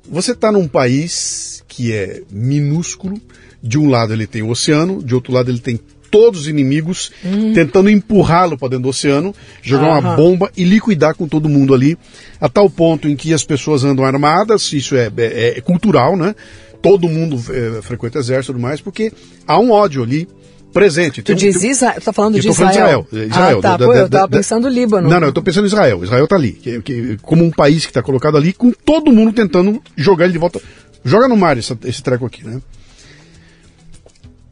Você 0.10 0.32
está 0.32 0.52
num 0.52 0.68
país 0.68 1.64
que 1.68 1.94
é 1.94 2.22
minúsculo. 2.30 3.20
De 3.64 3.78
um 3.78 3.90
lado 3.90 4.12
ele 4.12 4.26
tem 4.26 4.42
o 4.42 4.50
oceano, 4.50 5.04
de 5.04 5.14
outro 5.14 5.32
lado 5.32 5.52
ele 5.52 5.60
tem 5.60 5.80
todos 6.12 6.42
os 6.42 6.48
inimigos 6.48 7.12
hum. 7.24 7.54
tentando 7.54 7.90
empurrá-lo 7.90 8.58
para 8.58 8.70
dentro 8.70 8.84
do 8.84 8.90
oceano, 8.90 9.34
jogar 9.62 9.98
uma 9.98 10.16
bomba 10.16 10.52
e 10.58 10.66
liquidar 10.66 11.16
com 11.16 11.28
todo 11.28 11.48
mundo 11.48 11.74
ali, 11.74 11.98
a 12.40 12.50
tal 12.50 12.70
ponto 12.70 13.08
em 13.08 13.16
que 13.16 13.34
as 13.34 13.46
pessoas 13.46 13.84
andam 13.84 14.04
armadas, 14.04 14.74
isso 14.74 14.96
é, 14.96 15.10
é, 15.16 15.58
é 15.58 15.62
cultural, 15.62 16.18
né? 16.18 16.36
Todo 16.82 17.08
mundo 17.08 17.42
é, 17.50 17.82
frequenta 17.82 18.20
exército 18.20 18.52
e 18.52 18.56
tudo 18.56 18.62
mais, 18.62 18.82
porque 18.82 19.14
há 19.48 19.58
um 19.58 19.72
ódio 19.72 20.04
ali 20.04 20.28
presente. 20.72 21.22
Tu 21.22 21.36
diz 21.36 21.64
Israel, 21.64 22.00
tu 22.00 22.06
tá 22.06 22.14
falando 22.14 22.40
de 22.40 22.48
Israel. 22.48 22.72
Israel. 22.72 23.08
Israel. 23.12 23.60
Ah, 23.60 23.62
tá, 23.62 23.78
da, 23.78 23.86
Pô, 23.86 23.94
da, 23.94 24.00
eu 24.00 24.10
tava 24.10 24.28
da, 24.28 24.38
pensando 24.38 24.64
no 24.64 24.70
Líbano. 24.70 25.10
Não, 25.10 25.20
não, 25.20 25.28
eu 25.28 25.34
tô 25.34 25.42
pensando 25.42 25.66
em 25.66 25.68
Israel. 25.68 26.04
Israel 26.04 26.28
tá 26.28 26.36
ali, 26.36 26.54
que, 26.54 26.82
que, 26.82 27.18
como 27.22 27.44
um 27.44 27.52
país 27.52 27.86
que 27.86 27.92
está 27.92 28.02
colocado 28.02 28.38
ali, 28.38 28.54
com 28.54 28.72
todo 28.72 29.12
mundo 29.12 29.34
tentando 29.34 29.82
jogar 29.96 30.26
ele 30.26 30.34
de 30.34 30.40
volta. 30.40 30.62
Joga 31.04 31.28
no 31.28 31.36
mar 31.36 31.58
esse, 31.58 31.76
esse 31.86 32.02
treco 32.02 32.26
aqui, 32.26 32.46
né? 32.46 32.62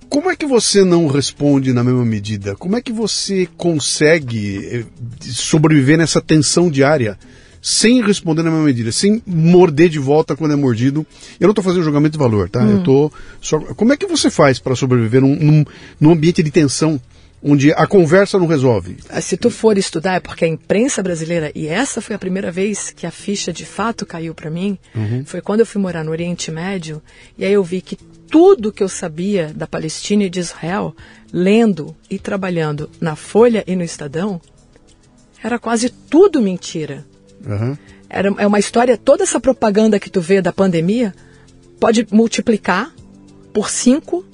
Como 0.09 0.29
é 0.31 0.35
que 0.35 0.47
você 0.47 0.83
não 0.83 1.05
responde 1.07 1.71
na 1.71 1.83
mesma 1.83 2.03
medida? 2.03 2.55
Como 2.55 2.75
é 2.75 2.81
que 2.81 2.91
você 2.91 3.47
consegue 3.55 4.65
eh, 4.65 4.85
sobreviver 5.21 5.99
nessa 5.99 6.19
tensão 6.19 6.67
diária 6.67 7.17
sem 7.61 8.01
responder 8.01 8.43
na 8.43 8.51
mesma 8.51 8.65
medida, 8.65 8.91
sem 8.91 9.21
morder 9.25 9.89
de 9.89 9.99
volta 9.99 10.35
quando 10.35 10.53
é 10.53 10.55
mordido. 10.55 11.05
Eu 11.39 11.47
não 11.47 11.51
estou 11.51 11.63
fazendo 11.63 11.83
julgamento 11.83 12.13
de 12.13 12.17
valor, 12.17 12.49
tá? 12.49 12.63
Eu 12.63 12.83
tô 12.83 13.11
só. 13.41 13.59
Como 13.59 13.93
é 13.93 13.97
que 13.97 14.07
você 14.07 14.29
faz 14.29 14.59
para 14.59 14.75
sobreviver 14.75 15.21
num, 15.21 15.35
num, 15.35 15.65
num 15.99 16.11
ambiente 16.11 16.41
de 16.41 16.51
tensão? 16.51 16.99
Onde 17.41 17.71
a 17.71 17.87
conversa 17.87 18.37
não 18.37 18.47
resolve. 18.47 18.97
Se 19.21 19.37
tu 19.37 19.49
for 19.49 19.77
estudar, 19.77 20.15
é 20.15 20.19
porque 20.19 20.43
a 20.43 20.47
imprensa 20.47 21.01
brasileira, 21.01 21.49
e 21.55 21.67
essa 21.67 22.01
foi 22.01 22.13
a 22.13 22.19
primeira 22.19 22.51
vez 22.51 22.91
que 22.91 23.07
a 23.07 23.11
ficha 23.11 23.53
de 23.53 23.65
fato 23.65 24.05
caiu 24.05 24.35
para 24.35 24.49
mim, 24.49 24.77
foi 25.25 25.39
quando 25.39 25.61
eu 25.61 25.65
fui 25.65 25.81
morar 25.81 26.03
no 26.03 26.11
Oriente 26.11 26.51
Médio, 26.51 27.01
e 27.37 27.45
aí 27.45 27.53
eu 27.53 27.63
vi 27.63 27.79
que 27.79 27.97
tudo 28.29 28.73
que 28.73 28.83
eu 28.83 28.89
sabia 28.89 29.53
da 29.55 29.65
Palestina 29.65 30.25
e 30.25 30.29
de 30.29 30.41
Israel, 30.41 30.93
lendo 31.31 31.95
e 32.09 32.19
trabalhando 32.19 32.89
na 32.99 33.15
Folha 33.15 33.63
e 33.65 33.73
no 33.73 33.83
Estadão, 33.83 34.41
era 35.41 35.57
quase 35.57 35.89
tudo 35.89 36.41
mentira. 36.41 37.05
Aham. 37.47 37.77
Era, 38.09 38.33
é 38.39 38.47
uma 38.47 38.59
história, 38.59 38.97
toda 38.97 39.23
essa 39.23 39.39
propaganda 39.39 39.99
que 39.99 40.09
tu 40.09 40.19
vê 40.19 40.41
da 40.41 40.51
pandemia, 40.51 41.13
pode 41.79 42.07
multiplicar 42.11 42.91
por 43.53 43.69
cinco 43.69 44.25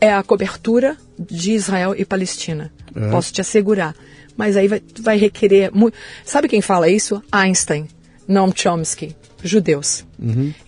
é 0.00 0.12
a 0.12 0.22
cobertura 0.22 0.96
de 1.18 1.52
Israel 1.52 1.94
e 1.96 2.04
Palestina. 2.04 2.72
É. 2.94 3.10
Posso 3.10 3.32
te 3.32 3.40
assegurar. 3.40 3.94
Mas 4.36 4.56
aí 4.56 4.68
vai, 4.68 4.82
vai 5.00 5.18
requerer 5.18 5.70
muito. 5.74 5.96
Sabe 6.24 6.48
quem 6.48 6.62
fala 6.62 6.88
isso? 6.88 7.22
Einstein, 7.30 7.86
Noam 8.26 8.50
Chomsky, 8.54 9.14
judeus. 9.42 10.06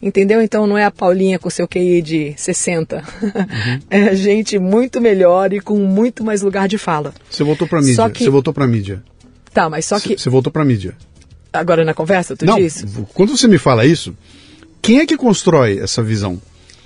Entendeu? 0.02 0.42
Então 0.42 0.66
não 0.66 0.76
é 0.76 0.84
a 0.84 0.90
Paulinha 0.90 1.38
com 1.38 1.48
seu 1.48 1.66
QI 1.66 2.02
de 2.02 2.34
60. 2.36 3.02
é 3.88 4.14
gente 4.14 4.58
muito 4.58 5.00
melhor 5.00 5.52
e 5.52 5.60
com 5.60 5.78
muito 5.78 6.22
mais 6.24 6.42
lugar 6.42 6.68
de 6.68 6.76
fala. 6.76 7.14
Você 7.30 7.42
voltou 7.44 7.66
para 7.66 7.80
mídia. 7.80 8.10
que- 8.10 8.24
Você 8.24 8.30
voltou 8.30 8.52
para 8.52 8.66
mídia. 8.66 9.02
Tá, 9.54 9.70
mas 9.70 9.84
só 9.86 9.98
que. 10.00 10.18
Você 10.18 10.28
voltou 10.28 10.52
para 10.52 10.64
mídia. 10.64 10.94
Agora 11.52 11.84
na 11.84 11.94
conversa, 11.94 12.36
tu 12.36 12.44
não, 12.44 12.56
disse? 12.56 12.86
quando 13.12 13.36
você 13.36 13.46
me 13.46 13.58
fala 13.58 13.84
isso, 13.84 14.16
quem 14.80 15.00
é 15.00 15.06
que 15.06 15.16
constrói 15.16 15.78
essa 15.78 16.02
visão? 16.02 16.40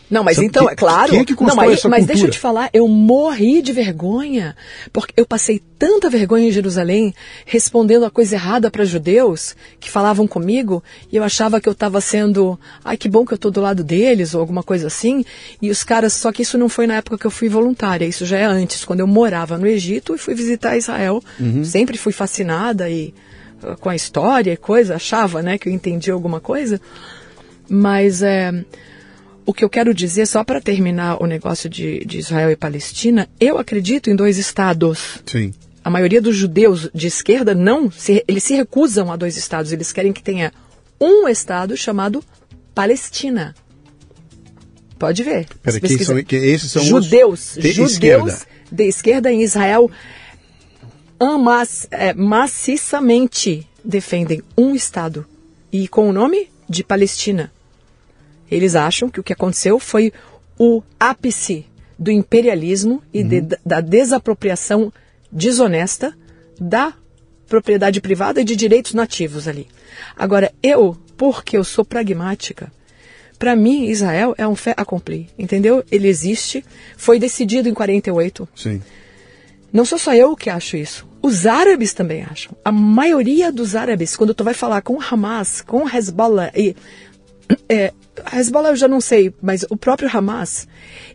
Não, 0.09 0.23
mas 0.23 0.37
Sabe, 0.37 0.47
então, 0.47 0.71
é 0.71 0.75
claro. 0.75 1.11
quem 1.11 1.21
é 1.21 1.25
que 1.25 1.33
não, 1.33 1.39
constrói 1.39 1.67
mas, 1.67 1.79
essa 1.79 1.89
mas 1.89 2.07
deixa 2.07 2.27
eu 2.27 2.31
te 2.31 2.39
falar, 2.39 2.71
eu 2.73 2.87
morri 2.87 3.61
de 3.61 3.73
vergonha. 3.73 4.57
Porque 4.93 5.12
eu 5.17 5.27
passei 5.27 5.61
tanta 5.79 6.09
vergonha 6.09 6.49
em 6.49 6.53
Jerusalém 6.53 7.14
respondendo 7.45 8.05
a 8.05 8.11
coisa 8.11 8.37
errada 8.37 8.71
para 8.71 8.85
judeus 8.85 9.57
que 9.81 9.91
falavam 9.91 10.27
comigo 10.27 10.83
e 11.11 11.17
eu 11.17 11.25
achava 11.25 11.61
que 11.61 11.69
eu 11.69 11.73
estava 11.73 12.01
sendo. 12.01 12.59
Ai, 12.85 12.97
que 12.97 13.09
bom 13.09 13.27
que 13.27 13.33
eu 13.33 13.37
estou 13.37 13.51
do 13.51 13.61
lado 13.61 13.83
deles 13.83 14.33
ou 14.35 14.41
alguma 14.41 14.62
coisa 14.62 14.87
assim. 14.87 15.25
E 15.61 15.71
os 15.71 15.83
caras. 15.83 16.12
Só 16.12 16.31
que 16.31 16.43
isso 16.43 16.57
não 16.57 16.69
foi 16.69 16.87
na 16.87 16.95
época 16.95 17.19
que 17.19 17.27
eu 17.27 17.31
fui 17.31 17.49
voluntária, 17.49 18.07
isso 18.07 18.25
já 18.25 18.39
é 18.39 18.45
antes, 18.45 18.85
quando 18.85 19.01
eu 19.01 19.07
morava 19.07 19.59
no 19.59 19.67
Egito 19.67 20.14
e 20.14 20.19
fui 20.19 20.35
visitar 20.35 20.77
Israel. 20.77 21.23
Uhum. 21.39 21.64
Sempre 21.64 21.99
fui 21.99 22.12
fascinada 22.12 22.89
e 22.89 23.12
com 23.81 23.89
a 23.89 23.97
história 23.97 24.53
e 24.53 24.57
coisa, 24.57 24.97
achava 24.97 25.43
né, 25.43 25.59
que 25.59 25.69
eu 25.69 25.73
entendia 25.73 26.13
alguma 26.13 26.41
coisa. 26.41 26.81
Mas 27.69 28.23
é, 28.23 28.65
o 29.45 29.53
que 29.53 29.65
eu 29.65 29.71
quero 29.71 29.95
dizer, 29.95 30.27
só 30.27 30.43
para 30.45 30.61
terminar 30.61 31.23
o 31.23 31.27
negócio 31.27 31.69
de, 31.69 32.05
de 32.05 32.19
Israel 32.19 32.51
e 32.51 32.57
Palestina, 32.57 33.29
eu 33.41 33.59
acredito 33.59 34.11
em 34.11 34.17
dois 34.17 34.39
estados. 34.39 35.21
Sim. 35.25 35.53
A 35.83 35.91
maioria 35.91 36.21
dos 36.21 36.35
judeus 36.35 36.91
de 36.93 37.07
esquerda 37.07 37.55
não, 37.55 37.91
se, 37.91 38.25
eles 38.27 38.43
se 38.43 38.55
recusam 38.55 39.11
a 39.11 39.17
dois 39.17 39.37
estados. 39.37 39.73
Eles 39.73 39.93
querem 39.93 40.13
que 40.13 40.23
tenha 40.23 40.53
um 41.01 41.29
estado 41.29 41.77
chamado 41.77 42.25
Palestina. 42.75 43.55
Pode 44.99 45.23
ver. 45.23 45.47
Pera, 45.63 45.79
quem 45.79 45.99
são, 45.99 46.25
que 46.25 46.37
esses 46.37 46.73
são 46.73 46.83
os 46.83 46.89
judeus, 46.89 47.55
de 47.55 47.71
judeus 47.71 47.93
esquerda. 47.93 48.39
de 48.73 48.85
esquerda 48.85 49.31
em 49.31 49.43
Israel 49.43 49.91
amas, 51.19 51.87
é, 51.91 52.12
maciçamente 52.14 53.67
defendem 53.85 54.43
um 54.57 54.75
Estado 54.75 55.27
e 55.73 55.89
com 55.89 56.09
o 56.09 56.12
nome 56.12 56.49
de 56.69 56.83
Palestina. 56.85 57.53
Eles 58.51 58.75
acham 58.75 59.09
que 59.09 59.21
o 59.21 59.23
que 59.23 59.33
aconteceu 59.33 59.79
foi 59.79 60.12
o 60.59 60.83
ápice 60.99 61.67
do 61.99 62.11
imperialismo 62.11 63.03
e 63.12 63.23
de- 63.25 63.57
da 63.64 63.81
desapropriação 63.81 64.93
desonesta 65.33 66.17
da 66.61 66.93
propriedade 67.49 68.01
privada 68.01 68.41
e 68.41 68.45
de 68.45 68.57
direitos 68.57 68.93
nativos 68.95 69.47
ali. 69.49 69.67
Agora, 70.17 70.53
eu, 70.62 70.97
porque 71.17 71.57
eu 71.57 71.64
sou 71.64 71.85
pragmática, 71.85 72.73
para 73.39 73.55
mim, 73.55 73.85
Israel 73.87 74.35
é 74.39 74.47
um 74.49 74.57
fait 74.57 74.75
accompli, 74.81 75.29
entendeu? 75.39 75.85
Ele 75.91 76.09
existe, 76.09 76.64
foi 76.97 77.19
decidido 77.19 77.69
em 77.69 77.75
48, 77.75 78.49
Sim. 78.57 78.83
Não 79.77 79.85
sou 79.85 79.99
só 79.99 80.14
eu 80.14 80.35
que 80.35 80.49
acho 80.51 80.77
isso. 80.77 81.07
Os 81.22 81.47
árabes 81.47 81.93
também 81.93 82.22
acham. 82.24 82.57
A 82.64 82.72
maioria 82.72 83.51
dos 83.53 83.74
árabes, 83.77 84.16
quando 84.16 84.35
tu 84.35 84.43
vai 84.45 84.55
falar 84.55 84.81
com 84.83 84.99
Hamas, 85.01 85.61
com 85.61 85.89
Hezbollah 85.89 86.51
e 86.57 86.74
é, 87.68 87.93
Hezbollah 88.33 88.70
eu 88.70 88.77
já 88.77 88.89
não 88.89 89.01
sei, 89.01 89.33
mas 89.43 89.64
o 89.68 89.77
próprio 89.77 90.09
Hamas, 90.12 90.66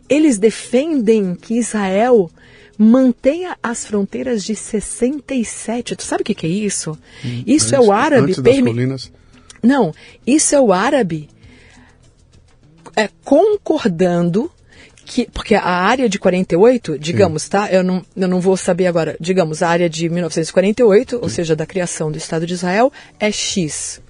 eles 0.08 0.38
defendem 0.38 1.34
que 1.34 1.58
Israel 1.58 2.30
mantenha 2.78 3.56
as 3.62 3.84
fronteiras 3.84 4.42
de 4.44 4.54
67. 4.56 5.96
Tu 5.96 6.02
sabe 6.02 6.22
o 6.22 6.24
que, 6.24 6.34
que 6.34 6.46
é 6.46 6.50
isso? 6.50 6.98
Isso 7.46 7.74
é 7.74 7.78
Antes- 7.78 7.88
o 7.88 7.92
árabe 7.92 8.22
Antes 8.32 8.40
permi- 8.40 8.72
não, 9.62 9.94
isso 10.26 10.54
é 10.54 10.60
o 10.60 10.72
árabe 10.72 11.28
é, 12.96 13.08
concordando 13.24 14.50
que. 15.12 15.28
Porque 15.32 15.54
a 15.54 15.62
área 15.64 16.08
de 16.08 16.18
48, 16.18 16.98
digamos, 16.98 17.48
tá? 17.48 17.70
Eu 17.72 17.82
não, 17.84 18.04
eu 18.16 18.28
não 18.28 18.40
vou 18.40 18.56
saber 18.56 18.86
agora. 18.86 19.16
Digamos, 19.20 19.62
a 19.62 19.68
área 19.68 19.88
de 19.88 20.08
1948, 20.08 21.18
ou 21.22 21.28
seja, 21.28 21.54
da 21.56 21.66
criação 21.66 22.10
do 22.10 22.18
Estado 22.18 22.46
de 22.46 22.54
Israel, 22.54 22.92
é 23.20 23.30
X. 23.30 24.00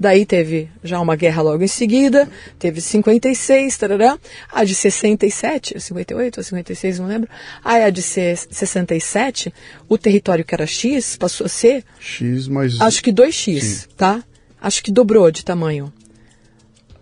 Daí 0.00 0.26
teve 0.26 0.68
já 0.82 0.98
uma 0.98 1.14
guerra 1.14 1.42
logo 1.42 1.62
em 1.62 1.68
seguida, 1.68 2.28
teve 2.58 2.80
56, 2.80 3.76
tarará. 3.76 4.18
A 4.52 4.64
de 4.64 4.74
67, 4.74 5.78
58 5.80 6.38
ou 6.38 6.42
56, 6.44 6.98
não 6.98 7.06
lembro. 7.06 7.28
Aí 7.64 7.84
a 7.84 7.90
de 7.90 8.02
se- 8.02 8.34
67, 8.50 9.52
o 9.88 9.96
território 9.96 10.44
que 10.44 10.54
era 10.54 10.66
X 10.66 11.16
passou 11.16 11.44
a 11.44 11.48
ser 11.48 11.84
X 12.00 12.48
mais. 12.48 12.80
Acho 12.80 13.00
que 13.02 13.12
2x, 13.12 13.86
tá? 13.96 14.24
Acho 14.60 14.82
que 14.82 14.90
dobrou 14.90 15.30
de 15.30 15.44
tamanho. 15.44 15.92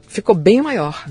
Ficou 0.08 0.34
bem 0.34 0.60
maior. 0.60 1.06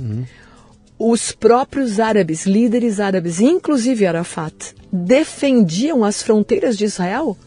Os 0.99 1.31
próprios 1.31 1.97
árabes, 1.97 2.45
líderes 2.45 2.99
árabes, 2.99 3.39
inclusive 3.39 4.05
Arafat, 4.05 4.75
defendiam 4.91 6.03
as 6.03 6.21
fronteiras 6.21 6.77
de 6.77 6.83
Israel 6.83 7.37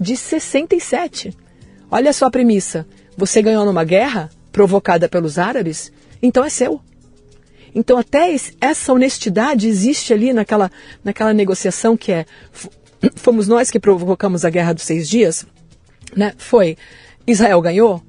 de 0.00 0.16
67. 0.16 1.36
Olha 1.90 2.14
só 2.14 2.26
a 2.26 2.30
premissa. 2.30 2.86
Você 3.14 3.42
ganhou 3.42 3.66
numa 3.66 3.84
guerra 3.84 4.30
provocada 4.50 5.06
pelos 5.06 5.38
árabes, 5.38 5.92
então 6.22 6.42
é 6.42 6.48
seu. 6.48 6.80
Então 7.74 7.98
até 7.98 8.34
essa 8.60 8.92
honestidade 8.92 9.68
existe 9.68 10.12
ali 10.14 10.32
naquela, 10.32 10.70
naquela 11.04 11.34
negociação 11.34 11.96
que 11.96 12.10
é 12.10 12.24
fomos 13.16 13.46
nós 13.46 13.70
que 13.70 13.78
provocamos 13.78 14.44
a 14.46 14.50
guerra 14.50 14.72
dos 14.72 14.84
seis 14.84 15.08
dias, 15.08 15.44
né? 16.16 16.32
Foi 16.38 16.78
Israel 17.26 17.60
ganhou, 17.60 18.02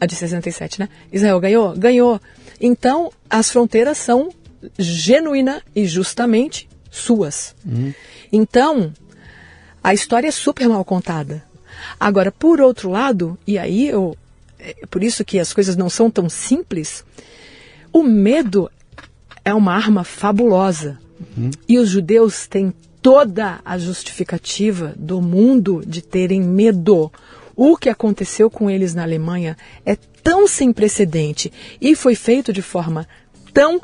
a 0.00 0.06
de 0.06 0.14
67, 0.14 0.80
né? 0.80 0.88
Israel 1.12 1.40
ganhou, 1.40 1.76
ganhou. 1.76 2.20
Então 2.60 3.12
as 3.28 3.50
fronteiras 3.50 3.98
são 3.98 4.30
genuína 4.78 5.62
e 5.74 5.86
justamente 5.86 6.68
suas. 6.90 7.54
Então 8.32 8.92
a 9.82 9.94
história 9.94 10.28
é 10.28 10.32
super 10.32 10.68
mal 10.68 10.84
contada. 10.84 11.44
Agora, 11.98 12.32
por 12.32 12.60
outro 12.60 12.90
lado, 12.90 13.38
e 13.46 13.56
aí 13.56 13.88
eu, 13.88 14.16
é 14.58 14.74
por 14.90 15.02
isso 15.02 15.24
que 15.24 15.38
as 15.38 15.52
coisas 15.52 15.76
não 15.76 15.88
são 15.88 16.10
tão 16.10 16.28
simples, 16.28 17.04
o 17.92 18.02
medo 18.02 18.70
é 19.44 19.54
uma 19.54 19.74
arma 19.74 20.04
fabulosa. 20.04 20.98
E 21.66 21.78
os 21.78 21.88
judeus 21.88 22.46
têm 22.46 22.72
toda 23.02 23.60
a 23.64 23.78
justificativa 23.78 24.94
do 24.96 25.20
mundo 25.20 25.82
de 25.86 26.02
terem 26.02 26.42
medo. 26.42 27.10
O 27.60 27.76
que 27.76 27.88
aconteceu 27.88 28.48
com 28.48 28.70
eles 28.70 28.94
na 28.94 29.02
Alemanha 29.02 29.56
é 29.84 29.96
tão 30.22 30.46
sem 30.46 30.72
precedente 30.72 31.52
e 31.80 31.96
foi 31.96 32.14
feito 32.14 32.52
de 32.52 32.62
forma 32.62 33.04
tão 33.52 33.82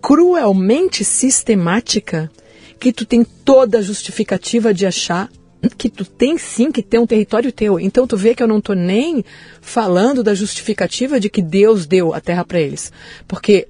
cruelmente 0.00 1.04
sistemática 1.04 2.30
que 2.78 2.92
tu 2.92 3.04
tem 3.04 3.24
toda 3.24 3.78
a 3.78 3.82
justificativa 3.82 4.72
de 4.72 4.86
achar 4.86 5.28
que 5.76 5.90
tu 5.90 6.04
tem 6.04 6.38
sim 6.38 6.70
que 6.70 6.80
ter 6.80 7.00
um 7.00 7.08
território 7.08 7.50
teu. 7.50 7.80
Então 7.80 8.06
tu 8.06 8.16
vê 8.16 8.36
que 8.36 8.42
eu 8.42 8.46
não 8.46 8.60
tô 8.60 8.72
nem 8.72 9.24
falando 9.60 10.22
da 10.22 10.32
justificativa 10.32 11.18
de 11.18 11.28
que 11.28 11.42
Deus 11.42 11.86
deu 11.86 12.14
a 12.14 12.20
terra 12.20 12.44
para 12.44 12.60
eles, 12.60 12.92
porque 13.26 13.66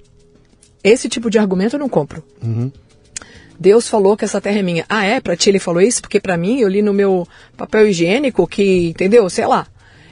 esse 0.83 1.09
tipo 1.09 1.27
de 1.27 1.39
argumento 1.39 1.75
eu 1.75 1.79
não 1.79 1.89
compro. 1.89 2.23
Deus 3.61 3.87
falou 3.87 4.17
que 4.17 4.25
essa 4.25 4.41
terra 4.41 4.57
é 4.57 4.63
minha. 4.63 4.83
Ah, 4.89 5.05
é? 5.05 5.21
Pra 5.21 5.37
ti 5.37 5.47
ele 5.47 5.59
falou 5.59 5.83
isso? 5.83 6.01
Porque 6.01 6.19
pra 6.19 6.35
mim 6.35 6.61
eu 6.61 6.67
li 6.67 6.81
no 6.81 6.91
meu 6.91 7.27
papel 7.55 7.87
higiênico 7.87 8.47
que, 8.47 8.87
entendeu? 8.89 9.29
Sei 9.29 9.45
lá. 9.45 9.67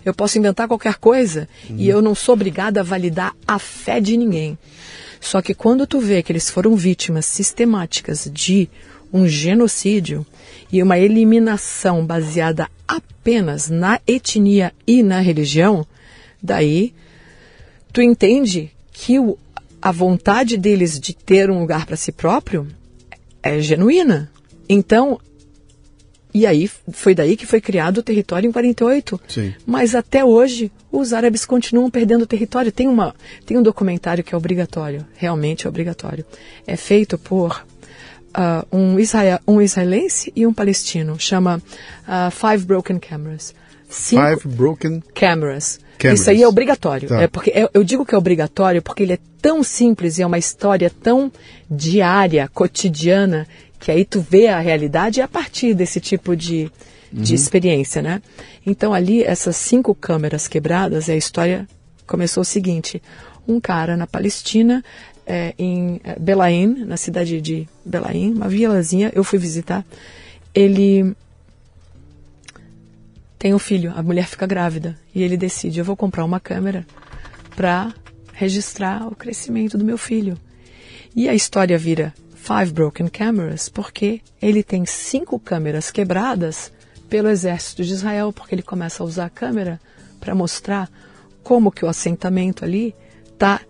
Eu 0.05 0.13
posso 0.13 0.37
inventar 0.37 0.67
qualquer 0.67 0.97
coisa 0.97 1.49
e 1.67 1.89
eu 1.89 1.99
não 1.99 2.13
sou 2.13 2.33
obrigada 2.33 2.79
a 2.79 2.83
validar 2.83 3.35
a 3.47 3.57
fé 3.57 3.99
de 3.99 4.15
ninguém. 4.15 4.55
Só 5.19 5.41
que 5.41 5.55
quando 5.55 5.87
tu 5.87 5.99
vê 5.99 6.21
que 6.21 6.31
eles 6.31 6.47
foram 6.47 6.75
vítimas 6.75 7.25
sistemáticas 7.25 8.29
de 8.31 8.69
um 9.11 9.27
genocídio 9.27 10.23
e 10.71 10.83
uma 10.83 10.99
eliminação 10.99 12.05
baseada 12.05 12.69
apenas 12.87 13.67
na 13.67 13.99
etnia 14.05 14.71
e 14.85 15.01
na 15.01 15.21
religião, 15.21 15.85
daí 16.41 16.93
tu 17.91 17.99
entende 17.99 18.71
que 18.93 19.19
o, 19.19 19.39
a 19.81 19.91
vontade 19.91 20.55
deles 20.55 20.99
de 20.99 21.15
ter 21.15 21.49
um 21.49 21.59
lugar 21.59 21.87
para 21.87 21.97
si 21.97 22.11
próprio 22.11 22.67
é 23.41 23.59
genuína. 23.59 24.31
Então, 24.67 25.19
e 26.33 26.45
aí 26.45 26.69
foi 26.91 27.15
daí 27.15 27.35
que 27.35 27.45
foi 27.45 27.59
criado 27.59 27.99
o 27.99 28.03
território 28.03 28.47
em 28.47 28.51
48. 28.51 29.19
Sim. 29.27 29.53
Mas 29.65 29.95
até 29.95 30.23
hoje 30.23 30.71
os 30.91 31.13
árabes 31.13 31.45
continuam 31.45 31.89
perdendo 31.89 32.27
território. 32.27 32.71
Tem, 32.71 32.87
uma, 32.87 33.15
tem 33.45 33.57
um 33.57 33.63
documentário 33.63 34.23
que 34.23 34.33
é 34.33 34.37
obrigatório, 34.37 35.05
realmente 35.15 35.65
é 35.65 35.69
obrigatório. 35.69 36.25
É 36.67 36.75
feito 36.75 37.17
por 37.17 37.65
uh, 38.29 38.75
um, 38.75 38.99
israel, 38.99 39.39
um 39.47 39.61
israelense 39.61 40.31
e 40.35 40.45
um 40.45 40.53
palestino. 40.53 41.19
Chama 41.19 41.61
uh, 42.07 42.31
Five 42.31 42.65
Broken 42.65 42.99
Cameras. 42.99 43.55
Cinco 43.89 44.21
Five 44.21 44.55
Broken 44.55 45.03
Cameras. 45.15 45.79
Cameras. 45.97 46.21
Isso 46.21 46.29
aí 46.29 46.43
é 46.43 46.47
obrigatório. 46.47 47.09
Tá. 47.09 47.21
É 47.21 47.27
porque 47.27 47.49
é, 47.49 47.67
eu 47.73 47.83
digo 47.83 48.05
que 48.05 48.13
é 48.13 48.17
obrigatório 48.17 48.81
porque 48.81 49.03
ele 49.03 49.13
é 49.13 49.19
tão 49.41 49.63
simples 49.63 50.17
e 50.17 50.21
é 50.21 50.25
uma 50.25 50.37
história 50.37 50.89
tão 50.89 51.31
diária, 51.69 52.47
cotidiana, 52.53 53.47
que 53.79 53.91
aí 53.91 54.05
tu 54.05 54.21
vê 54.21 54.47
a 54.47 54.59
realidade 54.59 55.21
a 55.21 55.27
partir 55.27 55.73
desse 55.73 55.99
tipo 55.99 56.35
de, 56.35 56.71
de 57.11 57.33
uhum. 57.33 57.35
experiência, 57.35 58.01
né? 58.01 58.21
Então 58.65 58.93
ali, 58.93 59.23
essas 59.23 59.55
cinco 59.55 59.95
câmeras 59.95 60.47
quebradas, 60.47 61.09
a 61.09 61.15
história 61.15 61.67
começou 62.05 62.41
o 62.41 62.45
seguinte. 62.45 63.01
Um 63.47 63.59
cara 63.59 63.97
na 63.97 64.05
Palestina, 64.05 64.83
é, 65.25 65.53
em 65.57 65.99
é, 66.03 66.17
Belaim, 66.19 66.85
na 66.85 66.97
cidade 66.97 67.41
de 67.41 67.67
Belaim, 67.83 68.33
uma 68.33 68.47
vilazinha, 68.47 69.11
eu 69.15 69.23
fui 69.23 69.39
visitar, 69.39 69.83
ele 70.53 71.15
tem 73.39 73.53
um 73.53 73.59
filho, 73.59 73.93
a 73.95 74.03
mulher 74.03 74.27
fica 74.27 74.45
grávida 74.45 74.97
e 75.15 75.23
ele 75.23 75.37
decide, 75.37 75.79
eu 75.79 75.85
vou 75.85 75.95
comprar 75.95 76.25
uma 76.25 76.41
câmera 76.41 76.85
para 77.55 77.93
registrar 78.33 79.07
o 79.07 79.15
crescimento 79.15 79.77
do 79.77 79.85
meu 79.85 79.97
filho. 79.97 80.37
E 81.15 81.29
a 81.29 81.33
história 81.33 81.77
vira 81.77 82.13
Five 82.35 82.73
Broken 82.73 83.07
Cameras 83.07 83.69
porque 83.69 84.19
ele 84.41 84.61
tem 84.61 84.85
cinco 84.85 85.39
câmeras 85.39 85.89
quebradas 85.89 86.71
pelo 87.09 87.29
exército 87.29 87.83
de 87.83 87.93
Israel, 87.93 88.33
porque 88.33 88.53
ele 88.53 88.61
começa 88.61 89.01
a 89.01 89.05
usar 89.05 89.25
a 89.25 89.29
câmera 89.29 89.79
para 90.19 90.35
mostrar 90.35 90.89
como 91.41 91.71
que 91.71 91.85
o 91.85 91.87
assentamento 91.87 92.65
ali 92.65 92.93
está 93.31 93.61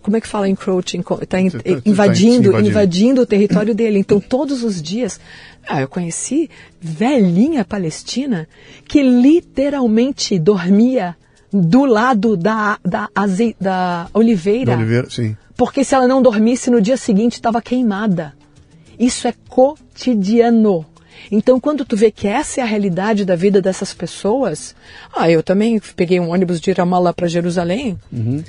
como 0.00 0.16
é 0.16 0.20
que 0.20 0.28
fala 0.28 0.48
encroaching? 0.48 1.00
Está 1.00 1.26
tá, 1.26 1.40
invadindo, 1.40 1.68
invadindo, 1.84 2.60
invadindo 2.60 3.22
o 3.22 3.26
território 3.26 3.74
dele. 3.74 3.98
Então, 3.98 4.20
todos 4.20 4.62
os 4.62 4.80
dias, 4.80 5.20
ah, 5.66 5.80
eu 5.80 5.88
conheci 5.88 6.50
velhinha 6.80 7.64
palestina 7.64 8.48
que 8.86 9.02
literalmente 9.02 10.38
dormia 10.38 11.16
do 11.52 11.84
lado 11.84 12.36
da, 12.36 12.78
da, 12.84 13.08
aze, 13.14 13.56
da 13.60 14.08
oliveira. 14.14 14.72
Da 14.72 14.78
oliveira, 14.78 15.10
sim. 15.10 15.36
Porque 15.56 15.84
se 15.84 15.94
ela 15.94 16.06
não 16.06 16.22
dormisse 16.22 16.70
no 16.70 16.80
dia 16.80 16.96
seguinte 16.96 17.34
estava 17.34 17.60
queimada. 17.60 18.34
Isso 18.98 19.26
é 19.26 19.34
cotidiano. 19.48 20.86
Então, 21.30 21.60
quando 21.60 21.84
tu 21.84 21.96
vê 21.96 22.10
que 22.10 22.26
essa 22.26 22.60
é 22.60 22.62
a 22.62 22.66
realidade 22.66 23.24
da 23.24 23.36
vida 23.36 23.60
dessas 23.60 23.92
pessoas, 23.92 24.74
ah, 25.14 25.30
eu 25.30 25.42
também 25.42 25.80
peguei 25.94 26.18
um 26.18 26.30
ônibus 26.30 26.60
de 26.60 26.72
Ramallah 26.72 27.12
para 27.12 27.28
Jerusalém. 27.28 27.98
Uhum 28.12 28.42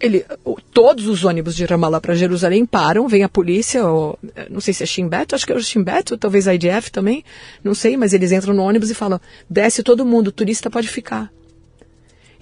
ele, 0.00 0.24
todos 0.72 1.06
os 1.06 1.24
ônibus 1.24 1.56
de 1.56 1.64
Ramallah 1.64 2.00
para 2.00 2.14
Jerusalém 2.14 2.66
param, 2.66 3.08
vem 3.08 3.22
a 3.22 3.28
polícia, 3.28 3.86
ou, 3.86 4.18
não 4.50 4.60
sei 4.60 4.74
se 4.74 4.82
é 4.82 4.86
Shimbeto, 4.86 5.34
acho 5.34 5.46
que 5.46 5.52
é 5.52 5.56
o 5.56 5.62
Shimbeto, 5.62 6.16
talvez 6.16 6.46
a 6.46 6.54
IDF 6.54 6.90
também, 6.90 7.24
não 7.64 7.74
sei, 7.74 7.96
mas 7.96 8.12
eles 8.12 8.32
entram 8.32 8.54
no 8.54 8.62
ônibus 8.62 8.90
e 8.90 8.94
falam, 8.94 9.20
desce 9.48 9.82
todo 9.82 10.04
mundo, 10.04 10.28
o 10.28 10.32
turista 10.32 10.68
pode 10.70 10.88
ficar. 10.88 11.30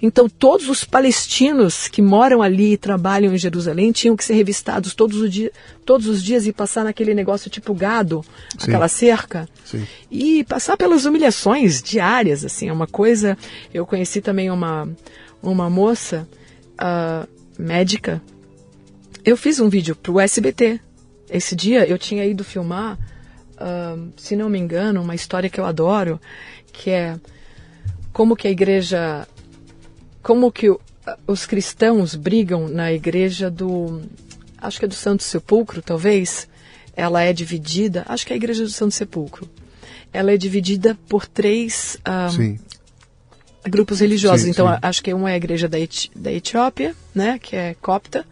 Então 0.01 0.27
todos 0.27 0.67
os 0.67 0.83
palestinos 0.83 1.87
que 1.87 2.01
moram 2.01 2.41
ali 2.41 2.73
e 2.73 2.77
trabalham 2.77 3.33
em 3.33 3.37
Jerusalém 3.37 3.91
tinham 3.91 4.15
que 4.15 4.25
ser 4.25 4.33
revistados 4.33 4.93
todos 4.93 5.21
os, 5.21 5.31
dia, 5.31 5.51
todos 5.85 6.07
os 6.07 6.21
dias 6.21 6.45
e 6.45 6.51
passar 6.51 6.83
naquele 6.83 7.13
negócio 7.13 7.49
tipo 7.49 7.73
gado, 7.73 8.23
Sim. 8.57 8.67
aquela 8.67 8.87
cerca, 8.87 9.47
Sim. 9.63 9.87
e 10.11 10.43
passar 10.43 10.75
pelas 10.75 11.05
humilhações 11.05 11.81
diárias, 11.81 12.43
assim, 12.43 12.67
é 12.67 12.73
uma 12.73 12.87
coisa, 12.87 13.37
eu 13.73 13.85
conheci 13.85 14.19
também 14.19 14.51
uma, 14.51 14.87
uma 15.41 15.69
moça, 15.69 16.27
uh, 16.73 17.27
médica, 17.57 18.21
eu 19.23 19.35
fiz 19.35 19.59
um 19.59 19.69
vídeo 19.69 19.95
para 19.95 20.11
o 20.11 20.19
SBT. 20.19 20.79
Esse 21.29 21.55
dia 21.55 21.85
eu 21.87 21.97
tinha 21.97 22.25
ido 22.25 22.43
filmar, 22.43 22.97
uh, 23.53 24.11
se 24.15 24.35
não 24.35 24.49
me 24.49 24.59
engano, 24.59 25.01
uma 25.01 25.15
história 25.15 25.49
que 25.49 25.59
eu 25.59 25.65
adoro, 25.65 26.19
que 26.71 26.91
é 26.91 27.19
como 28.13 28.35
que 28.35 28.47
a 28.47 28.51
igreja, 28.51 29.27
como 30.21 30.51
que 30.51 30.67
os 31.27 31.45
cristãos 31.45 32.15
brigam 32.15 32.67
na 32.67 32.93
igreja 32.93 33.49
do, 33.49 34.01
acho 34.57 34.79
que 34.79 34.85
é 34.85 34.87
do 34.87 34.95
Santo 34.95 35.23
Sepulcro, 35.23 35.81
talvez. 35.81 36.47
Ela 36.95 37.23
é 37.23 37.33
dividida, 37.33 38.05
acho 38.07 38.25
que 38.25 38.31
é 38.31 38.35
a 38.35 38.37
igreja 38.37 38.63
do 38.63 38.69
Santo 38.69 38.93
Sepulcro. 38.93 39.49
Ela 40.13 40.31
é 40.31 40.37
dividida 40.37 40.97
por 41.09 41.27
três 41.27 41.97
ah, 42.05 42.29
grupos 43.69 43.99
religiosos. 43.99 44.41
Sim, 44.41 44.51
então, 44.51 44.67
sim. 44.67 44.79
acho 44.81 45.03
que 45.03 45.13
uma 45.13 45.29
é 45.29 45.33
a 45.33 45.37
igreja 45.37 45.67
da, 45.67 45.79
Eti 45.79 46.11
da 46.15 46.31
Etiópia, 46.31 46.95
né, 47.13 47.39
que 47.39 47.55
é 47.55 47.75
copta. 47.81 48.25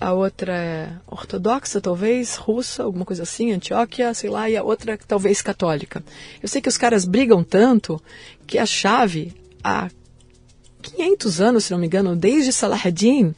A 0.00 0.14
outra 0.14 0.56
é 0.56 0.88
ortodoxa, 1.06 1.80
talvez, 1.80 2.36
russa, 2.36 2.82
alguma 2.82 3.04
coisa 3.04 3.22
assim, 3.22 3.52
Antioquia, 3.52 4.14
sei 4.14 4.30
lá, 4.30 4.48
e 4.48 4.56
a 4.56 4.62
outra 4.62 4.98
talvez 5.06 5.42
católica. 5.42 6.02
Eu 6.42 6.48
sei 6.48 6.62
que 6.62 6.70
os 6.70 6.78
caras 6.78 7.04
brigam 7.04 7.44
tanto 7.44 8.00
que 8.46 8.56
a 8.56 8.64
chave, 8.64 9.34
há 9.62 9.90
500 10.80 11.40
anos, 11.42 11.64
se 11.66 11.72
não 11.72 11.78
me 11.78 11.86
engano, 11.86 12.16
desde 12.16 12.50
Salah 12.50 12.80
ad-Din, 12.82 13.34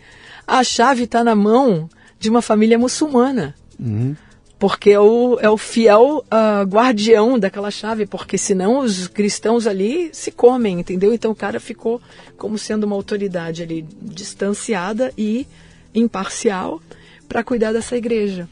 a 0.46 0.62
chave 0.62 1.02
está 1.02 1.24
na 1.24 1.34
mão 1.34 1.90
de 2.20 2.30
uma 2.30 2.40
família 2.40 2.78
muçulmana. 2.78 3.56
Uhum 3.80 4.14
porque 4.62 4.90
é 4.90 5.00
o, 5.00 5.40
é 5.40 5.50
o 5.50 5.58
fiel 5.58 6.24
uh, 6.30 6.64
guardião 6.64 7.36
daquela 7.36 7.68
chave, 7.68 8.06
porque 8.06 8.38
senão 8.38 8.78
os 8.78 9.08
cristãos 9.08 9.66
ali 9.66 10.10
se 10.12 10.30
comem, 10.30 10.78
entendeu? 10.78 11.12
Então 11.12 11.32
o 11.32 11.34
cara 11.34 11.58
ficou 11.58 12.00
como 12.36 12.56
sendo 12.56 12.84
uma 12.84 12.94
autoridade 12.94 13.60
ali 13.60 13.84
distanciada 14.00 15.12
e 15.18 15.48
imparcial 15.92 16.80
para 17.28 17.42
cuidar 17.42 17.72
dessa 17.72 17.96
igreja. 17.96 18.48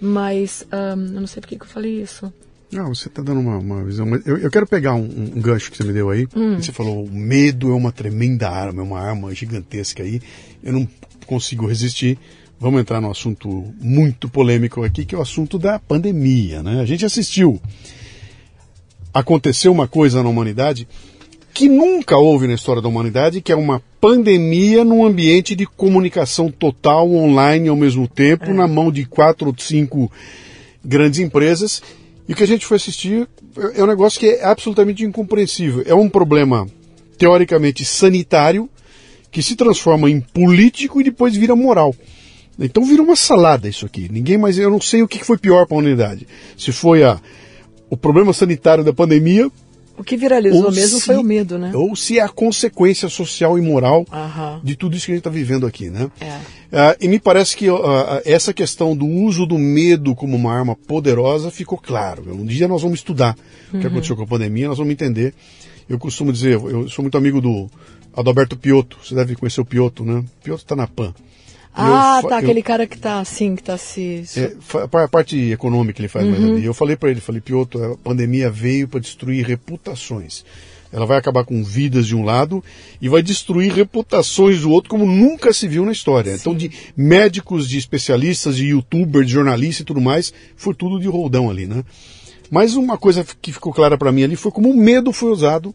Mas 0.00 0.66
um, 0.66 0.66
ah, 0.72 0.96
eu 0.96 1.20
não 1.20 1.28
sei 1.28 1.40
por 1.40 1.46
que, 1.46 1.54
eu 1.54 1.64
falei 1.64 2.02
isso. 2.02 2.32
Não, 2.72 2.92
você 2.92 3.06
está 3.06 3.22
dando 3.22 3.38
uma, 3.38 3.58
uma 3.58 3.84
visão. 3.84 4.08
Eu, 4.26 4.38
eu 4.38 4.50
quero 4.50 4.66
pegar 4.66 4.96
um, 4.96 5.04
um, 5.04 5.40
gancho 5.40 5.70
que 5.70 5.76
você 5.76 5.84
me 5.84 5.92
deu 5.92 6.10
aí. 6.10 6.26
Hum. 6.34 6.56
Você 6.56 6.72
falou: 6.72 7.04
o 7.04 7.14
medo 7.14 7.70
é 7.70 7.74
uma 7.76 7.92
tremenda 7.92 8.50
arma, 8.50 8.82
é 8.82 8.84
uma 8.84 8.98
arma 8.98 9.32
gigantesca 9.32 10.02
aí. 10.02 10.20
Eu 10.60 10.72
não 10.72 10.88
consigo 11.24 11.68
resistir 11.68 12.18
vamos 12.62 12.80
entrar 12.80 13.00
no 13.00 13.10
assunto 13.10 13.74
muito 13.80 14.28
polêmico 14.28 14.84
aqui, 14.84 15.04
que 15.04 15.16
é 15.16 15.18
o 15.18 15.22
assunto 15.22 15.58
da 15.58 15.80
pandemia. 15.80 16.62
Né? 16.62 16.80
A 16.80 16.84
gente 16.84 17.04
assistiu. 17.04 17.60
Aconteceu 19.12 19.72
uma 19.72 19.88
coisa 19.88 20.22
na 20.22 20.28
humanidade 20.28 20.86
que 21.52 21.68
nunca 21.68 22.16
houve 22.16 22.46
na 22.46 22.54
história 22.54 22.80
da 22.80 22.88
humanidade, 22.88 23.42
que 23.42 23.50
é 23.50 23.56
uma 23.56 23.82
pandemia 24.00 24.84
num 24.84 25.04
ambiente 25.04 25.56
de 25.56 25.66
comunicação 25.66 26.50
total, 26.50 27.12
online 27.12 27.68
ao 27.68 27.76
mesmo 27.76 28.06
tempo, 28.06 28.44
é. 28.44 28.54
na 28.54 28.68
mão 28.68 28.92
de 28.92 29.04
quatro 29.04 29.48
ou 29.48 29.54
cinco 29.58 30.10
grandes 30.84 31.18
empresas. 31.18 31.82
E 32.28 32.32
o 32.32 32.36
que 32.36 32.44
a 32.44 32.46
gente 32.46 32.64
foi 32.64 32.76
assistir 32.76 33.28
é 33.74 33.82
um 33.82 33.88
negócio 33.88 34.20
que 34.20 34.26
é 34.26 34.44
absolutamente 34.44 35.04
incompreensível. 35.04 35.82
É 35.84 35.94
um 35.94 36.08
problema 36.08 36.66
teoricamente 37.18 37.84
sanitário 37.84 38.70
que 39.32 39.42
se 39.42 39.56
transforma 39.56 40.08
em 40.08 40.20
político 40.20 41.00
e 41.00 41.04
depois 41.04 41.36
vira 41.36 41.56
moral. 41.56 41.92
Então 42.58 42.84
vira 42.84 43.02
uma 43.02 43.16
salada 43.16 43.68
isso 43.68 43.86
aqui. 43.86 44.08
Ninguém 44.10 44.38
mais. 44.38 44.58
Eu 44.58 44.70
não 44.70 44.80
sei 44.80 45.02
o 45.02 45.08
que 45.08 45.24
foi 45.24 45.38
pior 45.38 45.66
para 45.66 45.76
a 45.76 45.80
unidade. 45.80 46.26
Se 46.56 46.72
foi 46.72 47.02
a, 47.02 47.20
o 47.88 47.96
problema 47.96 48.32
sanitário 48.32 48.84
da 48.84 48.92
pandemia. 48.92 49.50
O 49.98 50.02
que 50.02 50.16
viralizou 50.16 50.72
mesmo 50.72 50.98
se, 50.98 51.04
foi 51.04 51.16
o 51.16 51.22
medo, 51.22 51.58
né? 51.58 51.70
Ou 51.74 51.94
se 51.94 52.18
é 52.18 52.22
a 52.22 52.28
consequência 52.28 53.08
social 53.10 53.58
e 53.58 53.62
moral 53.62 54.06
uhum. 54.10 54.60
de 54.64 54.74
tudo 54.74 54.96
isso 54.96 55.06
que 55.06 55.12
a 55.12 55.14
gente 55.14 55.20
está 55.20 55.30
vivendo 55.30 55.66
aqui, 55.66 55.90
né? 55.90 56.10
É. 56.18 56.36
Uh, 56.72 56.96
e 56.98 57.08
me 57.08 57.20
parece 57.20 57.54
que 57.54 57.70
uh, 57.70 57.78
essa 58.24 58.54
questão 58.54 58.96
do 58.96 59.06
uso 59.06 59.44
do 59.44 59.58
medo 59.58 60.14
como 60.14 60.34
uma 60.34 60.52
arma 60.52 60.74
poderosa 60.74 61.50
ficou 61.50 61.76
claro. 61.76 62.24
Um 62.34 62.46
dia 62.46 62.66
nós 62.66 62.80
vamos 62.80 63.00
estudar 63.00 63.36
o 63.68 63.72
que 63.72 63.84
uhum. 63.84 63.92
aconteceu 63.92 64.16
com 64.16 64.22
a 64.22 64.26
pandemia, 64.26 64.68
nós 64.68 64.78
vamos 64.78 64.92
entender. 64.92 65.34
Eu 65.86 65.98
costumo 65.98 66.32
dizer, 66.32 66.52
eu 66.54 66.88
sou 66.88 67.02
muito 67.02 67.18
amigo 67.18 67.42
do 67.42 67.70
Adalberto 68.16 68.56
Piotto, 68.56 68.96
você 69.04 69.14
deve 69.14 69.36
conhecer 69.36 69.60
o 69.60 69.64
Piotto, 69.64 70.02
né? 70.04 70.24
Piotto 70.42 70.62
está 70.64 70.74
na 70.74 70.86
PAN. 70.86 71.12
Ah, 71.74 72.20
eu, 72.22 72.28
tá, 72.28 72.34
eu, 72.36 72.38
aquele 72.40 72.62
cara 72.62 72.86
que 72.86 72.98
tá 72.98 73.18
assim, 73.18 73.56
que 73.56 73.62
tá 73.62 73.78
se. 73.78 74.24
É, 74.36 74.54
a 75.02 75.08
parte 75.08 75.50
econômica 75.50 75.94
que 75.94 76.02
ele 76.02 76.08
faz 76.08 76.26
uhum. 76.26 76.32
mais 76.32 76.44
ali. 76.44 76.64
Eu 76.64 76.74
falei 76.74 76.96
para 76.96 77.10
ele, 77.10 77.20
falei, 77.20 77.40
Piotr, 77.40 77.82
a 77.82 77.96
pandemia 77.96 78.50
veio 78.50 78.86
para 78.86 79.00
destruir 79.00 79.46
reputações. 79.46 80.44
ela 80.92 81.06
vai 81.06 81.16
acabar 81.16 81.44
com 81.44 81.64
vidas 81.64 82.06
de 82.06 82.14
um 82.14 82.22
lado 82.22 82.62
e 83.00 83.08
vai 83.08 83.22
destruir 83.22 83.72
reputações 83.72 84.60
do 84.60 84.70
outro 84.70 84.90
como 84.90 85.06
nunca 85.06 85.52
se 85.52 85.66
viu 85.66 85.86
na 85.86 85.92
história. 85.92 86.32
Sim. 86.32 86.38
Então, 86.40 86.54
de 86.54 86.70
médicos, 86.94 87.66
de 87.66 87.78
especialistas, 87.78 88.56
de 88.56 88.66
youtubers, 88.66 89.26
de 89.26 89.32
jornalistas 89.32 89.80
e 89.80 89.84
tudo 89.84 90.00
mais, 90.00 90.32
foi 90.54 90.74
tudo 90.74 91.00
de 91.00 91.08
roldão 91.08 91.48
ali, 91.48 91.66
né? 91.66 91.82
Mas 92.50 92.74
uma 92.74 92.98
coisa 92.98 93.24
que 93.40 93.50
ficou 93.50 93.72
clara 93.72 93.96
para 93.96 94.12
mim 94.12 94.24
ali 94.24 94.36
foi 94.36 94.52
como 94.52 94.68
o 94.68 94.76
medo 94.76 95.10
foi 95.10 95.30
usado 95.30 95.74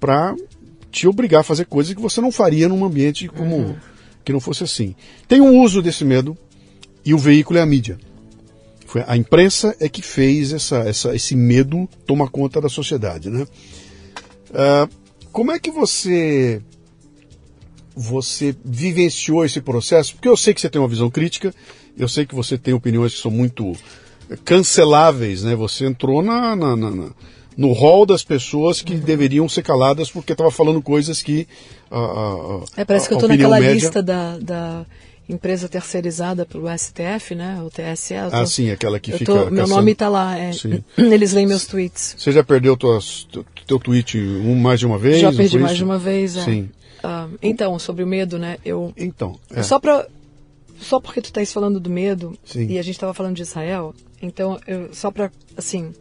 para 0.00 0.34
te 0.90 1.06
obrigar 1.06 1.42
a 1.42 1.44
fazer 1.44 1.66
coisas 1.66 1.94
que 1.94 2.00
você 2.00 2.22
não 2.22 2.32
faria 2.32 2.70
num 2.70 2.84
ambiente 2.84 3.28
como 3.28 3.56
uhum. 3.56 3.76
Que 4.24 4.32
não 4.32 4.40
fosse 4.40 4.64
assim. 4.64 4.94
Tem 5.26 5.40
um 5.40 5.60
uso 5.60 5.82
desse 5.82 6.04
medo 6.04 6.36
e 7.04 7.14
o 7.14 7.18
veículo 7.18 7.58
é 7.58 7.62
a 7.62 7.66
mídia. 7.66 7.98
Foi 8.86 9.04
a 9.06 9.16
imprensa 9.16 9.76
é 9.78 9.88
que 9.88 10.02
fez 10.02 10.52
essa, 10.52 10.78
essa, 10.78 11.14
esse 11.14 11.36
medo 11.36 11.88
tomar 12.06 12.28
conta 12.28 12.60
da 12.60 12.68
sociedade, 12.68 13.30
né? 13.30 13.46
Uh, 14.50 14.90
como 15.30 15.52
é 15.52 15.58
que 15.58 15.70
você 15.70 16.60
você 17.94 18.54
vivenciou 18.64 19.44
esse 19.44 19.60
processo? 19.60 20.14
Porque 20.14 20.28
eu 20.28 20.36
sei 20.36 20.54
que 20.54 20.60
você 20.60 20.68
tem 20.68 20.80
uma 20.80 20.88
visão 20.88 21.10
crítica, 21.10 21.54
eu 21.96 22.08
sei 22.08 22.24
que 22.24 22.34
você 22.34 22.56
tem 22.56 22.74
opiniões 22.74 23.14
que 23.14 23.20
são 23.20 23.30
muito 23.30 23.72
canceláveis, 24.44 25.42
né? 25.42 25.54
Você 25.54 25.86
entrou 25.86 26.22
na, 26.22 26.56
na, 26.56 26.76
na, 26.76 26.90
na 26.90 27.10
no 27.56 27.72
hall 27.72 28.06
das 28.06 28.22
pessoas 28.22 28.80
que 28.80 28.94
deveriam 28.96 29.48
ser 29.48 29.62
caladas 29.62 30.10
porque 30.10 30.32
estava 30.32 30.50
falando 30.50 30.80
coisas 30.80 31.22
que 31.22 31.46
a, 31.90 31.98
a, 31.98 32.60
é 32.76 32.84
parece 32.84 33.08
que 33.08 33.14
eu 33.14 33.18
estou 33.18 33.28
naquela 33.28 33.58
média... 33.58 33.74
lista 33.74 34.02
da, 34.02 34.38
da 34.38 34.86
empresa 35.28 35.68
terceirizada 35.68 36.44
pelo 36.44 36.66
STF, 36.76 37.34
né? 37.34 37.60
O 37.62 37.70
TSE. 37.70 38.14
Tô, 38.14 38.36
ah, 38.36 38.46
sim, 38.46 38.70
aquela 38.70 38.98
que 38.98 39.12
fica. 39.12 39.24
Tô, 39.24 39.50
meu 39.50 39.66
nome 39.66 39.92
está 39.92 40.08
lá. 40.08 40.38
É, 40.38 40.50
eles 40.96 41.32
leem 41.32 41.46
meus 41.46 41.66
tweets. 41.66 42.16
Você 42.18 42.32
já 42.32 42.42
perdeu 42.42 42.76
tuas, 42.76 43.26
teu 43.66 43.78
tweet 43.78 44.18
um, 44.18 44.56
mais 44.56 44.80
de 44.80 44.86
uma 44.86 44.98
vez? 44.98 45.20
Já 45.20 45.32
perdi 45.32 45.58
mais 45.58 45.76
de 45.76 45.84
uma 45.84 45.98
vez. 45.98 46.36
É. 46.36 46.44
Sim. 46.44 46.70
Uh, 47.02 47.38
então, 47.42 47.78
sobre 47.78 48.02
o 48.02 48.06
medo, 48.06 48.38
né? 48.38 48.58
Eu. 48.64 48.92
Então. 48.96 49.38
É. 49.54 49.62
Só 49.62 49.78
para 49.78 50.06
só 50.80 50.98
porque 50.98 51.20
tu 51.20 51.26
estás 51.26 51.52
falando 51.52 51.78
do 51.78 51.90
medo 51.90 52.36
sim. 52.44 52.66
e 52.66 52.78
a 52.78 52.82
gente 52.82 52.94
estava 52.94 53.12
falando 53.12 53.36
de 53.36 53.42
Israel, 53.42 53.94
então 54.22 54.58
eu, 54.66 54.88
só 54.94 55.10
para 55.10 55.30
assim, 55.56 55.92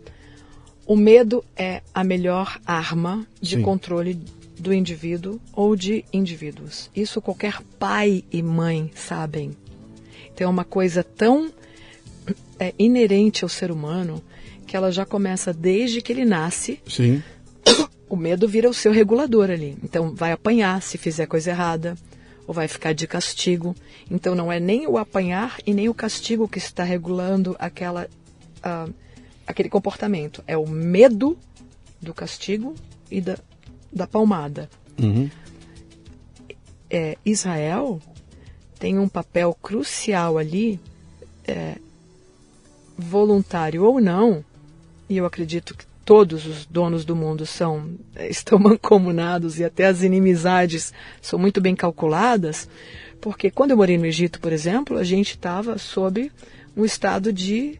o 0.89 0.95
medo 0.95 1.45
é 1.55 1.83
a 1.93 2.03
melhor 2.03 2.59
arma 2.65 3.23
de 3.39 3.57
sim. 3.57 3.61
controle 3.61 4.19
do 4.57 4.73
indivíduo 4.73 5.39
ou 5.53 5.75
de 5.75 6.03
indivíduos. 6.11 6.89
Isso 6.95 7.21
qualquer 7.21 7.61
pai 7.77 8.23
e 8.31 8.41
mãe 8.41 8.89
sabem. 8.95 9.55
Então 10.33 10.47
é 10.47 10.49
uma 10.49 10.63
coisa 10.63 11.03
tão 11.03 11.53
é, 12.59 12.73
inerente 12.79 13.43
ao 13.43 13.49
ser 13.49 13.69
humano 13.69 14.19
que 14.65 14.75
ela 14.75 14.91
já 14.91 15.05
começa 15.05 15.53
desde 15.53 16.01
que 16.01 16.11
ele 16.11 16.25
nasce. 16.25 16.79
Sim. 16.87 17.21
O 18.09 18.15
medo 18.15 18.47
vira 18.47 18.67
o 18.67 18.73
seu 18.73 18.91
regulador 18.91 19.51
ali. 19.51 19.77
Então 19.83 20.15
vai 20.15 20.31
apanhar 20.31 20.81
se 20.81 20.97
fizer 20.97 21.27
coisa 21.27 21.51
errada 21.51 21.95
ou 22.47 22.53
vai 22.55 22.67
ficar 22.67 22.93
de 22.93 23.05
castigo. 23.05 23.75
Então 24.09 24.33
não 24.33 24.51
é 24.51 24.59
nem 24.59 24.87
o 24.87 24.97
apanhar 24.97 25.59
e 25.67 25.71
nem 25.71 25.87
o 25.87 25.93
castigo 25.93 26.47
que 26.47 26.57
está 26.57 26.83
regulando 26.83 27.55
aquela, 27.59 28.09
uh, 28.65 28.91
aquele 29.49 29.67
comportamento. 29.67 30.43
É 30.45 30.55
o 30.55 30.67
medo 30.67 31.37
do 31.99 32.13
castigo 32.13 32.75
e 33.09 33.19
da, 33.19 33.37
da 33.91 34.05
palmada. 34.05 34.69
Uhum. 35.01 35.29
É, 36.87 37.17
Israel 37.25 37.99
tem 38.79 38.99
um 38.99 39.09
papel 39.09 39.57
crucial 39.59 40.37
ali, 40.37 40.79
é, 41.47 41.75
voluntário 42.95 43.83
ou 43.83 43.99
não, 43.99 44.45
e 45.09 45.17
eu 45.17 45.25
acredito 45.25 45.75
que 45.75 45.85
todos 46.05 46.45
os 46.45 46.65
donos 46.65 47.03
do 47.03 47.15
mundo 47.15 47.45
são 47.45 47.95
estão 48.29 48.59
mancomunados 48.59 49.59
e 49.59 49.63
até 49.63 49.87
as 49.87 50.03
inimizades 50.03 50.93
são 51.21 51.39
muito 51.39 51.59
bem 51.59 51.75
calculadas, 51.75 52.69
porque 53.19 53.49
quando 53.49 53.71
eu 53.71 53.77
morei 53.77 53.97
no 53.97 54.05
Egito, 54.05 54.39
por 54.39 54.53
exemplo, 54.53 54.97
a 54.97 55.03
gente 55.03 55.31
estava 55.31 55.77
sob 55.79 56.31
um 56.77 56.85
estado 56.85 57.33
de 57.33 57.79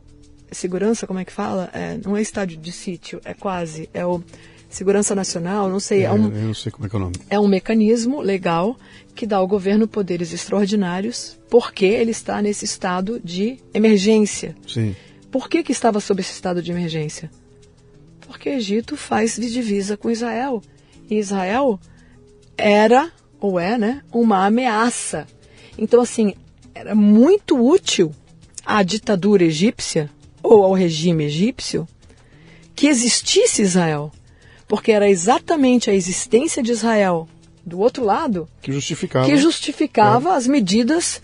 segurança, 0.52 1.08
como 1.08 1.20
é 1.20 1.26
que 1.26 1.32
fala? 1.32 1.70
É, 1.74 2.00
não 2.04 2.16
é 2.16 2.22
estado 2.22 2.56
de 2.56 2.72
sítio, 2.72 3.22
é 3.24 3.34
quase, 3.34 3.90
é 3.94 4.06
o 4.06 4.24
Segurança 4.70 5.16
Nacional, 5.16 5.68
não 5.68 5.80
sei. 5.80 6.02
É, 6.02 6.06
é 6.06 6.12
um, 6.12 6.26
eu 6.26 6.48
não 6.48 6.54
sei 6.54 6.72
como 6.72 6.86
é 6.86 6.90
que 6.90 6.96
é 6.96 7.00
o 7.00 7.02
nome. 7.02 7.16
É 7.30 7.40
um 7.40 7.48
mecanismo 7.48 8.22
legal 8.22 8.78
que 9.16 9.26
dá 9.26 9.38
ao 9.38 9.48
governo 9.48 9.88
poderes 9.88 10.32
extraordinários 10.32 11.38
porque 11.50 11.86
ele 11.86 12.12
está 12.12 12.40
nesse 12.42 12.66
estado 12.66 13.20
de 13.24 13.58
emergência. 13.74 14.56
Sim. 14.68 14.96
Por 15.32 15.50
que, 15.50 15.64
que 15.64 15.72
estava 15.72 16.00
sob 16.00 16.22
esse 16.22 16.32
estado 16.32 16.62
de 16.62 16.72
emergência? 16.72 17.32
Porque 18.22 18.48
o 18.48 18.54
Egito 18.54 18.96
faz 18.96 19.36
de 19.38 19.52
divisa 19.52 19.98
com 19.98 20.12
Israel. 20.12 20.62
E 21.10 21.16
Israel 21.16 21.80
era, 22.56 23.12
ou 23.40 23.60
é, 23.60 23.76
né, 23.76 24.04
uma 24.14 24.46
ameaça. 24.46 25.26
Então, 25.78 26.02
assim, 26.02 26.36
era 26.76 26.94
muito 26.94 27.60
útil 27.60 28.12
à 28.64 28.84
ditadura 28.84 29.44
egípcia 29.44 30.12
ou 30.42 30.64
ao 30.64 30.74
regime 30.74 31.26
egípcio 31.26 31.88
que 32.76 32.88
existisse 32.88 33.62
Israel 33.62 34.12
porque 34.70 34.92
era 34.92 35.10
exatamente 35.10 35.90
a 35.90 35.94
existência 35.94 36.62
de 36.62 36.72
Israel 36.72 37.28
do 37.66 37.80
outro 37.80 38.06
lado 38.06 38.48
que 38.62 38.72
justificava, 38.72 39.26
que 39.26 39.36
justificava 39.36 40.30
é. 40.30 40.34
as 40.34 40.48
medidas. 40.48 41.22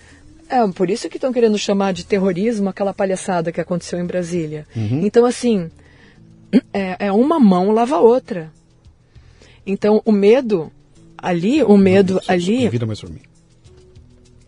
É, 0.49 0.67
por 0.67 0.89
isso 0.89 1.07
que 1.07 1.17
estão 1.17 1.31
querendo 1.31 1.57
chamar 1.57 1.93
de 1.93 2.05
terrorismo 2.05 2.69
aquela 2.69 2.93
palhaçada 2.93 3.51
que 3.51 3.61
aconteceu 3.61 3.99
em 3.99 4.05
Brasília. 4.05 4.67
Uhum. 4.75 5.05
Então, 5.05 5.25
assim, 5.25 5.69
é, 6.73 7.07
é 7.07 7.11
uma 7.11 7.39
mão 7.39 7.71
lava 7.71 7.97
a 7.97 8.01
outra. 8.01 8.51
Então, 9.65 10.01
o 10.05 10.11
medo 10.11 10.71
ali, 11.17 11.63
o 11.63 11.77
medo 11.77 12.15
não, 12.15 12.21
ali. 12.27 12.67
Vira 12.67 12.85
mais 12.85 12.99
por 12.99 13.11
mim. 13.11 13.21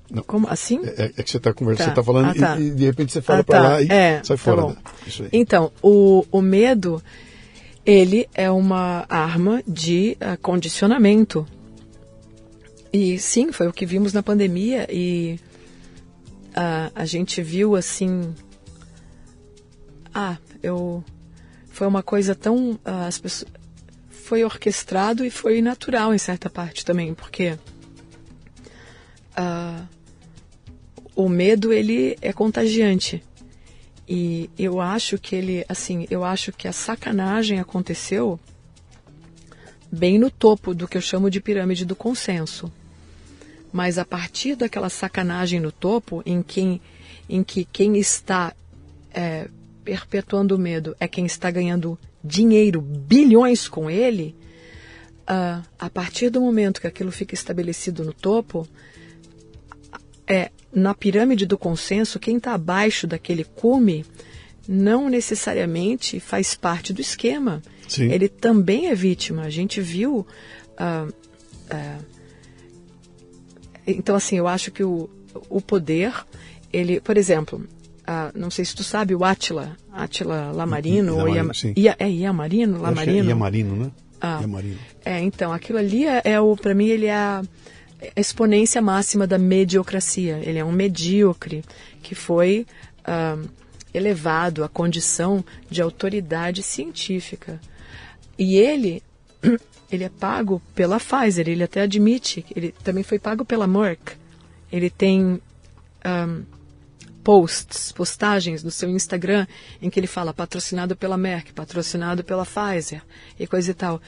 Não. 0.10 0.24
Como 0.24 0.48
assim? 0.48 0.80
É, 0.84 1.04
é, 1.04 1.12
é 1.18 1.24
que 1.24 1.30
você 1.30 1.38
está 1.38 1.54
conversando, 1.54 1.88
tá. 1.88 1.96
você 1.96 2.00
está 2.00 2.04
falando 2.04 2.30
ah, 2.30 2.34
tá. 2.34 2.60
e, 2.60 2.68
e, 2.68 2.72
de 2.72 2.86
repente 2.86 3.12
você 3.12 3.22
fala 3.22 3.40
ah, 3.40 3.44
para 3.44 3.62
tá. 3.62 3.68
lá 3.68 3.82
e 3.82 3.88
é, 3.90 4.22
sai 4.24 4.38
tá 4.38 4.38
fora. 4.38 4.74
Tá 4.74 4.94
então, 5.34 5.72
o, 5.82 6.26
o 6.32 6.42
medo 6.42 7.04
ele 7.86 8.28
é 8.34 8.50
uma 8.50 9.06
arma 9.10 9.64
de 9.68 10.18
uh, 10.20 10.38
condicionamento. 10.42 11.48
E 12.92 13.20
sim, 13.20 13.52
foi 13.52 13.68
o 13.68 13.74
que 13.74 13.86
vimos 13.86 14.14
na 14.14 14.24
pandemia 14.24 14.88
e 14.90 15.40
uh, 16.50 16.92
a 16.96 17.06
gente 17.06 17.42
viu 17.42 17.76
assim. 17.76 18.34
Ah, 20.14 20.38
eu. 20.64 21.04
Foi 21.70 21.86
uma 21.86 22.02
coisa 22.02 22.34
tão. 22.34 22.72
Uh, 22.72 22.80
as 23.08 23.20
pessoas, 23.20 23.52
foi 24.10 24.44
orquestrado 24.44 25.24
e 25.24 25.30
foi 25.30 25.62
natural 25.62 26.14
em 26.14 26.18
certa 26.18 26.50
parte 26.50 26.84
também, 26.84 27.14
porque 27.14 27.58
o 31.18 31.28
medo 31.28 31.74
ele 31.74 32.16
é 32.22 32.32
contagiante. 32.32 33.24
E 34.08 34.52
eu 34.58 34.80
acho 34.80 35.18
que 35.18 35.36
ele, 35.36 35.66
assim, 35.68 36.06
eu 36.12 36.24
acho 36.24 36.54
que 36.54 36.68
a 36.68 36.72
sacanagem 36.72 37.60
aconteceu 37.60 38.40
bem 39.92 40.20
no 40.20 40.30
topo 40.30 40.76
do 40.76 40.88
que 40.88 40.96
eu 40.96 41.02
chamo 41.02 41.32
de 41.32 41.42
pirâmide 41.42 41.86
do 41.86 41.96
consenso. 41.96 42.72
Mas 43.74 43.98
a 43.98 44.06
partir 44.06 44.56
daquela 44.56 44.90
sacanagem 44.90 45.60
no 45.60 45.72
topo, 45.72 46.22
em, 46.24 46.44
quem, 46.44 46.80
em 47.28 47.44
que 47.44 47.66
quem 47.66 47.98
está 47.98 48.54
é, 49.12 49.50
perpetuando 49.84 50.56
o 50.56 50.60
medo 50.60 50.96
é 51.00 51.08
quem 51.08 51.26
está 51.26 51.50
ganhando 51.50 51.98
dinheiro, 52.24 52.80
bilhões 52.80 53.68
com 53.68 53.90
ele, 53.90 54.36
uh, 55.24 55.66
a 55.80 55.90
partir 55.90 56.30
do 56.30 56.42
momento 56.42 56.80
que 56.80 56.88
aquilo 56.88 57.12
fica 57.12 57.34
estabelecido 57.34 58.06
no 58.06 58.14
topo, 58.14 58.68
é, 60.28 60.52
na 60.74 60.94
pirâmide 60.94 61.46
do 61.46 61.58
consenso, 61.58 62.20
quem 62.20 62.38
está 62.38 62.54
abaixo 62.54 63.08
daquele 63.08 63.44
cume 63.44 64.06
não 64.68 65.10
necessariamente 65.10 66.20
faz 66.20 66.54
parte 66.54 66.92
do 66.92 67.00
esquema. 67.00 67.62
Sim. 67.88 68.12
Ele 68.12 68.28
também 68.28 68.88
é 68.88 68.96
vítima. 68.96 69.44
A 69.44 69.50
gente 69.50 69.80
viu. 69.80 70.28
Uh, 70.78 71.08
uh, 71.08 72.06
então, 73.86 74.16
assim, 74.16 74.38
eu 74.38 74.48
acho 74.48 74.70
que 74.70 74.84
o, 74.84 75.10
o 75.50 75.62
poder, 75.62 76.14
ele, 76.74 77.00
por 77.00 77.18
exemplo, 77.18 77.66
uh, 78.04 78.38
não 78.38 78.52
sei 78.52 78.66
se 78.66 78.76
tu 78.76 78.84
sabe, 78.84 79.16
o 79.16 79.24
Átila, 79.24 79.78
Átila 79.92 80.52
Lamarino, 80.52 81.18
ou 81.18 81.30
Ia, 81.30 81.46
Ia, 81.76 81.96
é 81.98 82.10
Iamarino, 82.10 82.82
Lamarino. 82.82 83.24
É 83.24 83.28
Iamarino, 83.28 83.76
né? 83.78 83.92
Ah, 84.20 84.40
Iamarino. 84.42 84.78
É, 85.06 85.22
então, 85.22 85.54
aquilo 85.54 85.80
ali 85.80 86.06
é, 86.06 86.22
é 86.26 86.42
o, 86.42 86.58
para 86.58 86.74
mim, 86.74 86.88
ele 86.88 87.06
é 87.06 87.16
a 87.16 87.42
exponência 88.16 88.82
máxima 88.82 89.26
da 89.26 89.38
mediocracia. 89.38 90.40
Ele 90.44 90.60
é 90.60 90.66
um 90.66 90.72
medíocre 90.72 91.64
que 92.02 92.16
foi 92.16 92.66
uh, 93.02 93.50
elevado 93.94 94.64
à 94.64 94.70
condição 94.70 95.44
de 95.70 95.82
autoridade 95.82 96.62
científica. 96.64 97.60
E 98.38 98.56
ele, 98.56 99.02
ele 99.92 100.04
é 100.04 100.10
pago 100.10 100.62
pela 100.76 101.00
Pfizer, 101.00 101.48
ele 101.50 101.64
até 101.64 101.82
admite, 101.82 102.46
ele 102.56 102.74
também 102.84 103.04
foi 103.04 103.20
pago 103.20 103.44
pela 103.44 103.68
Merck. 103.68 104.14
Ele 104.72 104.90
tem 104.90 105.42
um, 106.06 106.44
posts, 107.24 107.92
postagens 107.92 108.64
no 108.64 108.72
seu 108.72 108.90
Instagram 108.90 109.46
em 109.82 109.90
que 109.90 110.00
ele 110.00 110.08
fala 110.08 110.34
patrocinado 110.34 110.96
pela 110.96 111.18
Merck, 111.18 111.52
patrocinado 111.52 112.24
pela 112.24 112.46
Pfizer 112.46 113.02
e 113.38 113.46
coisa 113.46 113.72
e 113.72 113.74
tal. 113.74 114.02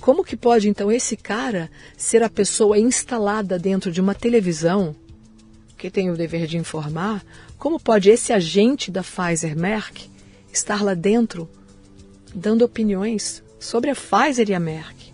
Como 0.00 0.24
que 0.24 0.36
pode 0.36 0.68
então 0.68 0.90
esse 0.92 1.16
cara 1.16 1.70
ser 1.96 2.22
a 2.22 2.30
pessoa 2.30 2.78
instalada 2.78 3.58
dentro 3.58 3.90
de 3.90 4.00
uma 4.00 4.14
televisão 4.14 4.94
que 5.76 5.90
tem 5.90 6.10
o 6.10 6.16
dever 6.16 6.46
de 6.46 6.56
informar? 6.58 7.24
Como 7.58 7.80
pode 7.80 8.10
esse 8.10 8.32
agente 8.32 8.90
da 8.90 9.02
Pfizer 9.02 9.56
Merck 9.56 10.08
estar 10.52 10.82
lá 10.82 10.94
dentro 10.94 11.48
dando 12.34 12.64
opiniões 12.64 13.42
sobre 13.58 13.90
a 13.90 13.94
Pfizer 13.94 14.50
e 14.50 14.54
a 14.54 14.60
Merck? 14.60 15.12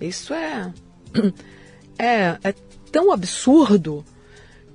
Isso 0.00 0.34
é 0.34 0.72
é, 1.98 2.38
é 2.42 2.54
tão 2.90 3.12
absurdo 3.12 4.04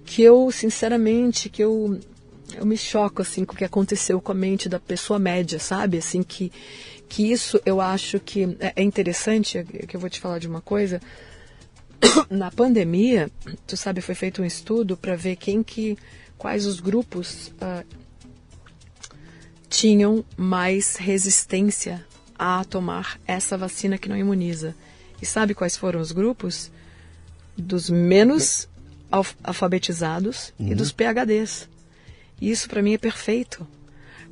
que 0.05 0.23
eu, 0.23 0.51
sinceramente, 0.51 1.49
que 1.49 1.63
eu, 1.63 1.99
eu 2.55 2.65
me 2.65 2.75
choco, 2.75 3.21
assim, 3.21 3.45
com 3.45 3.53
o 3.53 3.55
que 3.55 3.63
aconteceu 3.63 4.19
com 4.19 4.31
a 4.31 4.35
mente 4.35 4.67
da 4.67 4.79
pessoa 4.79 5.19
média, 5.19 5.59
sabe? 5.59 5.99
Assim, 5.99 6.23
que, 6.23 6.51
que 7.09 7.31
isso 7.31 7.59
eu 7.65 7.81
acho 7.81 8.19
que 8.19 8.55
é, 8.59 8.73
é 8.77 8.83
interessante, 8.83 9.65
que 9.87 9.95
eu 9.95 9.99
vou 9.99 10.09
te 10.09 10.19
falar 10.19 10.37
de 10.37 10.47
uma 10.47 10.61
coisa. 10.61 11.01
Na 12.29 12.51
pandemia, 12.51 13.29
tu 13.65 13.75
sabe, 13.75 13.99
foi 13.99 14.15
feito 14.15 14.41
um 14.41 14.45
estudo 14.45 14.95
para 14.95 15.15
ver 15.15 15.35
quem 15.35 15.63
que, 15.63 15.97
quais 16.37 16.67
os 16.67 16.79
grupos 16.79 17.51
uh, 17.55 17.85
tinham 19.67 20.23
mais 20.37 20.95
resistência 20.95 22.05
a 22.37 22.63
tomar 22.63 23.19
essa 23.27 23.57
vacina 23.57 23.97
que 23.97 24.07
não 24.07 24.15
imuniza. 24.15 24.75
E 25.21 25.25
sabe 25.25 25.53
quais 25.53 25.75
foram 25.75 25.99
os 25.99 26.11
grupos? 26.11 26.71
Dos 27.57 27.89
menos 27.89 28.69
alfabetizados 29.43 30.53
uhum. 30.57 30.69
e 30.69 30.75
dos 30.75 30.91
PHDs. 30.91 31.67
E 32.39 32.51
isso 32.51 32.69
para 32.69 32.81
mim 32.81 32.93
é 32.93 32.97
perfeito. 32.97 33.67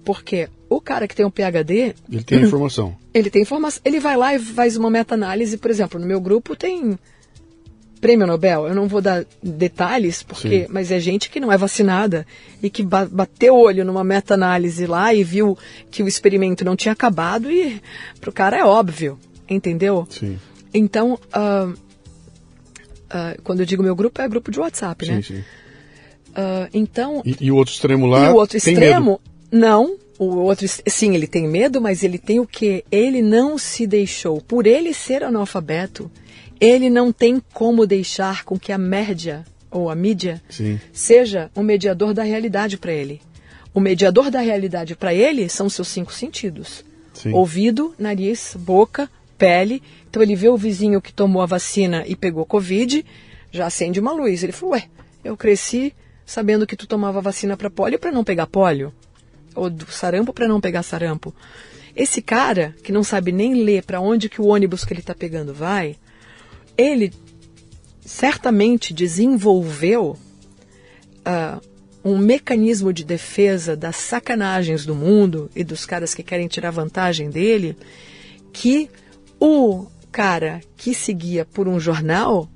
Porque 0.08 0.48
o 0.70 0.80
cara 0.80 1.06
que 1.06 1.14
tem 1.14 1.26
um 1.26 1.30
PhD. 1.30 1.94
Ele 2.10 2.24
tem 2.24 2.40
informação. 2.48 2.96
Ele 3.14 3.30
tem 3.30 3.42
informação. 3.42 3.82
Ele 3.84 4.00
vai 4.00 4.16
lá 4.16 4.34
e 4.34 4.40
faz 4.40 4.78
uma 4.78 4.90
meta-análise, 4.90 5.58
por 5.58 5.70
exemplo, 5.70 6.00
no 6.00 6.06
meu 6.06 6.22
grupo 6.22 6.56
tem 6.56 6.98
prêmio 8.00 8.26
Nobel. 8.26 8.68
Eu 8.68 8.74
não 8.74 8.88
vou 8.88 9.02
dar 9.02 9.26
detalhes, 9.44 10.24
porque, 10.24 10.62
Sim. 10.62 10.68
mas 10.70 10.94
é 10.94 11.00
gente 11.02 11.30
que 11.30 11.42
não 11.42 11.52
é 11.52 11.58
vacinada 11.58 12.26
e 12.64 12.70
que 12.70 12.84
bateu 12.84 13.54
o 13.54 13.60
olho 13.60 13.84
numa 13.84 14.02
meta-análise 14.02 14.86
lá 14.86 15.14
e 15.14 15.26
viu 15.26 15.58
que 15.92 16.02
o 16.02 16.08
experimento 16.08 16.64
não 16.64 16.78
tinha 16.78 16.94
acabado 16.94 17.52
e 17.52 17.82
pro 18.22 18.32
cara 18.32 18.58
é 18.58 18.64
óbvio, 18.64 19.20
entendeu? 19.50 20.08
Sim. 20.10 20.40
Então, 20.74 21.20
uh, 21.36 21.78
Uh, 23.08 23.42
quando 23.42 23.62
eu 23.62 23.66
digo 23.66 23.82
meu 23.82 23.96
grupo, 23.96 24.22
é 24.22 24.28
grupo 24.28 24.52
de 24.52 24.60
WhatsApp, 24.60 25.06
sim, 25.06 25.12
né? 25.14 25.22
Sim. 25.22 25.40
Uh, 25.40 26.68
então. 26.74 27.22
E, 27.26 27.38
e, 27.40 27.52
o 27.52 27.56
outro 27.56 27.74
extremo 27.74 28.06
lá? 28.06 28.26
E 28.26 28.30
o 28.30 28.36
outro 28.36 28.58
extremo, 28.58 29.22
não. 29.52 29.98
O 30.20 30.38
outro, 30.38 30.68
sim, 30.88 31.14
ele 31.14 31.28
tem 31.28 31.48
medo, 31.48 31.80
mas 31.80 32.04
ele 32.04 32.18
tem 32.18 32.40
o 32.40 32.48
quê? 32.48 32.84
Ele 32.92 33.22
não 33.22 33.58
se 33.58 33.86
deixou. 33.86 34.42
Por 34.42 34.66
ele 34.66 34.92
ser 34.92 35.24
analfabeto, 35.24 36.10
ele 36.60 36.90
não 36.90 37.12
tem 37.12 37.42
como 37.54 37.86
deixar 37.86 38.44
com 38.44 38.58
que 38.58 38.72
a 38.72 38.78
média 38.80 39.46
ou 39.70 39.90
a 39.90 39.96
mídia 39.96 40.42
sim. 40.50 40.80
seja 40.92 41.52
um 41.56 41.62
mediador 41.62 42.14
da 42.14 42.24
realidade 42.24 42.78
para 42.78 42.92
ele. 42.92 43.22
O 43.74 43.80
mediador 43.80 44.32
da 44.32 44.40
realidade 44.40 44.96
para 44.96 45.14
ele 45.14 45.48
são 45.50 45.70
seus 45.70 45.88
cinco 45.88 46.12
sentidos: 46.12 46.84
sim. 47.14 47.32
ouvido, 47.32 47.94
nariz, 48.00 48.56
boca, 48.58 49.08
pele. 49.38 49.84
Então 50.10 50.24
ele 50.24 50.36
vê 50.36 50.50
o 50.50 50.58
vizinho 50.58 51.02
que 51.02 51.14
tomou 51.14 51.44
a 51.44 51.46
vacina 51.46 52.04
e 52.08 52.16
pegou 52.16 52.44
Covid, 52.44 53.06
já 53.52 53.68
acende 53.68 54.00
uma 54.00 54.14
luz. 54.14 54.42
Ele 54.42 54.52
falou: 54.52 54.74
Ué, 54.74 54.86
eu 55.24 55.38
cresci 55.38 55.94
sabendo 56.26 56.66
que 56.66 56.76
tu 56.76 56.88
tomava 56.88 57.22
vacina 57.22 57.56
para 57.56 57.70
polio 57.70 58.00
para 58.00 58.12
não 58.12 58.24
pegar 58.24 58.48
polio, 58.48 58.92
ou 59.58 59.70
do 59.70 59.92
sarampo 59.92 60.32
para 60.32 60.48
não 60.48 60.62
pegar 60.62 60.84
sarampo. 60.84 61.34
Esse 61.96 62.22
cara 62.22 62.76
que 62.84 62.92
não 62.92 63.04
sabe 63.04 63.32
nem 63.32 63.64
ler 63.64 63.84
para 63.84 64.00
onde 64.00 64.30
que 64.30 64.40
o 64.40 64.48
ônibus 64.48 64.86
que 64.86 64.94
ele 64.94 65.00
está 65.00 65.16
pegando 65.16 65.54
vai, 65.54 65.96
ele 66.78 67.12
certamente 68.06 68.94
desenvolveu 68.94 70.18
uh, 71.26 71.62
um 72.04 72.18
mecanismo 72.18 72.94
de 72.94 73.04
defesa 73.04 73.76
das 73.76 73.96
sacanagens 73.96 74.86
do 74.86 74.96
mundo 74.96 75.50
e 75.56 75.64
dos 75.64 75.86
caras 75.86 76.14
que 76.14 76.24
querem 76.24 76.48
tirar 76.48 76.72
vantagem 76.72 77.30
dele, 77.30 77.76
que 78.54 78.90
o 79.40 79.88
cara 80.12 80.62
que 80.78 80.94
seguia 80.94 81.46
por 81.46 81.68
um 81.68 81.80
jornal 81.80 82.50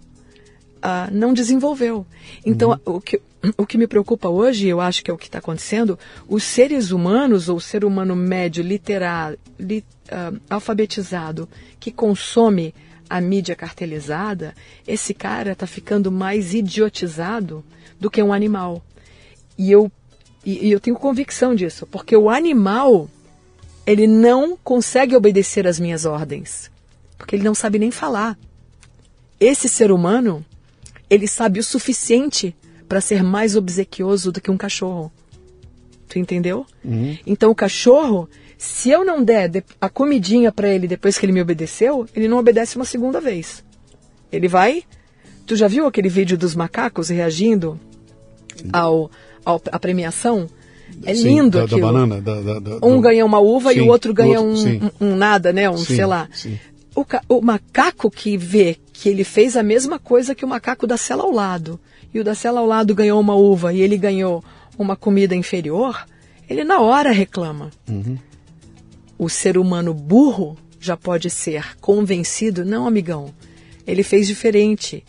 uh, 0.78 1.12
não 1.12 1.34
desenvolveu. 1.34 2.06
Então, 2.46 2.80
uhum. 2.86 2.96
o, 2.96 3.02
que, 3.02 3.22
o 3.58 3.66
que 3.66 3.78
me 3.78 3.88
preocupa 3.88 4.30
hoje, 4.30 4.68
eu 4.68 4.80
acho 4.80 5.04
que 5.04 5.10
é 5.10 5.14
o 5.14 5.18
que 5.18 5.28
está 5.28 5.40
acontecendo, 5.40 5.98
os 6.28 6.44
seres 6.44 6.92
humanos, 6.92 7.50
ou 7.50 7.58
o 7.58 7.62
ser 7.62 7.84
humano 7.84 8.16
médio, 8.16 8.64
literal, 8.64 9.36
li, 9.60 9.84
uh, 10.12 10.40
alfabetizado, 10.50 11.50
que 11.80 11.92
consome 11.92 12.74
a 13.10 13.20
mídia 13.20 13.56
cartelizada, 13.56 14.56
esse 14.88 15.14
cara 15.14 15.52
está 15.52 15.68
ficando 15.68 16.12
mais 16.12 16.54
idiotizado 16.54 17.64
do 18.00 18.10
que 18.10 18.22
um 18.22 18.32
animal. 18.32 18.82
E 19.58 19.72
eu, 19.72 19.92
e, 20.46 20.68
e 20.68 20.72
eu 20.72 20.80
tenho 20.80 20.96
convicção 20.96 21.54
disso, 21.54 21.86
porque 21.88 22.16
o 22.16 22.30
animal 22.30 23.10
ele 23.86 24.08
não 24.08 24.56
consegue 24.56 25.16
obedecer 25.16 25.68
às 25.68 25.80
minhas 25.80 26.06
ordens, 26.06 26.72
porque 27.18 27.36
ele 27.36 27.44
não 27.44 27.56
sabe 27.56 27.80
nem 27.80 27.92
falar. 27.92 28.38
Esse 29.40 29.68
ser 29.68 29.92
humano, 29.92 30.46
ele 31.10 31.28
sabe 31.28 31.60
o 31.60 31.64
suficiente 31.64 32.56
para 32.92 33.00
ser 33.00 33.24
mais 33.24 33.56
obsequioso 33.56 34.34
do 34.34 34.42
que 34.42 34.52
um 34.52 34.58
cachorro. 34.58 35.10
Tu 36.10 36.20
entendeu? 36.20 36.66
Uhum. 36.84 37.18
Então 37.26 37.50
o 37.50 37.56
cachorro, 37.56 38.28
se 38.58 38.90
eu 38.90 39.06
não 39.06 39.24
der 39.24 39.64
a 39.80 39.88
comidinha 39.88 40.52
para 40.52 40.68
ele 40.68 40.90
depois 40.90 41.18
que 41.18 41.26
ele 41.26 41.32
me 41.32 41.42
obedeceu, 41.42 42.06
ele 42.14 42.28
não 42.28 42.38
obedece 42.38 42.76
uma 42.76 42.84
segunda 42.84 43.22
vez. 43.22 43.64
Ele 44.30 44.50
vai. 44.50 44.84
Tu 45.48 45.56
já 45.56 45.70
viu 45.70 45.88
aquele 45.88 46.10
vídeo 46.10 46.38
dos 46.38 46.54
macacos 46.54 47.08
reagindo 47.08 47.80
ao, 48.74 49.10
ao 49.46 49.62
à 49.72 49.80
premiação? 49.80 50.50
É 51.06 51.16
sim, 51.16 51.24
lindo 51.24 51.60
da, 51.60 51.64
aquilo. 51.64 51.80
Da 51.80 51.88
banana, 51.88 52.20
da, 52.20 52.42
da, 52.42 52.86
um 52.86 52.98
do... 52.98 53.02
ganha 53.04 53.26
uma 53.26 53.40
uva 53.40 53.72
sim, 53.72 53.80
e 53.80 53.82
o 53.84 53.88
outro 53.88 54.14
ganha 54.14 54.42
outro, 54.42 54.70
um, 54.70 55.06
um, 55.06 55.14
um, 55.14 55.16
nada, 55.16 55.54
né? 55.54 55.70
Um, 55.70 55.78
sei 55.78 56.06
lá. 56.06 56.28
O, 56.94 57.06
o, 57.38 57.42
macaco 57.42 58.12
que 58.12 58.36
vê 58.36 58.76
que 58.92 59.08
ele 59.08 59.24
fez 59.24 59.56
a 59.56 59.64
mesma 59.64 59.98
coisa 59.98 60.36
que 60.36 60.44
o 60.44 60.48
macaco 60.48 60.86
da 60.86 60.98
cela 60.98 61.24
ao 61.24 61.32
lado, 61.32 61.80
e 62.14 62.20
o 62.20 62.24
da 62.24 62.36
cela 62.36 62.60
ao 62.60 62.66
lado 62.66 62.94
ganhou 62.94 63.20
uma 63.20 63.36
uva 63.36 63.74
e 63.74 63.82
ele 63.82 63.98
ganhou 63.98 64.44
uma 64.78 64.96
comida 64.96 65.36
inferior, 65.36 66.06
ele 66.50 66.64
na 66.64 66.80
hora 66.80 67.12
reclama. 67.12 67.70
Uhum. 67.90 68.18
O 69.18 69.30
ser 69.30 69.58
humano 69.58 69.94
burro 69.94 70.58
já 70.80 70.98
pode 70.98 71.30
ser 71.30 71.78
convencido, 71.80 72.66
não, 72.66 72.88
amigão, 72.88 73.34
ele 73.86 74.04
fez 74.04 74.28
diferente. 74.28 75.04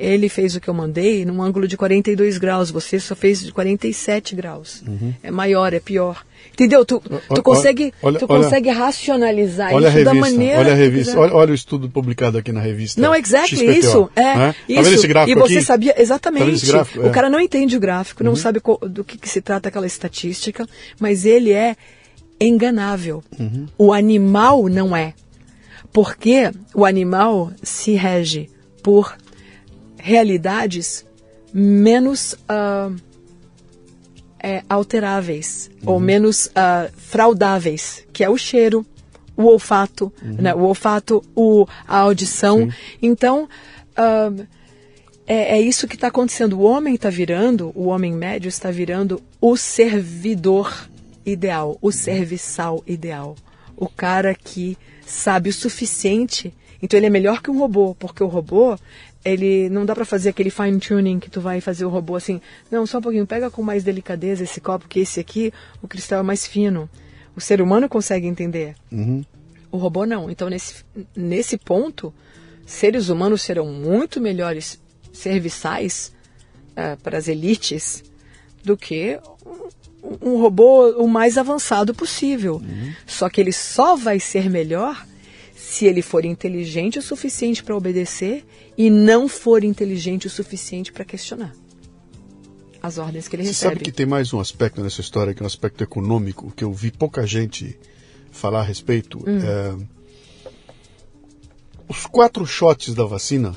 Ele 0.00 0.30
fez 0.30 0.56
o 0.56 0.60
que 0.60 0.68
eu 0.68 0.72
mandei 0.72 1.26
num 1.26 1.42
ângulo 1.42 1.68
de 1.68 1.76
42 1.76 2.38
graus, 2.38 2.70
você 2.70 2.98
só 2.98 3.14
fez 3.14 3.44
de 3.44 3.52
47 3.52 4.34
graus. 4.34 4.82
Uhum. 4.86 5.12
É 5.22 5.30
maior, 5.30 5.74
é 5.74 5.78
pior. 5.78 6.24
Entendeu? 6.52 6.84
Tu, 6.84 7.02
tu 7.34 7.42
consegue, 7.42 7.92
olha, 8.02 8.18
tu 8.18 8.26
consegue 8.26 8.70
olha, 8.70 8.78
racionalizar 8.78 9.74
olha 9.74 9.88
isso 9.88 9.96
revista, 9.98 10.14
da 10.14 10.20
maneira. 10.20 10.58
Olha 10.58 10.72
a 10.72 10.74
revista, 10.74 11.20
olha, 11.20 11.52
o 11.52 11.54
estudo 11.54 11.88
publicado 11.88 12.38
aqui 12.38 12.50
na 12.50 12.60
revista. 12.60 13.00
Não, 13.00 13.14
exactly, 13.14 13.58
XPTO, 13.58 13.78
isso. 13.78 14.10
É, 14.16 14.22
né? 14.22 14.54
isso. 14.68 14.76
Tá 14.76 14.82
vendo 14.82 14.94
esse 14.94 15.08
gráfico 15.08 15.38
e 15.38 15.40
você 15.40 15.54
aqui? 15.56 15.64
sabia, 15.64 15.94
exatamente. 16.00 16.66
Tá 16.66 16.72
gráfico? 16.72 17.04
O 17.04 17.08
é. 17.08 17.10
cara 17.10 17.30
não 17.30 17.40
entende 17.40 17.76
o 17.76 17.80
gráfico, 17.80 18.24
não 18.24 18.32
uhum. 18.32 18.36
sabe 18.36 18.60
do 18.88 19.04
que, 19.04 19.18
que, 19.18 19.28
se 19.28 19.40
trata 19.40 19.68
aquela 19.68 19.86
estatística, 19.86 20.66
mas 20.98 21.24
ele 21.24 21.52
é 21.52 21.76
enganável. 22.40 23.22
Uhum. 23.38 23.66
O 23.76 23.92
animal 23.92 24.68
não 24.68 24.96
é. 24.96 25.14
Porque 25.92 26.50
o 26.74 26.84
animal 26.84 27.52
se 27.62 27.92
rege 27.92 28.48
por 28.82 29.14
realidades 30.02 31.04
menos 31.52 32.34
uh, 32.34 32.94
é, 34.42 34.62
alteráveis 34.68 35.70
uhum. 35.82 35.94
ou 35.94 36.00
menos 36.00 36.46
uh, 36.46 36.90
fraudáveis, 36.96 38.04
que 38.12 38.24
é 38.24 38.30
o 38.30 38.38
cheiro, 38.38 38.86
o 39.36 39.44
olfato, 39.44 40.12
uhum. 40.22 40.36
né? 40.38 40.54
o 40.54 40.62
olfato, 40.62 41.22
o, 41.34 41.66
a 41.86 41.98
audição. 41.98 42.70
Sim. 42.70 42.72
Então, 43.02 43.44
uh, 43.44 44.46
é, 45.26 45.58
é, 45.58 45.60
isso 45.60 45.86
que 45.86 45.94
está 45.94 46.08
acontecendo. 46.08 46.58
O 46.58 46.62
homem 46.62 46.94
está 46.94 47.08
virando, 47.08 47.70
o 47.74 47.86
homem 47.86 48.12
médio 48.12 48.48
está 48.48 48.70
virando 48.70 49.22
o 49.40 49.56
servidor 49.56 50.88
ideal, 51.24 51.78
o 51.80 51.92
serviçal 51.92 52.82
ideal. 52.86 53.36
O 53.76 53.88
cara 53.88 54.34
que 54.34 54.76
sabe 55.06 55.50
o 55.50 55.52
suficiente. 55.52 56.52
Então 56.82 56.98
ele 56.98 57.06
é 57.06 57.10
melhor 57.10 57.42
que 57.42 57.50
um 57.50 57.58
robô, 57.58 57.94
porque 57.94 58.24
o 58.24 58.26
robô 58.26 58.76
ele 59.24 59.68
não 59.68 59.84
dá 59.84 59.94
para 59.94 60.04
fazer 60.04 60.30
aquele 60.30 60.50
fine 60.50 60.78
tuning 60.78 61.18
que 61.18 61.30
tu 61.30 61.40
vai 61.40 61.60
fazer 61.60 61.84
o 61.84 61.88
robô 61.88 62.16
assim. 62.16 62.40
Não, 62.70 62.86
só 62.86 62.98
um 62.98 63.02
pouquinho, 63.02 63.26
pega 63.26 63.50
com 63.50 63.62
mais 63.62 63.84
delicadeza 63.84 64.44
esse 64.44 64.60
copo 64.60 64.88
que 64.88 65.00
esse 65.00 65.20
aqui, 65.20 65.52
o 65.82 65.88
cristal 65.88 66.20
é 66.20 66.22
mais 66.22 66.46
fino. 66.46 66.88
O 67.36 67.40
ser 67.40 67.60
humano 67.60 67.88
consegue 67.88 68.26
entender. 68.26 68.74
Uhum. 68.90 69.24
O 69.70 69.76
robô 69.76 70.06
não. 70.06 70.30
Então 70.30 70.48
nesse 70.48 70.84
nesse 71.14 71.58
ponto, 71.58 72.12
seres 72.66 73.08
humanos 73.08 73.42
serão 73.42 73.66
muito 73.66 74.20
melhores 74.20 74.80
serviçais 75.12 76.12
uh, 76.70 76.96
para 77.02 77.18
as 77.18 77.28
elites 77.28 78.02
do 78.64 78.76
que 78.76 79.18
um 80.22 80.40
robô 80.40 80.90
o 80.92 81.06
mais 81.06 81.36
avançado 81.36 81.94
possível. 81.94 82.54
Uhum. 82.56 82.92
Só 83.06 83.28
que 83.28 83.40
ele 83.40 83.52
só 83.52 83.96
vai 83.96 84.18
ser 84.18 84.48
melhor 84.48 85.06
se 85.70 85.86
ele 85.86 86.02
for 86.02 86.24
inteligente 86.24 86.98
o 86.98 87.02
suficiente 87.02 87.62
para 87.62 87.76
obedecer 87.76 88.44
e 88.76 88.90
não 88.90 89.28
for 89.28 89.62
inteligente 89.62 90.26
o 90.26 90.30
suficiente 90.30 90.90
para 90.90 91.04
questionar 91.04 91.52
as 92.82 92.98
ordens 92.98 93.28
que 93.28 93.36
ele 93.36 93.44
Você 93.44 93.50
recebe. 93.50 93.74
Sabe 93.74 93.84
que 93.84 93.92
tem 93.92 94.04
mais 94.04 94.32
um 94.32 94.40
aspecto 94.40 94.82
nessa 94.82 95.00
história, 95.00 95.32
que 95.32 95.40
é 95.40 95.44
um 95.44 95.46
aspecto 95.46 95.84
econômico, 95.84 96.52
que 96.56 96.64
eu 96.64 96.72
vi 96.72 96.90
pouca 96.90 97.24
gente 97.24 97.78
falar 98.32 98.60
a 98.60 98.64
respeito. 98.64 99.18
Hum. 99.18 99.38
É... 99.38 99.76
Os 101.88 102.04
quatro 102.06 102.44
shots 102.44 102.92
da 102.92 103.04
vacina 103.04 103.54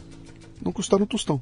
não 0.64 0.72
custaram 0.72 1.06
um 1.06 1.07
tostão. 1.07 1.41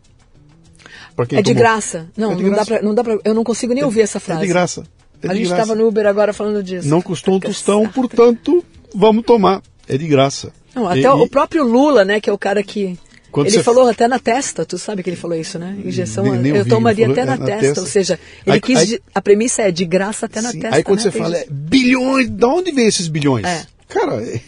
é 1.18 1.26
tomou. 1.26 1.44
de 1.44 1.54
graça. 1.54 2.10
Não, 2.16 2.32
é 2.32 2.36
de 2.36 2.44
não, 2.44 2.50
graça. 2.52 2.70
Dá 2.70 2.78
pra, 2.78 2.86
não 2.86 2.96
dá 2.96 3.04
pra. 3.04 3.18
Eu 3.26 3.34
não 3.34 3.44
consigo 3.44 3.74
nem 3.74 3.84
é, 3.84 3.86
ouvir 3.86 4.02
essa 4.02 4.22
frase. 4.22 4.42
É 4.42 4.44
de 4.44 4.50
graça. 4.50 4.84
É 5.22 5.28
a 5.28 5.34
gente 5.34 5.52
estava 5.52 5.76
no 5.76 5.86
Uber 5.86 6.06
agora 6.06 6.32
falando 6.32 6.64
disso. 6.64 6.88
Não 6.88 7.02
custou 7.02 7.36
um 7.36 7.40
tostão, 7.42 7.90
portanto, 7.90 8.64
vamos 8.96 9.26
tomar. 9.26 9.62
É 9.86 9.98
de 9.98 10.08
graça. 10.08 10.54
Não, 10.74 10.88
até 10.88 11.02
e, 11.02 11.08
o 11.08 11.28
próprio 11.28 11.64
Lula, 11.64 12.06
né, 12.06 12.20
que 12.20 12.30
é 12.30 12.34
o 12.34 12.38
cara 12.38 12.64
que 12.64 12.98
quando 13.32 13.48
ele 13.48 13.64
falou 13.64 13.88
até 13.88 14.08
na 14.08 14.20
testa, 14.20 14.66
tu 14.66 14.78
sabe 14.78 15.02
que 15.02 15.10
ele 15.10 15.16
falou 15.16 15.38
isso, 15.38 15.58
né? 15.58 15.78
Injeção, 15.86 16.26
nem, 16.26 16.38
nem 16.38 16.56
eu 16.56 16.68
tomaria 16.68 17.10
até 17.10 17.24
na, 17.24 17.36
é, 17.36 17.38
na 17.38 17.46
testa, 17.46 17.62
testa, 17.62 17.82
ou 17.82 17.88
seja, 17.88 18.20
ele 18.46 18.56
aí, 18.56 18.62
quis, 18.62 18.78
aí, 18.78 19.00
a 19.16 19.22
premissa 19.22 19.62
é 19.62 19.72
de 19.72 19.86
graça 19.86 20.26
até 20.26 20.42
na 20.42 20.52
sim, 20.52 20.60
testa. 20.60 20.76
Aí 20.76 20.84
quando 20.84 20.98
né? 20.98 21.04
você 21.04 21.12
fala, 21.12 21.38
é, 21.38 21.48
bilhões, 21.50 22.30
de 22.30 22.46
onde 22.46 22.72
vem 22.72 22.88
esses 22.88 23.08
bilhões? 23.08 23.46
É. 23.46 23.66
Cara, 23.88 24.22
é, 24.22 24.42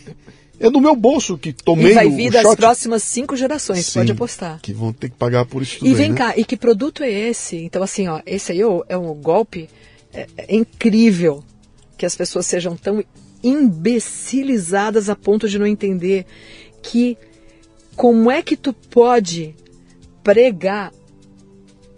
é 0.59 0.69
do 0.69 0.81
meu 0.81 0.97
bolso 0.97 1.37
que 1.37 1.53
tomei 1.53 1.91
E 1.91 1.93
vai 1.93 2.09
vir 2.09 2.29
das 2.29 2.43
shot. 2.43 2.57
próximas 2.57 3.03
cinco 3.03 3.37
gerações, 3.37 3.85
sim, 3.85 3.99
pode 3.99 4.11
apostar. 4.11 4.59
Que 4.61 4.73
vão 4.73 4.91
ter 4.91 5.09
que 5.09 5.15
pagar 5.15 5.45
por 5.45 5.61
isso 5.61 5.79
tudo 5.79 5.89
E 5.89 5.93
vem 5.93 6.11
aí, 6.11 6.17
cá, 6.17 6.27
né? 6.27 6.33
e 6.37 6.45
que 6.45 6.57
produto 6.57 7.03
é 7.03 7.09
esse? 7.09 7.55
Então 7.55 7.81
assim, 7.81 8.09
ó, 8.09 8.19
esse 8.25 8.51
aí 8.51 8.59
é 8.89 8.97
um 8.97 9.13
golpe 9.13 9.69
é, 10.13 10.27
é 10.37 10.55
incrível 10.55 11.41
que 11.97 12.05
as 12.05 12.15
pessoas 12.15 12.45
sejam 12.45 12.75
tão 12.75 13.01
imbecilizadas 13.43 15.09
a 15.09 15.15
ponto 15.15 15.49
de 15.49 15.59
não 15.59 15.67
entender 15.67 16.25
que 16.81 17.17
como 17.95 18.31
é 18.31 18.41
que 18.41 18.55
tu 18.55 18.73
pode 18.73 19.55
pregar 20.23 20.91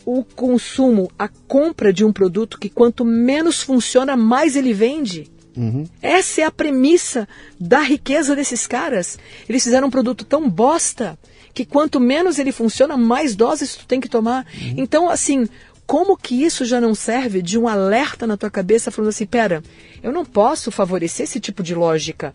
o 0.05 0.23
consumo, 0.23 1.09
a 1.17 1.27
compra 1.27 1.91
de 1.91 2.05
um 2.05 2.13
produto 2.13 2.59
que 2.59 2.69
quanto 2.69 3.03
menos 3.03 3.61
funciona, 3.61 4.15
mais 4.15 4.55
ele 4.55 4.73
vende? 4.73 5.31
Uhum. 5.57 5.85
Essa 6.01 6.41
é 6.41 6.43
a 6.43 6.51
premissa 6.51 7.27
da 7.59 7.80
riqueza 7.80 8.35
desses 8.35 8.67
caras. 8.67 9.17
Eles 9.47 9.63
fizeram 9.63 9.88
um 9.88 9.91
produto 9.91 10.26
tão 10.26 10.49
bosta 10.49 11.17
que 11.53 11.65
quanto 11.65 11.99
menos 11.99 12.38
ele 12.38 12.51
funciona, 12.51 12.97
mais 12.97 13.35
doses 13.35 13.76
tu 13.76 13.88
tem 13.88 14.01
que 14.01 14.09
tomar. 14.09 14.45
Uhum. 14.53 14.73
Então, 14.77 15.09
assim, 15.09 15.47
como 15.86 16.18
que 16.18 16.44
isso 16.44 16.66
já 16.66 16.82
não 16.82 16.95
serve 16.95 17.41
de 17.41 17.57
um 17.57 17.68
alerta 17.68 18.26
na 18.26 18.38
tua 18.38 18.49
cabeça 18.49 18.91
falando 18.91 19.10
assim, 19.10 19.26
pera, 19.26 19.64
eu 20.02 20.12
não 20.12 20.26
posso 20.26 20.72
favorecer 20.72 21.26
esse 21.26 21.40
tipo 21.40 21.62
de 21.62 21.76
lógica 21.76 22.34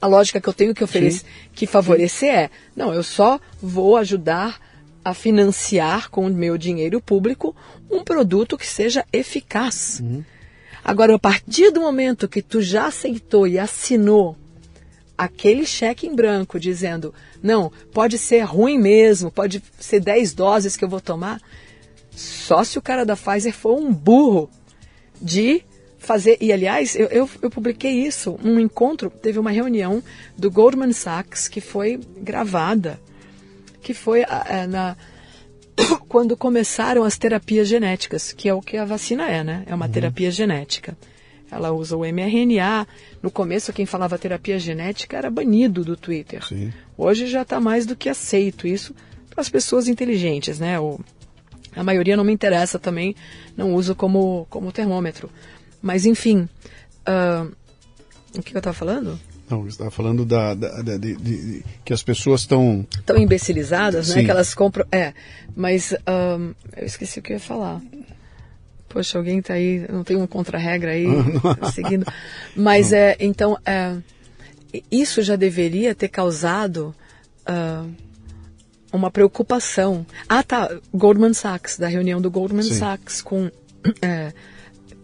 a 0.00 0.06
lógica 0.06 0.40
que 0.40 0.48
eu 0.48 0.52
tenho 0.52 0.74
que 0.74 0.84
oferecer, 0.84 1.20
Sim. 1.20 1.26
que 1.54 1.66
favorecer 1.66 2.28
é, 2.28 2.50
não, 2.74 2.92
eu 2.92 3.02
só 3.02 3.40
vou 3.60 3.96
ajudar 3.96 4.60
a 5.04 5.14
financiar 5.14 6.10
com 6.10 6.26
o 6.26 6.32
meu 6.32 6.58
dinheiro 6.58 7.00
público 7.00 7.54
um 7.90 8.02
produto 8.02 8.58
que 8.58 8.66
seja 8.66 9.04
eficaz. 9.12 10.00
Uhum. 10.02 10.24
Agora, 10.84 11.14
a 11.14 11.18
partir 11.18 11.70
do 11.70 11.80
momento 11.80 12.28
que 12.28 12.42
tu 12.42 12.60
já 12.60 12.86
aceitou 12.86 13.46
e 13.46 13.58
assinou 13.58 14.36
aquele 15.16 15.64
cheque 15.64 16.06
em 16.06 16.14
branco 16.14 16.60
dizendo, 16.60 17.14
não, 17.42 17.72
pode 17.92 18.18
ser 18.18 18.40
ruim 18.42 18.78
mesmo, 18.78 19.30
pode 19.30 19.62
ser 19.78 20.00
10 20.00 20.34
doses 20.34 20.76
que 20.76 20.84
eu 20.84 20.88
vou 20.88 21.00
tomar, 21.00 21.40
só 22.16 22.64
se 22.64 22.78
o 22.78 22.82
cara 22.82 23.04
da 23.04 23.14
Pfizer 23.14 23.52
for 23.52 23.78
um 23.78 23.92
burro 23.92 24.50
de 25.20 25.62
fazer. 25.98 26.38
E 26.40 26.50
aliás, 26.50 26.96
eu, 26.96 27.08
eu, 27.08 27.30
eu, 27.42 27.50
publiquei 27.50 28.06
isso, 28.06 28.38
um 28.42 28.58
encontro, 28.58 29.10
teve 29.10 29.38
uma 29.38 29.50
reunião 29.50 30.02
do 30.36 30.50
Goldman 30.50 30.92
Sachs 30.92 31.46
que 31.46 31.60
foi 31.60 32.00
gravada, 32.18 32.98
que 33.82 33.92
foi 33.92 34.22
é, 34.22 34.66
na 34.66 34.96
quando 36.08 36.36
começaram 36.38 37.04
as 37.04 37.18
terapias 37.18 37.68
genéticas, 37.68 38.32
que 38.32 38.48
é 38.48 38.54
o 38.54 38.62
que 38.62 38.78
a 38.78 38.86
vacina 38.86 39.28
é, 39.28 39.44
né? 39.44 39.62
É 39.66 39.74
uma 39.74 39.84
uhum. 39.84 39.92
terapia 39.92 40.30
genética. 40.30 40.96
Ela 41.50 41.70
usa 41.70 41.96
o 41.96 42.04
mRNA. 42.04 42.86
No 43.22 43.30
começo, 43.30 43.72
quem 43.72 43.86
falava 43.86 44.18
terapia 44.18 44.58
genética 44.58 45.18
era 45.18 45.30
banido 45.30 45.84
do 45.84 45.96
Twitter. 45.96 46.44
Sim. 46.44 46.72
Hoje 46.96 47.26
já 47.26 47.42
está 47.42 47.60
mais 47.60 47.84
do 47.84 47.94
que 47.94 48.08
aceito 48.08 48.66
isso 48.66 48.94
para 49.30 49.42
as 49.42 49.48
pessoas 49.50 49.86
inteligentes, 49.86 50.58
né? 50.58 50.80
O, 50.80 50.98
a 51.76 51.84
maioria 51.84 52.16
não 52.16 52.24
me 52.24 52.32
interessa 52.32 52.78
também, 52.78 53.14
não 53.56 53.74
uso 53.74 53.94
como, 53.94 54.46
como 54.48 54.72
termômetro. 54.72 55.30
Mas, 55.82 56.06
enfim, 56.06 56.48
uh, 57.06 57.52
o 58.36 58.42
que 58.42 58.56
eu 58.56 58.58
estava 58.58 58.74
falando? 58.74 59.20
Não, 59.48 59.62
você 59.62 59.68
estava 59.68 59.90
falando 59.90 60.24
da, 60.24 60.54
da, 60.54 60.82
da 60.82 60.96
de, 60.96 61.14
de, 61.16 61.64
que 61.84 61.92
as 61.92 62.02
pessoas 62.02 62.40
estão... 62.40 62.84
Estão 62.90 63.16
imbecilizadas, 63.16 64.08
né? 64.08 64.24
Que 64.24 64.30
elas 64.30 64.54
compram... 64.54 64.86
É, 64.90 65.12
mas 65.54 65.94
um, 66.08 66.52
eu 66.76 66.86
esqueci 66.86 67.20
o 67.20 67.22
que 67.22 67.32
eu 67.32 67.36
ia 67.36 67.40
falar. 67.40 67.80
Poxa, 68.88 69.18
alguém 69.18 69.38
está 69.38 69.54
aí, 69.54 69.86
não 69.92 70.02
tem 70.02 70.16
uma 70.16 70.26
contra-regra 70.26 70.92
aí 70.92 71.06
seguindo. 71.72 72.06
Mas, 72.56 72.90
não. 72.90 72.98
é, 72.98 73.16
então, 73.20 73.58
é, 73.64 73.96
isso 74.90 75.22
já 75.22 75.36
deveria 75.36 75.94
ter 75.94 76.08
causado... 76.08 76.94
Uh, 77.48 78.05
uma 78.96 79.10
preocupação. 79.10 80.06
Ah, 80.28 80.42
tá. 80.42 80.70
Goldman 80.92 81.34
Sachs, 81.34 81.78
da 81.78 81.88
reunião 81.88 82.20
do 82.20 82.30
Goldman 82.30 82.62
Sim. 82.62 82.74
Sachs 82.74 83.22
com 83.22 83.50
é, 84.02 84.32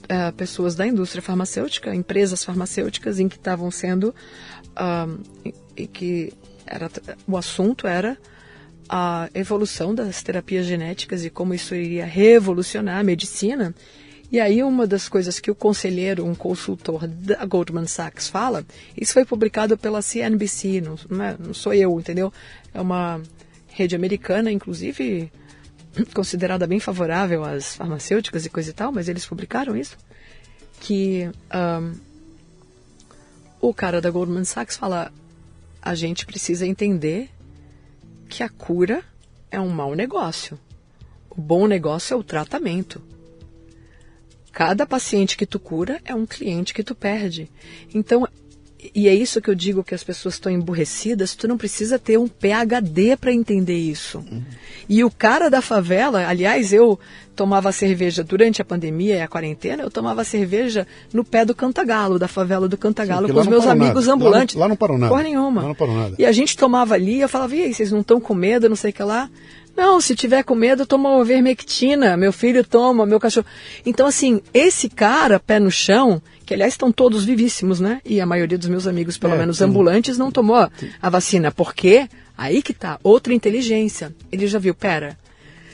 uh, 0.05 0.33
pessoas 0.37 0.75
da 0.75 0.87
indústria 0.87 1.23
farmacêutica, 1.23 1.95
empresas 1.95 2.45
farmacêuticas 2.45 3.19
em 3.19 3.29
que 3.29 3.37
estavam 3.37 3.71
sendo 3.71 4.15
uh, 4.73 5.53
e 5.77 5.87
que 5.87 6.33
era 6.67 6.91
o 7.27 7.37
assunto 7.37 7.87
era 7.87 8.17
a 8.89 9.29
evolução 9.35 9.95
das 9.95 10.23
terapias 10.23 10.67
genéticas 10.67 11.25
e 11.25 11.31
como 11.31 11.55
isso 11.55 11.75
iria 11.75 12.05
revolucionar 12.05 12.99
a 12.99 13.03
medicina. 13.03 13.75
E 14.31 14.41
aí 14.41 14.63
uma 14.63 14.87
das 14.87 15.09
coisas 15.09 15.39
que 15.39 15.51
o 15.51 15.55
conselheiro, 15.55 16.25
um 16.25 16.35
consultor 16.35 17.07
da 17.07 17.45
Goldman 17.45 17.87
Sachs 17.87 18.29
fala, 18.29 18.65
isso 18.97 19.13
foi 19.13 19.27
publicado 19.27 19.77
pela 19.77 20.01
CNBC, 20.01 20.81
não, 20.81 20.97
não, 21.11 21.25
é, 21.25 21.37
não 21.39 21.53
sou 21.55 21.75
eu, 21.75 21.99
entendeu? 22.01 22.33
É 22.73 22.81
uma 22.81 23.21
rede 23.75 23.97
americana, 23.97 24.51
inclusive 24.51 25.31
considerada 26.15 26.67
bem 26.67 26.81
favorável 26.81 27.45
às 27.45 27.75
farmacêuticas 27.75 28.47
e 28.47 28.51
coisa 28.51 28.71
e 28.71 28.73
tal, 28.73 28.93
mas 28.93 29.09
eles 29.09 29.27
publicaram 29.27 29.77
isso, 29.77 29.97
que 30.81 31.31
um, 31.55 31.95
o 33.61 33.73
cara 33.73 34.01
da 34.01 34.11
Goldman 34.11 34.45
Sachs 34.45 34.77
fala, 34.77 35.13
a 35.81 35.95
gente 35.95 36.27
precisa 36.27 36.67
entender 36.67 37.31
que 38.29 38.43
a 38.43 38.49
cura 38.49 39.05
é 39.51 39.61
um 39.61 39.69
mau 39.69 39.95
negócio. 39.95 40.59
O 41.31 41.41
bom 41.41 41.67
negócio 41.67 42.15
é 42.15 42.17
o 42.17 42.25
tratamento. 42.25 43.01
Cada 44.51 44.87
paciente 44.87 45.37
que 45.37 45.47
tu 45.47 45.59
cura 45.59 46.01
é 46.05 46.15
um 46.15 46.27
cliente 46.27 46.75
que 46.75 46.83
tu 46.83 46.95
perde. 46.95 47.51
Então, 47.95 48.29
e 48.95 49.09
é 49.09 49.15
isso 49.15 49.41
que 49.41 49.49
eu 49.49 49.55
digo 49.55 49.85
que 49.85 49.95
as 49.95 50.03
pessoas 50.03 50.35
estão 50.35 50.51
emburrecidas, 50.51 51.37
tu 51.37 51.47
não 51.47 51.57
precisa 51.57 51.99
ter 51.99 52.19
um 52.19 52.27
PhD 52.27 53.17
para 53.17 53.33
entender 53.33 53.77
isso. 53.77 54.19
Uhum. 54.19 54.43
E 54.89 55.05
o 55.05 55.11
cara 55.11 55.49
da 55.49 55.63
favela, 55.63 56.27
aliás, 56.27 56.73
eu 56.73 56.99
tomava 57.37 57.71
cerveja 57.71 58.25
durante 58.25 58.61
a 58.61 58.65
pandemia 58.65 59.17
e 59.17 59.21
a 59.21 59.29
quarentena, 59.29 59.85
eu 59.85 59.91
tomava 59.91 60.25
cerveja 60.25 60.87
no 61.13 61.25
pé 61.25 61.45
do 61.45 61.55
Cantagalo, 61.55 62.19
da 62.19 62.27
favela 62.27 62.69
do 62.69 62.77
Cantagalo, 62.77 63.29
Sim, 63.29 63.35
com 63.35 63.41
os 63.41 63.47
meus 63.47 63.67
amigos 63.67 64.07
nada. 64.07 64.15
ambulantes. 64.15 64.57
Lá, 64.57 64.63
lá 64.63 64.69
não 64.69 64.77
parou 64.77 64.99
nada. 64.99 65.11
Porra 65.11 65.23
nenhuma. 65.23 65.63
Lá 65.63 65.69
não 65.69 65.75
parou 65.75 65.95
nada. 65.95 66.17
E 66.19 66.27
a 66.27 66.33
gente 66.33 66.57
tomava 66.57 66.95
ali, 66.95 67.21
eu 67.21 67.29
falava, 67.29 67.55
e 67.55 67.63
aí, 67.63 67.75
vocês 67.75 67.93
não 67.93 68.01
estão 68.01 68.21
com 68.21 68.35
medo, 68.35 68.69
não 68.69 68.77
sei 68.77 68.91
o 68.91 68.93
que 68.93 69.03
lá? 69.03 69.31
Não, 69.77 70.01
se 70.01 70.15
tiver 70.15 70.43
com 70.43 70.55
medo, 70.55 70.85
toma 70.85 71.25
vermectina, 71.25 72.17
meu 72.17 72.33
filho 72.33 72.63
toma, 72.65 73.07
meu 73.07 73.19
cachorro. 73.19 73.47
Então, 73.87 74.07
assim, 74.07 74.43
esse 74.53 74.89
cara, 74.89 75.41
pé 75.41 75.59
no 75.59 75.71
chão, 75.71 76.21
que 76.45 76.55
aliás 76.55 76.75
estão 76.75 76.93
todos 76.93 77.25
vivíssimos, 77.25 77.81
né? 77.81 78.01
E 78.05 78.21
a 78.21 78.27
maioria 78.27 78.59
dos 78.59 78.69
meus 78.69 78.87
amigos, 78.87 79.17
pelo 79.17 79.35
é, 79.35 79.39
menos 79.39 79.59
sim. 79.59 79.65
ambulantes, 79.65 80.19
não 80.19 80.31
tomou 80.31 80.69
sim. 80.79 80.91
a 81.01 81.11
vacina. 81.11 81.51
Por 81.51 81.75
quê? 81.75 82.09
Aí 82.37 82.63
que 82.63 82.73
tá, 82.73 82.99
outra 83.03 83.33
inteligência. 83.33 84.15
Ele 84.31 84.47
já 84.47 84.59
viu, 84.59 84.75
pera, 84.75 85.19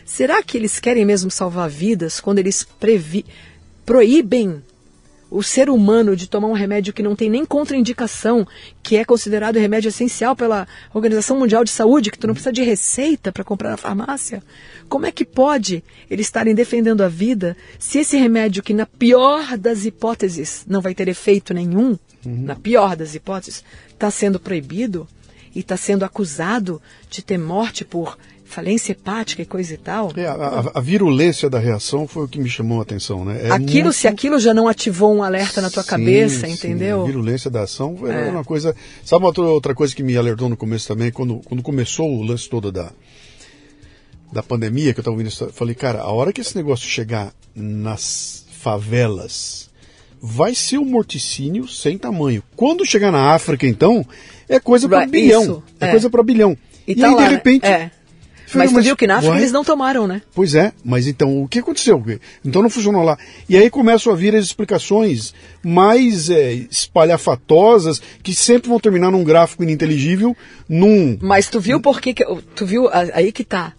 será 0.05 0.43
que 0.43 0.57
eles 0.57 0.79
querem 0.79 1.05
mesmo 1.05 1.31
salvar 1.31 1.69
vidas 1.69 2.21
quando 2.21 2.39
eles 2.39 2.67
previ 2.79 3.25
proíbem 3.85 4.63
o 5.31 5.43
ser 5.43 5.69
humano 5.69 6.17
de 6.17 6.29
tomar 6.29 6.49
um 6.49 6.55
remédio 6.55 6.93
que 6.93 7.03
não 7.03 7.15
tem 7.15 7.29
nem 7.29 7.45
contraindicação, 7.45 8.47
que 8.83 8.97
é 8.97 9.05
considerado 9.05 9.57
remédio 9.57 9.89
essencial 9.89 10.35
pela 10.35 10.67
Organização 10.93 11.39
Mundial 11.39 11.65
de 11.65 11.71
Saúde, 11.71 12.11
que 12.11 12.19
tu 12.19 12.27
não 12.27 12.35
precisa 12.35 12.53
de 12.53 12.63
receita 12.63 13.31
para 13.31 13.45
comprar 13.45 13.71
na 13.71 13.77
farmácia? 13.77 14.43
Como 14.89 15.07
é 15.07 15.13
que 15.13 15.25
pode 15.25 15.85
eles 16.11 16.27
estarem 16.27 16.55
defendendo 16.55 17.03
a 17.03 17.09
vida 17.09 17.57
se 17.79 17.99
esse 17.99 18.17
remédio, 18.17 18.63
que 18.63 18.73
na 18.73 18.87
pior 18.87 19.59
das 19.59 19.85
hipóteses 19.85 20.65
não 20.67 20.81
vai 20.81 20.95
ter 20.95 21.09
efeito 21.09 21.53
nenhum, 21.53 21.99
uhum. 22.25 22.45
na 22.45 22.55
pior 22.55 22.97
das 22.97 23.15
hipóteses, 23.15 23.63
está 23.91 24.11
sendo 24.11 24.41
proibido 24.41 25.07
e 25.55 25.61
está 25.61 25.77
sendo 25.77 26.05
acusado 26.05 26.81
de 27.11 27.23
ter 27.23 27.39
morte 27.39 27.85
por 27.85 28.17
falência 28.49 28.93
hepática 28.93 29.43
e 29.43 29.47
coisa 29.47 29.75
e 29.75 29.77
tal. 29.77 30.11
É, 30.17 30.27
a, 30.27 30.73
a, 30.75 30.81
virulência 30.81 31.51
da 31.51 31.59
reação 31.59 32.09
foi 32.09 32.25
o 32.25 32.29
que 32.29 32.41
me 32.41 32.49
chamou 32.49 32.81
a 32.81 32.83
atenção, 32.83 33.25
né? 33.25 33.47
É 33.47 33.53
aquilo, 33.53 33.85
muito... 33.85 33.93
se 33.93 34.09
aquilo 34.09 34.39
já 34.39 34.55
não 34.55 34.67
ativou 34.67 35.15
um 35.15 35.23
alerta 35.23 35.61
na 35.61 35.71
tua 35.71 35.83
sim, 35.83 35.89
cabeça, 35.91 36.47
sim. 36.47 36.55
entendeu? 36.55 37.03
A 37.03 37.07
virulência 37.07 37.51
da 37.51 37.63
ação 37.63 37.97
é, 38.07 38.31
uma 38.31 38.43
coisa. 38.43 38.75
Sabe 39.05 39.25
uma 39.25 39.33
outra, 39.51 39.75
coisa 39.75 39.95
que 39.95 40.03
me 40.03 40.17
alertou 40.17 40.49
no 40.49 40.57
começo 40.57 40.89
também, 40.89 41.13
quando, 41.13 41.41
quando 41.45 41.63
começou 41.63 42.11
o 42.11 42.23
lance 42.23 42.49
todo 42.49 42.73
da, 42.73 42.91
da 44.33 44.43
pandemia, 44.43 44.95
que 44.95 45.01
eu 45.01 45.03
estava 45.03 45.15
ouvindo 45.15 45.29
isso, 45.29 45.51
falei, 45.53 45.75
cara, 45.75 46.01
a 46.01 46.11
hora 46.11 46.33
que 46.33 46.41
esse 46.41 46.57
negócio 46.57 46.89
chegar 46.89 47.33
nas 47.55 48.47
favelas, 48.51 49.69
vai 50.21 50.55
ser 50.55 50.79
um 50.79 50.85
morticínio 50.85 51.69
sem 51.69 51.99
tamanho. 51.99 52.43
Quando 52.57 52.85
chegar 52.85 53.13
na 53.13 53.35
África, 53.35 53.67
então, 53.67 54.05
é 54.49 54.59
coisa 54.59 54.89
para 54.89 55.07
bilhão. 55.07 55.43
Isso, 55.43 55.63
é, 55.81 55.87
é, 55.87 55.91
coisa 55.91 56.11
para 56.11 56.23
bilhão. 56.23 56.57
E, 56.87 56.95
tá 56.95 57.09
aí, 57.09 57.15
lá, 57.15 57.25
de 57.25 57.35
repente, 57.35 57.67
é. 57.67 57.91
Mas 58.55 58.73
tu 58.73 58.81
viu 58.81 58.97
que 58.97 59.07
na 59.07 59.17
África 59.17 59.37
eles 59.37 59.53
não 59.53 59.65
tomaram, 59.65 60.07
né? 60.07 60.23
Pois 60.35 60.55
é, 60.55 60.73
mas 60.85 61.07
então 61.07 61.43
o 61.43 61.49
que 61.49 61.59
aconteceu? 61.59 62.03
Então 62.45 62.63
não 62.63 62.71
funcionou 62.71 63.03
lá. 63.03 63.19
E 63.49 63.57
aí 63.57 63.69
começam 63.69 64.13
a 64.13 64.17
vir 64.17 64.35
as 64.35 64.45
explicações 64.45 65.35
mais 65.63 66.31
é, 66.31 66.53
espalhafatosas 66.53 68.01
que 68.23 68.35
sempre 68.35 68.69
vão 68.69 68.81
terminar 68.81 69.11
num 69.11 69.25
gráfico 69.25 69.63
ininteligível, 69.63 70.37
num. 70.69 71.19
Mas 71.21 71.49
tu 71.49 71.61
viu 71.61 71.81
por 71.81 72.01
que. 72.01 72.15
Tu 72.55 72.67
viu 72.67 72.89
aí 72.93 73.33
que 73.33 73.45
tá. 73.45 73.75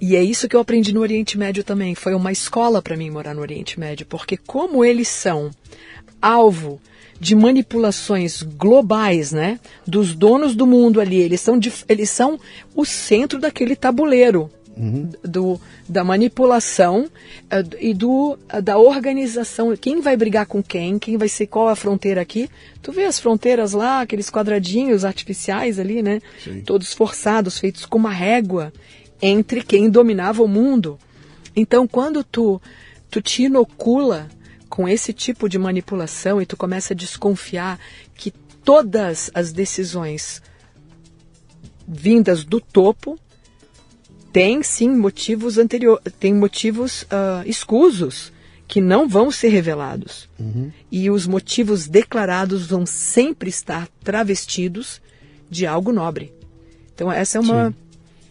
E 0.00 0.16
é 0.16 0.22
isso 0.22 0.48
que 0.48 0.56
eu 0.56 0.60
aprendi 0.60 0.92
no 0.92 1.00
Oriente 1.00 1.38
Médio 1.38 1.62
também. 1.62 1.94
Foi 1.94 2.14
uma 2.14 2.32
escola 2.32 2.82
para 2.82 2.96
mim 2.96 3.10
morar 3.10 3.34
no 3.34 3.40
Oriente 3.40 3.78
Médio, 3.78 4.06
porque 4.06 4.36
como 4.36 4.84
eles 4.84 5.08
são 5.08 5.50
alvo 6.20 6.80
de 7.24 7.34
manipulações 7.34 8.42
globais, 8.42 9.32
né? 9.32 9.58
Dos 9.86 10.14
donos 10.14 10.54
do 10.54 10.66
mundo 10.66 11.00
ali. 11.00 11.16
Eles 11.16 11.40
são, 11.40 11.58
eles 11.88 12.10
são 12.10 12.38
o 12.76 12.84
centro 12.84 13.40
daquele 13.40 13.74
tabuleiro. 13.74 14.50
Uhum. 14.76 15.08
Do, 15.22 15.60
da 15.88 16.02
manipulação 16.02 17.04
uh, 17.04 17.76
e 17.80 17.94
do, 17.94 18.36
uh, 18.52 18.60
da 18.60 18.76
organização. 18.76 19.74
Quem 19.74 20.02
vai 20.02 20.16
brigar 20.16 20.44
com 20.44 20.62
quem? 20.62 20.98
Quem 20.98 21.16
vai 21.16 21.28
ser 21.28 21.46
qual 21.46 21.68
a 21.68 21.76
fronteira 21.76 22.20
aqui? 22.20 22.50
Tu 22.82 22.92
vê 22.92 23.04
as 23.04 23.18
fronteiras 23.18 23.72
lá, 23.72 24.00
aqueles 24.00 24.28
quadradinhos 24.28 25.02
artificiais 25.04 25.78
ali, 25.78 26.02
né? 26.02 26.20
Sim. 26.42 26.60
Todos 26.60 26.92
forçados, 26.92 27.58
feitos 27.58 27.86
com 27.86 27.96
uma 27.96 28.10
régua 28.10 28.70
entre 29.22 29.62
quem 29.62 29.88
dominava 29.88 30.42
o 30.42 30.48
mundo. 30.48 30.98
Então, 31.56 31.86
quando 31.86 32.22
tu, 32.22 32.60
tu 33.08 33.22
te 33.22 33.44
inocula 33.44 34.28
com 34.68 34.88
esse 34.88 35.12
tipo 35.12 35.48
de 35.48 35.58
manipulação 35.58 36.40
e 36.40 36.46
tu 36.46 36.56
começa 36.56 36.94
a 36.94 36.96
desconfiar 36.96 37.78
que 38.14 38.30
todas 38.64 39.30
as 39.34 39.52
decisões 39.52 40.42
vindas 41.86 42.44
do 42.44 42.60
topo 42.60 43.18
têm 44.32 44.62
sim 44.62 44.88
motivos 44.88 45.58
anteriores, 45.58 46.02
têm 46.18 46.34
motivos 46.34 47.02
uh, 47.02 47.46
escusos 47.46 48.32
que 48.66 48.80
não 48.80 49.08
vão 49.08 49.30
ser 49.30 49.48
revelados. 49.48 50.28
Uhum. 50.38 50.72
E 50.90 51.10
os 51.10 51.26
motivos 51.26 51.86
declarados 51.86 52.66
vão 52.66 52.86
sempre 52.86 53.50
estar 53.50 53.86
travestidos 54.02 55.00
de 55.50 55.66
algo 55.66 55.92
nobre. 55.92 56.32
Então 56.94 57.12
essa 57.12 57.38
é 57.38 57.40
uma, 57.40 57.74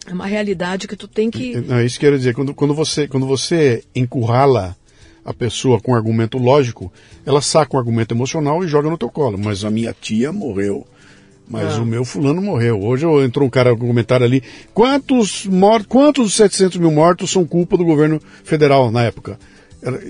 é 0.06 0.12
uma 0.12 0.26
realidade 0.26 0.88
que 0.88 0.96
tu 0.96 1.06
tem 1.06 1.30
que. 1.30 1.56
Não, 1.56 1.80
isso 1.80 1.98
quero 1.98 2.18
dizer, 2.18 2.34
quando, 2.34 2.52
quando, 2.52 2.74
você, 2.74 3.06
quando 3.06 3.26
você 3.26 3.84
encurrala 3.94 4.76
a 5.24 5.32
pessoa 5.32 5.80
com 5.80 5.94
argumento 5.94 6.38
lógico, 6.38 6.92
ela 7.24 7.40
saca 7.40 7.76
um 7.76 7.78
argumento 7.78 8.14
emocional 8.14 8.62
e 8.62 8.68
joga 8.68 8.90
no 8.90 8.98
teu 8.98 9.08
colo. 9.08 9.38
Mas 9.38 9.64
a 9.64 9.70
minha 9.70 9.94
tia 9.98 10.32
morreu. 10.32 10.86
Mas 11.48 11.74
ah. 11.74 11.82
o 11.82 11.86
meu 11.86 12.04
fulano 12.04 12.40
morreu. 12.40 12.82
Hoje 12.82 13.06
entrou 13.24 13.46
um 13.46 13.50
cara 13.50 13.76
com 13.76 13.84
um 13.84 13.88
comentário 13.88 14.24
ali. 14.24 14.42
Quantos 14.72 15.46
mortos, 15.46 15.86
quantos 15.88 16.34
700 16.34 16.78
mil 16.78 16.90
mortos 16.90 17.30
são 17.30 17.44
culpa 17.44 17.76
do 17.76 17.84
governo 17.84 18.20
federal 18.42 18.90
na 18.90 19.02
época? 19.02 19.38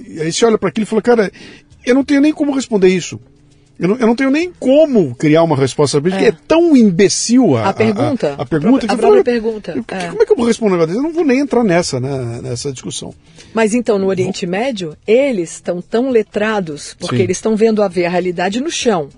E 0.09 0.20
aí 0.20 0.32
você 0.32 0.45
olha 0.45 0.59
para 0.59 0.69
aquilo 0.69 0.85
e 0.85 0.86
fala, 0.86 1.03
cara, 1.03 1.32
eu 1.85 1.95
não 1.95 2.05
tenho 2.05 2.20
nem 2.20 2.32
como 2.32 2.55
responder 2.55 2.89
isso. 2.89 3.20
Eu 3.79 3.89
não, 3.89 3.97
eu 3.97 4.07
não, 4.07 4.15
tenho 4.15 4.31
nem 4.31 4.53
como 4.53 5.15
criar 5.17 5.43
uma 5.43 5.57
resposta 5.57 6.01
porque 6.01 6.17
é, 6.17 6.29
é 6.29 6.33
tão 6.47 6.77
imbecil 6.77 7.57
a, 7.57 7.71
a 7.71 7.73
pergunta. 7.73 8.29
A, 8.29 8.35
a, 8.35 8.43
a 8.43 8.47
pergunta 8.47 8.87
a, 8.87 8.89
que 8.89 8.95
a 8.95 9.25
pergunta. 9.25 9.73
Eu, 9.73 9.85
é. 9.89 10.09
Como 10.09 10.23
é 10.23 10.27
que 10.27 10.33
eu 10.33 10.37
vou 10.37 10.47
responder 10.47 10.75
um 10.75 10.79
negócio 10.79 10.99
Eu 10.99 11.03
não 11.03 11.13
vou 11.13 11.25
nem 11.25 11.41
entrar 11.41 11.65
nessa, 11.65 11.99
né, 11.99 12.41
nessa 12.41 12.73
discussão. 12.73 13.13
Mas 13.53 13.75
então, 13.75 13.99
no 13.99 14.07
Oriente 14.07 14.47
Médio, 14.47 14.97
eles 15.05 15.55
estão 15.55 15.83
tão 15.83 16.11
letrados 16.11 16.95
porque 16.95 17.17
Sim. 17.17 17.23
eles 17.25 17.37
estão 17.37 17.57
vendo 17.57 17.83
a 17.83 17.89
ver 17.89 18.07
a 18.07 18.11
realidade 18.11 18.61
no 18.61 18.71
chão. 18.71 19.09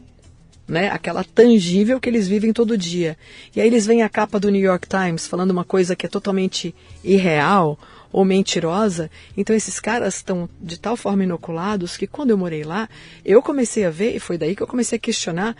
Né? 0.66 0.89
Aquela 0.89 1.23
tangível 1.23 2.01
que 2.01 2.09
eles 2.09 2.27
vivem 2.27 2.53
todo 2.53 2.78
dia. 2.78 3.16
E 3.55 3.61
aí 3.61 3.66
eles 3.66 3.87
veem 3.87 4.03
a 4.03 4.09
capa 4.09 4.41
do 4.41 4.51
New 4.51 4.62
York 4.62 4.89
Times 4.89 5.27
falando 5.27 5.51
uma 5.51 5.65
coisa 5.65 5.95
que 5.95 6.07
é 6.07 6.09
totalmente 6.09 6.74
irreal 7.05 7.78
ou 8.16 8.24
mentirosa. 8.24 9.10
Então 9.36 9.55
esses 9.55 9.78
caras 9.78 10.14
estão 10.14 10.48
de 10.59 10.80
tal 10.80 10.97
forma 10.97 11.24
inoculados 11.24 11.98
que 11.98 12.06
quando 12.06 12.30
eu 12.30 12.38
morei 12.38 12.64
lá, 12.64 12.88
eu 13.22 13.43
comecei 13.43 13.84
a 13.84 13.90
ver, 13.90 14.16
e 14.16 14.18
foi 14.18 14.38
daí 14.38 14.56
que 14.56 14.62
eu 14.62 14.66
comecei 14.66 14.97
a 14.97 14.98
questionar 14.98 15.55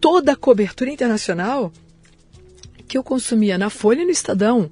toda 0.00 0.30
a 0.30 0.36
cobertura 0.36 0.88
internacional 0.88 1.72
que 2.86 2.96
eu 2.96 3.02
consumia 3.02 3.58
na 3.58 3.68
Folha 3.68 4.02
e 4.02 4.04
no 4.04 4.12
Estadão. 4.12 4.70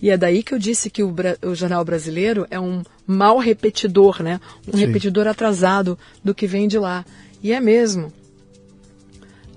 E 0.00 0.10
é 0.10 0.16
daí 0.16 0.44
que 0.44 0.54
eu 0.54 0.60
disse 0.60 0.88
que 0.90 1.02
o, 1.02 1.12
o 1.42 1.56
jornal 1.56 1.84
brasileiro 1.84 2.46
é 2.52 2.60
um 2.60 2.84
mal 3.04 3.38
repetidor, 3.38 4.22
né? 4.22 4.40
Um 4.68 4.78
Sim. 4.78 4.86
repetidor 4.86 5.26
atrasado 5.26 5.98
do 6.22 6.32
que 6.32 6.46
vem 6.46 6.68
de 6.68 6.78
lá. 6.78 7.04
E 7.42 7.52
é 7.52 7.58
mesmo. 7.58 8.12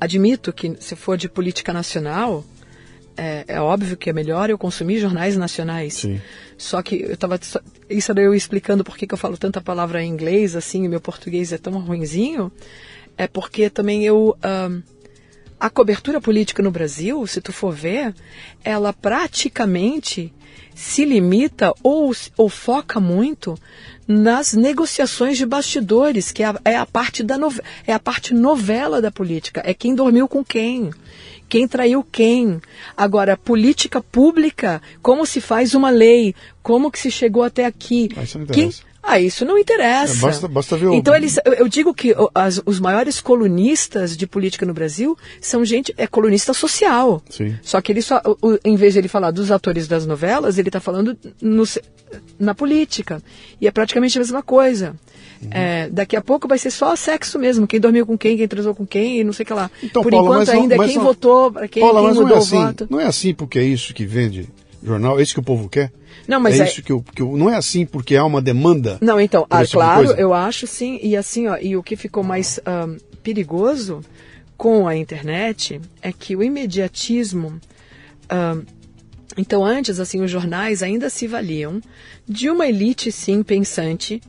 Admito 0.02 0.52
que 0.52 0.76
se 0.80 0.96
for 0.96 1.16
de 1.16 1.30
política 1.30 1.72
nacional, 1.72 2.44
é, 3.16 3.46
é, 3.48 3.62
óbvio 3.62 3.98
que 3.98 4.10
é 4.10 4.14
melhor 4.14 4.50
eu 4.50 4.58
consumir 4.58 5.00
jornais 5.00 5.38
nacionais. 5.38 5.96
Sim. 5.96 6.22
Só 6.58 6.82
que 6.82 7.02
eu 7.02 7.14
estava 7.14 7.40
isso 7.90 8.12
era 8.12 8.22
eu 8.22 8.34
explicando 8.34 8.84
por 8.84 8.98
que 8.98 9.12
eu 9.12 9.18
falo 9.18 9.38
tanta 9.38 9.62
palavra 9.62 10.04
em 10.04 10.10
inglês 10.10 10.56
assim, 10.56 10.86
e 10.86 10.88
meu 10.88 11.02
português 11.02 11.52
é 11.52 11.58
tão 11.58 11.74
ruinzinho, 11.80 12.52
é 13.18 13.28
porque 13.28 13.70
também 13.70 14.04
eu 14.04 14.36
a 15.64 15.70
cobertura 15.70 16.20
política 16.20 16.62
no 16.62 16.72
Brasil, 16.72 17.26
se 17.26 17.40
tu 17.40 17.54
for 17.54 17.72
ver, 17.72 18.14
ela 18.66 18.92
praticamente 18.92 20.34
se 20.76 21.06
limita 21.06 21.74
ou, 21.82 22.12
ou 22.36 22.50
foca 22.50 23.00
muito 23.00 23.58
nas 24.06 24.54
negociações 24.54 25.38
de 25.38 25.46
bastidores, 25.46 26.34
que 26.34 26.44
é 26.44 26.48
a, 26.48 26.60
é 26.66 26.76
a 26.76 26.86
parte 26.86 27.24
da 27.24 27.38
no, 27.38 27.54
é 27.88 27.94
a 27.94 28.00
parte 28.00 28.34
novela 28.34 29.02
da 29.02 29.10
política, 29.10 29.62
é 29.64 29.74
quem 29.74 29.96
dormiu 29.96 30.28
com 30.28 30.44
quem, 30.44 30.92
quem 31.54 31.68
traiu 31.68 32.04
quem. 32.04 32.60
Agora, 32.98 33.38
política 33.38 34.02
pública, 34.02 34.82
como 35.04 35.24
se 35.24 35.40
faz 35.40 35.76
uma 35.76 35.92
lei, 35.92 36.34
como 36.64 36.90
que 36.90 36.98
se 36.98 37.12
chegou 37.12 37.44
até 37.44 37.68
aqui. 37.68 38.10
Quem, 38.52 38.72
ah, 39.06 39.20
isso 39.20 39.44
não 39.44 39.58
interessa. 39.58 40.16
É, 40.16 40.22
basta, 40.22 40.48
basta 40.48 40.78
ver 40.78 40.88
o... 40.88 40.94
Então 40.94 41.14
eles, 41.14 41.38
eu 41.58 41.68
digo 41.68 41.94
que 41.94 42.16
as, 42.34 42.62
os 42.66 42.80
maiores 42.80 43.20
colunistas 43.20 44.16
de 44.16 44.26
política 44.26 44.66
no 44.66 44.74
Brasil 44.74 45.18
são 45.42 45.66
gente 45.66 45.94
é 45.98 46.08
colunista 46.08 46.54
social. 46.54 47.22
Sim. 47.30 47.54
Só 47.62 47.82
que 47.82 47.92
ele 47.92 48.02
só, 48.02 48.22
o, 48.42 48.58
em 48.64 48.78
vez 48.78 48.94
de 48.94 49.00
ele 49.00 49.10
falar 49.10 49.32
dos 49.32 49.52
atores 49.52 49.90
das 49.90 50.06
novelas, 50.06 50.58
ele 50.58 50.70
está 50.70 50.80
falando 50.80 51.18
no, 51.42 51.66
na 52.40 52.56
política 52.56 53.22
e 53.60 53.68
é 53.68 53.72
praticamente 53.72 54.18
a 54.18 54.22
mesma 54.22 54.42
coisa. 54.42 54.96
Uhum. 55.42 55.50
É, 55.52 55.90
daqui 55.90 56.16
a 56.16 56.22
pouco 56.22 56.48
vai 56.48 56.58
ser 56.58 56.72
só 56.72 56.96
sexo 56.96 57.38
mesmo, 57.38 57.68
quem 57.68 57.82
dormiu 57.82 58.06
com 58.06 58.18
quem, 58.18 58.38
quem 58.38 58.48
transou 58.48 58.74
com 58.74 58.86
quem, 58.86 59.22
não 59.26 59.34
sei 59.34 59.44
o 59.44 59.48
que 59.48 59.54
lá. 59.54 59.70
Então, 59.84 60.02
Por 60.02 60.12
Paula, 60.12 60.28
enquanto 60.28 60.50
ainda 60.50 60.76
é 60.76 60.88
quem 60.88 60.96
não, 60.96 61.04
votou, 61.04 61.52
para 61.52 61.68
quem, 61.68 61.84
Paula, 61.84 62.00
quem 62.00 62.10
mudou 62.10 62.24
não 62.30 62.36
é 62.36 62.38
assim, 62.38 62.56
o 62.56 62.62
voto. 62.62 62.88
Não 62.90 63.00
é 63.02 63.06
assim 63.06 63.34
porque 63.34 63.60
é 63.60 63.64
isso 63.64 63.94
que 63.94 64.06
vende 64.06 64.48
jornal, 64.84 65.20
é 65.20 65.24
isso 65.24 65.34
que 65.34 65.40
o 65.40 65.44
povo 65.44 65.70
quer? 65.70 65.92
Não, 66.28 66.40
mas 66.40 66.60
é, 66.60 66.64
é... 66.64 66.68
isso 66.68 66.84
que 66.84 66.92
eu, 66.92 67.02
que 67.02 67.22
eu, 67.22 67.36
não 67.38 67.50
é 67.50 67.56
assim 67.56 67.86
porque 67.86 68.16
há 68.16 68.26
uma 68.26 68.42
demanda. 68.42 68.98
Não, 69.02 69.20
então, 69.20 69.46
ah, 69.50 69.66
claro, 69.66 70.12
eu 70.12 70.34
acho 70.34 70.68
sim, 70.68 71.00
e 71.02 71.16
assim, 71.16 71.48
ó, 71.48 71.58
e 71.58 71.76
o 71.76 71.84
que 71.84 71.96
ficou 71.96 72.24
mais 72.24 72.60
um, 72.68 72.98
perigoso 73.22 74.02
com 74.58 74.88
a 74.88 74.96
internet 74.96 75.82
é 76.02 76.12
que 76.12 76.36
o 76.36 76.44
imediatismo 76.44 77.60
um, 78.32 78.64
então, 79.38 79.66
antes, 79.66 80.00
assim, 80.00 80.22
os 80.22 80.30
jornais 80.30 80.84
ainda 80.84 81.10
se 81.10 81.28
valiam 81.28 81.82
de 82.28 82.50
uma 82.50 82.68
elite, 82.68 83.12
sim, 83.12 83.42
pensante, 83.42 84.22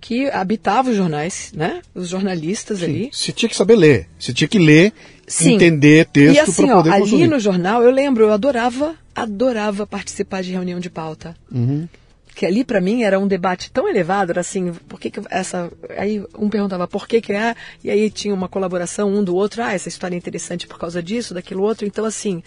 que 0.00 0.28
habitava 0.30 0.90
os 0.90 0.96
jornais, 0.96 1.52
né? 1.54 1.82
Os 1.94 2.08
jornalistas 2.08 2.78
sim, 2.78 2.84
ali. 2.84 3.10
Você 3.12 3.32
tinha 3.32 3.48
que 3.48 3.56
saber 3.56 3.76
ler. 3.76 4.08
Você 4.18 4.32
tinha 4.32 4.46
que 4.46 4.58
ler, 4.58 4.92
sim. 5.26 5.54
entender 5.54 6.06
texto 6.06 6.34
para 6.34 6.42
assim, 6.44 6.66
poder 6.68 6.90
ó, 6.90 6.98
consumir. 6.98 7.22
Ali 7.22 7.30
no 7.30 7.38
jornal, 7.38 7.82
eu 7.82 7.90
lembro, 7.90 8.24
eu 8.24 8.32
adorava, 8.32 8.94
adorava 9.14 9.86
participar 9.86 10.42
de 10.42 10.52
reunião 10.52 10.80
de 10.80 10.90
pauta. 10.90 11.36
Uhum. 11.50 11.88
Que 12.34 12.44
ali 12.44 12.64
para 12.64 12.80
mim 12.80 13.04
era 13.04 13.18
um 13.18 13.28
debate 13.28 13.70
tão 13.70 13.88
elevado, 13.88 14.32
era 14.32 14.40
assim, 14.40 14.72
por 14.88 14.98
que, 14.98 15.08
que 15.08 15.20
essa. 15.30 15.70
Aí 15.96 16.20
um 16.36 16.48
perguntava 16.48 16.88
por 16.88 17.06
que, 17.06 17.22
é, 17.32 17.54
e 17.82 17.90
aí 17.90 18.10
tinha 18.10 18.34
uma 18.34 18.48
colaboração 18.48 19.08
um 19.08 19.22
do 19.22 19.36
outro, 19.36 19.62
ah, 19.62 19.72
essa 19.72 19.88
história 19.88 20.16
é 20.16 20.18
interessante 20.18 20.66
por 20.66 20.76
causa 20.76 21.00
disso, 21.00 21.32
daquilo 21.32 21.62
outro. 21.62 21.86
Então, 21.86 22.04
assim, 22.04 22.42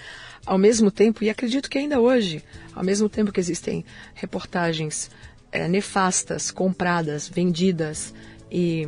ao 0.45 0.57
mesmo 0.57 0.91
tempo, 0.91 1.23
e 1.23 1.29
acredito 1.29 1.69
que 1.69 1.77
ainda 1.77 2.01
hoje, 2.01 2.43
ao 2.75 2.83
mesmo 2.83 3.07
tempo 3.07 3.31
que 3.31 3.39
existem 3.39 3.85
reportagens 4.13 5.09
é, 5.51 5.67
nefastas, 5.69 6.51
compradas, 6.51 7.29
vendidas 7.29 8.13
e 8.51 8.87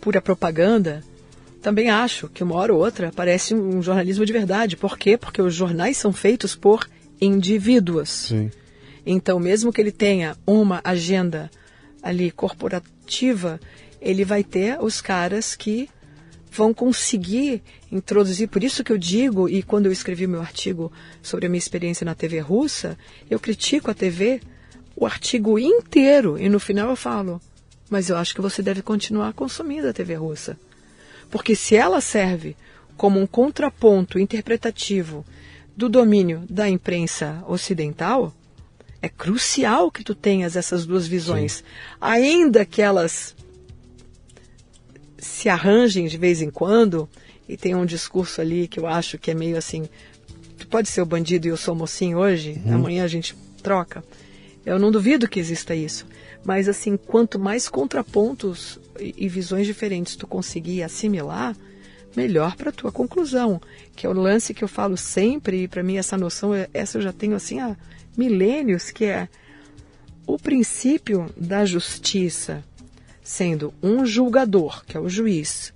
pura 0.00 0.20
propaganda, 0.20 1.02
também 1.66 1.90
acho 1.90 2.28
que 2.28 2.44
uma 2.44 2.54
hora 2.54 2.72
ou 2.72 2.78
outra 2.78 3.08
aparece 3.08 3.52
um 3.52 3.82
jornalismo 3.82 4.24
de 4.24 4.32
verdade. 4.32 4.76
Por 4.76 4.96
quê? 4.96 5.18
Porque 5.18 5.42
os 5.42 5.52
jornais 5.52 5.96
são 5.96 6.12
feitos 6.12 6.54
por 6.54 6.88
indivíduos. 7.20 8.08
Sim. 8.08 8.52
Então, 9.04 9.40
mesmo 9.40 9.72
que 9.72 9.80
ele 9.80 9.90
tenha 9.90 10.36
uma 10.46 10.80
agenda 10.84 11.50
ali 12.00 12.30
corporativa, 12.30 13.58
ele 14.00 14.24
vai 14.24 14.44
ter 14.44 14.78
os 14.80 15.00
caras 15.00 15.56
que 15.56 15.90
vão 16.52 16.72
conseguir 16.72 17.64
introduzir. 17.90 18.46
Por 18.46 18.62
isso 18.62 18.84
que 18.84 18.92
eu 18.92 18.98
digo, 18.98 19.48
e 19.48 19.60
quando 19.60 19.86
eu 19.86 19.92
escrevi 19.92 20.28
meu 20.28 20.40
artigo 20.40 20.92
sobre 21.20 21.46
a 21.46 21.48
minha 21.48 21.58
experiência 21.58 22.04
na 22.04 22.14
TV 22.14 22.38
russa, 22.38 22.96
eu 23.28 23.40
critico 23.40 23.90
a 23.90 23.94
TV 23.94 24.40
o 24.94 25.04
artigo 25.04 25.58
inteiro 25.58 26.38
e 26.38 26.48
no 26.48 26.60
final 26.60 26.90
eu 26.90 26.96
falo, 26.96 27.40
mas 27.90 28.08
eu 28.08 28.16
acho 28.16 28.36
que 28.36 28.40
você 28.40 28.62
deve 28.62 28.82
continuar 28.82 29.32
consumindo 29.32 29.88
a 29.88 29.92
TV 29.92 30.14
russa. 30.14 30.56
Porque 31.36 31.54
se 31.54 31.76
ela 31.76 32.00
serve 32.00 32.56
como 32.96 33.20
um 33.20 33.26
contraponto 33.26 34.18
interpretativo 34.18 35.22
do 35.76 35.86
domínio 35.86 36.44
da 36.48 36.66
imprensa 36.66 37.44
ocidental, 37.46 38.32
é 39.02 39.08
crucial 39.10 39.90
que 39.90 40.02
tu 40.02 40.14
tenhas 40.14 40.56
essas 40.56 40.86
duas 40.86 41.06
visões, 41.06 41.56
Sim. 41.56 41.64
ainda 42.00 42.64
que 42.64 42.80
elas 42.80 43.36
se 45.18 45.50
arranjem 45.50 46.06
de 46.06 46.16
vez 46.16 46.40
em 46.40 46.48
quando 46.48 47.06
e 47.46 47.54
tem 47.54 47.74
um 47.74 47.84
discurso 47.84 48.40
ali 48.40 48.66
que 48.66 48.80
eu 48.80 48.86
acho 48.86 49.18
que 49.18 49.30
é 49.30 49.34
meio 49.34 49.58
assim, 49.58 49.86
tu 50.56 50.66
pode 50.66 50.88
ser 50.88 51.02
o 51.02 51.06
bandido 51.06 51.46
e 51.46 51.50
eu 51.50 51.56
sou 51.58 51.74
o 51.74 51.76
mocinho 51.76 52.16
hoje, 52.16 52.58
uhum. 52.64 52.76
amanhã 52.76 53.04
a 53.04 53.08
gente 53.08 53.36
troca. 53.62 54.02
Eu 54.64 54.78
não 54.78 54.90
duvido 54.90 55.28
que 55.28 55.38
exista 55.38 55.74
isso, 55.74 56.06
mas 56.42 56.66
assim, 56.66 56.96
quanto 56.96 57.38
mais 57.38 57.68
contrapontos 57.68 58.80
e, 59.00 59.28
visões 59.28 59.66
diferentes 59.66 60.16
tu 60.16 60.26
conseguir 60.26 60.82
assimilar, 60.82 61.56
melhor 62.16 62.56
para 62.56 62.72
tua 62.72 62.90
conclusão, 62.90 63.60
que 63.94 64.06
é 64.06 64.08
o 64.08 64.12
lance 64.12 64.54
que 64.54 64.64
eu 64.64 64.68
falo 64.68 64.96
sempre, 64.96 65.64
e 65.64 65.68
para 65.68 65.82
mim 65.82 65.96
essa 65.96 66.16
noção, 66.16 66.54
é, 66.54 66.68
essa 66.72 66.98
eu 66.98 67.02
já 67.02 67.12
tenho 67.12 67.36
assim 67.36 67.60
há 67.60 67.76
milênios, 68.16 68.90
que 68.90 69.04
é 69.04 69.28
o 70.26 70.38
princípio 70.38 71.30
da 71.36 71.64
justiça, 71.64 72.64
sendo 73.22 73.72
um 73.82 74.06
julgador, 74.06 74.84
que 74.86 74.96
é 74.96 75.00
o 75.00 75.08
juiz, 75.08 75.72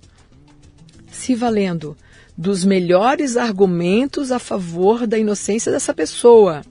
se 1.11 1.35
valendo 1.35 1.95
dos 2.37 2.65
melhores 2.65 3.37
argumentos 3.37 4.31
a 4.31 4.39
favor 4.39 5.05
da 5.05 5.17
inocência 5.17 5.71
dessa 5.71 5.93
pessoa 5.93 6.63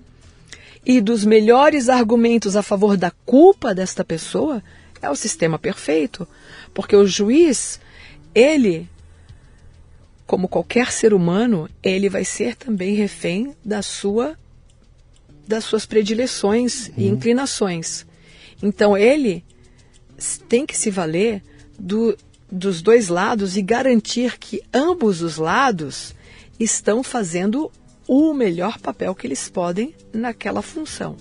e 0.84 1.00
dos 1.00 1.24
melhores 1.24 1.88
argumentos 1.88 2.56
a 2.56 2.62
favor 2.62 2.96
da 2.96 3.10
culpa 3.10 3.74
desta 3.74 4.04
pessoa, 4.04 4.62
é 5.00 5.08
o 5.10 5.14
sistema 5.14 5.58
perfeito. 5.58 6.26
Porque 6.72 6.94
o 6.94 7.06
juiz, 7.06 7.80
ele 8.34 8.88
como 10.30 10.46
qualquer 10.46 10.92
ser 10.92 11.12
humano, 11.12 11.68
ele 11.82 12.08
vai 12.08 12.24
ser 12.24 12.54
também 12.54 12.94
refém 12.94 13.52
da 13.64 13.82
sua 13.82 14.38
das 15.44 15.64
suas 15.64 15.84
predileções 15.84 16.86
uhum. 16.86 16.94
e 16.98 17.08
inclinações. 17.08 18.06
Então 18.62 18.96
ele 18.96 19.44
tem 20.48 20.64
que 20.64 20.78
se 20.78 20.88
valer 20.88 21.42
do, 21.76 22.16
dos 22.48 22.80
dois 22.80 23.08
lados 23.08 23.56
e 23.56 23.62
garantir 23.62 24.38
que 24.38 24.62
ambos 24.72 25.20
os 25.20 25.36
lados 25.36 26.14
estão 26.60 27.02
fazendo 27.02 27.68
o 28.06 28.32
melhor 28.32 28.78
papel 28.78 29.14
que 29.16 29.26
eles 29.26 29.48
podem 29.48 29.92
naquela 30.12 30.62
função. 30.62 31.16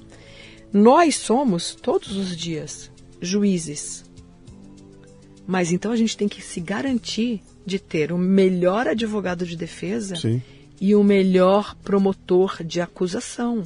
Nós 0.72 1.16
somos 1.16 1.74
todos 1.74 2.16
os 2.16 2.38
dias 2.38 2.92
juízes. 3.20 4.04
Mas 5.50 5.72
então 5.72 5.92
a 5.92 5.96
gente 5.96 6.16
tem 6.16 6.28
que 6.28 6.44
se 6.44 6.60
garantir 6.60 7.42
de 7.66 7.80
ter 7.80 8.12
o 8.12 8.20
melhor 8.20 8.88
advogado 8.88 9.48
de 9.48 9.58
defesa 9.58 10.16
Sim. 10.16 10.40
e 10.80 10.94
o 10.94 11.04
melhor 11.04 11.76
promotor 11.84 12.64
de 12.64 12.80
acusação, 12.80 13.64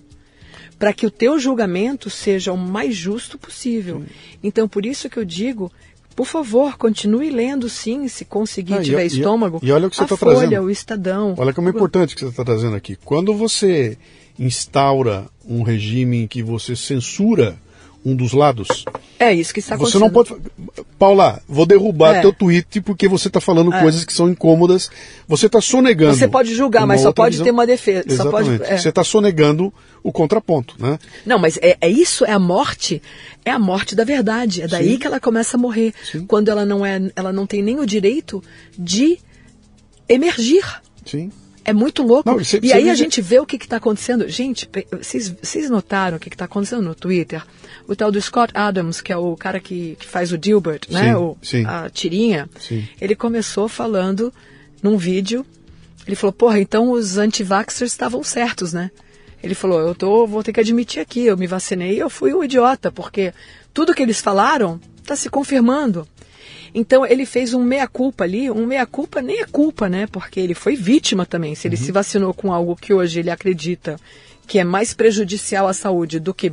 para 0.79 0.93
que 0.93 1.05
o 1.05 1.11
teu 1.11 1.37
julgamento 1.37 2.09
seja 2.09 2.53
o 2.53 2.57
mais 2.57 2.95
justo 2.95 3.37
possível. 3.37 3.99
Sim. 3.99 4.05
Então, 4.41 4.65
por 4.65 4.85
isso 4.85 5.09
que 5.09 5.17
eu 5.17 5.25
digo, 5.25 5.69
por 6.15 6.25
favor, 6.25 6.77
continue 6.77 7.29
lendo 7.29 7.67
sim, 7.67 8.07
se 8.07 8.23
conseguir, 8.23 8.75
ah, 8.75 8.81
tiver 8.81 9.03
e, 9.03 9.07
estômago. 9.07 9.59
E, 9.61 9.69
olha 9.69 9.87
o 9.87 9.89
que 9.89 9.97
você 9.97 10.03
está 10.03 10.15
trazendo. 10.15 10.61
o 10.61 10.69
Estadão. 10.69 11.35
Olha 11.37 11.53
como 11.53 11.67
é 11.67 11.71
importante 11.71 12.15
que 12.15 12.21
você 12.21 12.29
está 12.29 12.45
trazendo 12.45 12.77
aqui. 12.77 12.95
Quando 12.95 13.33
você 13.33 13.97
instaura 14.39 15.25
um 15.45 15.63
regime 15.63 16.23
em 16.23 16.27
que 16.27 16.41
você 16.41 16.77
censura 16.77 17.57
um 18.05 18.15
dos 18.15 18.33
lados. 18.33 18.85
É 19.19 19.33
isso 19.33 19.53
que 19.53 19.59
está 19.59 19.75
acontecendo. 19.75 20.01
Você 20.01 20.05
não 20.05 20.11
pode. 20.11 20.35
Paula, 20.99 21.41
vou 21.47 21.65
derrubar 21.65 22.15
é. 22.15 22.21
teu 22.21 22.33
tweet 22.33 22.81
porque 22.81 23.07
você 23.07 23.29
está 23.29 23.39
falando 23.39 23.73
é. 23.73 23.79
coisas 23.79 24.03
que 24.03 24.13
são 24.13 24.29
incômodas. 24.29 24.89
Você 25.27 25.45
está 25.45 25.61
sonegando. 25.61 26.15
Você 26.15 26.27
pode 26.27 26.53
julgar, 26.53 26.85
mas 26.85 27.01
só 27.01 27.13
pode 27.13 27.33
visão. 27.33 27.45
ter 27.45 27.51
uma 27.51 27.65
defesa. 27.65 28.03
Exatamente. 28.05 28.59
Pode, 28.59 28.71
é. 28.71 28.77
Você 28.77 28.89
está 28.89 29.03
sonegando 29.03 29.73
o 30.03 30.11
contraponto, 30.11 30.75
né? 30.77 30.99
Não, 31.25 31.39
mas 31.39 31.57
é, 31.61 31.77
é, 31.79 31.89
isso, 31.89 32.25
é 32.25 32.31
a 32.31 32.39
morte, 32.39 33.01
é 33.45 33.51
a 33.51 33.59
morte 33.59 33.95
da 33.95 34.03
verdade. 34.03 34.61
É 34.61 34.67
daí 34.67 34.91
Sim. 34.91 34.99
que 34.99 35.07
ela 35.07 35.19
começa 35.19 35.55
a 35.55 35.59
morrer, 35.59 35.93
Sim. 36.03 36.25
quando 36.25 36.49
ela 36.49 36.65
não 36.65 36.85
é, 36.85 36.99
ela 37.15 37.31
não 37.31 37.47
tem 37.47 37.61
nem 37.63 37.79
o 37.79 37.85
direito 37.85 38.43
de 38.77 39.17
emergir. 40.09 40.63
Sim. 41.05 41.31
É 41.65 41.71
muito 41.71 42.03
louco. 42.03 42.29
Não, 42.29 42.39
e 42.61 42.73
aí 42.73 42.89
a 42.89 42.95
gente 42.95 43.21
vê 43.21 43.39
o 43.39 43.45
que 43.45 43.55
está 43.55 43.77
acontecendo. 43.77 44.27
Gente, 44.27 44.69
vocês, 44.91 45.69
notaram 45.69 46.17
o 46.17 46.19
que 46.19 46.27
está 46.29 46.45
acontecendo 46.45 46.81
no 46.81 46.93
Twitter? 46.93 47.41
O 47.87 47.95
tal 47.95 48.11
do 48.11 48.21
Scott 48.21 48.51
Adams, 48.55 49.01
que 49.01 49.13
é 49.13 49.17
o 49.17 49.35
cara 49.37 49.59
que, 49.59 49.95
que 49.99 50.05
faz 50.05 50.31
o 50.31 50.37
Dilbert, 50.37 50.81
né? 50.89 51.09
Sim, 51.09 51.13
o, 51.13 51.37
sim. 51.41 51.65
A 51.65 51.89
tirinha. 51.89 52.49
Sim. 52.59 52.85
Ele 52.99 53.15
começou 53.15 53.67
falando 53.69 54.33
num 54.81 54.97
vídeo. 54.97 55.45
Ele 56.05 56.15
falou, 56.15 56.33
porra, 56.33 56.59
então 56.59 56.91
os 56.91 57.17
anti-vaxxers 57.17 57.91
estavam 57.91 58.23
certos, 58.23 58.73
né? 58.73 58.91
Ele 59.41 59.55
falou, 59.55 59.79
eu 59.79 59.95
tô, 59.95 60.27
vou 60.27 60.43
ter 60.43 60.53
que 60.53 60.59
admitir 60.59 61.01
aqui, 61.01 61.25
eu 61.25 61.37
me 61.37 61.47
vacinei 61.47 61.95
e 61.95 61.99
eu 61.99 62.09
fui 62.09 62.33
um 62.33 62.43
idiota, 62.43 62.91
porque 62.91 63.33
tudo 63.73 63.93
que 63.93 64.01
eles 64.01 64.21
falaram 64.21 64.79
está 65.01 65.15
se 65.15 65.29
confirmando. 65.29 66.07
Então 66.73 67.05
ele 67.05 67.25
fez 67.25 67.53
um 67.53 67.63
meia-culpa 67.63 68.23
ali, 68.23 68.49
um 68.49 68.65
meia-culpa 68.65 69.21
nem 69.21 69.41
é 69.41 69.45
culpa, 69.45 69.87
né? 69.87 70.07
Porque 70.07 70.39
ele 70.39 70.55
foi 70.55 70.75
vítima 70.75 71.25
também. 71.25 71.53
Se 71.53 71.67
ele 71.67 71.75
uhum. 71.75 71.83
se 71.83 71.91
vacinou 71.91 72.33
com 72.33 72.51
algo 72.51 72.75
que 72.75 72.93
hoje 72.93 73.19
ele 73.19 73.29
acredita 73.29 73.99
que 74.47 74.59
é 74.59 74.63
mais 74.63 74.93
prejudicial 74.93 75.67
à 75.67 75.73
saúde 75.73 76.19
do 76.19 76.33
que 76.33 76.51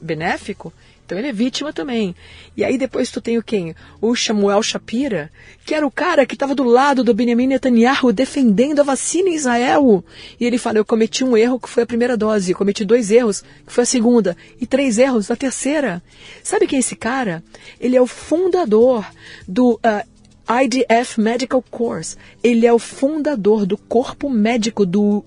benéfico, 0.00 0.72
então 1.10 1.18
ele 1.18 1.26
é 1.26 1.32
vítima 1.32 1.72
também. 1.72 2.14
E 2.56 2.62
aí 2.62 2.78
depois 2.78 3.10
tu 3.10 3.20
tem 3.20 3.36
o 3.36 3.42
quem? 3.42 3.74
O 4.00 4.14
Samuel 4.14 4.62
Shapira, 4.62 5.28
que 5.66 5.74
era 5.74 5.84
o 5.84 5.90
cara 5.90 6.24
que 6.24 6.36
estava 6.36 6.54
do 6.54 6.62
lado 6.62 7.02
do 7.02 7.12
Benjamin 7.12 7.48
Netanyahu 7.48 8.12
defendendo 8.12 8.78
a 8.78 8.84
vacina 8.84 9.28
em 9.28 9.34
Israel. 9.34 10.04
E 10.38 10.46
ele 10.46 10.56
fala, 10.56 10.78
eu 10.78 10.84
cometi 10.84 11.24
um 11.24 11.36
erro 11.36 11.58
que 11.58 11.68
foi 11.68 11.82
a 11.82 11.86
primeira 11.86 12.16
dose, 12.16 12.54
cometi 12.54 12.84
dois 12.84 13.10
erros 13.10 13.42
que 13.66 13.72
foi 13.72 13.82
a 13.82 13.86
segunda, 13.86 14.36
e 14.60 14.66
três 14.68 14.98
erros 14.98 15.26
da 15.26 15.34
terceira. 15.34 16.00
Sabe 16.44 16.68
quem 16.68 16.76
é 16.76 16.80
esse 16.80 16.94
cara? 16.94 17.42
Ele 17.80 17.96
é 17.96 18.00
o 18.00 18.06
fundador 18.06 19.04
do 19.48 19.80
uh, 19.84 20.62
IDF 20.62 21.20
Medical 21.20 21.60
Course. 21.60 22.16
Ele 22.40 22.68
é 22.68 22.72
o 22.72 22.78
fundador 22.78 23.66
do 23.66 23.76
corpo 23.76 24.30
médico 24.30 24.86
do 24.86 25.24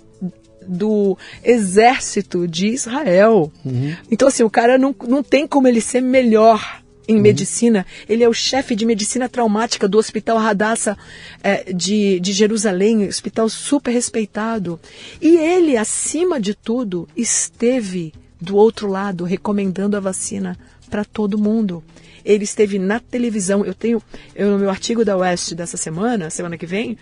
do 0.68 1.18
exército 1.44 2.48
de 2.48 2.68
Israel. 2.68 3.52
Uhum. 3.66 3.96
Então, 4.10 4.28
assim, 4.28 4.44
o 4.44 4.50
cara 4.50 4.78
não, 4.78 4.96
não 5.08 5.24
tem 5.24 5.48
como 5.48 5.68
ele 5.68 5.82
ser 5.82 6.02
melhor 6.02 6.82
em 7.08 7.16
uhum. 7.16 7.22
medicina. 7.22 7.86
Ele 8.08 8.24
é 8.24 8.30
o 8.30 8.34
chefe 8.34 8.76
de 8.76 8.86
medicina 8.86 9.28
traumática 9.28 9.88
do 9.88 9.98
Hospital 9.98 10.38
Hadassah 10.38 10.98
é, 11.44 11.72
de, 11.74 12.20
de 12.20 12.32
Jerusalém, 12.32 13.08
hospital 13.08 13.50
super 13.50 13.92
respeitado. 13.92 14.80
E 15.22 15.36
ele, 15.38 15.78
acima 15.78 16.40
de 16.40 16.54
tudo, 16.54 17.08
esteve 17.16 18.14
do 18.40 18.56
outro 18.56 18.88
lado 18.88 19.24
recomendando 19.24 19.96
a 19.96 20.00
vacina 20.00 20.58
para 20.90 21.06
todo 21.06 21.38
mundo. 21.38 21.84
Ele 22.26 22.44
esteve 22.44 22.80
na 22.80 23.00
televisão. 23.00 23.66
Eu 23.66 23.74
tenho, 23.74 24.02
eu, 24.36 24.52
no 24.52 24.60
meu 24.60 24.70
artigo 24.70 25.04
da 25.04 25.18
West 25.18 25.54
dessa 25.54 25.76
semana, 25.76 26.30
semana 26.30 26.58
que 26.58 26.66
vem, 26.66 26.98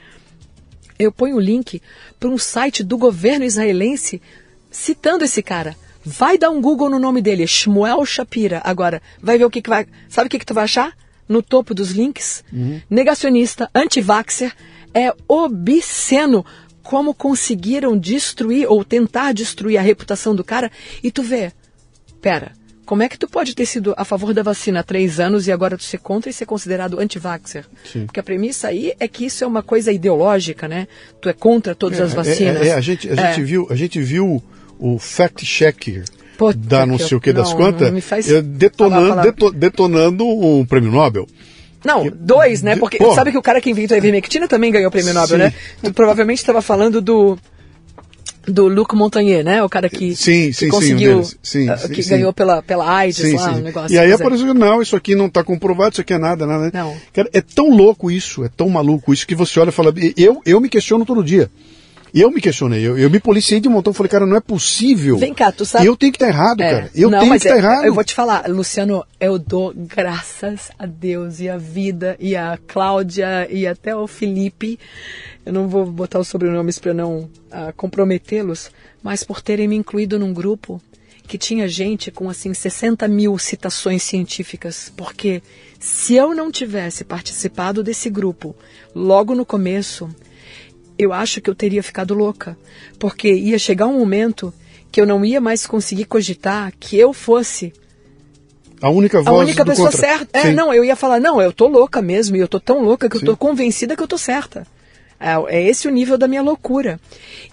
eu 1.03 1.11
ponho 1.11 1.35
o 1.35 1.39
link 1.39 1.81
para 2.19 2.29
um 2.29 2.37
site 2.37 2.83
do 2.83 2.97
governo 2.97 3.45
israelense 3.45 4.21
citando 4.69 5.23
esse 5.23 5.41
cara. 5.41 5.75
Vai 6.03 6.37
dar 6.37 6.49
um 6.49 6.61
Google 6.61 6.89
no 6.89 6.99
nome 6.99 7.21
dele, 7.21 7.45
Shmuel 7.45 8.05
Shapira. 8.05 8.61
Agora, 8.63 9.01
vai 9.21 9.37
ver 9.37 9.45
o 9.45 9.49
que, 9.49 9.61
que 9.61 9.69
vai. 9.69 9.85
Sabe 10.09 10.27
o 10.27 10.29
que, 10.29 10.39
que 10.39 10.45
tu 10.45 10.53
vai 10.53 10.63
achar? 10.63 10.97
No 11.27 11.41
topo 11.41 11.73
dos 11.73 11.91
links? 11.91 12.43
Uhum. 12.51 12.81
Negacionista, 12.89 13.69
anti-vaxxer. 13.73 14.53
É 14.93 15.13
obsceno 15.27 16.45
como 16.81 17.13
conseguiram 17.13 17.97
destruir 17.97 18.67
ou 18.67 18.83
tentar 18.83 19.31
destruir 19.31 19.77
a 19.77 19.81
reputação 19.81 20.35
do 20.35 20.43
cara. 20.43 20.71
E 21.03 21.11
tu 21.11 21.21
vê, 21.21 21.53
pera, 22.19 22.51
como 22.91 23.03
é 23.03 23.07
que 23.07 23.17
tu 23.17 23.25
pode 23.25 23.55
ter 23.55 23.65
sido 23.65 23.93
a 23.95 24.03
favor 24.03 24.33
da 24.33 24.43
vacina 24.43 24.81
há 24.81 24.83
três 24.83 25.17
anos 25.17 25.47
e 25.47 25.51
agora 25.53 25.77
tu 25.77 25.83
ser 25.83 25.97
contra 25.99 26.29
e 26.29 26.33
ser 26.33 26.45
considerado 26.45 26.99
anti-vaxxer? 26.99 27.63
Porque 28.05 28.19
a 28.19 28.23
premissa 28.23 28.67
aí 28.67 28.91
é 28.99 29.07
que 29.07 29.25
isso 29.25 29.45
é 29.45 29.47
uma 29.47 29.63
coisa 29.63 29.93
ideológica, 29.93 30.67
né? 30.67 30.89
Tu 31.21 31.29
é 31.29 31.31
contra 31.31 31.73
todas 31.73 32.01
é, 32.01 32.03
as 32.03 32.13
vacinas. 32.13 32.67
É, 32.67 32.67
é, 32.67 32.73
a 32.73 32.81
gente, 32.81 33.09
a 33.09 33.15
gente 33.15 33.39
é. 33.39 33.43
viu, 33.45 33.65
a 33.69 33.75
gente 33.77 34.01
viu 34.01 34.43
o 34.77 34.99
fact-checker 34.99 36.03
da 36.57 36.85
não 36.85 36.97
sei 36.97 37.15
o 37.15 37.21
que 37.21 37.31
das 37.31 37.53
quantas 37.53 37.93
detonando, 38.43 39.21
deto, 39.21 39.51
detonando 39.53 40.27
um 40.27 40.65
prêmio 40.65 40.91
Nobel. 40.91 41.25
Não, 41.85 42.11
dois, 42.13 42.61
né? 42.61 42.75
Porque 42.75 42.97
sabe 43.15 43.31
que 43.31 43.37
o 43.37 43.41
cara 43.41 43.61
que 43.61 43.69
inventou 43.69 43.95
a 43.95 43.99
ivermectina 43.99 44.49
também 44.49 44.69
ganhou 44.69 44.89
o 44.89 44.91
prêmio 44.91 45.13
Nobel, 45.13 45.37
Sim. 45.37 45.43
né? 45.45 45.53
Tu 45.81 45.93
provavelmente 45.93 46.39
estava 46.39 46.61
falando 46.61 46.99
do 46.99 47.39
do 48.47 48.67
Luc 48.67 48.95
Montagnier, 48.95 49.43
né? 49.43 49.63
O 49.63 49.69
cara 49.69 49.89
que, 49.89 50.15
sim, 50.15 50.47
que 50.47 50.53
sim, 50.53 50.69
conseguiu, 50.69 51.23
sim, 51.23 51.37
sim, 51.43 51.69
uh, 51.69 51.89
que 51.89 52.03
ganhou 52.03 52.33
pela, 52.33 52.61
pela 52.61 52.89
AIDS 52.89 53.33
lá, 53.33 53.51
um 53.51 53.59
negócio. 53.59 53.93
E 53.93 53.99
aí 53.99 54.11
apareceu, 54.11 54.53
não, 54.53 54.81
isso 54.81 54.95
aqui 54.95 55.15
não 55.15 55.27
está 55.27 55.43
comprovado, 55.43 55.93
isso 55.93 56.01
aqui 56.01 56.13
é 56.13 56.17
nada, 56.17 56.45
nada. 56.45 56.71
Não. 56.73 56.95
Cara, 57.13 57.29
é 57.33 57.41
tão 57.41 57.69
louco 57.69 58.09
isso, 58.09 58.43
é 58.43 58.49
tão 58.49 58.69
maluco 58.69 59.13
isso 59.13 59.27
que 59.27 59.35
você 59.35 59.59
olha 59.59 59.69
e 59.69 59.73
fala, 59.73 59.93
eu, 60.17 60.41
eu 60.45 60.59
me 60.59 60.69
questiono 60.69 61.05
todo 61.05 61.23
dia. 61.23 61.49
E 62.13 62.19
eu 62.19 62.29
me 62.29 62.41
questionei, 62.41 62.85
eu, 62.85 62.97
eu 62.97 63.09
me 63.09 63.19
policiei 63.19 63.61
de 63.61 63.69
um 63.69 63.71
montão, 63.71 63.93
falei, 63.93 64.09
cara, 64.09 64.25
não 64.25 64.35
é 64.35 64.41
possível. 64.41 65.17
Vem 65.17 65.33
cá, 65.33 65.51
tu 65.51 65.65
sabe. 65.65 65.85
Eu 65.85 65.95
tenho 65.95 66.11
que 66.11 66.17
estar 66.17 66.31
tá 66.31 66.37
errado, 66.37 66.61
é, 66.61 66.71
cara. 66.71 66.91
Eu 66.93 67.09
não, 67.09 67.19
tenho 67.19 67.31
que 67.31 67.37
estar 67.37 67.49
é, 67.49 67.53
tá 67.53 67.57
errado. 67.57 67.85
Eu 67.85 67.93
vou 67.93 68.03
te 68.03 68.13
falar, 68.13 68.49
Luciano, 68.49 69.05
eu 69.19 69.39
dou 69.39 69.73
graças 69.73 70.71
a 70.77 70.85
Deus 70.85 71.39
e 71.39 71.47
a 71.47 71.57
vida 71.57 72.17
e 72.19 72.35
a 72.35 72.59
Cláudia 72.67 73.47
e 73.49 73.65
até 73.65 73.95
o 73.95 74.07
Felipe. 74.07 74.77
Eu 75.45 75.53
não 75.53 75.69
vou 75.69 75.85
botar 75.85 76.19
os 76.19 76.27
sobrenomes 76.27 76.77
para 76.79 76.93
não 76.93 77.19
uh, 77.19 77.73
comprometê-los, 77.77 78.71
mas 79.01 79.23
por 79.23 79.41
terem 79.41 79.67
me 79.67 79.75
incluído 79.75 80.19
num 80.19 80.33
grupo 80.33 80.81
que 81.27 81.37
tinha 81.37 81.65
gente 81.65 82.11
com 82.11 82.29
assim 82.29 82.53
60 82.53 83.07
mil 83.07 83.37
citações 83.37 84.03
científicas, 84.03 84.91
porque 84.97 85.41
se 85.79 86.15
eu 86.15 86.35
não 86.35 86.51
tivesse 86.51 87.05
participado 87.05 87.81
desse 87.81 88.09
grupo 88.09 88.53
logo 88.93 89.33
no 89.33 89.45
começo, 89.45 90.13
eu 91.03 91.13
acho 91.13 91.41
que 91.41 91.49
eu 91.49 91.55
teria 91.55 91.83
ficado 91.83 92.13
louca, 92.13 92.57
porque 92.99 93.31
ia 93.33 93.59
chegar 93.59 93.87
um 93.87 93.99
momento 93.99 94.53
que 94.91 94.99
eu 94.99 95.05
não 95.05 95.23
ia 95.23 95.39
mais 95.39 95.65
conseguir 95.65 96.05
cogitar 96.05 96.73
que 96.79 96.97
eu 96.97 97.13
fosse 97.13 97.73
a 98.81 98.89
única 98.89 99.21
voz 99.21 99.27
a 99.27 99.33
única 99.33 99.63
pessoa 99.63 99.91
contra. 99.91 100.07
certa. 100.07 100.39
É, 100.39 100.51
não, 100.51 100.73
eu 100.73 100.83
ia 100.83 100.95
falar, 100.95 101.19
não, 101.19 101.39
eu 101.39 101.53
tô 101.53 101.67
louca 101.67 102.01
mesmo, 102.01 102.35
e 102.35 102.39
eu 102.39 102.47
tô 102.47 102.59
tão 102.59 102.81
louca 102.81 103.07
que 103.07 103.19
Sim. 103.19 103.25
eu 103.25 103.31
tô 103.31 103.37
convencida 103.37 103.95
que 103.95 104.01
eu 104.01 104.07
tô 104.07 104.17
certa. 104.17 104.65
É, 105.19 105.55
é 105.55 105.69
esse 105.69 105.87
o 105.87 105.91
nível 105.91 106.17
da 106.17 106.27
minha 106.27 106.41
loucura. 106.41 106.99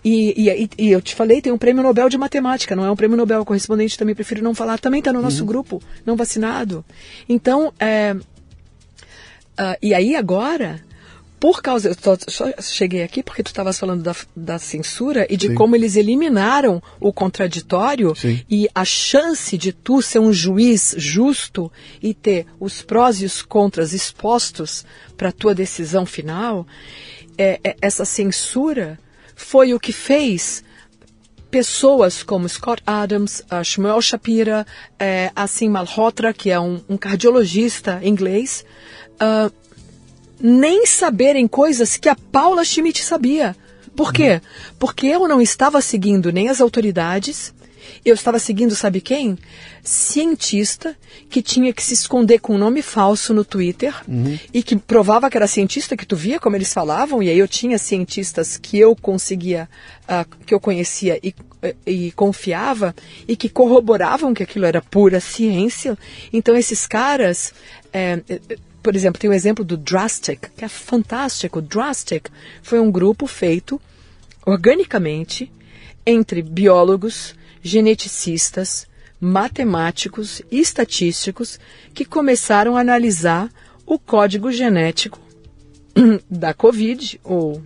E, 0.02 0.32
e, 0.36 0.70
e, 0.78 0.90
eu 0.90 1.02
te 1.02 1.14
falei, 1.14 1.42
tem 1.42 1.52
um 1.52 1.58
prêmio 1.58 1.82
Nobel 1.82 2.08
de 2.08 2.16
Matemática, 2.16 2.74
não 2.74 2.84
é 2.84 2.90
um 2.90 2.96
prêmio 2.96 3.16
Nobel 3.16 3.44
correspondente, 3.44 3.98
também 3.98 4.14
prefiro 4.14 4.42
não 4.42 4.54
falar, 4.54 4.78
também 4.78 5.00
está 5.00 5.12
no 5.12 5.20
nosso 5.20 5.40
uhum. 5.40 5.46
grupo, 5.46 5.82
não 6.06 6.16
vacinado. 6.16 6.82
Então, 7.28 7.70
é, 7.78 8.16
uh, 8.16 9.76
e 9.82 9.92
aí 9.92 10.16
agora, 10.16 10.80
por 11.38 11.62
causa. 11.62 11.88
Eu 11.88 11.96
tô, 11.96 12.16
só 12.28 12.50
cheguei 12.60 13.02
aqui 13.02 13.22
porque 13.22 13.42
tu 13.42 13.48
estavas 13.48 13.78
falando 13.78 14.02
da, 14.02 14.14
da, 14.34 14.58
censura 14.58 15.26
e 15.30 15.36
de 15.36 15.48
Sim. 15.48 15.54
como 15.54 15.76
eles 15.76 15.96
eliminaram 15.96 16.82
o 17.00 17.12
contraditório 17.12 18.14
Sim. 18.14 18.42
e 18.48 18.68
a 18.74 18.84
chance 18.84 19.56
de 19.56 19.72
tu 19.72 20.02
ser 20.02 20.18
um 20.18 20.32
juiz 20.32 20.94
justo 20.96 21.70
e 22.02 22.12
ter 22.12 22.46
os 22.58 22.82
prós 22.82 23.22
e 23.22 23.24
os 23.24 23.42
contras 23.42 23.92
expostos 23.92 24.84
para 25.16 25.28
a 25.28 25.32
tua 25.32 25.54
decisão 25.54 26.04
final. 26.04 26.66
É, 27.36 27.60
é, 27.62 27.76
essa 27.80 28.04
censura 28.04 28.98
foi 29.34 29.72
o 29.72 29.78
que 29.78 29.92
fez 29.92 30.64
pessoas 31.50 32.22
como 32.22 32.48
Scott 32.48 32.82
Adams, 32.86 33.42
Shmuel 33.64 34.02
Shapira, 34.02 34.66
uh, 34.94 35.32
Assim 35.34 35.68
Malhotra, 35.68 36.32
que 36.34 36.50
é 36.50 36.60
um, 36.60 36.80
um 36.88 36.96
cardiologista 36.96 38.00
inglês, 38.02 38.64
uh, 39.14 39.50
nem 40.40 40.86
saberem 40.86 41.46
coisas 41.46 41.96
que 41.96 42.08
a 42.08 42.16
Paula 42.16 42.64
Schmidt 42.64 43.02
sabia. 43.02 43.56
Por 43.94 44.12
quê? 44.12 44.40
Porque 44.78 45.06
eu 45.06 45.26
não 45.26 45.40
estava 45.40 45.80
seguindo 45.80 46.30
nem 46.30 46.48
as 46.48 46.60
autoridades, 46.60 47.52
eu 48.04 48.14
estava 48.14 48.38
seguindo, 48.38 48.74
sabe 48.74 49.00
quem? 49.00 49.36
Cientista 49.82 50.96
que 51.28 51.42
tinha 51.42 51.72
que 51.72 51.82
se 51.82 51.94
esconder 51.94 52.38
com 52.38 52.54
um 52.54 52.58
nome 52.58 52.82
falso 52.82 53.34
no 53.34 53.44
Twitter 53.44 53.94
uhum. 54.06 54.38
e 54.52 54.62
que 54.62 54.76
provava 54.76 55.28
que 55.30 55.36
era 55.36 55.46
cientista, 55.46 55.96
que 55.96 56.06
tu 56.06 56.16
via 56.16 56.38
como 56.38 56.56
eles 56.56 56.72
falavam, 56.72 57.22
e 57.22 57.28
aí 57.28 57.38
eu 57.38 57.48
tinha 57.48 57.78
cientistas 57.78 58.56
que 58.56 58.78
eu 58.78 58.94
conseguia, 58.94 59.68
uh, 60.04 60.44
que 60.44 60.54
eu 60.54 60.60
conhecia 60.60 61.18
e, 61.22 61.34
e 61.86 62.12
confiava 62.12 62.94
e 63.26 63.36
que 63.36 63.48
corroboravam 63.48 64.34
que 64.34 64.42
aquilo 64.42 64.66
era 64.66 64.80
pura 64.80 65.20
ciência. 65.20 65.96
Então 66.32 66.56
esses 66.56 66.86
caras. 66.86 67.52
É, 67.92 68.20
por 68.82 68.94
exemplo, 68.94 69.20
tem 69.20 69.30
o 69.30 69.34
exemplo 69.34 69.64
do 69.64 69.76
Drastic, 69.76 70.50
que 70.56 70.64
é 70.64 70.68
fantástico. 70.68 71.58
O 71.58 71.62
Drastic 71.62 72.28
foi 72.62 72.80
um 72.80 72.90
grupo 72.90 73.26
feito 73.26 73.80
organicamente 74.46 75.52
entre 76.06 76.40
biólogos, 76.42 77.34
geneticistas, 77.62 78.86
matemáticos 79.20 80.40
e 80.50 80.60
estatísticos 80.60 81.58
que 81.92 82.04
começaram 82.04 82.76
a 82.76 82.80
analisar 82.80 83.50
o 83.84 83.98
código 83.98 84.50
genético 84.52 85.20
da 86.30 86.54
Covid, 86.54 87.20
ou 87.24 87.62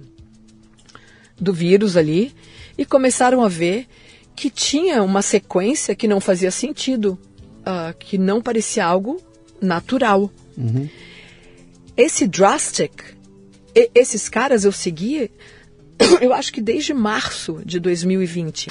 do 1.39 1.53
vírus 1.53 1.97
ali, 1.97 2.35
e 2.79 2.85
começaram 2.85 3.43
a 3.43 3.49
ver 3.49 3.87
que 4.35 4.49
tinha 4.49 5.03
uma 5.03 5.21
sequência 5.21 5.95
que 5.95 6.09
não 6.09 6.21
fazia 6.21 6.51
sentido, 6.51 7.19
uh, 7.61 7.97
que 7.99 8.17
não 8.17 8.41
parecia 8.41 8.85
algo 8.85 9.21
natural. 9.61 10.31
Uhum. 10.57 10.89
Esse 11.97 12.27
Drastic, 12.27 12.93
esses 13.95 14.29
caras 14.29 14.65
eu 14.65 14.73
segui, 14.73 15.31
eu 16.21 16.33
acho 16.33 16.53
que 16.53 16.61
desde 16.61 16.95
março 16.95 17.61
de 17.65 17.79
2020. 17.79 18.69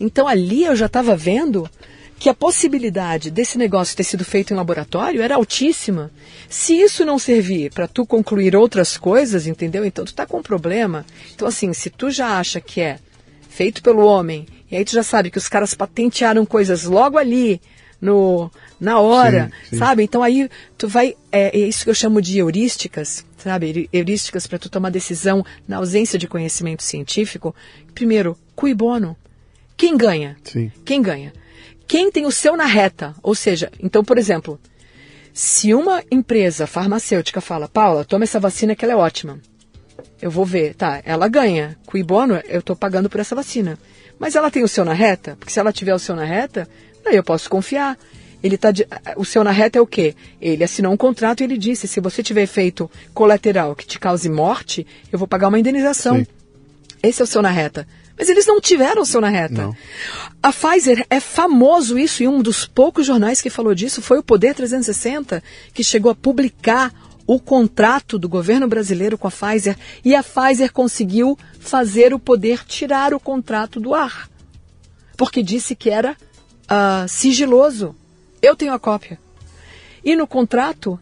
Então 0.00 0.26
ali 0.26 0.64
eu 0.64 0.76
já 0.76 0.86
estava 0.86 1.16
vendo 1.16 1.68
que 2.18 2.28
a 2.28 2.34
possibilidade 2.34 3.32
desse 3.32 3.58
negócio 3.58 3.96
ter 3.96 4.04
sido 4.04 4.24
feito 4.24 4.52
em 4.52 4.56
laboratório 4.56 5.22
era 5.22 5.34
altíssima. 5.34 6.08
Se 6.48 6.72
isso 6.72 7.04
não 7.04 7.18
servir 7.18 7.72
para 7.72 7.88
tu 7.88 8.06
concluir 8.06 8.54
outras 8.54 8.96
coisas, 8.96 9.48
entendeu? 9.48 9.84
Então 9.84 10.04
tu 10.04 10.14
tá 10.14 10.24
com 10.24 10.38
um 10.38 10.42
problema. 10.42 11.04
Então 11.34 11.48
assim, 11.48 11.72
se 11.72 11.90
tu 11.90 12.12
já 12.12 12.38
acha 12.38 12.60
que 12.60 12.80
é 12.80 13.00
feito 13.48 13.82
pelo 13.82 14.04
homem, 14.06 14.46
e 14.70 14.76
aí 14.76 14.84
tu 14.84 14.92
já 14.92 15.02
sabe 15.02 15.32
que 15.32 15.38
os 15.38 15.48
caras 15.48 15.74
patentearam 15.74 16.46
coisas 16.46 16.84
logo 16.84 17.18
ali, 17.18 17.60
no, 18.00 18.50
na 18.82 18.98
hora, 18.98 19.50
sim, 19.62 19.70
sim. 19.70 19.78
sabe? 19.78 20.02
Então 20.02 20.22
aí 20.22 20.50
tu 20.76 20.88
vai, 20.88 21.14
é, 21.30 21.56
é, 21.56 21.68
isso 21.68 21.84
que 21.84 21.90
eu 21.90 21.94
chamo 21.94 22.20
de 22.20 22.38
heurísticas, 22.38 23.24
sabe? 23.38 23.88
Heurísticas 23.92 24.46
para 24.46 24.58
tu 24.58 24.68
tomar 24.68 24.90
decisão 24.90 25.44
na 25.68 25.76
ausência 25.76 26.18
de 26.18 26.26
conhecimento 26.26 26.82
científico. 26.82 27.54
Primeiro, 27.94 28.36
cui 28.56 28.74
bono. 28.74 29.16
Quem 29.76 29.96
ganha? 29.96 30.36
Sim. 30.42 30.70
Quem 30.84 31.00
ganha? 31.00 31.32
Quem 31.86 32.10
tem 32.10 32.26
o 32.26 32.32
seu 32.32 32.56
na 32.56 32.66
reta? 32.66 33.14
Ou 33.22 33.34
seja, 33.34 33.70
então, 33.80 34.04
por 34.04 34.18
exemplo, 34.18 34.58
se 35.32 35.72
uma 35.72 36.02
empresa 36.10 36.66
farmacêutica 36.66 37.40
fala, 37.40 37.68
Paula, 37.68 38.04
toma 38.04 38.24
essa 38.24 38.40
vacina 38.40 38.74
que 38.74 38.84
ela 38.84 38.94
é 38.94 38.96
ótima. 38.96 39.38
Eu 40.20 40.30
vou 40.30 40.44
ver, 40.44 40.74
tá, 40.74 41.00
ela 41.04 41.28
ganha. 41.28 41.76
Cui 41.86 42.02
bono, 42.02 42.40
eu 42.48 42.60
estou 42.60 42.76
pagando 42.76 43.08
por 43.08 43.20
essa 43.20 43.34
vacina. 43.34 43.78
Mas 44.18 44.34
ela 44.34 44.50
tem 44.50 44.62
o 44.62 44.68
seu 44.68 44.84
na 44.84 44.92
reta? 44.92 45.36
Porque 45.36 45.52
se 45.52 45.58
ela 45.60 45.72
tiver 45.72 45.94
o 45.94 45.98
seu 45.98 46.14
na 46.14 46.24
reta, 46.24 46.68
Aí 47.04 47.16
eu 47.16 47.24
posso 47.24 47.50
confiar. 47.50 47.98
Ele 48.42 48.56
tá 48.56 48.70
de, 48.70 48.86
o 49.16 49.24
seu 49.24 49.44
na 49.44 49.50
reta 49.50 49.78
é 49.78 49.82
o 49.82 49.86
quê? 49.86 50.14
Ele 50.40 50.64
assinou 50.64 50.92
um 50.92 50.96
contrato 50.96 51.40
e 51.40 51.44
ele 51.44 51.56
disse: 51.56 51.86
se 51.86 52.00
você 52.00 52.22
tiver 52.22 52.42
efeito 52.42 52.90
colateral 53.14 53.74
que 53.74 53.86
te 53.86 53.98
cause 53.98 54.28
morte, 54.28 54.86
eu 55.12 55.18
vou 55.18 55.28
pagar 55.28 55.48
uma 55.48 55.58
indenização. 55.58 56.16
Sim. 56.16 56.26
Esse 57.02 57.20
é 57.20 57.24
o 57.24 57.26
seu 57.26 57.42
na 57.42 57.50
reta. 57.50 57.86
Mas 58.16 58.28
eles 58.28 58.46
não 58.46 58.60
tiveram 58.60 59.02
o 59.02 59.06
seu 59.06 59.20
na 59.20 59.28
reta. 59.28 59.62
Não. 59.62 59.76
A 60.42 60.52
Pfizer 60.52 61.04
é 61.08 61.18
famoso 61.18 61.98
isso 61.98 62.22
e 62.22 62.28
um 62.28 62.40
dos 62.40 62.66
poucos 62.66 63.06
jornais 63.06 63.40
que 63.40 63.50
falou 63.50 63.74
disso 63.74 64.02
foi 64.02 64.18
o 64.18 64.22
Poder 64.22 64.54
360, 64.54 65.42
que 65.72 65.82
chegou 65.82 66.12
a 66.12 66.14
publicar 66.14 66.92
o 67.26 67.40
contrato 67.40 68.18
do 68.18 68.28
governo 68.28 68.68
brasileiro 68.68 69.16
com 69.16 69.28
a 69.28 69.30
Pfizer 69.30 69.76
e 70.04 70.14
a 70.14 70.22
Pfizer 70.22 70.72
conseguiu 70.72 71.38
fazer 71.58 72.12
o 72.12 72.18
poder 72.18 72.64
tirar 72.64 73.14
o 73.14 73.20
contrato 73.20 73.80
do 73.80 73.94
ar. 73.94 74.28
Porque 75.16 75.42
disse 75.42 75.74
que 75.74 75.90
era 75.90 76.12
uh, 76.12 77.08
sigiloso. 77.08 77.94
Eu 78.42 78.56
tenho 78.56 78.74
a 78.74 78.78
cópia. 78.78 79.18
E 80.04 80.16
no 80.16 80.26
contrato, 80.26 80.98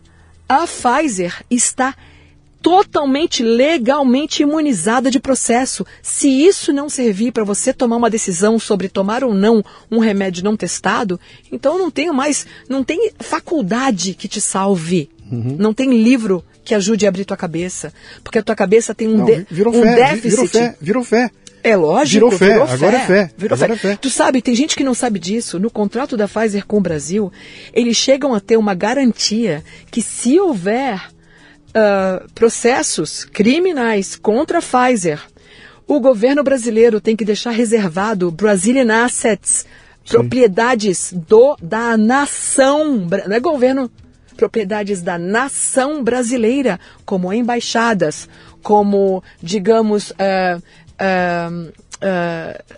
a 0.49 0.67
Pfizer 0.67 1.43
está 1.51 1.97
totalmente 2.63 3.43
legalmente 3.43 4.43
imunizada 4.43 5.11
de 5.11 5.19
processo. 5.19 5.87
Se 6.03 6.29
isso 6.29 6.73
não 6.73 6.89
servir 6.89 7.33
para 7.33 7.45
você 7.45 7.73
tomar 7.73 7.97
uma 7.97 8.11
decisão 8.11 8.59
sobre 8.59 8.89
tomar 8.89 9.25
ou 9.25 9.35
não 9.35 9.65
um 9.91 9.99
remédio 9.99 10.45
não 10.45 10.57
testado, 10.57 11.19
então 11.51 11.79
não 11.79 11.91
tenho 11.91 12.13
mais, 12.13 12.47
não 12.69 12.85
tem 12.85 13.11
faculdade 13.19 14.15
que 14.15 14.29
te 14.29 14.41
salve. 14.41 15.09
Uhum. 15.31 15.57
Não 15.59 15.73
tem 15.73 16.03
livro 16.03 16.45
que 16.65 16.75
ajude 16.75 17.07
a 17.07 17.09
abrir 17.09 17.25
tua 17.25 17.37
cabeça, 17.37 17.93
porque 18.23 18.39
a 18.39 18.43
tua 18.43 18.55
cabeça 18.55 18.95
tem 18.95 19.09
um, 19.09 19.19
Não, 19.19 19.25
de, 19.25 19.47
virou 19.51 19.75
um 19.75 19.83
fé, 19.83 19.95
déficit. 19.97 20.31
virou 20.31 20.49
fé, 20.49 20.77
virou 20.81 21.05
fé. 21.05 21.31
É 21.63 21.77
lógico, 21.77 22.27
Virou 22.27 22.39
fé, 22.39 22.49
virou 22.53 22.69
agora 22.69 22.97
é 22.97 23.07
fé, 23.07 23.31
Virou 23.37 23.57
agora 23.57 23.77
fé. 23.77 23.89
é 23.89 23.91
fé. 23.93 23.99
Tu 24.01 24.11
sabe, 24.11 24.41
tem 24.43 24.55
gente 24.55 24.75
que 24.77 24.85
não 24.85 24.95
sabe 24.95 25.19
disso. 25.19 25.59
No 25.59 25.71
contrato 25.71 26.17
da 26.17 26.27
Pfizer 26.27 26.67
com 26.67 26.79
o 26.79 26.81
Brasil, 26.81 27.33
eles 27.73 27.97
chegam 27.97 28.35
a 28.35 28.41
ter 28.41 28.57
uma 28.57 28.75
garantia 28.75 29.63
que 29.91 30.01
se 30.01 30.41
houver 30.41 31.11
uh, 31.71 32.31
processos 32.35 33.25
criminais 33.25 34.17
contra 34.17 34.59
a 34.59 34.63
Pfizer, 34.63 35.21
o 35.87 36.01
governo 36.01 36.43
brasileiro 36.43 37.01
tem 37.01 37.17
que 37.17 37.25
deixar 37.25 37.51
reservado 37.51 38.31
Brazilian 38.31 39.05
Assets, 39.05 39.67
Sim. 40.05 40.19
propriedades 40.19 41.13
do 41.13 41.57
da 41.61 41.97
nação, 41.97 43.09
não 43.27 43.37
é 43.37 43.41
governo, 43.41 43.91
propriedades 44.37 45.03
da 45.03 45.19
nação 45.19 46.03
brasileira, 46.03 46.79
como 47.05 47.33
embaixadas, 47.33 48.29
como, 48.63 49.23
digamos, 49.43 50.11
uh, 50.13 50.63
uh, 51.01 51.73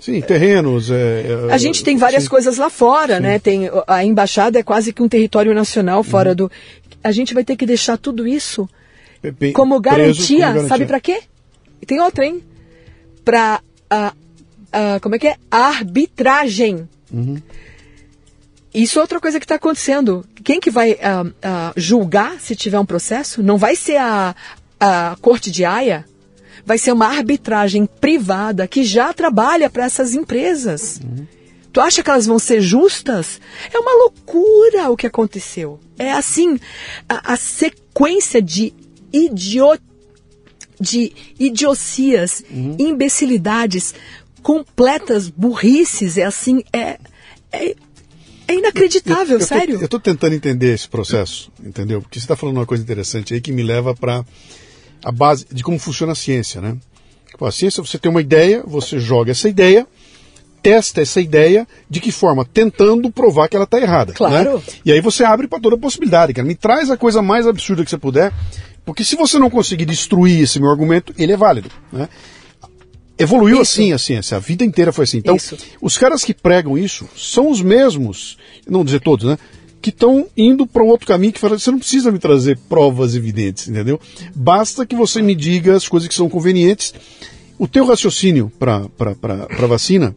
sim, 0.01 0.21
terrenos. 0.21 0.91
É, 0.91 1.49
a 1.51 1.59
gente 1.59 1.85
tem 1.85 1.97
várias 1.97 2.25
sim. 2.25 2.29
coisas 2.29 2.57
lá 2.57 2.71
fora, 2.71 3.17
sim. 3.17 3.23
né? 3.23 3.39
Tem 3.39 3.71
a 3.87 4.05
embaixada 4.05 4.59
é 4.59 4.63
quase 4.63 4.93
que 4.93 5.03
um 5.03 5.09
território 5.09 5.55
nacional 5.55 6.03
fora 6.03 6.31
uhum. 6.31 6.37
do. 6.37 6.53
A 7.03 7.13
gente 7.13 7.35
vai 7.35 7.45
ter 7.45 7.57
que 7.57 7.67
deixar 7.67 7.97
tudo 7.97 8.27
isso 8.27 8.69
Bem, 9.39 9.53
como, 9.53 9.81
garantia, 9.81 10.37
como 10.37 10.41
garantia, 10.41 10.69
sabe 10.69 10.87
para 10.87 11.01
quê? 11.01 11.21
E 11.81 11.87
tem 11.87 12.01
outra, 12.01 12.25
hein? 12.25 12.43
Para 13.25 13.61
uh, 13.93 15.01
como 15.01 15.15
é 15.15 15.19
que 15.19 15.29
é? 15.29 15.37
Arbitragem. 15.51 16.89
Uhum. 17.13 17.41
Isso 18.75 18.99
é 18.99 19.03
outra 19.03 19.21
coisa 19.21 19.39
que 19.39 19.45
está 19.45 19.57
acontecendo. 19.57 20.25
Quem 20.43 20.59
que 20.59 20.71
vai 20.71 20.93
uh, 20.93 21.33
julgar 21.77 22.41
se 22.41 22.57
tiver 22.57 22.79
um 22.79 22.87
processo? 22.87 23.43
Não 23.43 23.59
vai 23.59 23.77
ser 23.77 23.99
a, 23.99 24.35
a 24.81 25.17
corte 25.21 25.51
de 25.51 25.65
Haia, 25.65 26.07
vai 26.65 26.79
ser 26.79 26.93
uma 26.93 27.07
arbitragem 27.07 27.87
privada 27.87 28.67
que 28.67 28.85
já 28.85 29.13
trabalha 29.13 29.69
para 29.69 29.85
essas 29.85 30.15
empresas. 30.15 31.01
Uhum. 31.03 31.27
Tu 31.73 31.81
acha 31.81 32.03
que 32.03 32.11
elas 32.11 32.27
vão 32.27 32.39
ser 32.39 32.61
justas? 32.61 33.41
É 33.73 33.79
uma 33.79 33.93
loucura 33.95 34.91
o 34.91 34.97
que 34.97 35.07
aconteceu. 35.07 35.81
É 35.99 36.13
assim, 36.13 36.59
a, 37.09 37.33
a 37.33 37.37
sequência 37.37 38.43
de, 38.43 38.75
idiot, 39.13 39.83
de 40.79 41.13
idiocias, 41.39 42.45
uhum. 42.51 42.77
imbecilidades, 42.79 43.95
completas 44.43 45.29
burrices, 45.29 46.19
é 46.19 46.25
assim, 46.25 46.63
é, 46.73 46.99
é 47.51 47.75
é 48.49 48.57
inacreditável, 48.57 49.37
eu, 49.37 49.41
eu, 49.41 49.47
sério. 49.47 49.77
eu 49.77 49.85
estou 49.85 50.01
tentando 50.01 50.35
entender 50.35 50.75
esse 50.75 50.89
processo, 50.89 51.51
entendeu? 51.65 52.03
Porque 52.03 52.19
você 52.19 52.25
está 52.25 52.37
falando 52.37 52.57
uma 52.57 52.67
coisa 52.67 52.83
interessante 52.83 53.33
aí 53.33 53.41
que 53.41 53.53
me 53.53 53.63
leva 53.63 53.95
para 53.95 54.25
a 55.05 55.13
base 55.13 55.47
de 55.51 55.63
como 55.63 55.79
funciona 55.79 56.13
a 56.13 56.17
ciência, 56.17 56.61
né? 56.61 56.77
A 57.41 57.51
ciência, 57.51 57.83
você 57.83 57.99
tem 57.99 58.11
uma 58.11 58.21
ideia, 58.21 58.63
você 58.65 59.01
joga 59.01 59.33
essa 59.33 59.49
ideia, 59.49 59.85
testa 60.63 61.01
essa 61.01 61.21
ideia, 61.21 61.67
de 61.91 61.99
que 61.99 62.13
forma? 62.13 62.45
Tentando 62.45 63.11
provar 63.11 63.49
que 63.49 63.57
ela 63.57 63.65
está 63.65 63.81
errada. 63.81 64.13
Claro. 64.13 64.59
Né? 64.59 64.63
E 64.85 64.93
aí 64.93 65.01
você 65.01 65.25
abre 65.25 65.49
para 65.49 65.61
toda 65.61 65.77
possibilidade, 65.77 66.33
cara. 66.33 66.47
Me 66.47 66.55
traz 66.55 66.89
a 66.89 66.97
coisa 66.97 67.21
mais 67.21 67.47
absurda 67.47 67.83
que 67.83 67.91
você 67.91 67.99
puder, 67.99 68.33
porque 68.85 69.03
se 69.03 69.17
você 69.17 69.39
não 69.39 69.51
conseguir 69.51 69.85
destruir 69.85 70.43
esse 70.43 70.61
meu 70.61 70.71
argumento, 70.71 71.13
ele 71.19 71.33
é 71.33 71.37
válido. 71.37 71.69
Né? 71.93 72.09
Evoluiu 73.19 73.61
isso. 73.61 73.63
assim 73.63 73.93
a 73.93 73.99
ciência, 73.99 74.37
a 74.37 74.41
vida 74.41 74.65
inteira 74.65 74.93
foi 74.93 75.05
assim. 75.05 75.19
Então, 75.19 75.37
isso. 75.37 75.57
os 75.81 75.99
caras 75.99 76.25
que 76.25 76.33
pregam 76.33 76.79
isso 76.79 77.09
são 77.17 77.51
os 77.51 77.61
mesmos, 77.61 78.39
não 78.67 78.85
dizer 78.85 79.01
todos, 79.01 79.27
né? 79.27 79.37
Que 79.83 79.91
estão 79.91 80.29
indo 80.37 80.65
para 80.67 80.83
um 80.85 80.87
outro 80.87 81.07
caminho 81.07 81.33
que 81.33 81.41
fala, 81.41 81.59
você 81.59 81.71
não 81.71 81.79
precisa 81.79 82.13
me 82.13 82.19
trazer 82.19 82.57
provas 82.69 83.17
evidentes, 83.17 83.69
entendeu? 83.69 84.01
Basta 84.35 84.87
que 84.87 84.95
você 84.95 85.21
me 85.21 85.35
diga 85.35 85.77
as 85.77 85.89
coisas 85.89 86.09
que 86.09 86.15
são 86.15 86.29
convenientes. 86.29 86.95
O 87.59 87.67
teu 87.67 87.85
raciocínio 87.85 88.51
para 88.59 88.87
vacina 89.67 90.15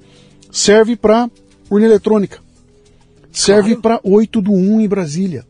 serve 0.52 0.96
para 0.96 1.30
urna 1.70 1.88
eletrônica. 1.88 2.40
Serve 3.32 3.76
Claro. 3.76 3.82
para 3.82 4.00
8 4.04 4.40
do 4.40 4.54
1 4.54 4.82
em 4.82 4.88
Brasília. 4.88 5.46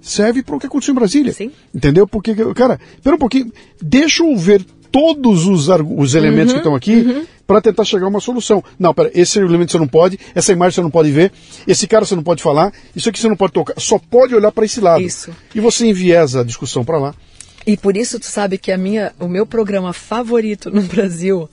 Serve 0.00 0.42
para 0.42 0.56
o 0.56 0.58
que 0.58 0.66
aconteceu 0.66 0.92
em 0.92 0.96
Brasília. 0.96 1.32
Sim. 1.32 1.52
Entendeu? 1.72 2.06
Porque, 2.08 2.34
cara, 2.54 2.78
espera 2.96 3.14
um 3.14 3.18
pouquinho, 3.18 3.52
deixa 3.80 4.24
eu 4.24 4.36
ver 4.36 4.66
todos 4.92 5.46
os, 5.46 5.68
os 5.96 6.14
elementos 6.14 6.52
que 6.52 6.58
estão 6.58 6.74
aqui 6.74 7.26
para 7.46 7.60
tentar 7.60 7.84
chegar 7.84 8.06
a 8.06 8.08
uma 8.08 8.20
solução. 8.20 8.62
Não, 8.78 8.92
pera, 8.94 9.10
esse 9.14 9.38
elemento 9.38 9.72
você 9.72 9.78
não 9.78 9.88
pode, 9.88 10.18
essa 10.34 10.52
imagem 10.52 10.76
você 10.76 10.82
não 10.82 10.90
pode 10.90 11.10
ver, 11.10 11.32
esse 11.66 11.88
cara 11.88 12.04
você 12.04 12.14
não 12.14 12.22
pode 12.22 12.42
falar, 12.42 12.72
isso 12.94 13.08
aqui 13.08 13.18
você 13.18 13.28
não 13.28 13.36
pode 13.36 13.52
tocar, 13.52 13.74
só 13.78 13.98
pode 13.98 14.34
olhar 14.34 14.52
para 14.52 14.64
esse 14.64 14.80
lado. 14.80 15.02
Isso. 15.02 15.30
E 15.54 15.60
você 15.60 15.86
enviesa 15.86 16.42
a 16.42 16.44
discussão 16.44 16.84
para 16.84 16.98
lá. 16.98 17.14
E 17.66 17.76
por 17.76 17.96
isso 17.96 18.20
tu 18.20 18.26
sabe 18.26 18.58
que 18.58 18.70
a 18.70 18.78
minha, 18.78 19.12
o 19.18 19.28
meu 19.28 19.46
programa 19.46 19.92
favorito 19.92 20.70
no 20.70 20.82
Brasil 20.82 21.48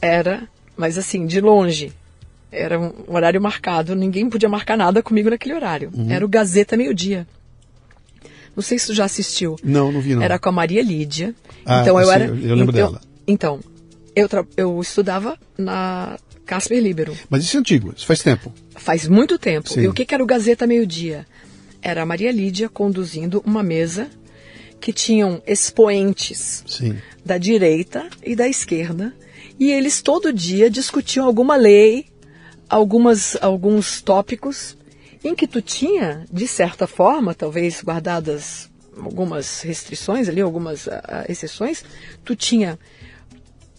era, 0.00 0.42
mas 0.76 0.98
assim, 0.98 1.26
de 1.26 1.40
longe, 1.40 1.92
era 2.50 2.78
um 2.78 2.92
horário 3.08 3.40
marcado, 3.40 3.94
ninguém 3.94 4.28
podia 4.28 4.48
marcar 4.48 4.76
nada 4.76 5.02
comigo 5.02 5.30
naquele 5.30 5.54
horário. 5.54 5.90
Era 6.08 6.24
o 6.24 6.28
Gazeta 6.28 6.76
Meio 6.76 6.94
Dia. 6.94 7.26
Não 8.56 8.62
sei 8.62 8.78
se 8.78 8.86
tu 8.86 8.94
já 8.94 9.04
assistiu. 9.04 9.56
Não, 9.62 9.90
não 9.90 10.00
vi 10.00 10.14
não. 10.14 10.22
Era 10.22 10.38
com 10.38 10.48
a 10.48 10.52
Maria 10.52 10.82
Lídia. 10.82 11.34
Ah, 11.66 11.80
então 11.82 11.98
eu 11.98 12.06
sim, 12.06 12.12
era. 12.12 12.24
eu- 12.26 12.54
lembro 12.54 12.70
eu- 12.70 12.72
dela. 12.72 13.00
Então, 13.26 13.60
eu, 14.14 14.28
eu 14.56 14.80
estudava 14.80 15.38
na 15.58 16.18
Casper 16.46 16.80
Libero. 16.82 17.16
Mas 17.28 17.42
isso 17.44 17.56
é 17.56 17.60
antigo, 17.60 17.92
isso 17.96 18.06
faz 18.06 18.22
tempo. 18.22 18.52
Faz 18.76 19.08
muito 19.08 19.38
tempo. 19.38 19.68
Sim. 19.68 19.82
E 19.82 19.88
o 19.88 19.92
que, 19.92 20.04
que 20.04 20.14
era 20.14 20.22
o 20.22 20.26
Gazeta 20.26 20.66
Meio 20.66 20.86
Dia? 20.86 21.26
Era 21.82 22.02
a 22.02 22.06
Maria 22.06 22.30
Lídia 22.30 22.68
conduzindo 22.68 23.42
uma 23.46 23.62
mesa 23.62 24.08
que 24.80 24.92
tinham 24.92 25.42
expoentes 25.46 26.62
Sim. 26.66 26.96
da 27.24 27.38
direita 27.38 28.06
e 28.22 28.36
da 28.36 28.46
esquerda, 28.46 29.14
e 29.58 29.70
eles 29.70 30.02
todo 30.02 30.32
dia 30.32 30.68
discutiam 30.68 31.24
alguma 31.26 31.56
lei, 31.56 32.06
algumas, 32.68 33.36
alguns 33.40 34.02
tópicos, 34.02 34.76
em 35.24 35.34
que 35.34 35.46
tu 35.46 35.62
tinha, 35.62 36.26
de 36.30 36.46
certa 36.46 36.86
forma, 36.86 37.34
talvez 37.34 37.82
guardadas 37.82 38.70
algumas 38.96 39.62
restrições 39.62 40.28
ali, 40.28 40.40
algumas 40.40 40.86
ah, 40.86 41.24
exceções, 41.28 41.82
tu 42.22 42.36
tinha 42.36 42.78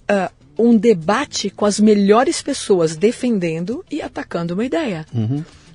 ah, 0.07 0.31
um 0.57 0.75
debate 0.75 1.49
com 1.49 1.65
as 1.65 1.79
melhores 1.79 2.41
pessoas 2.41 2.95
defendendo 2.95 3.85
e 3.89 4.01
atacando 4.01 4.55
uma 4.55 4.65
ideia. 4.65 5.05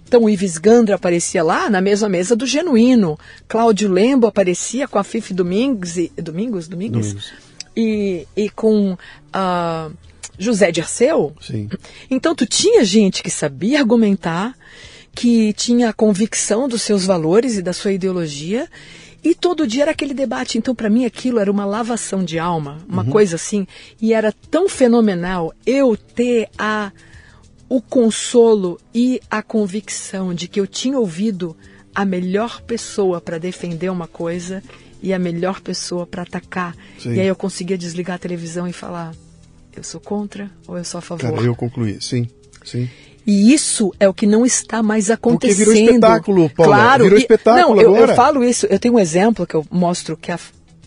Então 0.04 0.24
o 0.24 0.30
Ives 0.30 0.58
Gandra 0.58 0.96
aparecia 0.96 1.42
lá 1.42 1.70
na 1.70 1.80
mesma 1.80 2.08
mesa 2.08 2.34
do 2.34 2.44
Genuíno. 2.44 3.16
Cláudio 3.46 3.88
Lembo 3.88 4.26
aparecia 4.26 4.88
com 4.88 4.98
a 4.98 5.04
Fife 5.04 5.32
Domingues, 5.32 5.96
e, 5.96 6.12
Domingos, 6.16 6.66
Domingues? 6.66 7.14
Domingos. 7.14 7.32
E, 7.76 8.26
e 8.36 8.50
com 8.50 8.98
ah, 9.32 9.88
José 10.36 10.72
Dirceu. 10.72 11.32
Sim. 11.40 11.68
Então 12.10 12.34
tu 12.34 12.44
tinha 12.44 12.84
gente 12.84 13.22
que 13.22 13.30
sabia 13.30 13.78
argumentar, 13.78 14.56
que 15.14 15.52
tinha 15.52 15.90
a 15.90 15.92
convicção 15.92 16.68
dos 16.68 16.82
seus 16.82 17.04
valores 17.04 17.56
e 17.56 17.62
da 17.62 17.72
sua 17.72 17.92
ideologia, 17.92 18.68
e 19.22 19.34
todo 19.34 19.66
dia 19.66 19.82
era 19.82 19.90
aquele 19.90 20.14
debate. 20.14 20.58
Então 20.58 20.74
para 20.74 20.88
mim 20.90 21.04
aquilo 21.04 21.38
era 21.38 21.50
uma 21.50 21.64
lavação 21.64 22.24
de 22.24 22.38
alma, 22.38 22.78
uma 22.88 23.04
coisa 23.04 23.36
assim, 23.36 23.66
e 24.00 24.12
era 24.12 24.32
tão 24.50 24.68
fenomenal 24.68 25.52
eu 25.66 25.96
ter 25.96 26.48
a 26.58 26.90
o 27.68 27.80
consolo 27.80 28.80
e 28.92 29.20
a 29.30 29.44
convicção 29.44 30.34
de 30.34 30.48
que 30.48 30.58
eu 30.58 30.66
tinha 30.66 30.98
ouvido 30.98 31.56
a 31.94 32.04
melhor 32.04 32.60
pessoa 32.62 33.20
para 33.20 33.38
defender 33.38 33.88
uma 33.90 34.08
coisa 34.08 34.60
e 35.00 35.12
a 35.12 35.18
melhor 35.20 35.60
pessoa 35.60 36.04
para 36.04 36.22
atacar. 36.22 36.76
Sim. 36.98 37.14
E 37.14 37.20
aí 37.20 37.28
eu 37.28 37.36
conseguia 37.36 37.78
desligar 37.78 38.16
a 38.16 38.18
televisão 38.18 38.66
e 38.66 38.72
falar: 38.72 39.14
eu 39.76 39.84
sou 39.84 40.00
contra 40.00 40.50
ou 40.66 40.76
eu 40.76 40.84
sou 40.84 40.98
a 40.98 41.00
favor? 41.00 41.30
Cara, 41.30 41.42
eu 41.42 41.54
concluí, 41.54 42.00
sim. 42.00 42.28
Sim. 42.64 42.88
E 43.26 43.52
isso 43.52 43.92
é 44.00 44.08
o 44.08 44.14
que 44.14 44.26
não 44.26 44.44
está 44.46 44.82
mais 44.82 45.10
acontecendo. 45.10 45.58
virou 45.58 45.74
espetáculo, 45.74 46.50
Paula. 46.50 46.74
Claro, 46.76 47.04
Virou 47.04 47.18
e- 47.18 47.22
espetáculo 47.22 47.76
não, 47.76 47.80
eu, 47.82 47.96
eu 47.96 48.14
falo 48.14 48.42
isso. 48.42 48.66
Eu 48.66 48.78
tenho 48.78 48.94
um 48.94 48.98
exemplo 48.98 49.46
que 49.46 49.54
eu 49.54 49.64
mostro 49.70 50.16
que 50.16 50.32
a, 50.32 50.38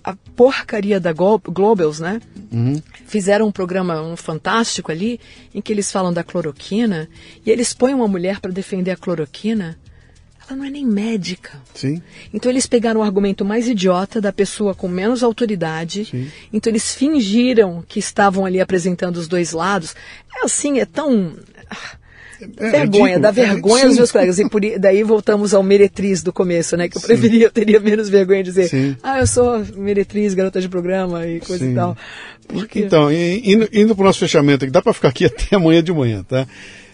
a 0.03 0.15
porcaria 0.35 0.99
da 0.99 1.13
Glo- 1.13 1.39
Globals, 1.39 1.99
né? 1.99 2.19
Uhum. 2.51 2.81
Fizeram 3.05 3.47
um 3.47 3.51
programa 3.51 4.01
um 4.01 4.17
fantástico 4.17 4.91
ali 4.91 5.19
em 5.53 5.61
que 5.61 5.71
eles 5.71 5.91
falam 5.91 6.11
da 6.11 6.23
cloroquina 6.23 7.07
e 7.45 7.51
eles 7.51 7.73
põem 7.73 7.93
uma 7.93 8.07
mulher 8.07 8.39
para 8.39 8.51
defender 8.51 8.91
a 8.91 8.97
cloroquina. 8.97 9.77
Ela 10.45 10.57
não 10.57 10.65
é 10.65 10.69
nem 10.69 10.85
médica. 10.85 11.51
Sim. 11.73 12.01
Então 12.33 12.51
eles 12.51 12.65
pegaram 12.67 12.99
o 12.99 13.03
argumento 13.03 13.45
mais 13.45 13.65
idiota 13.67 14.19
da 14.19 14.33
pessoa 14.33 14.75
com 14.75 14.89
menos 14.89 15.23
autoridade. 15.23 16.03
Sim. 16.05 16.29
Então 16.51 16.69
eles 16.69 16.93
fingiram 16.93 17.81
que 17.87 17.97
estavam 17.99 18.45
ali 18.45 18.59
apresentando 18.59 19.15
os 19.17 19.27
dois 19.27 19.51
lados. 19.53 19.95
É 20.35 20.43
assim, 20.43 20.79
é 20.79 20.85
tão 20.85 21.37
É 21.71 22.02
vergonha, 22.39 23.15
ridículo. 23.15 23.19
dá 23.19 23.29
É, 23.29 23.31
vergonha 23.31 23.81
sim. 23.81 23.87
aos 23.87 23.95
meus 23.97 24.11
colegas. 24.11 24.39
E 24.39 24.49
por, 24.49 24.61
daí 24.79 25.03
voltamos 25.03 25.53
ao 25.53 25.63
meretriz 25.63 26.23
do 26.23 26.33
começo, 26.33 26.75
né? 26.77 26.87
Que 26.87 26.97
eu 26.97 27.01
preferia, 27.01 27.45
eu 27.45 27.51
teria 27.51 27.79
menos 27.79 28.09
vergonha 28.09 28.43
de 28.43 28.49
dizer, 28.49 28.69
Sim. 28.69 28.95
ah, 29.03 29.19
eu 29.19 29.27
sou 29.27 29.63
meretriz, 29.75 30.33
garota 30.33 30.59
de 30.59 30.69
programa 30.69 31.27
e 31.27 31.39
coisa 31.39 31.65
Sim. 31.65 31.71
e 31.71 31.75
tal. 31.75 31.97
Porque, 32.47 32.79
Então, 32.79 33.11
indo, 33.11 33.67
indo 33.71 33.95
para 33.95 34.03
o 34.03 34.05
nosso 34.05 34.19
fechamento 34.19 34.65
aqui, 34.65 34.71
dá 34.71 34.81
para 34.81 34.93
ficar 34.93 35.09
aqui 35.09 35.25
até 35.25 35.55
amanhã 35.55 35.83
de 35.83 35.91
manhã, 35.93 36.23
tá? 36.23 36.47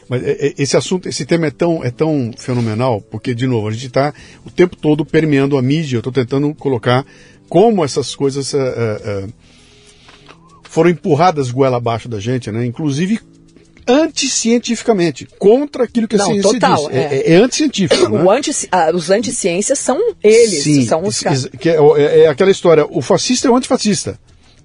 Mas 0.07 0.23
é, 0.23 0.31
é, 0.31 0.53
esse 0.57 0.75
assunto, 0.75 1.07
esse 1.07 1.23
tema 1.25 1.45
é 1.47 1.51
tão, 1.51 1.83
é 1.83 1.91
tão 1.91 2.31
fenomenal, 2.37 2.99
porque, 2.99 3.35
de 3.35 3.45
novo, 3.45 3.67
a 3.67 3.71
gente 3.71 3.87
está 3.87 4.13
o 4.43 4.49
tempo 4.49 4.75
todo 4.75 5.05
permeando 5.05 5.55
a 5.55 5.61
mídia. 5.61 5.97
Eu 5.97 5.99
estou 5.99 6.11
tentando 6.11 6.53
colocar 6.55 7.05
como 7.47 7.83
essas 7.85 8.15
coisas 8.15 8.53
eh, 8.53 8.57
eh, 8.57 9.27
foram 10.63 10.89
empurradas 10.89 11.51
goela 11.51 11.77
abaixo 11.77 12.07
da 12.07 12.19
gente, 12.19 12.51
né? 12.51 12.65
Inclusive 12.65 13.19
anticientificamente, 13.89 15.27
contra 15.37 15.83
aquilo 15.83 16.07
que 16.07 16.15
a 16.15 16.19
Não, 16.19 16.25
ciência 16.27 16.53
total, 16.53 16.87
diz. 16.87 16.95
é. 16.95 17.15
É, 17.15 17.33
é 17.33 17.35
anticientífico, 17.37 18.09
né? 18.09 18.23
o 18.23 18.29
anti, 18.31 18.51
ah, 18.71 18.91
os 18.93 19.09
anticiências 19.09 19.79
são 19.79 19.99
eles, 20.23 20.63
Sim, 20.63 20.85
são 20.85 21.03
os 21.03 21.19
caras. 21.19 21.45
é, 21.45 21.69
é- 21.69 22.19
é 22.21 22.27
aquela 22.27 22.51
história, 22.51 22.85
o 22.89 23.01
fascista 23.01 23.47
é 23.47 23.51
o 23.51 23.55
antifascista. 23.55 24.11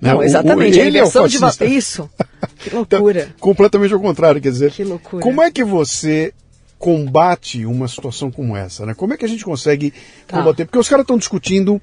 né? 0.01 0.11
Não, 0.11 0.17
O- 0.17 0.21
o- 0.21 0.23
exatamente, 0.25 0.79
a 0.81 0.85
ele 0.85 0.99
é 0.99 1.01
o 1.01 1.05
inversão 1.05 1.27
de 1.27 1.39
fascista. 1.39 1.65
Isso. 1.65 2.11
Que 2.59 2.69
Então, 2.77 3.01
loucura. 3.01 3.29
completamente 3.41 3.93
ao 3.93 4.01
contrário, 4.01 4.41
quer 4.41 4.51
dizer. 4.51 4.71
Que 4.71 4.85
loucura. 4.85 5.23
Como 5.23 5.43
é 5.43 5.51
que 5.51 5.63
você 5.65 6.33
combate 6.79 7.65
uma 7.67 7.89
situação 7.89 8.31
como 8.31 8.57
essa? 8.57 8.87
Né? 8.87 8.95
Como 8.95 9.13
é 9.13 9.17
que 9.17 9.25
a 9.25 9.29
gente 9.29 9.45
consegue 9.45 9.93
Tá. 10.27 10.39
combater? 10.39 10.65
Porque 10.65 10.79
os 10.79 10.89
caras 10.89 11.05
estão 11.05 11.19
discutindo 11.19 11.81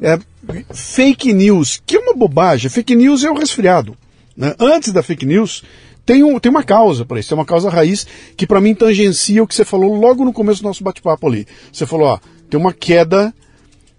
é, 0.00 0.18
fake 0.74 1.32
news, 1.32 1.80
que 1.86 1.96
é 1.96 1.98
uma 2.00 2.12
bobagem. 2.14 2.68
Fake 2.70 2.94
news 2.96 3.24
é 3.24 3.30
o 3.30 3.34
resfriado. 3.34 3.96
né? 4.36 4.54
Antes 4.58 4.92
da 4.92 5.02
fake 5.02 5.24
news, 5.24 5.62
tem, 6.06 6.22
um, 6.22 6.38
tem 6.38 6.48
uma 6.48 6.62
causa 6.62 7.04
para 7.04 7.18
isso, 7.18 7.28
tem 7.28 7.36
uma 7.36 7.44
causa 7.44 7.68
raiz 7.68 8.06
que 8.36 8.46
para 8.46 8.60
mim 8.60 8.76
tangencia 8.76 9.42
o 9.42 9.46
que 9.46 9.54
você 9.54 9.64
falou 9.64 9.96
logo 9.96 10.24
no 10.24 10.32
começo 10.32 10.62
do 10.62 10.68
nosso 10.68 10.84
bate-papo 10.84 11.26
ali. 11.26 11.46
Você 11.72 11.84
falou, 11.84 12.06
ó, 12.06 12.18
tem 12.48 12.58
uma 12.58 12.72
queda, 12.72 13.34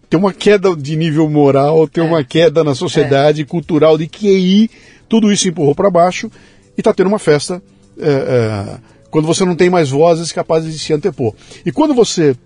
tem 0.09 0.17
uma 0.17 0.31
queda 0.31 0.73
de 0.73 0.95
nível 0.95 1.29
moral, 1.29 1.85
tem 1.85 2.01
é. 2.01 2.07
uma 2.07 2.23
queda 2.23 2.63
na 2.63 2.73
sociedade 2.73 3.41
é. 3.41 3.45
cultural 3.45 3.97
de 3.97 4.07
QI, 4.07 4.71
tudo 5.09 5.31
isso 5.33 5.49
empurrou 5.49 5.75
para 5.75 5.91
baixo 5.91 6.31
e 6.77 6.81
está 6.81 6.93
tendo 6.93 7.07
uma 7.07 7.19
festa 7.19 7.61
é, 7.99 8.09
é, 8.09 8.77
quando 9.11 9.25
você 9.25 9.43
não 9.43 9.55
tem 9.55 9.69
mais 9.69 9.89
vozes 9.89 10.31
capazes 10.31 10.71
de 10.71 10.79
se 10.79 10.93
antepor. 10.93 11.33
E 11.65 11.73
quando 11.73 11.93
você 11.93 12.37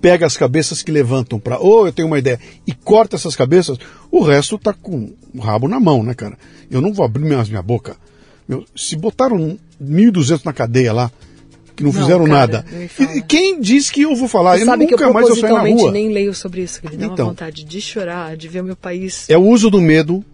pega 0.00 0.26
as 0.26 0.36
cabeças 0.36 0.82
que 0.82 0.90
levantam 0.90 1.38
para, 1.38 1.60
oh, 1.60 1.86
eu 1.86 1.92
tenho 1.92 2.08
uma 2.08 2.18
ideia, 2.18 2.38
e 2.66 2.72
corta 2.72 3.14
essas 3.14 3.36
cabeças, 3.36 3.78
o 4.10 4.22
resto 4.22 4.58
tá 4.58 4.72
com 4.72 5.12
o 5.32 5.40
rabo 5.40 5.68
na 5.68 5.78
mão, 5.78 6.02
né, 6.02 6.14
cara? 6.14 6.36
Eu 6.68 6.80
não 6.80 6.92
vou 6.92 7.04
abrir 7.04 7.24
mais 7.24 7.48
minha 7.48 7.62
boca. 7.62 7.96
Meu, 8.48 8.64
se 8.74 8.96
botaram 8.96 9.58
1.200 9.82 10.44
na 10.44 10.52
cadeia 10.52 10.92
lá, 10.92 11.10
que 11.74 11.82
não, 11.82 11.92
não 11.92 12.00
fizeram 12.00 12.24
cara, 12.24 12.38
nada. 12.38 12.64
E, 13.14 13.22
quem 13.22 13.60
diz 13.60 13.90
que 13.90 14.02
eu 14.02 14.14
vou 14.16 14.28
falar? 14.28 14.56
Você 14.56 14.62
eu 14.62 14.66
sabe 14.66 14.84
nunca 14.84 14.96
que 14.96 15.04
eu 15.04 15.12
mais 15.12 15.28
eu 15.28 15.36
saio 15.36 15.54
na 15.54 15.62
rua. 15.62 15.92
nem 15.92 16.10
leio 16.10 16.32
sobre 16.34 16.62
isso, 16.62 16.80
que 16.80 16.88
me 16.90 16.96
dá 16.96 17.06
então, 17.06 17.26
uma 17.26 17.32
vontade 17.32 17.64
de 17.64 17.80
chorar, 17.80 18.36
de 18.36 18.48
ver 18.48 18.62
o 18.62 18.64
meu 18.64 18.76
país. 18.76 19.28
É 19.28 19.36
o 19.36 19.42
uso 19.42 19.68
do 19.68 19.80
medo 19.80 20.24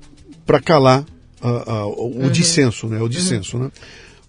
para 0.46 0.60
calar 0.60 1.04
uh, 1.42 1.48
uh, 1.48 1.86
o 1.96 2.22
uhum. 2.22 2.30
dissenso, 2.30 2.86
né? 2.86 3.00
O 3.00 3.08
dissenso, 3.08 3.56
uhum. 3.56 3.64
né? 3.64 3.70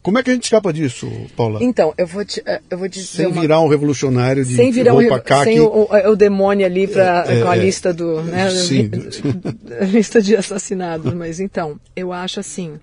Como 0.03 0.19
é 0.19 0.23
que 0.23 0.30
a 0.30 0.34
gente 0.34 0.43
escapa 0.43 0.73
disso, 0.73 1.10
Paula? 1.38 1.64
Então, 1.64 1.93
eu 1.97 2.05
vou, 2.05 2.26
te, 2.26 2.43
eh, 2.45 2.60
eu 2.69 2.77
vou 2.77 2.89
dizer. 2.89 3.05
Sem 3.05 3.27
uma... 3.27 3.39
virar 3.39 3.61
um 3.61 3.69
revolucionário 3.69 4.43
de 4.43 4.53
sem 4.53 4.69
virar 4.69 4.91
roupa 4.91 5.23
um, 5.39 5.43
Sem 5.45 5.61
o, 5.61 5.65
o, 5.65 6.11
o, 6.11 6.15
demônio 6.18 6.65
ali 6.65 6.88
pra, 6.88 7.23
é, 7.26 7.41
com 7.41 7.47
a 7.47 7.55
é, 7.55 7.60
lista 7.60 7.93
do. 7.93 8.22
Né, 8.22 8.49
sim. 8.49 8.91
a 9.80 9.85
lista 9.85 10.22
de 10.22 10.35
assassinados. 10.35 11.14
Mas 11.14 11.39
então, 11.39 11.80
eu 11.95 12.11
acho 12.11 12.41
assim. 12.41 12.73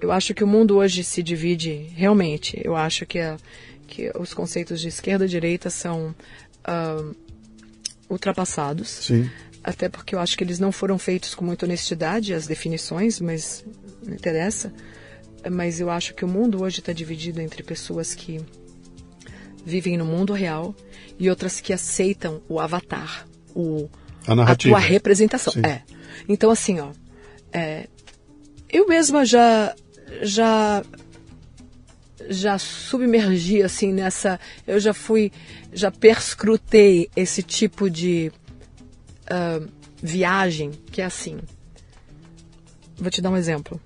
Eu 0.00 0.12
acho 0.12 0.34
que 0.34 0.44
o 0.44 0.46
mundo 0.46 0.76
hoje 0.76 1.02
se 1.02 1.22
divide 1.22 1.90
realmente. 1.94 2.60
Eu 2.62 2.76
acho 2.76 3.06
que, 3.06 3.18
a, 3.18 3.36
que 3.86 4.10
os 4.18 4.34
conceitos 4.34 4.80
de 4.80 4.88
esquerda 4.88 5.24
e 5.24 5.28
direita 5.28 5.70
são 5.70 6.14
uh, 6.66 7.16
ultrapassados. 8.08 8.88
Sim. 8.88 9.30
Até 9.64 9.88
porque 9.88 10.14
eu 10.14 10.20
acho 10.20 10.36
que 10.36 10.44
eles 10.44 10.58
não 10.60 10.70
foram 10.70 10.98
feitos 10.98 11.34
com 11.34 11.44
muita 11.44 11.66
honestidade, 11.66 12.32
as 12.32 12.46
definições, 12.46 13.20
mas 13.20 13.64
não 14.04 14.14
interessa 14.14 14.72
mas 15.50 15.80
eu 15.80 15.90
acho 15.90 16.14
que 16.14 16.24
o 16.24 16.28
mundo 16.28 16.62
hoje 16.62 16.80
está 16.80 16.92
dividido 16.92 17.40
entre 17.40 17.62
pessoas 17.62 18.14
que 18.14 18.40
vivem 19.64 19.96
no 19.96 20.04
mundo 20.04 20.32
real 20.32 20.74
e 21.18 21.28
outras 21.28 21.60
que 21.60 21.72
aceitam 21.72 22.42
o 22.48 22.60
avatar, 22.60 23.26
o, 23.54 23.88
a, 24.26 24.34
narrativa. 24.34 24.76
a 24.76 24.80
tua 24.80 24.88
representação. 24.88 25.52
Sim. 25.52 25.62
É. 25.64 25.82
Então, 26.28 26.50
assim, 26.50 26.80
ó, 26.80 26.90
é, 27.52 27.88
eu 28.68 28.86
mesma 28.86 29.24
já, 29.24 29.74
já, 30.22 30.84
já 32.28 32.58
submergi, 32.58 33.62
assim, 33.62 33.92
nessa. 33.92 34.38
Eu 34.66 34.80
já 34.80 34.94
fui, 34.94 35.32
já 35.72 35.90
perscrutei 35.90 37.10
esse 37.16 37.42
tipo 37.42 37.90
de 37.90 38.32
uh, 39.30 39.68
viagem 40.02 40.70
que 40.90 41.02
é 41.02 41.04
assim. 41.04 41.38
Vou 42.96 43.10
te 43.10 43.20
dar 43.20 43.30
um 43.30 43.36
exemplo 43.36 43.80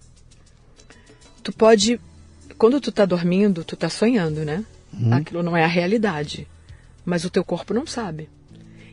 tu 1.42 1.52
pode. 1.52 2.00
Quando 2.56 2.80
tu 2.80 2.92
tá 2.92 3.04
dormindo, 3.04 3.64
tu 3.64 3.76
tá 3.76 3.88
sonhando, 3.88 4.44
né? 4.44 4.64
Uhum. 4.92 5.14
Aquilo 5.14 5.42
não 5.42 5.56
é 5.56 5.64
a 5.64 5.68
realidade. 5.68 6.46
Mas 7.04 7.24
o 7.24 7.30
teu 7.30 7.44
corpo 7.44 7.72
não 7.72 7.86
sabe. 7.86 8.28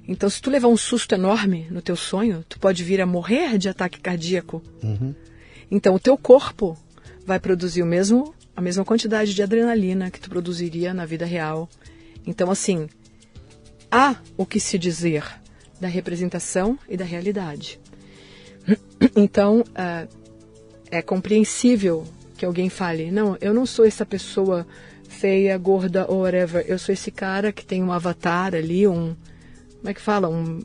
Então, 0.07 0.29
se 0.29 0.41
tu 0.41 0.49
levar 0.49 0.69
um 0.69 0.77
susto 0.77 1.13
enorme 1.13 1.67
no 1.69 1.81
teu 1.81 1.97
sonho, 1.97 2.45
tu 2.47 2.57
pode 2.59 2.81
vir 2.83 3.01
a 3.01 3.05
morrer 3.05 3.57
de 3.57 3.67
ataque 3.67 3.99
cardíaco. 3.99 4.63
Uhum. 4.81 5.13
Então, 5.69 5.95
o 5.95 5.99
teu 5.99 6.17
corpo 6.17 6.77
vai 7.27 7.41
produzir 7.41 7.83
o 7.83 7.85
mesmo, 7.85 8.33
a 8.55 8.61
mesma 8.61 8.85
quantidade 8.85 9.33
de 9.33 9.43
adrenalina 9.43 10.09
que 10.09 10.17
tu 10.17 10.29
produziria 10.29 10.93
na 10.93 11.05
vida 11.05 11.25
real. 11.25 11.69
Então, 12.25 12.49
assim, 12.49 12.87
há 13.91 14.15
o 14.37 14.45
que 14.45 14.61
se 14.61 14.79
dizer 14.79 15.25
da 15.77 15.89
representação 15.89 16.79
e 16.87 16.95
da 16.95 17.03
realidade. 17.03 17.79
Então, 19.15 19.61
uh, 19.61 20.07
é 20.89 21.01
compreensível 21.01 22.03
que 22.35 22.45
alguém 22.45 22.69
fale, 22.69 23.11
não, 23.11 23.37
eu 23.39 23.53
não 23.53 23.65
sou 23.65 23.85
essa 23.85 24.05
pessoa 24.05 24.65
feia, 25.07 25.57
gorda 25.57 26.05
ou 26.09 26.21
whatever, 26.21 26.65
eu 26.67 26.79
sou 26.79 26.93
esse 26.93 27.11
cara 27.11 27.51
que 27.51 27.65
tem 27.65 27.83
um 27.83 27.91
avatar 27.91 28.55
ali, 28.55 28.87
um, 28.87 29.15
como 29.77 29.89
é 29.89 29.93
que 29.93 30.01
fala, 30.01 30.27
um, 30.29 30.61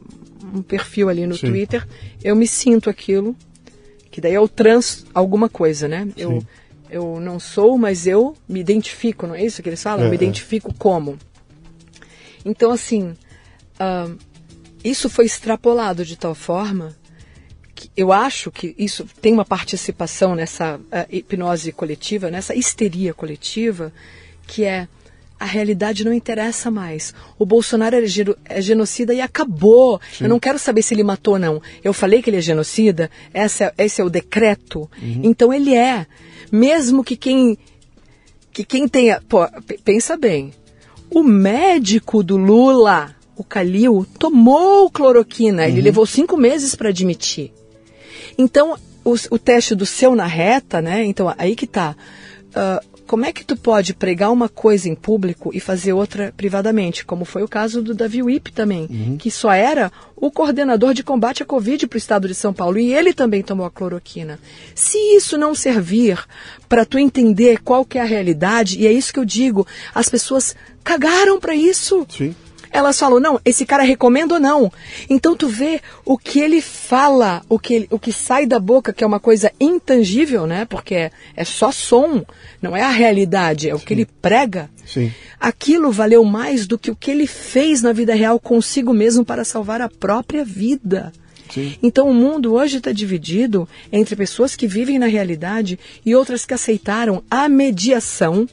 um 0.55 0.63
perfil 0.63 1.09
ali 1.09 1.27
no 1.27 1.37
Sim. 1.37 1.49
Twitter, 1.49 1.87
eu 2.23 2.35
me 2.35 2.47
sinto 2.47 2.89
aquilo, 2.89 3.37
que 4.13 4.21
daí 4.21 4.35
é 4.35 4.41
o 4.41 4.47
trans 4.47 5.05
alguma 5.13 5.49
coisa, 5.49 5.89
né? 5.89 6.07
Eu, 6.17 6.45
eu 6.89 7.19
não 7.19 7.41
sou, 7.41 7.77
mas 7.77 8.07
eu 8.07 8.37
me 8.49 8.61
identifico, 8.61 9.27
não 9.27 9.35
é 9.35 9.45
isso 9.45 9.61
que 9.61 9.69
eles 9.69 9.83
falam? 9.83 10.05
É, 10.05 10.07
eu 10.07 10.11
me 10.11 10.17
é. 10.17 10.21
identifico 10.23 10.73
como. 10.75 11.19
Então, 12.45 12.71
assim, 12.71 13.17
uh, 13.81 14.17
isso 14.85 15.11
foi 15.11 15.25
extrapolado 15.25 16.05
de 16.05 16.17
tal 16.17 16.35
forma 16.35 16.95
eu 17.97 18.13
acho 18.13 18.51
que 18.51 18.75
isso 18.79 19.07
tem 19.21 19.33
uma 19.33 19.45
participação 19.45 20.35
nessa 20.35 20.77
uh, 20.77 21.07
hipnose 21.11 21.73
coletiva, 21.73 22.31
nessa 22.31 22.55
histeria 22.55 23.13
coletiva, 23.13 23.93
que 24.47 24.65
é 24.65 24.87
a 25.43 25.45
realidade 25.45 26.05
não 26.05 26.13
interessa 26.13 26.71
mais. 26.71 27.13
O 27.37 27.45
Bolsonaro 27.45 27.97
é, 27.97 28.05
é 28.45 28.61
genocida 28.63 29.13
e 29.13 29.21
acabou. 29.21 30.01
Sim. 30.17 30.25
Eu 30.25 30.31
não 30.31 30.39
quero 30.39 30.57
saber 30.57 30.83
se 30.83 30.95
ele 30.95 31.03
matou 31.03 31.35
ou 31.35 31.41
não. 31.41 31.61
Eu 31.83 31.93
falei 31.93 32.23
que 32.23 32.31
ele 32.31 32.37
é 32.37 32.41
genocida, 32.41 33.11
esse 33.35 33.65
é, 33.65 33.75
esse 33.77 34.01
é 34.01 34.05
o 34.05 34.09
decreto. 34.09 34.89
Uhum. 35.03 35.23
Então 35.25 35.53
ele 35.53 35.75
é. 35.75 36.07
Mesmo 36.53 37.03
que 37.03 37.17
quem, 37.17 37.59
que 38.53 38.63
quem 38.63 38.87
tenha. 38.87 39.21
Pô, 39.29 39.41
pensa 39.85 40.17
bem. 40.17 40.53
O 41.11 41.25
médico 41.25 42.23
do 42.23 42.37
Lula, 42.37 43.13
o 43.37 43.43
Calil, 43.43 44.07
tomou 44.21 44.89
cloroquina. 44.91 45.65
Uhum. 45.65 45.69
Ele 45.71 45.81
levou 45.81 46.07
cinco 46.07 46.37
meses 46.37 46.77
para 46.77 46.91
admitir. 46.91 47.53
Então, 48.39 48.79
o, 49.05 49.15
o, 49.29 49.39
teste 49.41 49.75
do 49.75 49.85
seu 49.85 50.15
na 50.15 50.27
reta, 50.27 50.81
né? 50.81 51.05
Então, 51.05 51.35
aí 51.37 51.57
que 51.57 51.67
tá. 51.67 51.97
Uh, 52.51 52.92
como 53.07 53.25
é 53.25 53.33
que 53.33 53.45
tu 53.45 53.57
pode 53.57 53.95
pregar 53.95 54.33
uma 54.33 54.49
coisa 54.49 54.89
em 54.89 54.95
público 54.95 55.51
e 55.53 55.61
fazer 55.61 55.93
outra 55.93 56.33
privadamente? 56.37 57.05
Como 57.05 57.25
foi 57.25 57.43
o 57.43 57.49
caso 57.49 57.83
do 57.83 57.95
Davi 57.95 58.23
Wip 58.23 58.53
também, 58.53 58.87
uhum. 58.91 59.17
que 59.17 59.31
só 59.31 59.53
era 59.53 59.93
o 60.17 60.31
coordenador 60.31 60.95
de 60.95 61.03
combate 61.03 61.43
à 61.43 61.47
Covid 61.47 61.87
para 61.87 61.97
o 61.97 61.99
estado 61.99 62.29
de 62.29 62.35
São 62.35 62.53
Paulo 62.53 62.79
e 62.79 62.95
ele 62.95 63.13
também 63.13 63.43
tomou 63.43 63.67
a 63.67 63.71
cloroquina. 63.71 64.39
Se 64.75 64.97
isso 65.17 65.37
não 65.37 65.55
servir 65.55 66.19
para 66.69 66.85
tu 66.85 66.99
entender 66.99 67.61
qual 67.61 67.85
que 67.85 67.99
é 67.99 68.01
a 68.01 68.05
realidade, 68.05 68.79
e 68.79 68.87
é 68.87 68.93
isso 68.93 69.13
que 69.13 69.19
eu 69.19 69.25
digo, 69.25 69.67
as 69.95 70.09
pessoas 70.09 70.55
cagaram 70.83 71.39
para 71.39 71.55
isso. 71.55 72.07
Sim 72.09 72.35
elas 72.73 72.99
falam, 72.99 73.21
não, 73.21 73.41
esse 73.45 73.67
cara 73.67 73.83
recomenda 73.83 74.35
ou 74.35 74.41
não. 74.41 74.73
Então 75.09 75.37
tu 75.37 75.47
vê 75.47 75.81
o 76.05 76.17
que 76.17 76.41
ele 76.41 76.61
fala, 76.61 77.43
o 77.49 77.59
que, 77.59 77.87
o 77.91 77.99
que 77.99 78.13
sai 78.13 78.47
da 78.47 78.59
boca, 78.59 78.93
que 78.93 79.05
é 79.05 79.07
uma 79.07 79.21
coisa 79.21 79.53
intangível, 79.61 80.47
né? 80.47 80.65
Porque 80.65 80.95
é, 80.95 81.11
é 81.37 81.45
só 81.45 81.71
som, 81.71 82.25
não 82.61 82.77
é 82.77 82.83
a 82.83 82.91
realidade, 82.91 83.69
é 83.69 83.75
o 83.75 83.79
Sim. 83.79 83.85
que 83.85 83.95
ele 83.95 84.07
prega. 84.07 84.71
Sim. 84.87 85.13
Aquilo 85.39 85.93
valeu 85.93 86.25
mais 86.25 86.67
do 86.67 86.79
que 86.79 86.91
o 86.91 86.97
que 86.97 87.11
ele 87.11 87.27
fez 87.27 87.83
na 87.83 87.93
vida 87.93 88.15
real 88.15 88.41
consigo 88.41 88.93
mesmo 88.95 89.25
para 89.25 89.45
salvar 89.45 89.81
a 89.81 89.89
própria 89.89 90.45
vida. 90.45 91.13
Sim. 91.53 91.75
Então 91.83 92.09
o 92.09 92.15
mundo 92.15 92.55
hoje 92.55 92.79
está 92.79 92.93
dividido 92.93 93.69
entre 93.93 94.17
pessoas 94.17 94.57
que 94.57 94.67
vivem 94.67 94.99
na 94.99 95.07
realidade 95.07 95.79
e 96.05 96.15
outras 96.15 96.47
que 96.47 96.55
aceitaram 96.55 97.23
a 97.31 97.47
mediação 97.49 98.49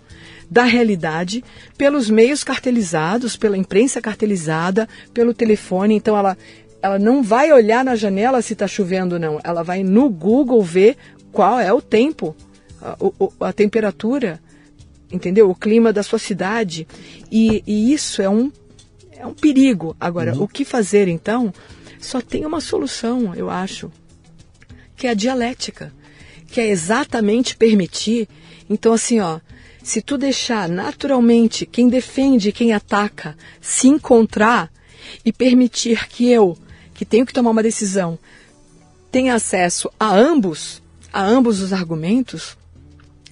da 0.50 0.64
realidade 0.64 1.44
pelos 1.78 2.10
meios 2.10 2.44
cartelizados, 2.44 3.36
pela 3.36 3.58
imprensa 3.58 4.02
cartelizada, 4.02 4.90
pelo 5.14 5.34
telefone. 5.34 5.96
Então 5.96 6.18
ela, 6.18 6.38
ela 6.82 6.98
não 6.98 7.22
vai 7.22 7.52
olhar 7.52 7.86
na 7.86 7.96
janela 7.96 8.42
se 8.42 8.54
está 8.54 8.68
chovendo, 8.68 9.20
não. 9.20 9.40
Ela 9.44 9.64
vai 9.64 9.84
no 9.84 10.10
Google 10.10 10.62
ver 10.64 10.98
qual 11.32 11.60
é 11.60 11.72
o 11.72 11.82
tempo, 11.82 12.36
a, 12.82 12.98
a, 13.42 13.50
a 13.50 13.54
temperatura, 13.54 14.42
entendeu? 15.12 15.50
O 15.50 15.56
clima 15.56 15.94
da 15.94 16.02
sua 16.02 16.20
cidade. 16.20 16.88
E, 17.32 17.64
e 17.68 17.94
isso 17.94 18.22
é 18.22 18.30
um, 18.30 18.52
é 19.12 19.26
um 19.26 19.34
perigo. 19.34 19.96
Agora, 20.00 20.34
uhum. 20.34 20.44
o 20.44 20.48
que 20.48 20.66
fazer 20.66 21.08
então? 21.08 21.54
Só 22.00 22.22
tem 22.22 22.46
uma 22.46 22.62
solução, 22.62 23.36
eu 23.36 23.50
acho, 23.50 23.92
que 24.96 25.06
é 25.06 25.10
a 25.10 25.14
dialética, 25.14 25.92
que 26.48 26.62
é 26.62 26.68
exatamente 26.70 27.58
permitir. 27.58 28.28
Então, 28.70 28.94
assim, 28.94 29.20
ó, 29.20 29.40
se 29.82 30.02
tu 30.02 30.18
deixar 30.18 30.68
naturalmente 30.68 31.66
quem 31.66 31.90
defende 31.90 32.50
e 32.50 32.52
quem 32.52 32.74
ataca 32.74 33.38
se 33.62 33.88
encontrar 33.88 34.72
e 35.24 35.32
permitir 35.32 36.08
que 36.08 36.30
eu, 36.30 36.58
que 36.94 37.06
tenho 37.06 37.26
que 37.26 37.34
tomar 37.34 37.52
uma 37.52 37.64
decisão, 37.64 38.20
tenha 39.12 39.34
acesso 39.34 39.90
a 40.00 40.14
ambos, 40.14 40.82
a 41.12 41.24
ambos 41.26 41.62
os 41.62 41.74
argumentos, 41.74 42.58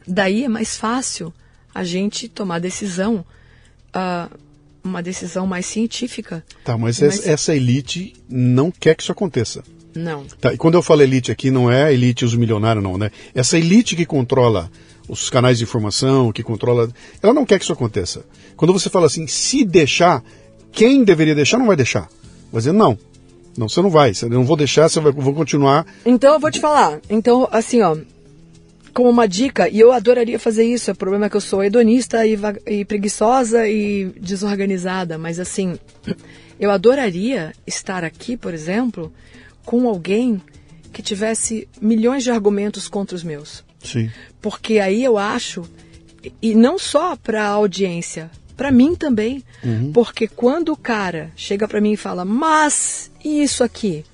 daí 0.07 0.45
é 0.45 0.48
mais 0.48 0.78
fácil 0.78 1.34
a 1.74 1.84
gente 1.84 2.28
tomar 2.28 2.60
decisão, 2.60 3.24
uh, 3.95 4.36
uma 4.84 5.03
decisão 5.03 5.45
mais 5.45 5.65
científica. 5.65 6.44
Tá, 6.64 6.78
mas 6.78 6.99
mais... 6.99 7.28
essa 7.28 7.56
elite 7.56 8.15
não 8.28 8.72
quer 8.72 8.95
que 8.95 9.03
isso 9.03 9.11
aconteça. 9.11 9.64
Não. 9.94 10.26
Tá, 10.40 10.53
e 10.53 10.57
quando 10.57 10.76
eu 10.76 10.82
falo 10.82 11.02
elite 11.02 11.32
aqui, 11.32 11.52
não 11.52 11.72
é 11.72 11.86
a 11.86 11.94
elite 11.94 12.26
os 12.26 12.36
milionários, 12.36 12.84
não, 12.84 12.98
né? 12.98 13.11
Essa 13.34 13.57
elite 13.57 13.95
que 13.95 14.06
controla 14.06 14.72
os 15.07 15.29
canais 15.29 15.57
de 15.57 15.63
informação, 15.63 16.31
que 16.31 16.43
controla. 16.43 16.89
Ela 17.21 17.34
não 17.34 17.45
quer 17.45 17.57
que 17.57 17.63
isso 17.63 17.73
aconteça. 17.73 18.25
Quando 18.55 18.73
você 18.73 18.89
fala 18.89 19.05
assim, 19.05 19.27
se 19.27 19.63
deixar, 19.63 20.23
quem 20.71 21.03
deveria 21.03 21.35
deixar 21.35 21.57
não 21.57 21.67
vai 21.67 21.75
deixar. 21.75 22.09
Vai 22.51 22.59
dizer, 22.59 22.73
não. 22.73 22.97
Não, 23.57 23.67
você 23.67 23.81
não 23.81 23.89
vai. 23.89 24.11
Eu 24.21 24.29
não 24.29 24.45
vou 24.45 24.55
deixar, 24.55 24.88
você 24.88 24.99
vai, 24.99 25.11
vou 25.11 25.34
continuar. 25.34 25.85
Então 26.05 26.34
eu 26.34 26.39
vou 26.39 26.51
te 26.51 26.59
falar. 26.59 26.99
Então, 27.09 27.47
assim, 27.51 27.81
ó. 27.81 27.97
Como 28.93 29.09
uma 29.09 29.27
dica, 29.27 29.69
e 29.69 29.79
eu 29.79 29.91
adoraria 29.91 30.39
fazer 30.39 30.65
isso. 30.65 30.91
O 30.91 30.95
problema 30.95 31.27
é 31.27 31.29
que 31.29 31.38
eu 31.38 31.41
sou 31.41 31.63
hedonista 31.63 32.25
e, 32.25 32.38
e 32.65 32.84
preguiçosa 32.84 33.67
e 33.67 34.05
desorganizada. 34.19 35.17
Mas 35.17 35.39
assim, 35.39 35.77
eu 36.59 36.71
adoraria 36.71 37.53
estar 37.65 38.03
aqui, 38.03 38.35
por 38.35 38.53
exemplo, 38.53 39.13
com 39.63 39.88
alguém 39.88 40.41
que 40.91 41.01
tivesse 41.03 41.67
milhões 41.79 42.23
de 42.23 42.31
argumentos 42.31 42.88
contra 42.88 43.15
os 43.15 43.23
meus. 43.23 43.63
Sim. 43.84 44.09
Porque 44.48 44.80
aí 44.80 45.03
eu 45.03 45.18
acho, 45.18 45.64
e 46.41 46.56
não 46.56 46.80
só 46.80 47.18
para 47.18 47.44
a 47.44 47.49
audiência, 47.49 48.32
para 48.56 48.72
mim 48.72 48.95
também, 48.95 49.44
uhum. 49.61 49.91
porque 49.91 50.26
quando 50.26 50.72
o 50.72 50.78
cara 50.78 51.34
chega 51.36 51.68
para 51.68 51.82
mim 51.82 51.91
e 51.91 51.98
fala, 51.98 52.24
mas 52.24 53.11
e 53.22 53.44
isso 53.44 53.61
aqui? 53.61 54.06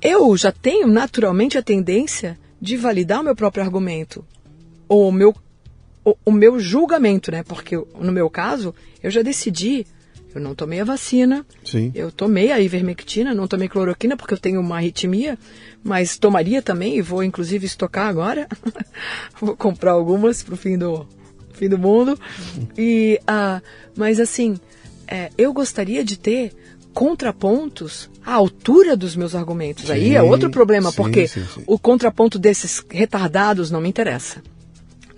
Eu 0.00 0.36
já 0.36 0.52
tenho 0.52 0.86
naturalmente 0.86 1.58
a 1.58 1.62
tendência 1.62 2.38
de 2.60 2.76
validar 2.76 3.20
o 3.20 3.24
meu 3.24 3.34
próprio 3.34 3.64
argumento, 3.64 4.24
ou 4.88 5.08
o 5.08 5.12
meu, 5.12 5.34
o, 6.04 6.16
o 6.24 6.30
meu 6.30 6.60
julgamento, 6.60 7.32
né? 7.32 7.42
Porque 7.42 7.74
no 7.98 8.12
meu 8.12 8.30
caso, 8.30 8.72
eu 9.02 9.10
já 9.10 9.22
decidi 9.22 9.84
eu 10.34 10.40
não 10.40 10.54
tomei 10.54 10.80
a 10.80 10.84
vacina. 10.84 11.44
Sim. 11.64 11.92
Eu 11.94 12.10
tomei 12.10 12.50
a 12.50 12.60
ivermectina, 12.60 13.34
não 13.34 13.46
tomei 13.46 13.68
cloroquina 13.68 14.16
porque 14.16 14.34
eu 14.34 14.38
tenho 14.38 14.60
uma 14.60 14.76
arritmia, 14.76 15.38
mas 15.82 16.16
tomaria 16.16 16.62
também 16.62 16.96
e 16.96 17.02
vou 17.02 17.22
inclusive 17.22 17.66
estocar 17.66 18.08
agora. 18.08 18.48
vou 19.40 19.56
comprar 19.56 19.92
algumas 19.92 20.42
para 20.42 20.54
o 20.54 20.56
fim 20.56 20.78
do, 20.78 21.06
fim 21.52 21.68
do 21.68 21.78
mundo. 21.78 22.18
E, 22.76 23.20
uh, 23.22 23.62
mas 23.96 24.18
assim, 24.18 24.58
é, 25.06 25.30
eu 25.36 25.52
gostaria 25.52 26.04
de 26.04 26.18
ter 26.18 26.52
contrapontos 26.94 28.10
à 28.24 28.34
altura 28.34 28.96
dos 28.96 29.16
meus 29.16 29.34
argumentos. 29.34 29.86
Sim, 29.86 29.92
Aí 29.92 30.14
é 30.14 30.22
outro 30.22 30.50
problema, 30.50 30.90
sim, 30.90 30.96
porque 30.96 31.26
sim, 31.26 31.44
o 31.66 31.78
contraponto 31.78 32.38
desses 32.38 32.84
retardados 32.90 33.70
não 33.70 33.80
me 33.80 33.88
interessa 33.88 34.42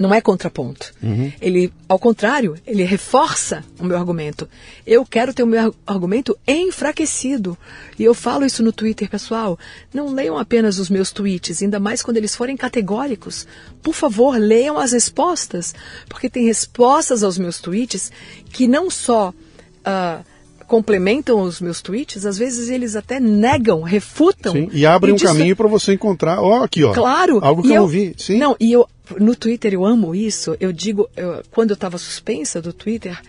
não 0.04 0.14
é 0.14 0.20
contraponto. 0.20 0.92
Uhum. 1.02 1.32
Ele, 1.40 1.72
ao 1.88 1.98
contrário, 1.98 2.56
ele 2.66 2.82
reforça 2.82 3.64
o 3.80 3.84
meu 3.84 3.96
argumento. 3.96 4.46
Eu 4.86 5.04
quero 5.06 5.32
ter 5.32 5.42
o 5.42 5.46
meu 5.46 5.74
argumento 5.86 6.36
enfraquecido. 6.46 7.56
E 7.98 8.04
eu 8.04 8.12
falo 8.12 8.44
isso 8.44 8.62
no 8.62 8.70
Twitter, 8.70 9.08
pessoal. 9.08 9.58
Não 9.94 10.12
leiam 10.12 10.36
apenas 10.36 10.78
os 10.78 10.90
meus 10.90 11.10
tweets, 11.10 11.62
ainda 11.62 11.80
mais 11.80 12.02
quando 12.02 12.18
eles 12.18 12.36
forem 12.36 12.54
categóricos. 12.54 13.46
Por 13.82 13.94
favor, 13.94 14.36
leiam 14.36 14.78
as 14.78 14.92
respostas, 14.92 15.74
porque 16.06 16.28
tem 16.28 16.44
respostas 16.44 17.22
aos 17.22 17.38
meus 17.38 17.58
tweets 17.58 18.12
que 18.50 18.68
não 18.68 18.90
só 18.90 19.30
uh, 19.30 20.24
complementam 20.66 21.40
os 21.40 21.60
meus 21.60 21.80
tweets, 21.80 22.26
às 22.26 22.36
vezes 22.36 22.68
eles 22.68 22.96
até 22.96 23.20
negam, 23.20 23.82
refutam. 23.82 24.52
Sim, 24.52 24.68
e 24.72 24.84
abrem 24.84 25.14
e 25.14 25.16
um 25.16 25.18
caminho 25.18 25.56
para 25.56 25.68
você 25.68 25.94
encontrar, 25.94 26.40
ó, 26.40 26.62
aqui, 26.62 26.82
ó. 26.84 26.92
Claro. 26.92 27.38
Algo 27.42 27.62
que 27.62 27.68
eu, 27.68 27.74
eu 27.74 27.80
não 27.82 27.88
vi. 27.88 28.14
Sim. 28.18 28.38
Não, 28.38 28.56
e 28.60 28.72
eu 28.72 28.86
no 29.18 29.36
Twitter 29.36 29.74
eu 29.74 29.84
amo 29.84 30.14
isso. 30.14 30.56
Eu 30.60 30.72
digo, 30.72 31.08
eu, 31.16 31.42
quando 31.50 31.70
eu 31.70 31.74
estava 31.74 31.98
suspensa 31.98 32.60
do 32.60 32.72
Twitter, 32.72 33.20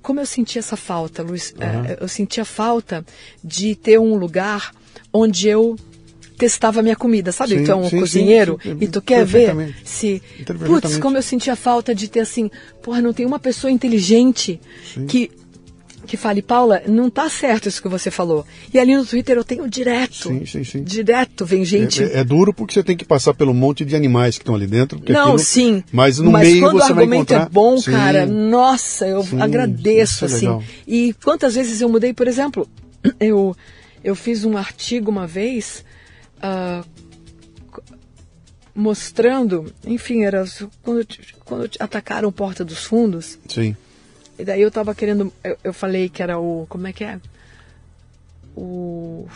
como 0.00 0.20
eu 0.20 0.26
sentia 0.26 0.60
essa 0.60 0.76
falta, 0.76 1.22
Luiz? 1.22 1.52
Uhum. 1.52 1.96
eu 2.00 2.08
sentia 2.08 2.44
falta 2.44 3.04
de 3.42 3.74
ter 3.74 3.98
um 3.98 4.14
lugar 4.14 4.72
onde 5.12 5.48
eu 5.48 5.76
testava 6.38 6.82
minha 6.82 6.96
comida, 6.96 7.32
sabe? 7.32 7.58
Sim, 7.58 7.64
tu 7.64 7.72
é 7.72 7.74
um 7.74 7.90
sim, 7.90 7.98
cozinheiro 7.98 8.58
sim, 8.62 8.78
e 8.80 8.86
tu 8.86 9.02
quer 9.02 9.26
ver 9.26 9.74
se. 9.84 10.22
Putz, 10.66 10.96
como 10.96 11.16
eu 11.16 11.22
sentia 11.22 11.56
falta 11.56 11.94
de 11.94 12.08
ter 12.08 12.20
assim, 12.20 12.48
porra, 12.80 13.02
não 13.02 13.12
tem 13.12 13.26
uma 13.26 13.40
pessoa 13.40 13.70
inteligente 13.70 14.60
que 15.08 15.30
que 16.08 16.16
fale, 16.16 16.42
Paula, 16.42 16.82
não 16.88 17.10
tá 17.10 17.28
certo 17.28 17.68
isso 17.68 17.80
que 17.80 17.88
você 17.88 18.10
falou. 18.10 18.44
E 18.72 18.78
ali 18.78 18.96
no 18.96 19.04
Twitter 19.04 19.36
eu 19.36 19.44
tenho 19.44 19.68
direto. 19.68 20.28
Sim, 20.28 20.46
sim, 20.46 20.64
sim. 20.64 20.82
Direto, 20.82 21.44
vem 21.44 21.64
gente. 21.64 22.02
É, 22.02 22.06
é, 22.06 22.18
é 22.18 22.24
duro 22.24 22.52
porque 22.52 22.74
você 22.74 22.82
tem 22.82 22.96
que 22.96 23.04
passar 23.04 23.34
pelo 23.34 23.52
monte 23.52 23.84
de 23.84 23.94
animais 23.94 24.36
que 24.36 24.42
estão 24.42 24.54
ali 24.54 24.66
dentro. 24.66 25.00
Não, 25.08 25.22
aquilo... 25.22 25.38
sim. 25.38 25.84
Mas 25.92 26.18
no 26.18 26.32
mas 26.32 26.48
meio 26.48 26.60
quando 26.60 26.78
você 26.78 26.92
o 26.92 26.96
argumento 26.96 27.32
encontrar... 27.34 27.46
é 27.46 27.48
bom, 27.48 27.78
sim, 27.78 27.92
cara, 27.92 28.26
nossa, 28.26 29.06
eu 29.06 29.22
sim, 29.22 29.40
agradeço, 29.40 30.24
é 30.24 30.26
assim. 30.26 30.60
E 30.86 31.14
quantas 31.22 31.54
vezes 31.54 31.80
eu 31.80 31.88
mudei, 31.88 32.12
por 32.12 32.26
exemplo, 32.26 32.66
eu, 33.20 33.54
eu 34.02 34.16
fiz 34.16 34.44
um 34.44 34.56
artigo 34.56 35.10
uma 35.10 35.26
vez. 35.26 35.84
Uh, 36.38 36.84
mostrando, 38.74 39.72
enfim, 39.84 40.22
era 40.22 40.44
quando, 40.84 41.04
quando 41.44 41.68
atacaram 41.80 42.30
Porta 42.30 42.64
dos 42.64 42.84
Fundos. 42.84 43.36
Sim. 43.48 43.76
E 44.38 44.44
daí 44.44 44.62
eu 44.62 44.70
tava 44.70 44.94
querendo. 44.94 45.32
Eu, 45.42 45.58
eu 45.64 45.72
falei 45.72 46.08
que 46.08 46.22
era 46.22 46.38
o. 46.38 46.66
Como 46.68 46.86
é 46.86 46.92
que 46.92 47.02
é? 47.02 47.20
O. 48.56 49.26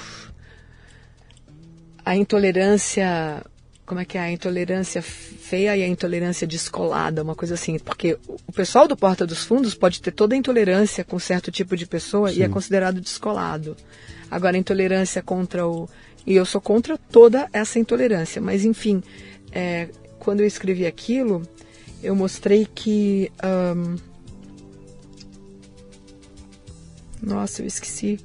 A 2.04 2.14
intolerância. 2.14 3.44
Como 3.84 4.00
é 4.00 4.04
que 4.04 4.16
é? 4.16 4.20
A 4.20 4.30
intolerância 4.30 5.02
feia 5.02 5.76
e 5.76 5.82
a 5.82 5.88
intolerância 5.88 6.46
descolada, 6.46 7.22
uma 7.22 7.34
coisa 7.34 7.54
assim. 7.54 7.78
Porque 7.80 8.16
o 8.46 8.52
pessoal 8.52 8.86
do 8.86 8.96
Porta 8.96 9.26
dos 9.26 9.44
Fundos 9.44 9.74
pode 9.74 10.00
ter 10.00 10.12
toda 10.12 10.34
a 10.34 10.38
intolerância 10.38 11.02
com 11.02 11.18
certo 11.18 11.50
tipo 11.50 11.76
de 11.76 11.84
pessoa 11.84 12.30
Sim. 12.30 12.40
e 12.40 12.42
é 12.44 12.48
considerado 12.48 13.00
descolado. 13.00 13.76
Agora, 14.30 14.56
a 14.56 14.60
intolerância 14.60 15.20
contra 15.20 15.66
o. 15.66 15.88
E 16.24 16.36
eu 16.36 16.46
sou 16.46 16.60
contra 16.60 16.96
toda 16.96 17.48
essa 17.52 17.80
intolerância. 17.80 18.40
Mas, 18.40 18.64
enfim, 18.64 19.02
é, 19.50 19.88
quando 20.20 20.40
eu 20.40 20.46
escrevi 20.46 20.86
aquilo, 20.86 21.42
eu 22.02 22.14
mostrei 22.14 22.68
que. 22.72 23.32
Um, 23.44 24.11
Nossa, 27.22 27.62
eu 27.62 27.66
esqueci 27.66 28.18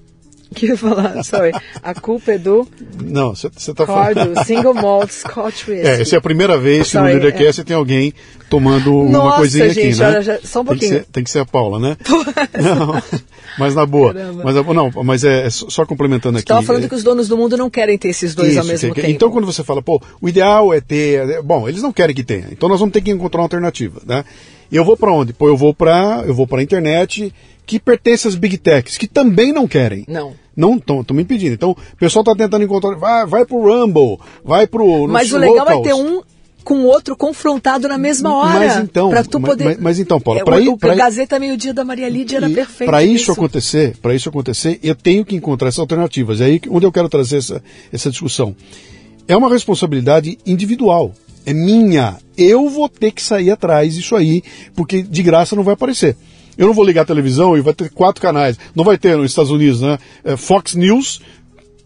o 0.50 0.56
que 0.56 0.66
eu 0.66 0.70
ia 0.72 0.78
falar. 0.78 1.22
Sorry. 1.24 1.52
A 1.84 1.94
culpa 1.94 2.32
é 2.32 2.38
do. 2.38 2.68
Não, 3.04 3.36
você 3.36 3.48
está 3.48 3.86
falando. 3.86 4.44
Single 4.46 4.74
Malt 4.74 5.12
Scotch 5.12 5.68
Whisky. 5.70 5.88
É, 5.88 6.02
essa 6.02 6.16
é 6.16 6.18
a 6.18 6.22
primeira 6.22 6.58
vez 6.58 6.88
Sorry, 6.88 7.08
que 7.08 7.16
no 7.16 7.22
Leadercast 7.22 7.62
é. 7.62 7.64
tem 7.64 7.76
alguém 7.76 8.14
tomando 8.50 9.04
Nossa, 9.04 9.26
uma 9.26 9.36
coisinha 9.36 9.70
gente, 9.70 9.88
aqui, 9.88 10.00
né? 10.00 10.08
Olha, 10.08 10.22
já, 10.22 10.40
só 10.42 10.62
um 10.62 10.66
pouquinho. 10.66 10.90
Tem 10.90 11.00
que, 11.00 11.06
ser, 11.06 11.12
tem 11.12 11.24
que 11.26 11.30
ser 11.30 11.40
a 11.40 11.46
Paula, 11.46 11.80
né? 11.80 11.98
não, 12.62 13.02
mas 13.60 13.76
na 13.76 13.86
boa. 13.86 14.14
Mas, 14.44 14.56
não, 14.56 14.92
mas 15.04 15.24
é, 15.24 15.46
é 15.46 15.50
só 15.50 15.86
complementando 15.86 16.38
aqui. 16.38 16.46
Estava 16.46 16.64
falando 16.64 16.86
é, 16.86 16.88
que 16.88 16.96
os 16.96 17.04
donos 17.04 17.28
do 17.28 17.38
mundo 17.38 17.58
não 17.58 17.70
querem 17.70 17.98
ter 17.98 18.10
esses 18.10 18.34
dois 18.34 18.52
isso, 18.52 18.60
ao 18.60 18.66
mesmo 18.66 18.94
que, 18.94 19.02
tempo. 19.02 19.14
Então, 19.14 19.30
quando 19.30 19.46
você 19.46 19.64
fala, 19.64 19.82
pô, 19.82 20.02
o 20.22 20.30
ideal 20.30 20.74
é 20.74 20.80
ter. 20.80 21.30
É, 21.30 21.42
bom, 21.42 21.68
eles 21.68 21.82
não 21.82 21.92
querem 21.92 22.16
que 22.16 22.24
tenha. 22.24 22.48
Então, 22.52 22.70
nós 22.70 22.80
vamos 22.80 22.94
ter 22.94 23.02
que 23.02 23.12
encontrar 23.12 23.42
uma 23.42 23.46
alternativa, 23.46 24.02
né? 24.06 24.24
E 24.72 24.76
eu 24.76 24.84
vou 24.84 24.98
para 24.98 25.12
onde? 25.12 25.34
Pô, 25.34 25.48
eu 25.48 25.58
vou 25.58 25.74
para 25.74 26.24
eu 26.26 26.34
vou 26.34 26.46
para 26.46 26.60
a 26.60 26.64
internet 26.64 27.34
que 27.68 27.80
pertence 27.80 28.28
às 28.28 28.36
big 28.36 28.58
techs, 28.58 28.98
que 28.98 29.08
também 29.08 29.52
não 29.52 29.68
querem. 29.68 30.06
Não. 30.08 30.34
Não 30.56 30.78
estão 30.78 31.04
me 31.12 31.22
impedindo. 31.22 31.54
Então, 31.54 31.72
o 31.72 31.98
pessoal 31.98 32.24
está 32.24 32.34
tentando 32.34 32.64
encontrar. 32.64 32.96
Vai, 32.96 33.28
vai 33.28 33.46
pro 33.46 33.62
Rumble, 33.62 34.18
vai 34.44 34.66
pro. 34.66 35.08
Mas 35.08 35.32
o 35.32 35.38
legal 35.38 35.66
locals. 35.66 35.80
é 35.80 35.84
ter 35.84 35.94
um 35.94 36.24
com 36.64 36.80
o 36.80 36.86
outro 36.86 37.16
confrontado 37.16 37.88
na 37.88 37.98
mesma 37.98 38.34
hora. 38.36 38.60
Mas 38.60 38.78
então, 38.78 39.10
pra 39.10 39.24
tu 39.24 39.40
poder... 39.40 39.64
mas, 39.64 39.80
mas 39.80 40.00
então, 40.00 40.20
Paulo, 40.20 40.44
para 40.44 40.60
ir, 40.60 40.68
o, 40.68 40.78
pra 40.78 40.96
Gazeta 40.96 41.40
Meio 41.40 41.56
Dia 41.56 41.74
da 41.74 41.86
Maria 41.86 42.10
Lídia 42.10 42.38
era 42.38 42.50
perfeito. 42.50 42.90
Para 42.90 43.04
isso, 43.04 43.16
isso, 43.16 43.32
acontecer, 43.32 43.96
para 44.02 44.16
isso 44.16 44.28
acontecer, 44.28 44.80
eu 44.84 44.96
tenho 44.96 45.24
que 45.24 45.36
encontrar 45.36 45.70
essas 45.70 45.80
alternativas. 45.80 46.42
É 46.42 46.46
aí 46.46 46.60
onde 46.70 46.86
eu 46.86 46.92
quero 46.92 47.08
trazer 47.08 47.38
essa, 47.38 47.64
essa 47.92 48.10
discussão. 48.10 48.56
É 49.28 49.38
uma 49.38 49.50
responsabilidade 49.50 50.38
individual. 50.46 51.14
É 51.46 51.54
minha. 51.54 52.18
Eu 52.38 52.68
vou 52.68 52.90
ter 52.90 53.12
que 53.12 53.22
sair 53.22 53.52
atrás 53.52 53.96
disso 53.96 54.16
aí, 54.16 54.44
porque 54.76 55.02
de 55.02 55.24
graça 55.24 55.56
não 55.56 55.64
vai 55.64 55.76
aparecer. 55.76 56.18
Eu 56.58 56.68
não 56.68 56.74
vou 56.74 56.84
ligar 56.84 57.04
a 57.04 57.06
televisão 57.06 57.58
e 57.58 57.62
vai 57.62 57.74
ter 57.74 57.90
quatro 57.90 58.22
canais. 58.22 58.58
Não 58.76 58.84
vai 58.84 58.98
ter 58.98 59.16
nos 59.16 59.32
Estados 59.32 59.52
Unidos, 59.52 59.82
né? 59.82 59.98
É 60.24 60.36
Fox 60.36 60.74
News 60.76 61.22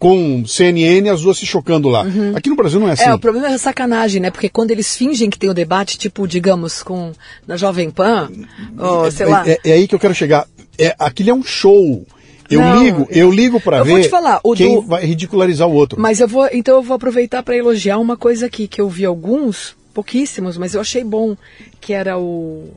com 0.02 0.44
CNN, 0.44 1.08
as 1.10 1.22
duas 1.22 1.38
se 1.38 1.46
chocando 1.46 1.88
lá. 1.88 2.02
Uhum. 2.02 2.32
Aqui 2.34 2.50
no 2.50 2.56
Brasil 2.56 2.80
não 2.80 2.88
é 2.88 2.92
assim. 2.92 3.04
É, 3.04 3.14
o 3.14 3.20
problema 3.20 3.46
é 3.46 3.54
a 3.54 3.58
sacanagem, 3.58 4.20
né? 4.20 4.32
Porque 4.32 4.48
quando 4.48 4.72
eles 4.72 4.96
fingem 4.96 5.30
que 5.30 5.38
tem 5.38 5.48
o 5.48 5.54
debate, 5.54 5.96
tipo, 5.96 6.26
digamos, 6.26 6.82
com 6.82 7.12
na 7.46 7.56
Jovem 7.56 7.88
Pan, 7.88 8.28
ou, 8.76 9.08
sei 9.12 9.26
é, 9.26 9.28
lá. 9.28 9.48
É, 9.48 9.60
é, 9.64 9.72
aí 9.74 9.86
que 9.86 9.94
eu 9.94 10.00
quero 10.00 10.12
chegar. 10.12 10.48
É, 10.76 10.92
aquilo 10.98 11.30
é 11.30 11.34
um 11.34 11.44
show. 11.44 12.04
Eu 12.50 12.60
não, 12.60 12.82
ligo, 12.82 13.06
eu 13.10 13.30
ligo 13.30 13.60
para 13.60 13.84
ver 13.84 14.10
falar, 14.10 14.40
quem 14.56 14.74
do... 14.74 14.82
vai 14.82 15.04
ridicularizar 15.04 15.68
o 15.68 15.72
outro. 15.72 16.00
Mas 16.00 16.18
eu 16.18 16.26
vou, 16.26 16.48
então 16.52 16.74
eu 16.74 16.82
vou 16.82 16.96
aproveitar 16.96 17.40
para 17.44 17.56
elogiar 17.56 17.98
uma 17.98 18.16
coisa 18.16 18.46
aqui 18.46 18.66
que 18.66 18.80
eu 18.80 18.88
vi 18.88 19.04
alguns, 19.04 19.76
pouquíssimos, 19.94 20.58
mas 20.58 20.74
eu 20.74 20.80
achei 20.80 21.04
bom, 21.04 21.36
que 21.80 21.92
era 21.92 22.18
o 22.18 22.68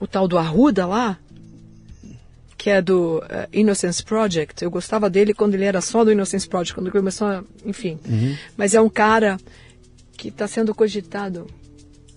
o 0.00 0.06
tal 0.06 0.26
do 0.26 0.38
Arruda 0.38 0.86
lá, 0.86 1.18
que 2.56 2.70
é 2.70 2.82
do 2.82 3.18
uh, 3.18 3.48
Innocence 3.52 4.02
Project. 4.02 4.64
Eu 4.64 4.70
gostava 4.70 5.08
dele 5.08 5.32
quando 5.32 5.54
ele 5.54 5.64
era 5.64 5.80
só 5.80 6.04
do 6.04 6.10
Innocence 6.10 6.48
Project, 6.48 6.74
quando 6.74 6.90
começou 6.90 7.28
a, 7.28 7.44
enfim. 7.64 7.98
Uhum. 8.08 8.36
Mas 8.56 8.74
é 8.74 8.80
um 8.80 8.88
cara 8.88 9.38
que 10.16 10.28
está 10.28 10.48
sendo 10.48 10.74
cogitado. 10.74 11.46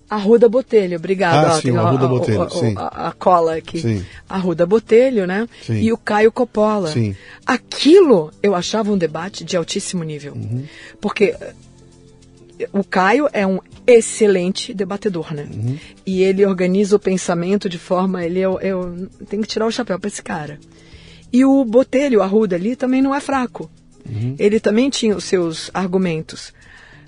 Arruda 0.08 0.48
Botelho, 0.48 0.98
obrigado. 0.98 1.46
Ah, 1.46 1.60
sim, 1.60 1.70
o 1.70 1.80
Arruda 1.80 2.06
Botelho, 2.06 2.42
a, 2.42 2.50
sim. 2.50 2.74
A, 2.76 3.08
a, 3.08 3.12
cola 3.12 3.56
aqui. 3.56 3.80
Sim. 3.80 4.06
Arruda 4.28 4.66
Botelho, 4.66 5.26
né? 5.26 5.48
Sim. 5.62 5.80
E 5.80 5.92
o 5.92 5.96
Caio 5.96 6.30
Coppola. 6.30 6.88
Sim. 6.90 7.16
Aquilo 7.46 8.30
eu 8.42 8.54
achava 8.54 8.92
um 8.92 8.98
debate 8.98 9.44
de 9.44 9.56
altíssimo 9.56 10.04
nível. 10.04 10.34
Uhum. 10.34 10.64
Porque 11.00 11.34
o 12.72 12.84
Caio 12.84 13.28
é 13.32 13.46
um 13.46 13.58
excelente 13.86 14.72
debatedor, 14.72 15.34
né? 15.34 15.48
Uhum. 15.52 15.78
E 16.06 16.22
ele 16.22 16.44
organiza 16.46 16.96
o 16.96 16.98
pensamento 16.98 17.68
de 17.68 17.78
forma. 17.78 18.24
Ele 18.24 18.40
eu, 18.40 18.58
eu 18.60 19.08
tenho 19.28 19.42
que 19.42 19.48
tirar 19.48 19.66
o 19.66 19.72
chapéu 19.72 19.98
para 19.98 20.08
esse 20.08 20.22
cara. 20.22 20.58
E 21.32 21.44
o 21.44 21.64
Botelho, 21.64 22.20
o 22.20 22.22
Arruda 22.22 22.56
ali, 22.56 22.76
também 22.76 23.02
não 23.02 23.14
é 23.14 23.20
fraco. 23.20 23.70
Uhum. 24.08 24.36
Ele 24.38 24.60
também 24.60 24.88
tinha 24.88 25.16
os 25.16 25.24
seus 25.24 25.70
argumentos. 25.74 26.52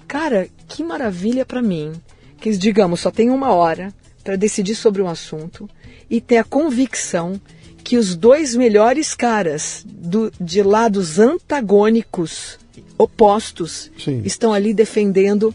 Cara, 0.09 0.49
que 0.69 0.83
maravilha 0.83 1.45
para 1.45 1.63
mim 1.63 1.93
que, 2.41 2.51
digamos, 2.57 3.01
só 3.01 3.11
tem 3.11 3.31
uma 3.31 3.53
hora 3.53 3.93
para 4.23 4.37
decidir 4.37 4.75
sobre 4.75 5.01
um 5.01 5.09
assunto 5.09 5.69
e 6.11 6.21
ter 6.21 6.39
a 6.39 6.45
convicção 6.45 7.41
que 7.83 7.97
os 7.97 8.17
dois 8.17 8.55
melhores 8.57 9.15
caras 9.15 9.85
do, 9.87 10.33
de 10.41 10.63
lados 10.63 11.21
antagônicos, 11.21 12.59
opostos, 12.99 13.91
Sim. 14.03 14.23
estão 14.25 14.53
ali 14.53 14.73
defendendo. 14.75 15.55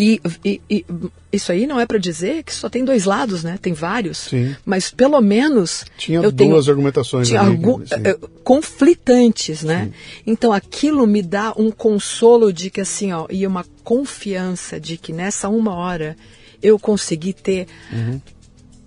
E, 0.00 0.20
e- 0.44 0.60
e 0.70 0.86
isso 1.32 1.50
aí 1.50 1.66
não 1.66 1.80
é 1.80 1.84
para 1.84 1.98
dizer 1.98 2.44
que 2.44 2.54
só 2.54 2.68
tem 2.68 2.84
dois 2.84 3.04
lados, 3.04 3.42
né? 3.42 3.58
Tem 3.60 3.72
vários. 3.72 4.18
Sim. 4.18 4.54
Mas 4.64 4.92
pelo 4.92 5.20
menos 5.20 5.84
Tinha 5.96 6.20
eu 6.20 6.30
tenho, 6.30 6.50
duas 6.52 6.68
argumentações 6.68 7.26
tinha 7.26 7.42
sim. 7.44 7.56
eh, 8.04 8.16
conflitantes, 8.44 9.62
né? 9.64 9.90
Então 10.24 10.52
aquilo 10.52 11.04
me 11.04 11.20
dá 11.20 11.52
um 11.56 11.70
consolo 11.72 12.52
de 12.52 12.70
que 12.70 12.80
assim, 12.80 13.12
ó, 13.12 13.26
e 13.28 13.44
uma 13.44 13.64
confiança 13.82 14.78
de 14.78 14.96
que 14.96 15.12
nessa 15.12 15.48
uma 15.48 15.74
hora 15.74 16.16
eu 16.62 16.78
consegui 16.78 17.32
ter 17.32 17.66
Uhum. 17.92 18.20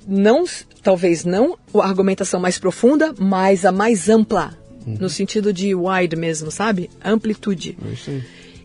não, 0.08 0.46
talvez 0.82 1.26
não 1.26 1.58
a 1.76 1.86
argumentação 1.86 2.40
mais 2.40 2.58
profunda, 2.58 3.14
mas 3.20 3.66
a 3.66 3.72
mais 3.74 4.08
ampla. 4.08 4.58
Uhum. 4.86 4.98
No 5.00 5.10
sentido 5.10 5.54
de 5.54 5.74
wide 5.76 6.16
mesmo, 6.16 6.50
sabe? 6.52 6.90
Amplitude. 7.04 7.78
É 7.88 7.94
isso 7.94 8.10
aí. 8.10 8.24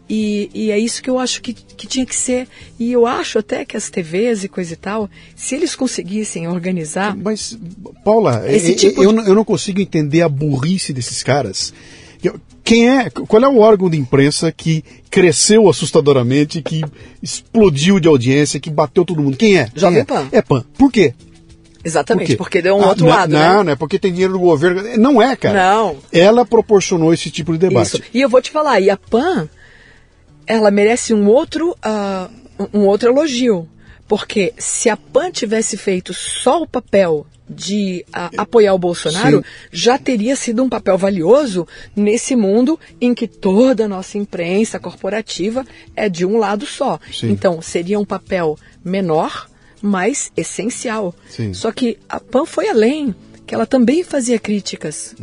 E, 0.08 0.50
e 0.54 0.70
é 0.70 0.78
isso 0.78 1.02
que 1.02 1.10
eu 1.10 1.18
acho 1.18 1.42
que, 1.42 1.52
que 1.52 1.86
tinha 1.86 2.06
que 2.06 2.14
ser. 2.14 2.46
E 2.78 2.92
eu 2.92 3.06
acho 3.06 3.38
até 3.40 3.64
que 3.64 3.76
as 3.76 3.90
TVs 3.90 4.44
e 4.44 4.48
coisa 4.48 4.72
e 4.72 4.76
tal, 4.76 5.10
se 5.34 5.54
eles 5.56 5.74
conseguissem 5.74 6.46
organizar. 6.46 7.16
Mas, 7.16 7.58
Paula, 8.04 8.44
Esse 8.48 8.72
é- 8.72 8.74
tipo 8.76 9.02
eu, 9.02 9.10
de- 9.10 9.16
não- 9.16 9.26
eu 9.26 9.34
não 9.34 9.44
consigo 9.44 9.80
entender 9.80 10.22
a 10.22 10.28
burrice 10.28 10.92
desses 10.92 11.22
caras. 11.24 11.72
Eu- 12.22 12.40
Quem 12.62 12.88
é? 12.88 13.10
Qual 13.10 13.42
é 13.42 13.48
o 13.48 13.58
órgão 13.58 13.88
de 13.90 13.96
imprensa 13.96 14.50
que 14.50 14.82
cresceu 15.10 15.68
assustadoramente, 15.68 16.60
que 16.62 16.82
explodiu 17.22 18.00
de 18.00 18.08
audiência, 18.08 18.58
que 18.60 18.70
bateu 18.70 19.04
todo 19.04 19.22
mundo? 19.22 19.36
Quem 19.36 19.56
é? 19.58 19.64
Quem 19.68 19.80
Jovem 19.80 19.98
é? 20.00 20.04
Pan. 20.04 20.28
É 20.32 20.42
Pan. 20.42 20.64
Por 20.78 20.90
quê? 20.90 21.14
Exatamente, 21.86 22.32
Por 22.36 22.44
porque 22.44 22.60
deu 22.60 22.76
um 22.76 22.82
Ah, 22.82 22.88
outro 22.88 23.04
não, 23.04 23.12
lado, 23.12 23.30
Não, 23.30 23.58
né? 23.58 23.62
não 23.62 23.72
é 23.72 23.76
porque 23.76 23.96
tem 23.96 24.10
dinheiro 24.10 24.32
do 24.32 24.40
governo. 24.40 24.82
Não 24.98 25.22
é, 25.22 25.36
cara. 25.36 25.74
Não. 25.74 25.96
Ela 26.12 26.44
proporcionou 26.44 27.14
esse 27.14 27.30
tipo 27.30 27.52
de 27.52 27.58
debate. 27.58 27.86
Isso. 27.86 28.02
E 28.12 28.20
eu 28.20 28.28
vou 28.28 28.42
te 28.42 28.50
falar, 28.50 28.80
e 28.80 28.90
a 28.90 28.96
PAN, 28.96 29.48
ela 30.46 30.70
merece 30.72 31.14
um 31.14 31.28
outro, 31.28 31.76
ah, 31.80 32.28
um 32.74 32.80
outro 32.80 33.08
elogio. 33.10 33.68
Porque 34.08 34.52
se 34.58 34.88
a 34.90 34.96
PAN 34.96 35.30
tivesse 35.30 35.76
feito 35.76 36.12
só 36.12 36.62
o 36.62 36.66
papel 36.66 37.24
de 37.48 38.04
ah, 38.12 38.30
apoiar 38.36 38.74
o 38.74 38.78
Bolsonaro, 38.78 39.38
Sim. 39.38 39.44
já 39.70 39.96
teria 39.96 40.34
sido 40.34 40.64
um 40.64 40.68
papel 40.68 40.98
valioso 40.98 41.66
nesse 41.94 42.34
mundo 42.34 42.78
em 43.00 43.14
que 43.14 43.28
toda 43.28 43.84
a 43.84 43.88
nossa 43.88 44.18
imprensa 44.18 44.80
corporativa 44.80 45.64
é 45.94 46.08
de 46.08 46.26
um 46.26 46.36
lado 46.38 46.66
só. 46.66 46.98
Sim. 47.12 47.30
Então, 47.30 47.62
seria 47.62 48.00
um 48.00 48.04
papel 48.04 48.58
menor, 48.84 49.48
mas 49.82 50.30
essencial. 50.36 51.14
Sim. 51.28 51.52
Só 51.54 51.72
que 51.72 51.98
a 52.08 52.18
PAN 52.20 52.46
foi 52.46 52.68
além, 52.68 53.14
que 53.46 53.54
ela 53.54 53.66
também 53.66 54.02
fazia 54.02 54.38
críticas. 54.38 55.14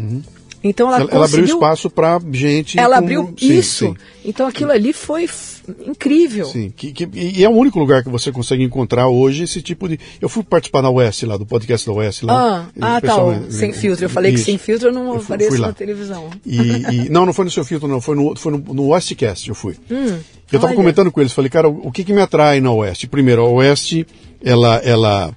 Então 0.64 0.88
ela, 0.88 1.02
Ela, 1.02 1.10
ela 1.12 1.26
abriu 1.26 1.40
conseguiu- 1.42 1.56
espaço 1.56 1.90
para 1.90 2.22
gente. 2.32 2.80
ela 2.80 2.96
com- 2.98 3.04
abriu 3.04 3.34
Sim, 3.38 3.54
isso. 3.58 3.86
sim. 3.88 3.96
Então 4.24 4.48
aquilo 4.48 4.72
ali 4.72 4.94
foi 4.94 5.26
f- 5.26 5.62
incrível. 5.86 6.46
Sim, 6.46 6.72
que, 6.74 6.94
que- 6.94 7.10
e 7.14 7.44
é 7.44 7.50
o 7.50 7.52
único 7.52 7.78
lugar 7.78 8.02
que 8.02 8.10
você 8.10 8.32
consegue 8.32 8.64
encontrar 8.64 9.10
hoje 9.10 9.44
esse 9.44 9.62
tipo 9.62 9.90
de. 9.90 10.00
Eu 10.22 10.30
fui 10.30 10.42
participar 10.42 10.82
na 10.82 10.90
Oeste 10.90 11.26
lá, 11.26 11.36
do 11.36 11.46
podcast 11.46 11.86
da 11.86 11.92
Oeste 11.94 12.26
lá. 12.26 12.34
Ah, 12.34 12.70
ah 12.80 12.94
tá, 12.96 13.02
pessoal- 13.02 13.30
o 13.32 13.52
sem 13.52 13.74
filtro. 13.74 14.06
Eu 14.06 14.10
falei 14.10 14.32
Isso. 14.34 14.46
que 14.46 14.52
sem 14.52 14.58
filtro 14.58 14.88
eu 14.88 14.94
não 14.94 15.08
Eu 15.08 15.14
fui- 15.16 15.24
apareço 15.36 15.52
fui 15.58 15.60
na 15.60 15.74
televisão. 15.74 16.30
E, 16.46 16.58
e- 16.58 17.10
não, 17.12 17.26
não 17.26 17.34
foi 17.34 17.44
no 17.44 17.52
seu 17.52 17.66
filtro, 17.66 17.88
não, 17.90 18.00
foi 18.00 18.16
no, 18.16 18.34
foi 18.36 18.54
no, 18.54 18.60
no 18.74 18.88
Westcast 18.90 19.50
eu 19.50 19.56
fui. 19.56 19.76
eu 19.90 20.22
estava 20.56 20.72
Hum, 20.72 20.76
comentando 20.78 21.12
com 21.12 21.20
eles, 21.20 21.34
falei, 21.34 21.50
cara, 21.50 21.68
o, 21.68 21.88
o 21.88 21.92
que, 21.92 22.06
que 22.06 22.14
me 22.14 22.22
atrai 22.22 22.62
na 22.62 22.72
Oeste? 22.72 23.06
Primeiro, 23.08 23.42
a 23.44 23.50
Oeste, 23.50 24.08
ela, 24.42 24.78
ela, 24.78 25.36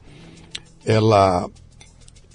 ela, 0.84 1.48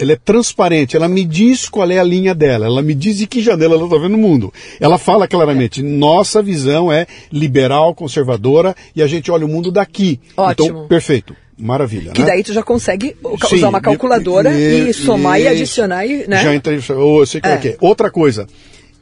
ela 0.03 0.13
é 0.13 0.15
transparente, 0.15 0.95
ela 0.95 1.07
me 1.07 1.23
diz 1.23 1.69
qual 1.69 1.89
é 1.89 1.99
a 1.99 2.03
linha 2.03 2.33
dela, 2.33 2.65
ela 2.65 2.81
me 2.81 2.93
diz 2.93 3.17
de 3.17 3.27
que 3.27 3.41
janela 3.41 3.75
ela 3.75 3.85
está 3.85 3.97
vendo 3.97 4.15
o 4.15 4.17
mundo. 4.17 4.53
Ela 4.79 4.97
fala 4.97 5.27
claramente, 5.27 5.81
nossa 5.83 6.41
visão 6.41 6.91
é 6.91 7.05
liberal, 7.31 7.93
conservadora, 7.93 8.75
e 8.95 9.01
a 9.01 9.07
gente 9.07 9.29
olha 9.31 9.45
o 9.45 9.49
mundo 9.49 9.71
daqui. 9.71 10.19
Ótimo. 10.35 10.67
Então, 10.69 10.87
perfeito, 10.87 11.35
maravilha. 11.57 12.11
Que 12.11 12.21
né? 12.21 12.27
daí 12.27 12.43
tu 12.43 12.53
já 12.53 12.63
consegue 12.63 13.15
Sim, 13.47 13.55
usar 13.55 13.69
uma 13.69 13.81
calculadora 13.81 14.51
e- 14.51 14.89
e, 14.89 14.93
somar 14.93 15.39
e 15.39 15.43
isso. 15.43 15.51
adicionar, 15.51 16.05
e, 16.05 16.27
né? 16.27 16.43
Já 16.43 16.55
entrei, 16.55 16.79
eu 16.89 17.25
sei 17.25 17.41
é. 17.43 17.49
É. 17.53 17.57
que 17.57 17.67
é. 17.69 17.77
Outra 17.79 18.09
coisa, 18.09 18.47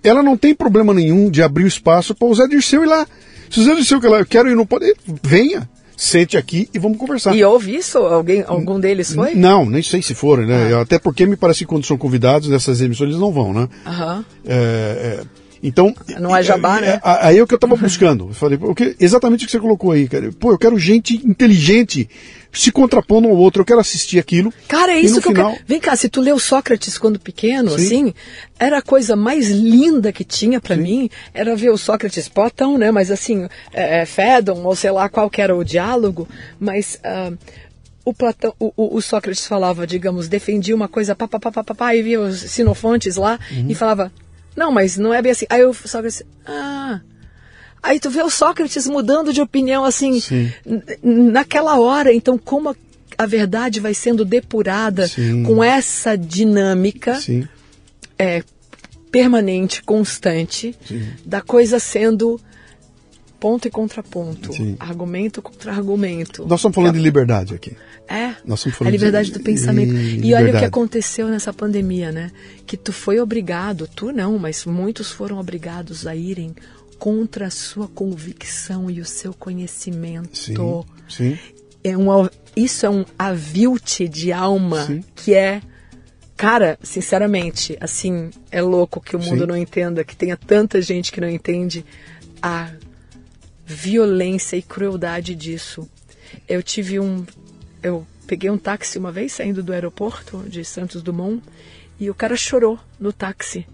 ela 0.03 0.21
não 0.23 0.35
tem 0.38 0.53
problema 0.53 0.93
nenhum 0.93 1.30
de 1.30 1.41
abrir 1.41 1.63
o 1.63 1.67
espaço 1.67 2.13
para 2.13 2.27
o 2.27 2.34
Zé 2.35 2.47
Dirceu 2.47 2.84
ir 2.84 2.88
lá. 2.88 3.07
Se 3.49 3.59
o 3.59 3.63
Zé 3.63 3.76
Dirceu 3.76 3.99
quer 3.99 4.09
lá, 4.09 4.19
eu 4.19 4.26
quero 4.26 4.49
ir, 4.49 4.55
não 4.55 4.65
pode, 4.65 4.93
venha, 5.23 5.67
sente 6.01 6.38
aqui 6.38 6.69
e 6.73 6.80
vamos 6.80 6.97
conversar. 6.97 7.35
E 7.35 7.43
houve 7.43 7.76
isso? 7.76 7.97
Alguém, 7.97 8.41
algum 8.47 8.80
deles 8.80 9.13
foi? 9.13 9.35
Não, 9.35 9.65
nem 9.65 9.84
sei 9.84 10.01
se 10.01 10.15
forem, 10.15 10.47
né? 10.47 10.73
Até 10.81 10.97
porque 10.97 11.26
me 11.26 11.35
parece 11.35 11.59
que 11.59 11.65
quando 11.65 11.85
são 11.85 11.97
convidados 11.97 12.47
nessas 12.47 12.80
emissões 12.80 13.09
eles 13.09 13.19
não 13.19 13.34
vão, 13.34 13.53
né? 13.53 13.67
Aham. 13.85 14.23
É, 14.45 14.53
é, 14.53 15.23
então. 15.61 15.93
Não 16.21 16.34
é 16.34 16.41
jabá, 16.41 16.80
né? 16.80 16.88
é, 16.88 17.01
Aí 17.03 17.38
é 17.38 17.43
o 17.43 17.45
que 17.47 17.53
eu 17.53 17.57
estava 17.57 17.76
buscando. 17.76 18.27
Eu 18.30 18.34
falei, 18.34 18.57
o 18.61 18.73
que- 18.73 18.95
exatamente 18.97 19.43
o 19.43 19.45
que 19.45 19.51
você 19.51 19.59
colocou 19.59 19.91
aí, 19.91 20.07
cara. 20.07 20.30
Pô, 20.39 20.51
eu 20.53 20.57
quero 20.57 20.80
gente 20.80 21.15
inteligente 21.27 22.09
se 22.51 22.71
contrapondo 22.71 23.27
um 23.27 23.31
ao 23.31 23.38
outro. 23.38 23.61
Eu 23.61 23.65
quero 23.65 23.80
assistir 23.80 24.19
aquilo. 24.19 24.53
Cara, 24.67 24.93
é 24.93 24.99
isso 24.99 25.21
que 25.21 25.27
final, 25.30 25.49
eu 25.51 25.55
quero. 25.55 25.65
Vem 25.67 25.80
cá, 25.80 25.95
se 25.95 26.09
tu 26.09 26.19
leu 26.21 26.38
Sócrates 26.39 26.97
quando 26.97 27.19
pequeno, 27.19 27.71
Sim. 27.71 27.85
assim, 27.85 28.13
era 28.59 28.80
a 28.80 28.81
coisa 28.81 29.15
mais 29.15 29.49
linda 29.49 30.11
que 30.11 30.23
tinha 30.23 30.59
pra 30.59 30.76
mim, 30.76 31.09
era 31.34 31.55
ver 31.55 31.69
o 31.69 31.77
Sócrates 31.77 32.27
Platão, 32.27 32.77
né? 32.77 32.91
Mas 32.91 33.11
assim, 33.11 33.47
é, 33.73 34.01
é, 34.01 34.05
Fédon, 34.05 34.63
ou 34.63 34.76
sei 34.76 34.91
lá 34.91 35.07
qual 35.09 35.30
que 35.30 35.41
era 35.41 35.55
o 35.55 35.63
diálogo, 35.63 36.27
mas. 36.59 36.99
ah, 37.03 37.31
o, 38.05 38.13
Platão, 38.13 38.55
o, 38.59 38.71
o- 38.97 39.01
Sócrates 39.01 39.45
falava, 39.45 39.85
digamos, 39.85 40.27
defendia 40.27 40.76
uma 40.76 40.88
coisa, 40.88 41.13
pá, 41.15 41.27
pá, 41.27 41.39
pá, 41.39 41.51
pá, 41.51 41.63
pá, 41.63 41.76
pá, 41.76 41.95
e 41.95 42.01
via 42.01 42.19
os 42.19 42.39
sinofontes 42.39 43.17
lá 43.17 43.38
Uhum. 43.51 43.67
e 43.69 43.76
falava, 43.76 44.11
não, 44.55 44.71
mas 44.71 44.97
não 44.97 45.13
é 45.13 45.21
bem 45.21 45.31
assim. 45.31 45.45
Aí 45.47 45.63
o 45.63 45.73
Sócrates, 45.73 46.23
ah, 46.47 47.01
Aí 47.81 47.99
tu 47.99 48.10
vê 48.10 48.22
o 48.22 48.30
Sócrates 48.30 48.85
mudando 48.88 49.31
de 49.34 49.41
opinião 49.41 49.84
assim, 49.85 50.22
naquela 51.01 51.80
hora. 51.80 52.14
Então, 52.14 52.38
como 52.38 52.69
a, 52.69 52.76
a 53.18 53.26
verdade 53.26 53.80
vai 53.80 53.93
sendo 53.93 54.26
depurada 54.26 55.07
Sim. 55.07 55.43
com 55.43 55.64
essa 55.64 56.18
dinâmica 56.18 57.18
é, 58.18 58.43
permanente, 59.11 59.81
constante, 59.84 60.76
Sim. 60.85 61.07
da 61.26 61.41
coisa 61.41 61.80
sendo 61.80 62.39
ponto 63.39 63.68
e 63.68 63.72
contraponto, 63.72 64.51
Sim. 64.53 64.76
argumento 64.80 65.41
contra 65.41 65.72
argumento. 65.72 66.45
Nós 66.45 66.60
estamos 66.60 66.76
falando 66.76 66.95
de 66.95 66.99
liberdade 67.01 67.56
aqui. 67.56 67.72
É, 68.06 68.34
Nós 68.43 68.60
estamos 68.60 68.76
a 68.76 68.77
falando 68.80 68.91
liberdade 68.91 69.27
de- 69.31 69.38
do 69.38 69.39
pensamento. 69.43 69.93
e 69.93 70.27
E 70.27 70.34
olha 70.34 70.53
o 70.53 70.60
que 70.60 70.65
aconteceu 70.65 71.27
nessa 71.30 71.53
pandemia, 71.53 72.11
né? 72.11 72.31
Que 72.65 72.76
tu 72.76 72.91
foi 72.91 73.19
obrigado, 73.19 73.88
tu 73.88 74.11
não, 74.11 74.38
mas 74.38 74.65
muitos 74.65 75.11
foram 75.11 75.39
obrigados 75.39 76.06
a 76.06 76.14
irem 76.15 76.53
contra 76.99 77.47
a 77.47 77.49
sua 77.49 77.88
convicção 77.88 78.91
e 78.91 78.99
o 78.99 79.05
seu 79.05 79.34
conhecimento. 79.34 80.38
Sim. 80.38 80.55
Sim. 81.07 81.39
É 81.81 81.97
um, 81.97 82.07
isso 82.55 82.85
é 82.85 82.89
um 82.89 83.05
avilte 83.17 84.07
de 84.07 84.34
alma 84.34 84.85
Sim. 84.85 85.03
que 85.15 85.34
é. 85.34 85.61
Cara, 86.35 86.77
sinceramente, 86.81 87.77
assim, 87.81 88.30
é 88.51 88.61
louco 88.61 89.01
que 89.01 89.15
o 89.15 89.19
mundo 89.19 89.41
Sim. 89.41 89.45
não 89.45 89.57
entenda, 89.57 90.03
que 90.03 90.15
tenha 90.15 90.38
tanta 90.38 90.81
gente 90.81 91.11
que 91.11 91.19
não 91.19 91.30
entende 91.30 91.85
a 92.41 92.71
violência 93.65 94.55
e 94.55 94.61
crueldade 94.61 95.35
disso. 95.35 95.89
Eu 96.47 96.61
tive 96.61 96.99
um. 96.99 97.26
Eu 97.81 98.05
peguei 98.27 98.49
um 98.49 98.57
táxi 98.57 98.97
uma 98.97 99.11
vez 99.11 99.34
saindo 99.34 99.63
do 99.63 99.73
aeroporto 99.73 100.43
de 100.47 100.63
Santos 100.63 101.01
Dumont 101.01 101.41
e 101.99 102.09
o 102.09 102.13
cara 102.13 102.35
chorou 102.35 102.80
no 102.99 103.11
táxi. 103.11 103.65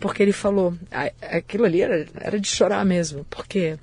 Porque 0.00 0.22
ele 0.22 0.32
falou. 0.32 0.74
Aquilo 1.20 1.64
ali 1.64 1.80
era, 1.80 2.06
era 2.14 2.40
de 2.40 2.48
chorar 2.48 2.84
mesmo. 2.84 3.24
Porque 3.30 3.78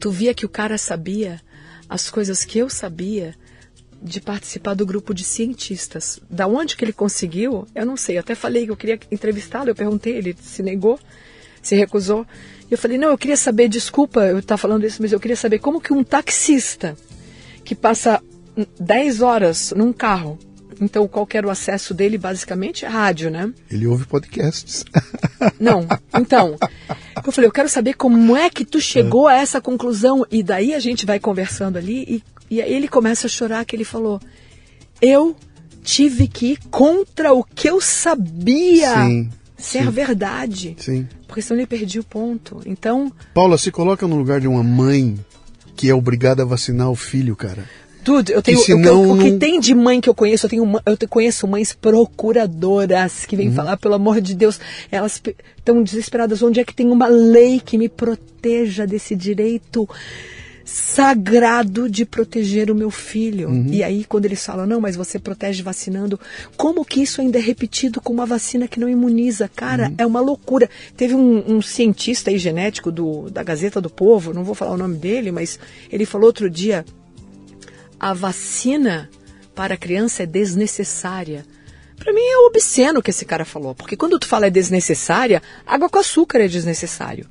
tu 0.00 0.10
via 0.10 0.34
que 0.34 0.46
o 0.46 0.48
cara 0.48 0.78
sabia 0.78 1.40
as 1.88 2.10
coisas 2.10 2.44
que 2.44 2.58
eu 2.58 2.70
sabia 2.70 3.34
de 4.02 4.20
participar 4.20 4.74
do 4.74 4.84
grupo 4.84 5.14
de 5.14 5.22
cientistas. 5.22 6.18
Da 6.28 6.46
onde 6.46 6.76
que 6.76 6.84
ele 6.84 6.92
conseguiu, 6.92 7.66
eu 7.74 7.86
não 7.86 7.96
sei. 7.96 8.16
Eu 8.16 8.20
até 8.20 8.34
falei 8.34 8.64
que 8.64 8.72
eu 8.72 8.76
queria 8.76 8.98
entrevistá-lo, 9.10 9.70
eu 9.70 9.74
perguntei, 9.74 10.16
ele 10.16 10.36
se 10.40 10.62
negou, 10.62 10.98
se 11.62 11.76
recusou. 11.76 12.26
Eu 12.70 12.76
falei, 12.76 12.98
não, 12.98 13.10
eu 13.10 13.18
queria 13.18 13.36
saber, 13.36 13.68
desculpa 13.68 14.24
eu 14.26 14.38
estar 14.38 14.56
falando 14.56 14.84
isso, 14.84 15.00
mas 15.00 15.12
eu 15.12 15.20
queria 15.20 15.36
saber 15.36 15.58
como 15.58 15.80
que 15.80 15.92
um 15.92 16.02
taxista 16.02 16.96
que 17.64 17.74
passa 17.74 18.20
hum, 18.56 18.64
10 18.80 19.20
horas 19.20 19.72
num 19.76 19.92
carro, 19.92 20.38
então 20.82 21.06
qual 21.06 21.28
era 21.32 21.46
o 21.46 21.50
acesso 21.50 21.94
dele, 21.94 22.18
basicamente, 22.18 22.84
é 22.84 22.88
rádio, 22.88 23.30
né? 23.30 23.52
Ele 23.70 23.86
ouve 23.86 24.04
podcasts. 24.04 24.84
Não, 25.58 25.86
então, 26.18 26.56
Eu 27.24 27.32
falei, 27.32 27.48
eu 27.48 27.52
quero 27.52 27.68
saber 27.68 27.94
como 27.94 28.36
é 28.36 28.50
que 28.50 28.64
tu 28.64 28.80
chegou 28.80 29.28
a 29.28 29.34
essa 29.34 29.60
conclusão. 29.60 30.26
E 30.30 30.42
daí 30.42 30.74
a 30.74 30.80
gente 30.80 31.06
vai 31.06 31.20
conversando 31.20 31.76
ali 31.76 32.04
e, 32.48 32.56
e 32.56 32.62
aí 32.62 32.72
ele 32.72 32.88
começa 32.88 33.26
a 33.26 33.30
chorar 33.30 33.64
que 33.64 33.76
ele 33.76 33.84
falou, 33.84 34.20
eu 35.00 35.36
tive 35.82 36.26
que 36.26 36.52
ir 36.52 36.58
contra 36.70 37.32
o 37.32 37.44
que 37.44 37.68
eu 37.68 37.80
sabia 37.80 38.94
Sim, 38.94 39.30
ser 39.56 39.84
sim. 39.84 39.90
verdade. 39.90 40.76
Sim. 40.78 41.08
Porque 41.26 41.42
senão 41.42 41.60
ele 41.60 41.66
perdia 41.66 42.00
o 42.00 42.04
ponto. 42.04 42.60
Então, 42.66 43.12
Paula, 43.32 43.56
se 43.56 43.70
coloca 43.70 44.06
no 44.06 44.16
lugar 44.16 44.40
de 44.40 44.48
uma 44.48 44.62
mãe 44.62 45.18
que 45.76 45.88
é 45.88 45.94
obrigada 45.94 46.42
a 46.42 46.46
vacinar 46.46 46.90
o 46.90 46.94
filho, 46.94 47.34
cara. 47.34 47.64
Tudo, 48.02 48.30
eu 48.30 48.42
tenho 48.42 48.62
Que 48.64 48.74
o 48.74 48.80
que 48.82 48.88
eu- 48.88 49.10
o, 49.12 49.18
que 49.18 49.32
tem 49.38 49.58
de 49.60 49.74
mãe 49.74 50.00
que 50.00 50.08
eu 50.08 50.14
conheço, 50.14 50.46
eu 50.46 50.50
tenho 50.50 50.80
eu 50.84 51.08
conheço 51.08 51.46
mães 51.46 51.72
procuradoras 51.72 53.24
que 53.26 53.36
vêm 53.36 53.48
Uhum. 53.48 53.54
falar, 53.54 53.76
pelo 53.76 53.94
amor 53.94 54.20
de 54.20 54.34
Deus, 54.34 54.58
elas 54.90 55.20
estão 55.58 55.82
desesperadas, 55.82 56.42
onde 56.42 56.60
é 56.60 56.64
que 56.64 56.74
tem 56.74 56.90
uma 56.90 57.06
lei 57.06 57.60
que 57.64 57.78
me 57.78 57.88
proteja 57.88 58.86
desse 58.86 59.14
direito 59.16 59.88
sagrado 60.64 61.88
de 61.90 62.04
proteger 62.04 62.70
o 62.70 62.74
meu 62.74 62.90
filho. 62.90 63.48
Uhum. 63.48 63.66
E 63.70 63.82
aí 63.82 64.04
quando 64.04 64.26
eles 64.26 64.44
falam, 64.44 64.66
não, 64.66 64.80
mas 64.80 64.96
você 64.96 65.18
protege 65.18 65.62
vacinando, 65.62 66.18
como 66.56 66.84
que 66.84 67.02
isso 67.02 67.20
ainda 67.20 67.38
é 67.38 67.42
repetido 67.42 68.00
com 68.00 68.12
uma 68.12 68.24
vacina 68.26 68.68
que 68.68 68.78
não 68.80 68.88
imuniza? 68.88 69.50
Cara, 69.54 69.88
Uhum. 69.88 69.94
é 69.98 70.06
uma 70.06 70.20
loucura. 70.20 70.70
Teve 70.96 71.14
um, 71.14 71.56
um 71.56 71.60
cientista 71.62 72.30
aí 72.30 72.38
genético 72.38 72.90
do, 72.92 73.28
da 73.30 73.42
Gazeta 73.42 73.80
do 73.80 73.90
Povo, 73.90 74.32
não 74.32 74.44
vou 74.44 74.54
falar 74.54 74.72
o 74.72 74.78
nome 74.78 74.96
dele, 74.96 75.30
mas 75.32 75.58
ele 75.90 76.06
falou 76.06 76.26
outro 76.28 76.48
dia, 76.48 76.84
a 78.02 78.12
vacina 78.12 79.08
para 79.54 79.74
a 79.74 79.76
criança 79.76 80.24
é 80.24 80.26
desnecessária. 80.26 81.46
Para 81.96 82.12
mim 82.12 82.20
é 82.20 82.38
obsceno 82.48 82.98
o 82.98 83.02
que 83.02 83.10
esse 83.10 83.24
cara 83.24 83.44
falou, 83.44 83.76
porque 83.76 83.96
quando 83.96 84.18
tu 84.18 84.26
fala 84.26 84.46
é 84.46 84.50
desnecessária, 84.50 85.40
água 85.64 85.88
com 85.88 85.98
açúcar 86.00 86.40
é 86.40 86.48
desnecessário. 86.48 87.26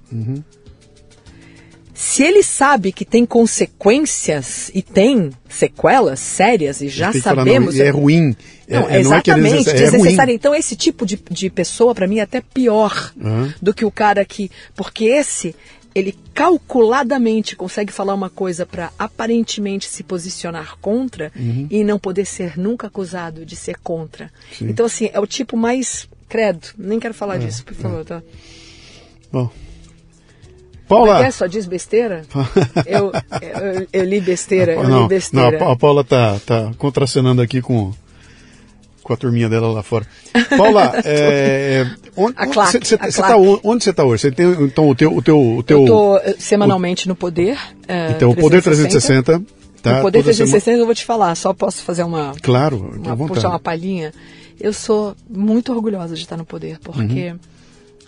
Se 1.94 2.24
ele 2.24 2.42
sabe 2.42 2.92
que 2.92 3.04
tem 3.06 3.26
consequências 3.26 4.72
e 4.74 4.82
tem 4.82 5.30
sequelas 5.50 6.20
sérias 6.20 6.82
e 6.82 6.88
já 6.88 7.12
que 7.12 7.20
falar, 7.22 7.44
sabemos. 7.44 7.76
não, 7.76 7.86
é 7.86 7.90
ruim. 7.90 8.36
É- 8.68 8.80
Não, 8.80 8.90
é- 8.90 9.04
não 9.04 9.14
é 9.14 9.22
que 9.22 9.30
é 9.30 9.34
exatamente, 9.36 9.74
desnecessário, 9.74 10.32
é. 10.32 10.36
Então, 10.36 10.56
esse 10.56 10.76
tipo 10.78 11.06
de, 11.06 11.20
de 11.30 11.50
pessoa, 11.50 11.94
para 11.94 12.08
mim, 12.08 12.20
é 12.20 12.22
até 12.22 12.40
pior 12.42 13.14
Aham. 13.22 13.54
do 13.62 13.74
que 13.74 13.84
o 13.84 13.92
cara 13.92 14.24
que. 14.24 14.50
Porque 14.74 15.06
esse, 15.06 15.54
ele 15.94 16.18
calculadamente 16.34 17.56
consegue 17.56 17.92
falar 17.92 18.14
uma 18.14 18.30
coisa 18.30 18.66
para 18.66 18.92
aparentemente 18.98 19.88
se 19.90 20.04
posicionar 20.04 20.78
contra 20.82 21.32
Uhum. 21.36 21.68
e 21.70 21.84
não 21.84 22.00
poder 22.00 22.26
ser 22.26 22.58
nunca 22.58 22.88
acusado 22.88 23.46
de 23.46 23.56
ser 23.56 23.78
contra. 23.84 24.32
Então, 24.62 24.86
assim, 24.86 25.10
é 25.12 25.20
o 25.20 25.28
tipo 25.28 25.56
mais. 25.58 26.08
Credo, 26.30 26.68
nem 26.78 27.00
quero 27.00 27.14
falar 27.14 27.36
É, 27.36 27.40
disso, 27.40 27.66
por 27.66 27.74
favor, 27.74 28.06
tá? 28.06 28.22
Bom. 29.32 29.50
É 29.54 30.88
Paula. 30.88 31.26
é? 31.26 31.32
Só 31.32 31.46
diz 31.46 31.66
besteira? 31.66 32.24
eu, 32.86 33.12
eu, 33.42 33.88
eu 33.94 34.04
li 34.04 34.20
besteira, 34.20 34.74
eu 34.74 34.84
não, 34.84 34.90
li 34.90 34.92
não, 35.02 35.08
besteira. 35.08 35.56
a 35.58 35.60
Pa- 35.60 35.72
a 35.72 35.76
Paula 35.76 36.04
tá, 36.04 36.40
tá 36.46 36.72
contracenando 36.78 37.42
aqui 37.42 37.62
com, 37.62 37.94
com 39.04 39.14
a 39.14 39.18
turminha 39.18 39.50
dela 39.50 39.72
lá 39.72 39.82
fora. 39.84 40.06
Paula, 40.58 40.94
é, 41.06 41.86
onde, 42.16 42.34
claque. 42.52 42.98
tá 42.98 43.38
on- 43.38 43.60
onde 43.64 43.84
você 43.84 43.90
está 43.90 44.04
hoje? 44.04 44.22
Você 44.22 44.32
tem 44.32 44.46
então 44.64 44.90
o 44.90 44.96
teu, 44.96 45.14
o 45.16 45.22
teu, 45.22 45.40
o 45.58 45.64
teu 45.64 45.82
eu 45.82 45.86
tô 45.88 46.18
eh, 46.18 46.36
semanalmente 46.38 47.08
no 47.08 47.16
Poder. 47.16 47.58
eh, 47.88 48.12
então 48.16 48.30
o 48.32 48.36
Poder 48.36 48.62
360, 48.62 49.42
tá? 49.82 49.96
no 49.96 50.02
Poder 50.02 50.20
Toda 50.24 50.34
semana- 50.34 50.52
360 50.52 50.78
eu 50.80 50.86
vou 50.86 50.96
te 50.96 51.04
falar, 51.06 51.34
só 51.36 51.54
posso 51.54 51.82
fazer 51.84 52.04
uma, 52.04 52.34
Claro, 52.42 52.78
uma, 53.04 53.16
puxar 53.28 53.50
uma 53.50 53.60
palhinha. 53.60 54.14
Eu 54.60 54.74
sou 54.74 55.16
muito 55.30 55.74
orgulhosa 55.74 56.14
de 56.16 56.22
estar 56.22 56.38
no 56.38 56.46
poder, 56.46 56.78
porque 56.84 57.32
Uhum. 57.32 57.40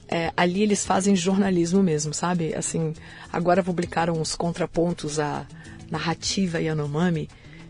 é, 0.08 0.32
ali 0.38 0.62
eles 0.62 0.86
fazem 0.86 1.16
jornalismo 1.16 1.82
mesmo, 1.82 2.14
sabe? 2.14 2.54
Assim, 2.56 2.94
agora 3.32 3.64
publicaram 3.64 4.22
os 4.22 4.36
contrapontos 4.36 5.20
à 5.20 5.46
narrativa 5.90 6.62
Yanomami 6.62 7.28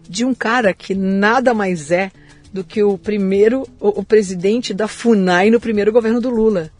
de 0.08 0.26
um 0.26 0.34
cara 0.34 0.74
que 0.74 0.94
nada 0.94 1.54
mais 1.54 1.90
é 1.92 2.12
do 2.54 2.64
que 2.64 2.84
o 2.84 2.98
primeiro, 2.98 3.68
o, 3.80 4.02
o 4.02 4.06
presidente 4.06 4.74
da 4.74 4.88
FUNAI 4.88 5.50
no 5.50 5.60
primeiro 5.60 5.92
governo 5.92 6.22
do 6.22 6.30
Lula. 6.30 6.72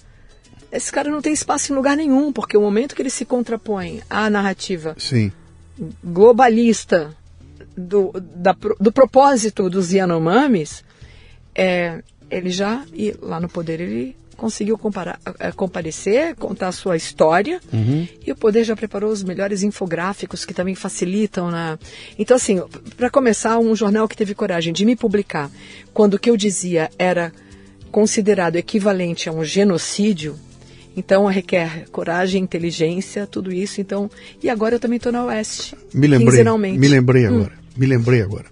Esse 0.72 0.92
cara 0.92 1.10
não 1.10 1.22
tem 1.22 1.34
espaço 1.34 1.72
em 1.72 1.76
lugar 1.76 1.98
nenhum, 1.98 2.32
porque 2.32 2.56
o 2.56 2.62
momento 2.62 2.96
que 2.96 3.02
ele 3.02 3.10
se 3.10 3.26
contrapõe 3.26 4.02
à 4.10 4.30
narrativa 4.30 4.96
Sim. 5.00 5.32
globalista 6.04 7.16
do, 7.76 8.12
da 8.14 8.56
do 8.80 8.92
propósito 8.92 9.70
dos 9.70 9.92
Yanomamis, 9.92 10.84
é, 11.56 12.04
ele 12.30 12.50
já, 12.50 12.86
e 12.94 13.16
lá 13.22 13.40
no 13.40 13.50
poder, 13.50 13.82
ele 13.82 14.16
conseguiu 14.36 14.78
comparar, 14.78 15.20
comparecer, 15.56 16.36
contar 16.36 16.70
a 16.70 16.72
sua 16.72 16.96
história, 16.96 17.60
e 18.26 18.32
o 18.32 18.36
poder 18.36 18.64
já 18.64 18.76
preparou 18.76 19.12
os 19.12 19.24
melhores 19.24 19.64
infográficos 19.64 20.46
que 20.46 20.54
também 20.54 20.76
facilitam 20.76 21.50
na. 21.52 21.78
Então, 22.18 22.36
assim, 22.36 22.62
para 22.98 23.10
começar, 23.10 23.60
um 23.60 23.76
jornal 23.76 24.08
que 24.08 24.18
teve 24.18 24.34
coragem 24.34 24.74
de 24.74 24.86
me 24.86 24.96
publicar 24.96 25.50
quando 25.94 26.16
o 26.16 26.20
que 26.20 26.30
eu 26.30 26.38
dizia 26.38 26.90
era 26.98 27.32
considerado 27.92 28.56
equivalente 28.56 29.30
a 29.30 29.32
um 29.32 29.46
genocídio. 29.46 30.36
Então 30.96 31.26
requer 31.26 31.86
coragem, 31.92 32.44
inteligência, 32.44 33.26
tudo 33.26 33.52
isso. 33.52 33.82
Então, 33.82 34.10
e 34.42 34.50
agora 34.50 34.76
eu 34.76 34.80
também 34.80 34.98
estou 34.98 35.12
na 35.12 35.26
Oeste. 35.26 35.76
Me 35.94 36.08
lembrei. 36.08 36.44
Me 36.78 36.88
lembrei 36.88 37.26
agora. 37.26 37.52
Me 37.76 37.86
lembrei 37.86 38.22
agora. 38.22 38.46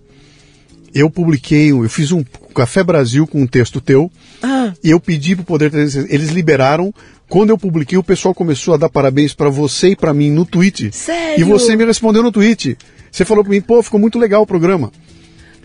Eu 0.94 1.10
publiquei, 1.10 1.72
eu 1.72 1.88
fiz 1.88 2.12
um 2.12 2.24
Café 2.54 2.84
Brasil 2.84 3.26
com 3.26 3.42
um 3.42 3.48
texto 3.48 3.80
teu 3.80 4.12
Ah, 4.42 4.51
e 4.84 4.90
eu 4.90 5.00
pedi 5.00 5.36
pro 5.36 5.46
Poder 5.46 5.70
360. 5.70 6.14
Eles 6.14 6.30
liberaram. 6.30 6.94
Quando 7.28 7.50
eu 7.50 7.58
publiquei, 7.58 7.98
o 7.98 8.04
pessoal 8.04 8.34
começou 8.34 8.74
a 8.74 8.78
dar 8.78 8.90
parabéns 8.90 9.34
para 9.34 9.50
você 9.50 9.90
e 9.90 9.96
para 9.96 10.14
mim 10.14 10.30
no 10.30 10.46
tweet. 10.46 10.92
Sério? 10.92 11.40
E 11.40 11.44
você 11.44 11.76
me 11.76 11.86
respondeu 11.86 12.22
no 12.22 12.32
tweet. 12.32 12.78
Você 13.10 13.24
falou 13.24 13.44
para 13.44 13.52
mim, 13.52 13.62
pô, 13.62 13.82
ficou 13.82 14.00
muito 14.00 14.20
legal 14.20 14.42
o 14.42 14.48
programa. 14.48 14.92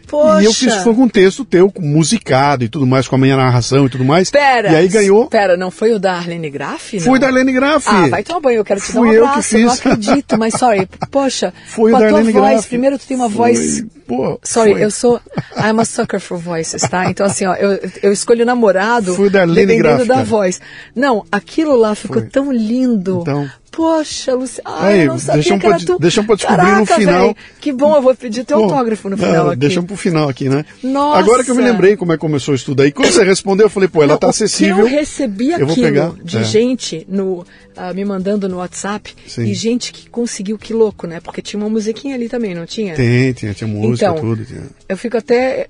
Poxa. 0.07 0.43
E 0.43 0.45
eu 0.45 0.53
fiz 0.53 0.75
foi 0.77 0.95
com 0.95 1.03
um 1.05 1.09
texto 1.09 1.45
teu, 1.45 1.73
musicado 1.79 2.65
e 2.65 2.69
tudo 2.69 2.87
mais, 2.87 3.07
com 3.09 3.17
a 3.17 3.19
minha 3.19 3.37
narração 3.37 3.87
e 3.87 3.89
tudo 3.89 4.05
mais. 4.05 4.31
Pera. 4.31 4.71
E 4.73 4.77
aí 4.77 4.89
ganhou. 4.89 5.27
Pera, 5.29 5.57
não 5.57 5.71
foi 5.71 5.93
o 5.93 5.99
da 5.99 6.15
Arlene 6.15 6.49
Graff? 6.51 6.99
Foi 7.01 7.13
não? 7.13 7.19
da 7.19 7.27
Arlene 7.29 7.53
Graff. 7.53 7.87
Ah, 7.89 8.09
vai 8.09 8.23
tomar 8.23 8.41
banho, 8.41 8.57
eu 8.59 8.65
quero 8.65 8.81
te 8.81 8.93
dar 8.93 9.01
um 9.01 9.05
Fui 9.05 9.17
eu 9.17 9.23
que 9.23 9.29
abraço, 9.29 9.57
eu 9.57 9.61
não 9.63 9.71
fiz. 9.71 9.81
acredito, 9.81 10.39
mas 10.39 10.55
sorry, 10.55 10.89
poxa, 11.11 11.53
Foi 11.67 11.91
com 11.91 11.97
o 11.99 12.01
a 12.01 12.01
da 12.01 12.07
Arlene 12.17 12.33
voz, 12.33 12.51
Graff. 12.53 12.69
primeiro 12.69 12.99
tu 12.99 13.07
tem 13.07 13.17
uma 13.17 13.31
Foi, 13.31 13.53
voz... 13.55 13.85
Pô, 14.07 14.39
Sorry, 14.43 14.73
foi. 14.73 14.85
eu 14.85 14.91
sou... 14.91 15.21
I'm 15.57 15.81
a 15.81 15.85
sucker 15.85 16.21
for 16.21 16.39
voices, 16.39 16.83
tá? 16.83 17.11
Então 17.11 17.27
assim, 17.27 17.45
ó, 17.45 17.55
eu, 17.55 17.81
eu 18.03 18.13
escolho 18.13 18.47
namorado 18.47 19.15
Foi 19.17 19.27
o 19.27 19.31
da 19.31 19.41
Arlene 19.41 19.67
dependendo 19.67 19.83
Graff, 19.97 20.05
da 20.09 20.15
cara. 20.15 20.27
voz. 20.27 20.61
Não, 20.95 21.25
aquilo 21.33 21.75
lá 21.75 21.93
ficou 21.97 22.21
Foi. 22.21 22.31
tão 22.31 22.53
lindo. 22.53 23.19
Então. 23.23 23.51
Poxa, 23.77 24.35
Luciana, 24.35 24.71
ai, 24.71 25.03
eu 25.03 25.07
não 25.09 25.19
sabia 25.19 25.35
deixamos 25.35 25.61
que 25.61 25.67
era 25.67 25.77
pra- 25.77 25.87
tu. 25.87 25.99
deixamos 26.01 26.27
pra 26.27 26.37
descobrir 26.37 26.63
no 26.81 26.87
Caraca, 26.87 26.95
final. 26.97 27.25
véi, 27.27 27.37
que 27.61 27.73
bom, 27.75 27.95
eu 27.95 28.01
vou 28.01 28.15
pedir 28.15 28.43
teu 28.45 28.57
Pô, 28.57 28.65
autógrafo 28.65 29.11
no 29.11 29.17
não, 29.19 29.25
final 29.29 29.47
aqui. 29.51 29.57
Deixamos 29.59 29.87
pro 29.87 29.97
final 29.99 30.29
aqui, 30.31 30.49
né? 30.49 30.65
Nossa! 30.83 31.19
Agora 31.19 31.45
que 31.45 31.51
eu 31.51 31.55
me 31.55 31.63
lembrei 31.63 31.95
como 31.95 32.11
é 32.11 32.17
que 32.17 32.21
começou 32.23 32.53
o 32.53 32.55
estudo 32.55 32.81
aí. 32.81 32.91
Quando 32.91 33.13
você 33.13 33.23
respondeu, 33.23 33.67
eu 33.67 33.71
falei, 33.71 33.87
pô, 33.87 34.03
ela 34.03 34.17
tá 34.17 34.29
o 34.29 34.31
que 34.31 34.37
acessível. 34.37 34.79
Eu 34.79 34.87
recebi 34.87 35.51
eu 35.51 35.59
vou 35.59 35.71
aquilo 35.73 35.87
pegar. 35.87 36.13
de 36.25 36.39
É. 36.39 36.43
gente 36.45 37.07
no, 37.07 37.45
ah, 37.77 37.93
me 37.93 38.03
mandando 38.03 38.49
no 38.49 38.57
WhatsApp 38.57 39.15
Sim. 39.27 39.43
e 39.45 39.53
gente 39.53 39.93
que 39.93 40.09
conseguiu, 40.09 40.57
que 40.57 40.73
louco, 40.73 41.07
né? 41.07 41.21
Porque 41.21 41.43
tinha 41.43 41.61
uma 41.61 41.69
musiquinha 41.69 42.15
ali 42.15 42.31
também, 42.31 42.55
não 42.55 42.65
tinha? 42.65 42.95
Tem, 42.95 43.35
tinha, 43.35 43.53
tinha 43.53 43.69
música, 43.69 44.07
Então, 44.07 44.19
tudo. 44.21 44.43
Tinha. 44.47 44.63
Eu 44.89 44.97
fico 44.97 45.19
até. 45.19 45.67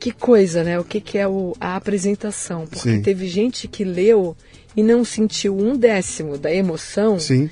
Que 0.00 0.10
coisa, 0.12 0.64
né? 0.64 0.78
O 0.78 0.82
que, 0.84 0.98
que 1.00 1.18
é 1.18 1.28
o- 1.28 1.54
a 1.60 1.76
apresentação? 1.76 2.66
Porque 2.66 2.88
Sim. 2.90 3.02
teve 3.02 3.28
gente 3.28 3.68
que 3.68 3.84
leu 3.84 4.34
e 4.76 4.82
não 4.82 5.04
sentiu 5.04 5.56
um 5.56 5.76
décimo 5.76 6.38
da 6.38 6.52
emoção 6.52 7.18
Sim, 7.18 7.50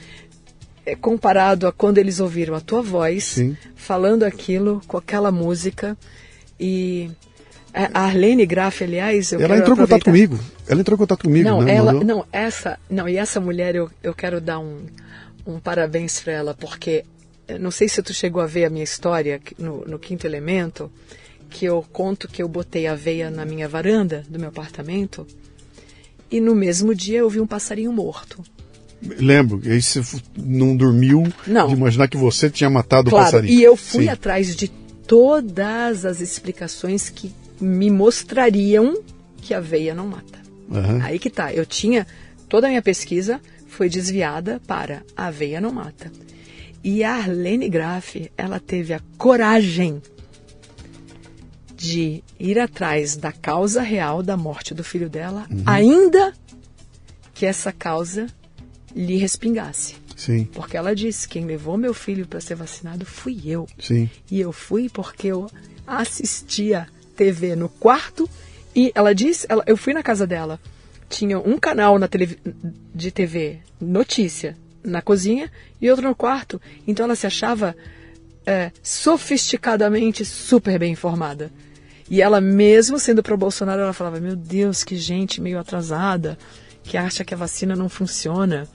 é, 0.87 0.95
comparado 0.95 1.67
a 1.67 1.73
quando 1.73 1.99
eles 1.99 2.21
ouviram 2.21 2.55
a 2.55 2.61
tua 2.61 2.81
voz 2.83 3.25
Sim. 3.25 3.57
falando 3.75 4.23
aquilo 4.23 4.81
com 4.87 4.97
aquela 4.97 5.31
música. 5.31 5.97
E 6.59 7.11
a 7.75 8.01
Arlene 8.05 8.47
Graff, 8.47 8.83
aliás, 8.83 9.33
eu 9.33 9.41
ela 9.41 9.57
entrou 9.57 9.75
em 9.75 9.81
contato 9.81 10.01
aproveitar- 10.01 10.05
comigo. 10.11 10.39
Ela 10.67 10.81
entrou 10.81 10.95
em 10.97 10.99
contato 10.99 11.23
comigo, 11.25 11.49
não, 11.49 11.63
né? 11.63 11.75
ela, 11.75 11.93
Mandou? 11.93 12.07
não, 12.17 12.27
essa, 12.33 12.79
não, 12.91 13.09
e 13.09 13.17
essa 13.17 13.41
mulher 13.41 13.75
eu, 13.75 13.91
eu 14.03 14.15
quero 14.15 14.41
dar 14.41 14.59
um, 14.59 14.81
um 15.47 15.59
parabéns 15.61 16.21
para 16.21 16.33
ela, 16.33 16.55
porque 16.55 17.05
eu 17.47 17.59
não 17.59 17.71
sei 17.71 17.89
se 17.89 18.03
tu 18.03 18.13
chegou 18.13 18.43
a 18.43 18.47
ver 18.47 18.65
a 18.65 18.71
minha 18.71 18.85
história 18.85 19.41
no, 19.59 19.85
no 19.87 19.99
Quinto 19.99 20.27
Elemento, 20.27 20.91
que 21.51 21.65
eu 21.65 21.85
conto 21.93 22.29
que 22.29 22.43
eu 22.43 22.49
botei 22.49 22.87
a 22.87 22.95
veia 22.95 23.31
na 23.31 23.45
minha 23.45 23.69
varanda 23.69 24.23
do 24.29 24.39
meu 24.39 24.49
apartamento 24.49 25.27
e 26.31 26.41
no 26.41 26.55
mesmo 26.55 26.95
dia 26.95 27.19
eu 27.19 27.31
vi 27.31 27.41
um 27.41 27.47
passarinho 27.47 27.93
morto. 27.93 28.43
Lembro, 29.03 29.61
aí 29.65 29.81
você 29.81 30.03
não 30.37 30.77
dormiu 30.77 31.23
Não. 31.47 31.69
de 31.69 31.75
imaginar 31.75 32.09
que 32.09 32.17
você 32.17 32.51
tinha 32.51 32.69
matado 32.69 33.09
o 33.09 33.11
Claro, 33.11 33.27
passarinho. 33.27 33.53
e 33.59 33.63
eu 33.63 33.77
fui 33.77 34.05
Sim. 34.05 34.09
atrás 34.11 34.57
de 34.57 34.69
todas 35.07 36.05
as 36.05 36.21
explicações 36.21 37.09
que 37.09 37.33
me 37.61 37.91
mostrariam 37.91 38.99
que 39.41 39.55
a 39.55 39.61
veia 39.61 39.95
não 39.95 40.07
mata. 40.09 40.39
Aham. 40.71 41.01
Aí 41.03 41.19
que 41.19 41.31
tá. 41.31 41.53
Eu 41.53 41.65
tinha. 41.65 42.07
Toda 42.49 42.67
a 42.67 42.71
minha 42.71 42.83
pesquisa 42.83 43.41
foi 43.69 43.89
desviada 43.89 44.61
para 44.67 45.03
a 45.17 45.27
aveia 45.27 45.61
não 45.61 45.73
mata. 45.73 46.11
E 46.83 47.05
a 47.05 47.15
Arlene 47.15 47.69
Graff, 47.69 48.31
ela 48.37 48.59
teve 48.61 48.93
a 48.95 49.01
coragem 49.17 50.03
de 51.79 52.25
ir 52.41 52.59
atrás 52.59 53.15
da 53.17 53.31
causa 53.31 53.81
real 53.81 54.21
da 54.23 54.37
morte 54.37 54.75
do 54.75 54.83
filho 54.83 55.09
dela, 55.09 55.47
Uhum. 55.49 55.63
ainda 55.65 56.35
que 57.33 57.47
essa 57.47 57.73
causa 57.73 58.27
lhe 58.95 59.17
respingasse. 59.17 59.95
Sim, 60.17 60.45
Porque 60.47 60.77
ela 60.77 60.93
disse: 60.97 61.29
quem 61.29 61.45
levou 61.47 61.77
meu 61.79 61.95
filho 61.95 62.27
para 62.27 62.41
ser 62.41 62.57
vacinado 62.57 63.07
fui 63.07 63.41
eu. 63.47 63.69
sim. 63.79 64.11
E 64.29 64.41
eu 64.41 64.53
fui 64.53 64.89
porque 64.89 65.29
eu 65.29 65.49
assistia 65.87 66.89
TV 67.17 67.55
no 67.55 67.69
quarto 67.69 68.29
e 68.75 68.91
ela 68.95 69.15
disse, 69.15 69.47
ela, 69.49 69.63
eu 69.67 69.77
fui 69.77 69.93
na 69.95 70.03
casa 70.03 70.27
dela. 70.27 70.59
Tinha 71.09 71.39
um 71.39 71.57
canal 71.59 71.99
na 71.99 72.09
televi- 72.09 72.39
de 72.95 73.11
TV, 73.13 73.61
notícia, 73.81 74.57
na 74.83 75.01
cozinha 75.01 75.51
e 75.81 75.89
outro 75.89 76.09
no 76.09 76.15
quarto. 76.15 76.61
Então 76.87 77.05
ela 77.05 77.15
se 77.17 77.27
achava 77.27 77.75
é, 78.45 78.73
sofisticadamente 78.83 80.25
super 80.25 80.79
bem 80.79 80.93
informada. 80.93 81.51
E 82.11 82.23
ela, 82.23 82.41
mesmo 82.41 82.99
sendo 82.99 83.23
pro 83.23 83.37
Bolsonaro, 83.37 83.83
ela 83.83 83.93
falava: 83.93 84.19
Meu 84.21 84.35
Deus, 84.37 84.83
que 84.85 84.97
gente 84.97 85.41
meio 85.41 85.59
atrasada, 85.59 86.39
que 86.83 86.97
acha 86.97 87.25
que 87.25 87.35
a 87.35 87.37
vacina 87.37 87.77
não 87.77 87.89
funciona. 87.89 88.67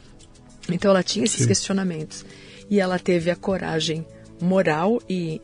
Então 0.70 0.92
ela 0.92 1.04
tinha 1.04 1.26
esses 1.26 1.42
Sim. 1.42 1.48
questionamentos. 1.48 2.26
E 2.70 2.80
ela 2.80 2.98
teve 3.00 3.30
a 3.32 3.36
coragem 3.36 4.06
moral 4.42 5.02
e 5.10 5.42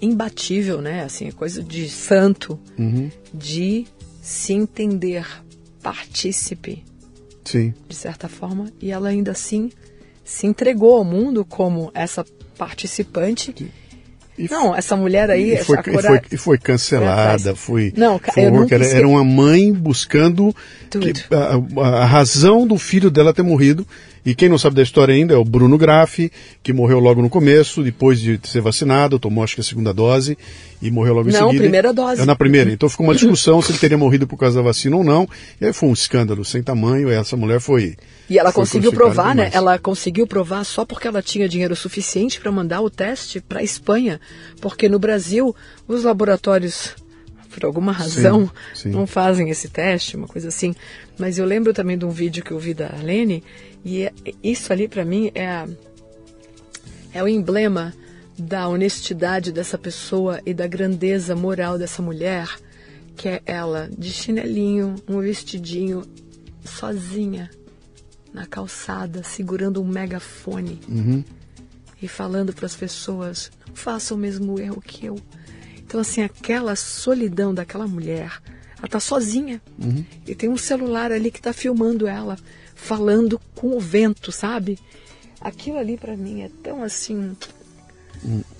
imbatível, 0.00 0.80
né? 0.80 1.04
Assim, 1.04 1.30
coisa 1.30 1.62
de 1.62 1.88
santo, 1.88 2.58
Uhum. 2.78 3.10
de 3.32 3.86
se 4.22 4.52
entender 4.52 5.26
partícipe, 5.82 6.82
Sim. 7.44 7.74
de 7.88 7.94
certa 7.94 8.28
forma, 8.28 8.72
e 8.80 8.90
ela 8.90 9.08
ainda 9.08 9.32
assim 9.32 9.70
se 10.24 10.46
entregou 10.46 10.96
ao 10.96 11.04
mundo 11.04 11.44
como 11.44 11.90
essa 11.94 12.24
participante. 12.56 13.54
E 14.36 14.48
Não, 14.50 14.74
essa 14.74 14.96
mulher 14.96 15.30
aí, 15.30 15.54
E 15.54 15.56
foi, 15.64 15.78
a 15.78 15.80
e 15.80 16.02
foi, 16.02 16.20
e 16.32 16.36
foi 16.36 16.58
cancelada, 16.58 17.54
foi. 17.54 17.92
Não, 17.96 18.18
foi 18.18 18.66
que 18.66 18.74
era, 18.74 18.84
era 18.86 19.08
uma 19.08 19.22
mãe 19.22 19.72
buscando 19.72 20.54
que- 20.90 21.12
a, 21.32 22.00
a- 22.02 22.04
razão 22.04 22.66
do 22.66 22.76
filho 22.76 23.10
dela 23.10 23.32
ter 23.32 23.42
morrido. 23.42 23.86
E 24.26 24.34
quem 24.34 24.48
não 24.48 24.56
sabe 24.56 24.74
da 24.74 24.82
história 24.82 25.14
ainda 25.14 25.34
é 25.34 25.36
o 25.36 25.44
Bruno 25.44 25.76
Graffi, 25.76 26.32
que 26.62 26.72
morreu 26.72 26.98
logo 26.98 27.20
no 27.20 27.28
começo, 27.28 27.82
depois 27.82 28.18
de 28.18 28.40
ser 28.44 28.62
vacinado, 28.62 29.18
tomou 29.18 29.44
acho 29.44 29.54
que 29.54 29.60
a 29.60 29.64
segunda 29.64 29.92
dose 29.92 30.36
e 30.80 30.90
morreu 30.90 31.12
logo 31.14 31.28
em 31.28 31.32
Não, 31.32 31.40
seguida. 31.48 31.62
primeira 31.62 31.92
dose. 31.92 32.22
É 32.22 32.24
na 32.24 32.34
primeira. 32.34 32.72
Então 32.72 32.88
ficou 32.88 33.06
uma 33.06 33.14
discussão 33.14 33.60
se 33.60 33.70
ele 33.70 33.78
teria 33.78 33.98
morrido 33.98 34.26
por 34.26 34.38
causa 34.38 34.56
da 34.56 34.62
vacina 34.62 34.96
ou 34.96 35.04
não. 35.04 35.28
E 35.60 35.66
aí 35.66 35.72
foi 35.74 35.90
um 35.90 35.92
escândalo 35.92 36.42
sem 36.44 36.62
tamanho. 36.62 37.10
Essa 37.10 37.36
mulher 37.36 37.60
foi. 37.60 37.96
E 38.28 38.38
ela 38.38 38.50
foi 38.50 38.62
conseguiu 38.62 38.92
provar, 38.92 39.34
né? 39.34 39.50
Ela 39.52 39.78
conseguiu 39.78 40.26
provar 40.26 40.64
só 40.64 40.84
porque 40.84 41.06
ela 41.06 41.20
tinha 41.20 41.48
dinheiro 41.48 41.76
suficiente 41.76 42.40
para 42.40 42.50
mandar 42.50 42.80
o 42.80 42.88
teste 42.88 43.40
para 43.40 43.60
a 43.60 43.62
Espanha, 43.62 44.20
porque 44.60 44.88
no 44.88 44.98
Brasil 44.98 45.54
os 45.86 46.04
laboratórios, 46.04 46.94
por 47.50 47.64
alguma 47.66 47.92
razão, 47.92 48.50
sim. 48.74 48.88
não 48.90 49.06
fazem 49.06 49.50
esse 49.50 49.68
teste, 49.68 50.16
uma 50.16 50.26
coisa 50.26 50.48
assim. 50.48 50.74
Mas 51.18 51.36
eu 51.38 51.44
lembro 51.44 51.74
também 51.74 51.98
de 51.98 52.04
um 52.06 52.10
vídeo 52.10 52.42
que 52.42 52.50
eu 52.50 52.58
vi 52.58 52.72
da 52.72 52.86
Arlene 52.86 53.44
e 53.84 54.02
é- 54.04 54.12
isso 54.42 54.72
ali 54.72 54.88
para 54.88 55.04
mim 55.04 55.30
é 55.34 55.46
a- 55.46 55.68
é 57.12 57.22
o 57.22 57.28
emblema 57.28 57.92
da 58.38 58.66
honestidade 58.68 59.52
dessa 59.52 59.76
pessoa 59.78 60.40
e 60.46 60.52
da 60.54 60.66
grandeza 60.66 61.36
moral 61.36 61.78
dessa 61.78 62.00
mulher, 62.02 62.48
que 63.16 63.28
é 63.28 63.42
ela 63.46 63.88
de 63.96 64.10
chinelinho, 64.10 64.96
um 65.06 65.20
vestidinho, 65.20 66.02
sozinha 66.64 67.50
na 68.34 68.44
calçada, 68.46 69.22
segurando 69.22 69.80
um 69.80 69.86
megafone 69.86 70.80
Uhum. 70.88 71.22
e 72.02 72.08
falando 72.08 72.52
para 72.52 72.66
as 72.66 72.74
pessoas: 72.74 73.50
não 73.68 73.76
façam 73.76 74.16
o 74.16 74.20
mesmo 74.20 74.58
erro 74.60 74.82
que 74.82 75.06
eu. 75.06 75.16
Então, 75.78 76.00
assim, 76.00 76.22
aquela 76.22 76.74
solidão 76.74 77.54
daquela 77.54 77.86
mulher, 77.86 78.42
ela 78.76 78.88
tá 78.88 78.98
sozinha 78.98 79.62
e 80.26 80.34
tem 80.34 80.48
um 80.48 80.56
celular 80.56 81.12
ali 81.12 81.30
que 81.30 81.40
tá 81.40 81.52
filmando 81.52 82.06
ela, 82.08 82.36
falando 82.74 83.40
com 83.54 83.76
o 83.76 83.80
vento, 83.80 84.32
sabe? 84.32 84.78
Aquilo 85.40 85.78
ali 85.78 85.96
para 85.96 86.16
mim 86.16 86.42
é 86.42 86.50
tão 86.62 86.82
assim. 86.82 87.36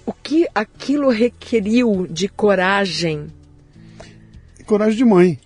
O 0.07 0.13
que 0.13 0.47
aquilo 0.55 1.09
requeriu 1.09 2.07
de 2.09 2.29
coragem? 2.29 3.27
Coragem 4.67 4.97
de 4.99 5.05
mãe. 5.05 5.39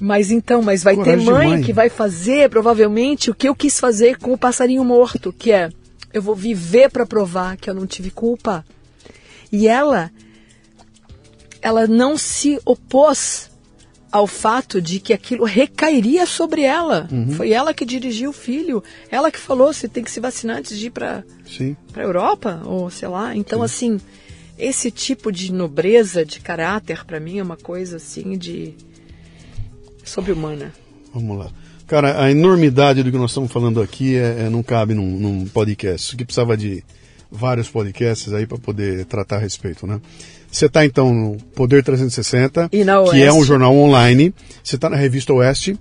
Mas 0.00 0.30
então, 0.30 0.62
mas 0.62 0.82
vai 0.82 0.96
Coragem 0.96 1.26
ter 1.26 1.30
mãe, 1.30 1.48
mãe. 1.48 1.62
que 1.62 1.72
vai 1.72 1.90
fazer 1.90 2.48
provavelmente 2.48 3.30
o 3.30 3.34
que 3.34 3.48
eu 3.48 3.54
quis 3.54 3.78
fazer 3.78 4.16
com 4.18 4.32
o 4.32 4.38
passarinho 4.38 4.84
morto, 4.84 5.32
que 5.32 5.52
é 5.52 5.68
eu 6.12 6.22
vou 6.22 6.34
viver 6.34 6.90
para 6.90 7.06
provar 7.06 7.56
que 7.56 7.68
eu 7.68 7.74
não 7.74 7.86
tive 7.86 8.10
culpa. 8.10 8.64
E 9.52 9.68
ela 9.68 10.10
ela 11.62 11.86
não 11.86 12.16
se 12.16 12.58
opôs 12.64 13.50
ao 14.10 14.26
fato 14.26 14.80
de 14.80 14.98
que 14.98 15.12
aquilo 15.12 15.44
recairia 15.44 16.26
sobre 16.26 16.62
ela. 16.62 17.06
Uhum. 17.12 17.32
Foi 17.32 17.52
ela 17.52 17.72
que 17.72 17.84
dirigiu 17.84 18.30
o 18.30 18.32
filho, 18.32 18.82
ela 19.10 19.30
que 19.30 19.38
falou 19.38 19.72
se 19.72 19.88
tem 19.88 20.02
que 20.02 20.10
se 20.10 20.18
vacinar 20.18 20.56
antes 20.58 20.76
de 20.76 20.86
ir 20.86 20.90
para 20.90 21.22
Sim. 21.46 21.76
para 21.92 22.02
Europa 22.02 22.62
ou 22.64 22.90
sei 22.90 23.08
lá. 23.08 23.36
Então 23.36 23.62
assim, 23.62 24.00
esse 24.58 24.90
tipo 24.90 25.30
de 25.30 25.52
nobreza 25.52 26.24
de 26.24 26.40
caráter 26.40 27.04
para 27.04 27.20
mim 27.20 27.38
é 27.38 27.42
uma 27.42 27.56
coisa 27.56 27.96
assim 27.96 28.36
de 28.36 28.74
sobre-humana. 30.10 30.72
Vamos 31.14 31.38
lá. 31.38 31.50
Cara, 31.86 32.22
a 32.22 32.30
enormidade 32.30 33.02
do 33.02 33.10
que 33.10 33.18
nós 33.18 33.30
estamos 33.30 33.50
falando 33.50 33.82
aqui 33.82 34.14
é, 34.16 34.44
é- 34.46 34.50
não 34.50 34.62
cabe 34.62 34.94
num, 34.94 35.18
num 35.18 35.46
podcast. 35.46 36.06
Isso 36.06 36.14
aqui 36.14 36.24
precisava 36.24 36.56
de 36.56 36.84
vários 37.30 37.68
podcasts 37.68 38.32
aí 38.32 38.46
para 38.46 38.58
poder 38.58 39.04
tratar 39.06 39.36
a 39.36 39.40
respeito, 39.40 39.86
né? 39.86 40.00
Você 40.50 40.66
está 40.66 40.84
então 40.84 41.14
no 41.14 41.36
Poder 41.54 41.82
360, 41.82 42.68
E 42.72 42.82
na 42.84 43.02
que 43.04 43.22
é 43.22 43.32
um 43.32 43.44
jornal 43.44 43.74
online. 43.76 44.34
Você 44.62 44.74
está 44.76 44.90
na 44.90 44.96
revista 44.96 45.32
Oeste, 45.32 45.78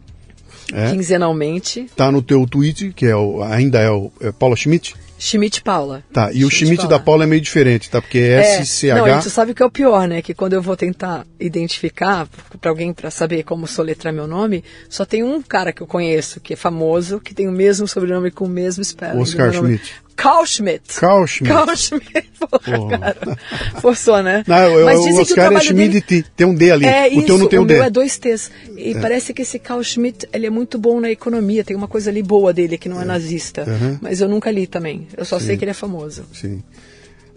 É? 0.71 0.91
Quinzenalmente, 0.91 1.81
está 1.81 2.11
no 2.11 2.21
teu 2.21 2.45
tweet, 2.47 2.93
que 2.93 3.07
é 3.07 3.15
o, 3.15 3.41
ainda 3.41 3.79
é 3.79 3.89
o 3.89 4.11
é 4.21 4.31
Paula 4.31 4.55
Schmidt. 4.55 4.95
Schmidt 5.19 5.61
Paula. 5.61 6.03
Tá, 6.11 6.31
e 6.31 6.45
o 6.45 6.49
Schmidt 6.49 6.87
da 6.87 6.97
Paula 6.97 7.25
é 7.25 7.27
meio 7.27 7.41
diferente, 7.41 7.89
tá? 7.89 8.01
Porque 8.01 8.17
é 8.17 8.63
SCH. 8.63 8.95
Não, 8.95 9.07
e 9.07 9.21
tu 9.21 9.29
sabe 9.29 9.51
o 9.51 9.55
que 9.55 9.61
é 9.61 9.65
o 9.65 9.69
pior, 9.69 10.07
né? 10.07 10.21
Que 10.21 10.33
quando 10.33 10.53
eu 10.53 10.61
vou 10.61 10.77
tentar 10.77 11.27
identificar 11.39 12.27
para 12.59 12.71
alguém 12.71 12.93
para 12.93 13.11
saber 13.11 13.43
como 13.43 13.67
soletrar 13.67 14.13
meu 14.13 14.25
nome, 14.25 14.63
só 14.89 15.05
tem 15.05 15.21
um 15.21 15.41
cara 15.41 15.73
que 15.73 15.81
eu 15.81 15.87
conheço 15.87 16.39
que 16.39 16.53
é 16.53 16.55
famoso, 16.55 17.19
que 17.19 17.35
tem 17.35 17.47
o 17.47 17.51
mesmo 17.51 17.87
sobrenome 17.87 18.31
com 18.31 18.45
o 18.45 18.49
mesmo 18.49 18.83
spelling. 18.83 19.19
Oscar. 19.19 19.53
Schmidt. 19.53 20.01
Carl 20.21 20.45
Schmidt. 20.45 20.81
Carl 20.99 21.25
Schmidt. 21.25 21.53
Carl 21.53 21.75
Schmidt. 21.75 22.29
Porra, 22.39 22.59
Porra. 22.77 22.97
cara. 22.99 23.37
Forçou, 23.81 24.21
né? 24.21 24.43
Não, 24.47 24.57
eu- 24.57 24.85
Mas 24.85 24.99
o 24.99 25.03
dizem 25.05 25.25
que 25.25 25.31
o 25.31 25.33
é 25.33 25.35
trabalho 25.35 25.65
Schmidt 25.65 26.01
dele- 26.01 26.25
tem 26.35 26.45
um 26.47 26.53
D 26.53 26.71
ali. 26.71 26.85
É 26.85 27.07
o 27.07 27.13
isso, 27.13 27.25
teu 27.25 27.37
não 27.37 27.47
tem 27.47 27.59
o 27.59 27.61
um 27.63 27.65
D. 27.65 27.73
meu 27.75 27.83
é 27.83 27.89
dois 27.89 28.17
T's. 28.17 28.51
E 28.77 28.95
parece 28.95 29.33
que 29.33 29.41
esse 29.43 29.57
Carl 29.59 29.81
Schmidt, 29.83 30.27
ele 30.33 30.45
é 30.45 30.49
muito 30.49 30.77
bom 30.77 30.99
na 30.99 31.09
economia, 31.09 31.63
tem 31.63 31.75
uma 31.75 31.87
coisa 31.87 32.09
ali 32.09 32.21
boa 32.21 32.51
dele, 32.53 32.77
que 32.77 32.89
não 32.89 33.01
é, 33.01 33.05
nazista. 33.05 33.63
Uhum. 33.67 33.97
Mas 34.01 34.19
eu 34.21 34.27
nunca 34.27 34.51
li 34.51 34.67
também, 34.67 35.07
eu 35.15 35.23
só 35.25 35.39
sei 35.39 35.55
que 35.57 35.63
ele 35.63 35.71
é 35.71 35.73
famoso. 35.75 36.23
Sim. 36.33 36.61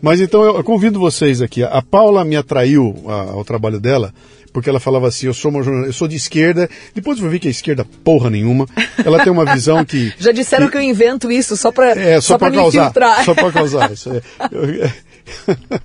Mas 0.00 0.20
então 0.20 0.42
eu, 0.42 0.64
convido 0.64 0.98
vocês 0.98 1.40
aqui. 1.40 1.62
A 1.62 1.80
Paula 1.80 2.24
me 2.24 2.34
atraiu 2.36 3.04
ao 3.06 3.44
trabalho 3.44 3.78
dela 3.78 4.12
porque 4.52 4.68
ela 4.68 4.80
falava 4.80 5.08
assim: 5.08 5.26
eu 5.26 5.34
sou 5.34 5.50
uma 5.50 5.62
jornalista, 5.62 5.88
eu 5.90 5.94
sou 5.98 6.08
de 6.08 6.16
esquerda. 6.16 6.68
Depois 6.94 7.18
eu 7.20 7.28
vi 7.28 7.38
que 7.38 7.48
é 7.48 7.50
esquerda 7.50 7.84
porra 8.04 8.30
nenhuma. 8.30 8.66
Ela 9.04 9.22
tem 9.22 9.32
uma 9.32 9.44
visão 9.52 9.84
que 9.84 10.12
Já 10.18 10.32
disseram 10.32 10.68
que 10.68 10.76
eu 10.76 10.82
invento 10.82 11.30
isso 11.30 11.56
só 11.56 11.70
pra, 11.72 11.90
é 11.92 12.20
só, 12.20 12.34
só 12.34 12.38
pra 12.38 12.50
para 12.50 12.60
causar, 12.60 12.84
filtrar. 12.84 13.24
só 13.24 13.34
para 13.34 13.52
causar. 13.52 13.92
Isso 13.92 14.10
é. 14.10 14.20
Eu- 14.50 14.90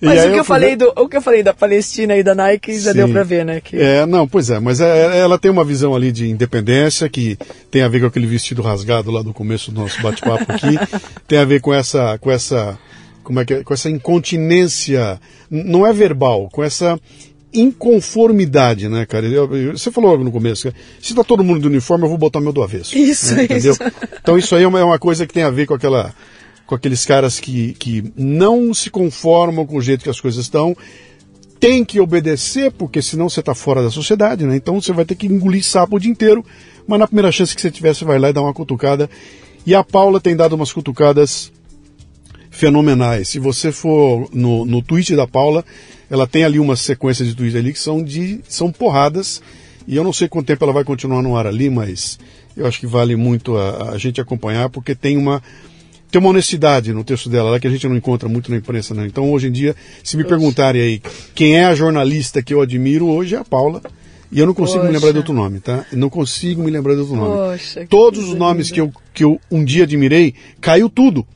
E 0.00 0.06
Mas 0.06 0.20
o 0.20 0.22
que 0.24 0.28
eu, 0.34 0.44
fui 0.44 0.44
falei 0.44 0.76
do, 0.76 0.92
o 0.94 1.08
que 1.08 1.16
eu 1.16 1.22
falei 1.22 1.42
da 1.42 1.52
Palestina 1.54 2.16
e 2.16 2.22
da 2.22 2.34
Nike 2.34 2.78
já 2.78 2.92
Sim. 2.92 2.98
deu 2.98 3.08
pra 3.08 3.24
ver, 3.24 3.44
né? 3.44 3.60
Que... 3.60 3.76
É, 3.76 4.06
não, 4.06 4.28
pois 4.28 4.50
é, 4.50 4.60
mas 4.60 4.80
é- 4.80 5.18
ela 5.18 5.38
tem 5.38 5.50
uma 5.50 5.64
visão 5.64 5.94
ali 5.94 6.12
de 6.12 6.28
independência 6.28 7.08
que 7.08 7.36
tem 7.70 7.82
a 7.82 7.88
ver 7.88 8.00
com 8.00 8.06
aquele 8.06 8.26
vestido 8.26 8.62
rasgado 8.62 9.10
lá 9.10 9.22
do 9.22 9.32
começo 9.32 9.72
do 9.72 9.80
nosso 9.80 10.00
bate-papo 10.02 10.44
aqui, 10.52 10.78
tem 11.26 11.38
a 11.38 11.44
ver 11.44 11.60
com 11.60 11.72
essa, 11.74 12.16
com 12.18 12.30
essa, 12.30 12.78
como 13.24 13.40
é 13.40 13.44
que 13.44 13.54
é, 13.54 13.64
com 13.64 13.74
essa 13.74 13.90
incontinência, 13.90 15.20
não 15.50 15.86
é 15.86 15.92
verbal, 15.92 16.48
com 16.52 16.62
essa 16.62 17.00
inconformidade, 17.52 18.88
né, 18.88 19.06
cara? 19.06 19.26
Você 19.72 19.90
falou 19.90 20.10
logo 20.10 20.24
no 20.24 20.30
começo, 20.30 20.70
que 20.70 21.06
se 21.06 21.14
tá 21.14 21.24
todo 21.24 21.42
mundo 21.42 21.60
de 21.60 21.66
uniforme, 21.66 22.04
eu 22.04 22.08
vou 22.08 22.18
botar 22.18 22.40
meu 22.40 22.52
do 22.52 22.62
avesso. 22.62 22.96
Isso, 22.96 23.34
né, 23.34 23.44
entendeu? 23.44 23.72
isso. 23.72 23.82
Então 24.20 24.38
isso 24.38 24.54
aí 24.54 24.62
é 24.62 24.68
uma, 24.68 24.80
é 24.80 24.84
uma 24.84 24.98
coisa 24.98 25.26
que 25.26 25.32
tem 25.32 25.42
a 25.42 25.50
ver 25.50 25.66
com 25.66 25.74
aquela, 25.74 26.14
com 26.66 26.74
aqueles 26.74 27.04
caras 27.04 27.40
que, 27.40 27.72
que 27.74 28.12
não 28.16 28.74
se 28.74 28.90
conformam 28.90 29.66
com 29.66 29.76
o 29.76 29.82
jeito 29.82 30.04
que 30.04 30.10
as 30.10 30.20
coisas 30.20 30.44
estão, 30.44 30.76
tem 31.58 31.84
que 31.84 32.00
obedecer, 32.00 32.70
porque 32.72 33.02
senão 33.02 33.28
você 33.28 33.40
está 33.40 33.54
fora 33.54 33.82
da 33.82 33.90
sociedade, 33.90 34.44
né? 34.44 34.56
Então 34.56 34.80
você 34.80 34.92
vai 34.92 35.04
ter 35.04 35.14
que 35.14 35.26
engolir 35.26 35.64
sapo 35.64 35.96
o 35.96 36.00
dia 36.00 36.10
inteiro, 36.10 36.44
mas 36.86 36.98
na 36.98 37.06
primeira 37.06 37.32
chance 37.32 37.54
que 37.54 37.60
você 37.60 37.70
tiver, 37.70 37.94
você 37.94 38.04
vai 38.04 38.18
lá 38.18 38.30
e 38.30 38.32
dá 38.32 38.42
uma 38.42 38.54
cutucada. 38.54 39.10
E 39.66 39.74
a 39.74 39.82
Paula 39.82 40.20
tem 40.20 40.36
dado 40.36 40.54
umas 40.54 40.72
cutucadas 40.72 41.52
fenomenais. 42.50 43.28
Se 43.28 43.38
você 43.38 43.72
for 43.72 44.28
no, 44.32 44.64
no 44.64 44.82
tweet 44.82 45.14
da 45.14 45.26
Paula, 45.26 45.64
ela 46.10 46.26
tem 46.26 46.44
ali 46.44 46.58
umas 46.58 46.80
sequências 46.80 47.28
de 47.28 47.34
tweets 47.34 47.56
ali 47.56 47.72
que 47.72 47.78
são 47.78 48.02
de 48.02 48.40
são 48.48 48.70
porradas. 48.72 49.42
E 49.86 49.96
eu 49.96 50.04
não 50.04 50.12
sei 50.12 50.28
quanto 50.28 50.46
tempo 50.46 50.64
ela 50.64 50.72
vai 50.72 50.84
continuar 50.84 51.22
no 51.22 51.36
ar 51.36 51.46
ali, 51.46 51.70
mas 51.70 52.18
eu 52.56 52.66
acho 52.66 52.78
que 52.78 52.86
vale 52.86 53.16
muito 53.16 53.56
a, 53.56 53.92
a 53.92 53.98
gente 53.98 54.20
acompanhar, 54.20 54.68
porque 54.68 54.94
tem 54.94 55.16
uma 55.16 55.42
tem 56.10 56.18
uma 56.18 56.30
honestidade 56.30 56.92
no 56.92 57.04
texto 57.04 57.28
dela 57.28 57.50
lá 57.50 57.60
que 57.60 57.66
a 57.66 57.70
gente 57.70 57.86
não 57.86 57.96
encontra 57.96 58.28
muito 58.28 58.50
na 58.50 58.56
imprensa, 58.56 58.94
né? 58.94 59.06
Então 59.06 59.30
hoje 59.30 59.48
em 59.48 59.52
dia, 59.52 59.76
se 60.02 60.16
me 60.16 60.24
perguntarem 60.24 60.80
aí 60.80 61.02
quem 61.34 61.56
é 61.56 61.64
a 61.66 61.74
jornalista 61.74 62.42
que 62.42 62.52
eu 62.52 62.60
admiro 62.60 63.06
hoje 63.06 63.34
é 63.34 63.38
a 63.38 63.44
Paula. 63.44 63.82
E 64.30 64.38
eu 64.38 64.46
não 64.46 64.52
consigo 64.52 64.80
Poxa. 64.80 64.88
me 64.88 64.94
lembrar 64.94 65.12
de 65.12 65.18
outro 65.18 65.32
nome, 65.32 65.58
tá? 65.58 65.86
Eu 65.90 65.96
não 65.96 66.10
consigo 66.10 66.62
me 66.62 66.70
lembrar 66.70 66.92
de 66.92 67.00
outro 67.00 67.16
nome. 67.16 67.34
Poxa, 67.52 67.86
Todos 67.88 68.28
os 68.28 68.34
nomes 68.34 68.70
que 68.70 68.78
eu, 68.78 68.92
que 69.14 69.24
eu 69.24 69.40
um 69.50 69.64
dia 69.64 69.84
admirei, 69.84 70.34
caiu 70.60 70.90
tudo. 70.90 71.26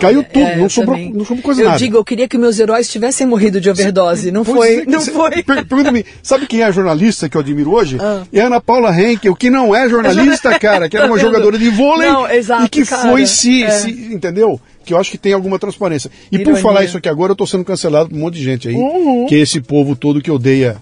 Caiu 0.00 0.18
Olha, 0.20 0.28
tudo, 0.32 0.42
é, 0.44 0.56
não, 0.56 0.62
eu 0.64 0.70
sobrou, 0.70 0.96
também. 0.96 1.12
não 1.12 1.24
sobrou 1.24 1.42
quase 1.42 1.60
eu 1.62 1.66
nada. 1.66 1.78
digo, 1.78 1.96
eu 1.96 2.04
queria 2.04 2.28
que 2.28 2.36
meus 2.38 2.58
heróis 2.58 2.88
tivessem 2.88 3.26
morrido 3.26 3.60
de 3.60 3.68
overdose. 3.70 4.30
Não 4.30 4.44
Pois 4.44 4.56
foi, 4.56 4.82
é, 4.82 4.84
não 4.86 5.00
cê- 5.00 5.10
foi. 5.10 5.42
per- 5.42 5.64
Pergunta-me, 5.66 6.04
sabe 6.22 6.46
quem 6.46 6.60
é 6.60 6.64
a 6.64 6.70
jornalista 6.70 7.28
que 7.28 7.36
eu 7.36 7.40
admiro 7.40 7.72
hoje? 7.72 7.96
Ah. 8.00 8.22
É 8.32 8.40
a 8.40 8.46
Ana 8.46 8.60
Paula 8.60 8.90
Henkel, 8.98 9.34
que 9.34 9.50
não 9.50 9.74
é 9.74 9.88
jornalista, 9.88 10.56
cara, 10.60 10.88
que 10.88 10.96
era 10.96 11.06
Tá 11.06 11.10
uma 11.12 11.16
vendo? 11.18 11.26
jogadora 11.26 11.58
de 11.58 11.68
vôlei 11.70 12.08
Não, 12.08 12.28
exato, 12.30 12.64
e 12.66 12.68
que 12.68 12.84
cara, 12.84 13.10
foi 13.10 13.26
se, 13.26 13.62
é. 13.64 13.70
se- 13.70 13.90
entendeu? 14.12 14.60
Que 14.84 14.92
eu 14.94 14.98
acho 14.98 15.10
que 15.10 15.18
tem 15.18 15.32
alguma 15.32 15.58
transparência. 15.58 16.10
E 16.30 16.36
por 16.38 16.42
Ironia. 16.42 16.62
falar 16.62 16.84
isso 16.84 16.96
aqui 16.96 17.08
agora, 17.08 17.32
eu 17.32 17.36
tô 17.36 17.46
sendo 17.46 17.64
cancelado 17.64 18.08
por 18.10 18.16
um 18.16 18.20
monte 18.20 18.34
de 18.34 18.44
gente 18.44 18.68
aí, 18.68 18.74
Uhum. 18.74 19.26
que 19.28 19.34
é 19.34 19.38
esse 19.38 19.60
povo 19.60 19.96
todo 19.96 20.20
que 20.22 20.30
odeia 20.30 20.76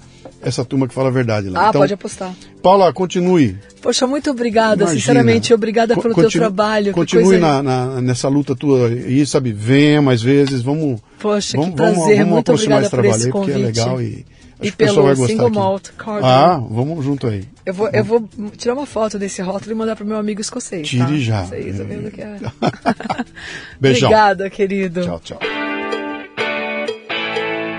essa 0.45 0.65
turma 0.65 0.87
que 0.87 0.95
fala 0.95 1.09
a 1.09 1.13
verdade 1.13 1.49
lá. 1.49 1.67
Ah, 1.67 1.69
então, 1.71 1.81
pode 1.81 1.95
apostar. 1.95 2.33
Paula, 2.63 2.93
continue. 2.93 3.59
Poxa, 3.83 4.07
muito 4.07 4.31
obrigada, 4.31 4.83
Imagina. 4.85 5.01
sinceramente, 5.01 5.53
obrigada 5.55 5.95
pelo 5.95 6.15
continue- 6.15 6.31
teu 6.31 6.41
trabalho. 6.41 6.93
Continue 6.93 7.39
na, 7.39 7.63
na- 7.63 8.01
nessa 8.01 8.29
luta 8.29 8.55
tua 8.55 8.89
aí, 8.89 9.25
sabe? 9.27 9.53
Venha 9.53 10.01
mais 10.01 10.23
vezes, 10.23 10.63
vamos. 10.63 11.01
Poxa, 11.19 11.57
vamos, 11.57 11.71
que 11.71 11.77
prazer, 11.77 12.17
vamos, 12.19 12.33
muito 12.33 12.51
aproximar 12.51 12.79
obrigada 12.79 12.83
esse 12.83 12.91
por 12.91 12.97
trabalho 13.03 13.17
esse 13.17 13.27
aí, 13.27 13.33
porque 13.33 13.51
é 13.51 13.57
legal 13.57 14.03
e. 14.03 14.27
E 14.63 14.71
pelo 14.71 15.03
gostar 15.03 15.27
single 15.27 15.51
malt 15.51 15.91
cordial. 15.99 16.25
Ah, 16.25 16.57
vamos 16.71 17.05
junto 17.05 17.27
aí. 17.27 17.45
Eu 17.67 17.75
vou, 17.75 17.89
eu 17.93 18.05
vou 18.05 18.29
tirar 18.57 18.73
uma 18.75 18.87
foto 18.87 19.19
desse 19.19 19.43
rótulo 19.43 19.73
e 19.73 19.75
mandar 19.75 19.97
pro 19.97 20.07
meu 20.07 20.17
amigo 20.17 20.41
escocês. 20.41 20.89
Tire 20.89 21.03
tá? 21.05 21.17
já. 21.19 21.43
Isso 21.45 21.55
aí, 21.55 21.73
tá 21.73 21.83
vendo 21.83 22.11
que 22.11 22.21
é. 22.23 22.37
Beijão. 23.81 24.09
Obrigada, 24.09 24.49
querido. 24.49 25.03
Tchau, 25.03 25.21
tchau. 25.23 25.39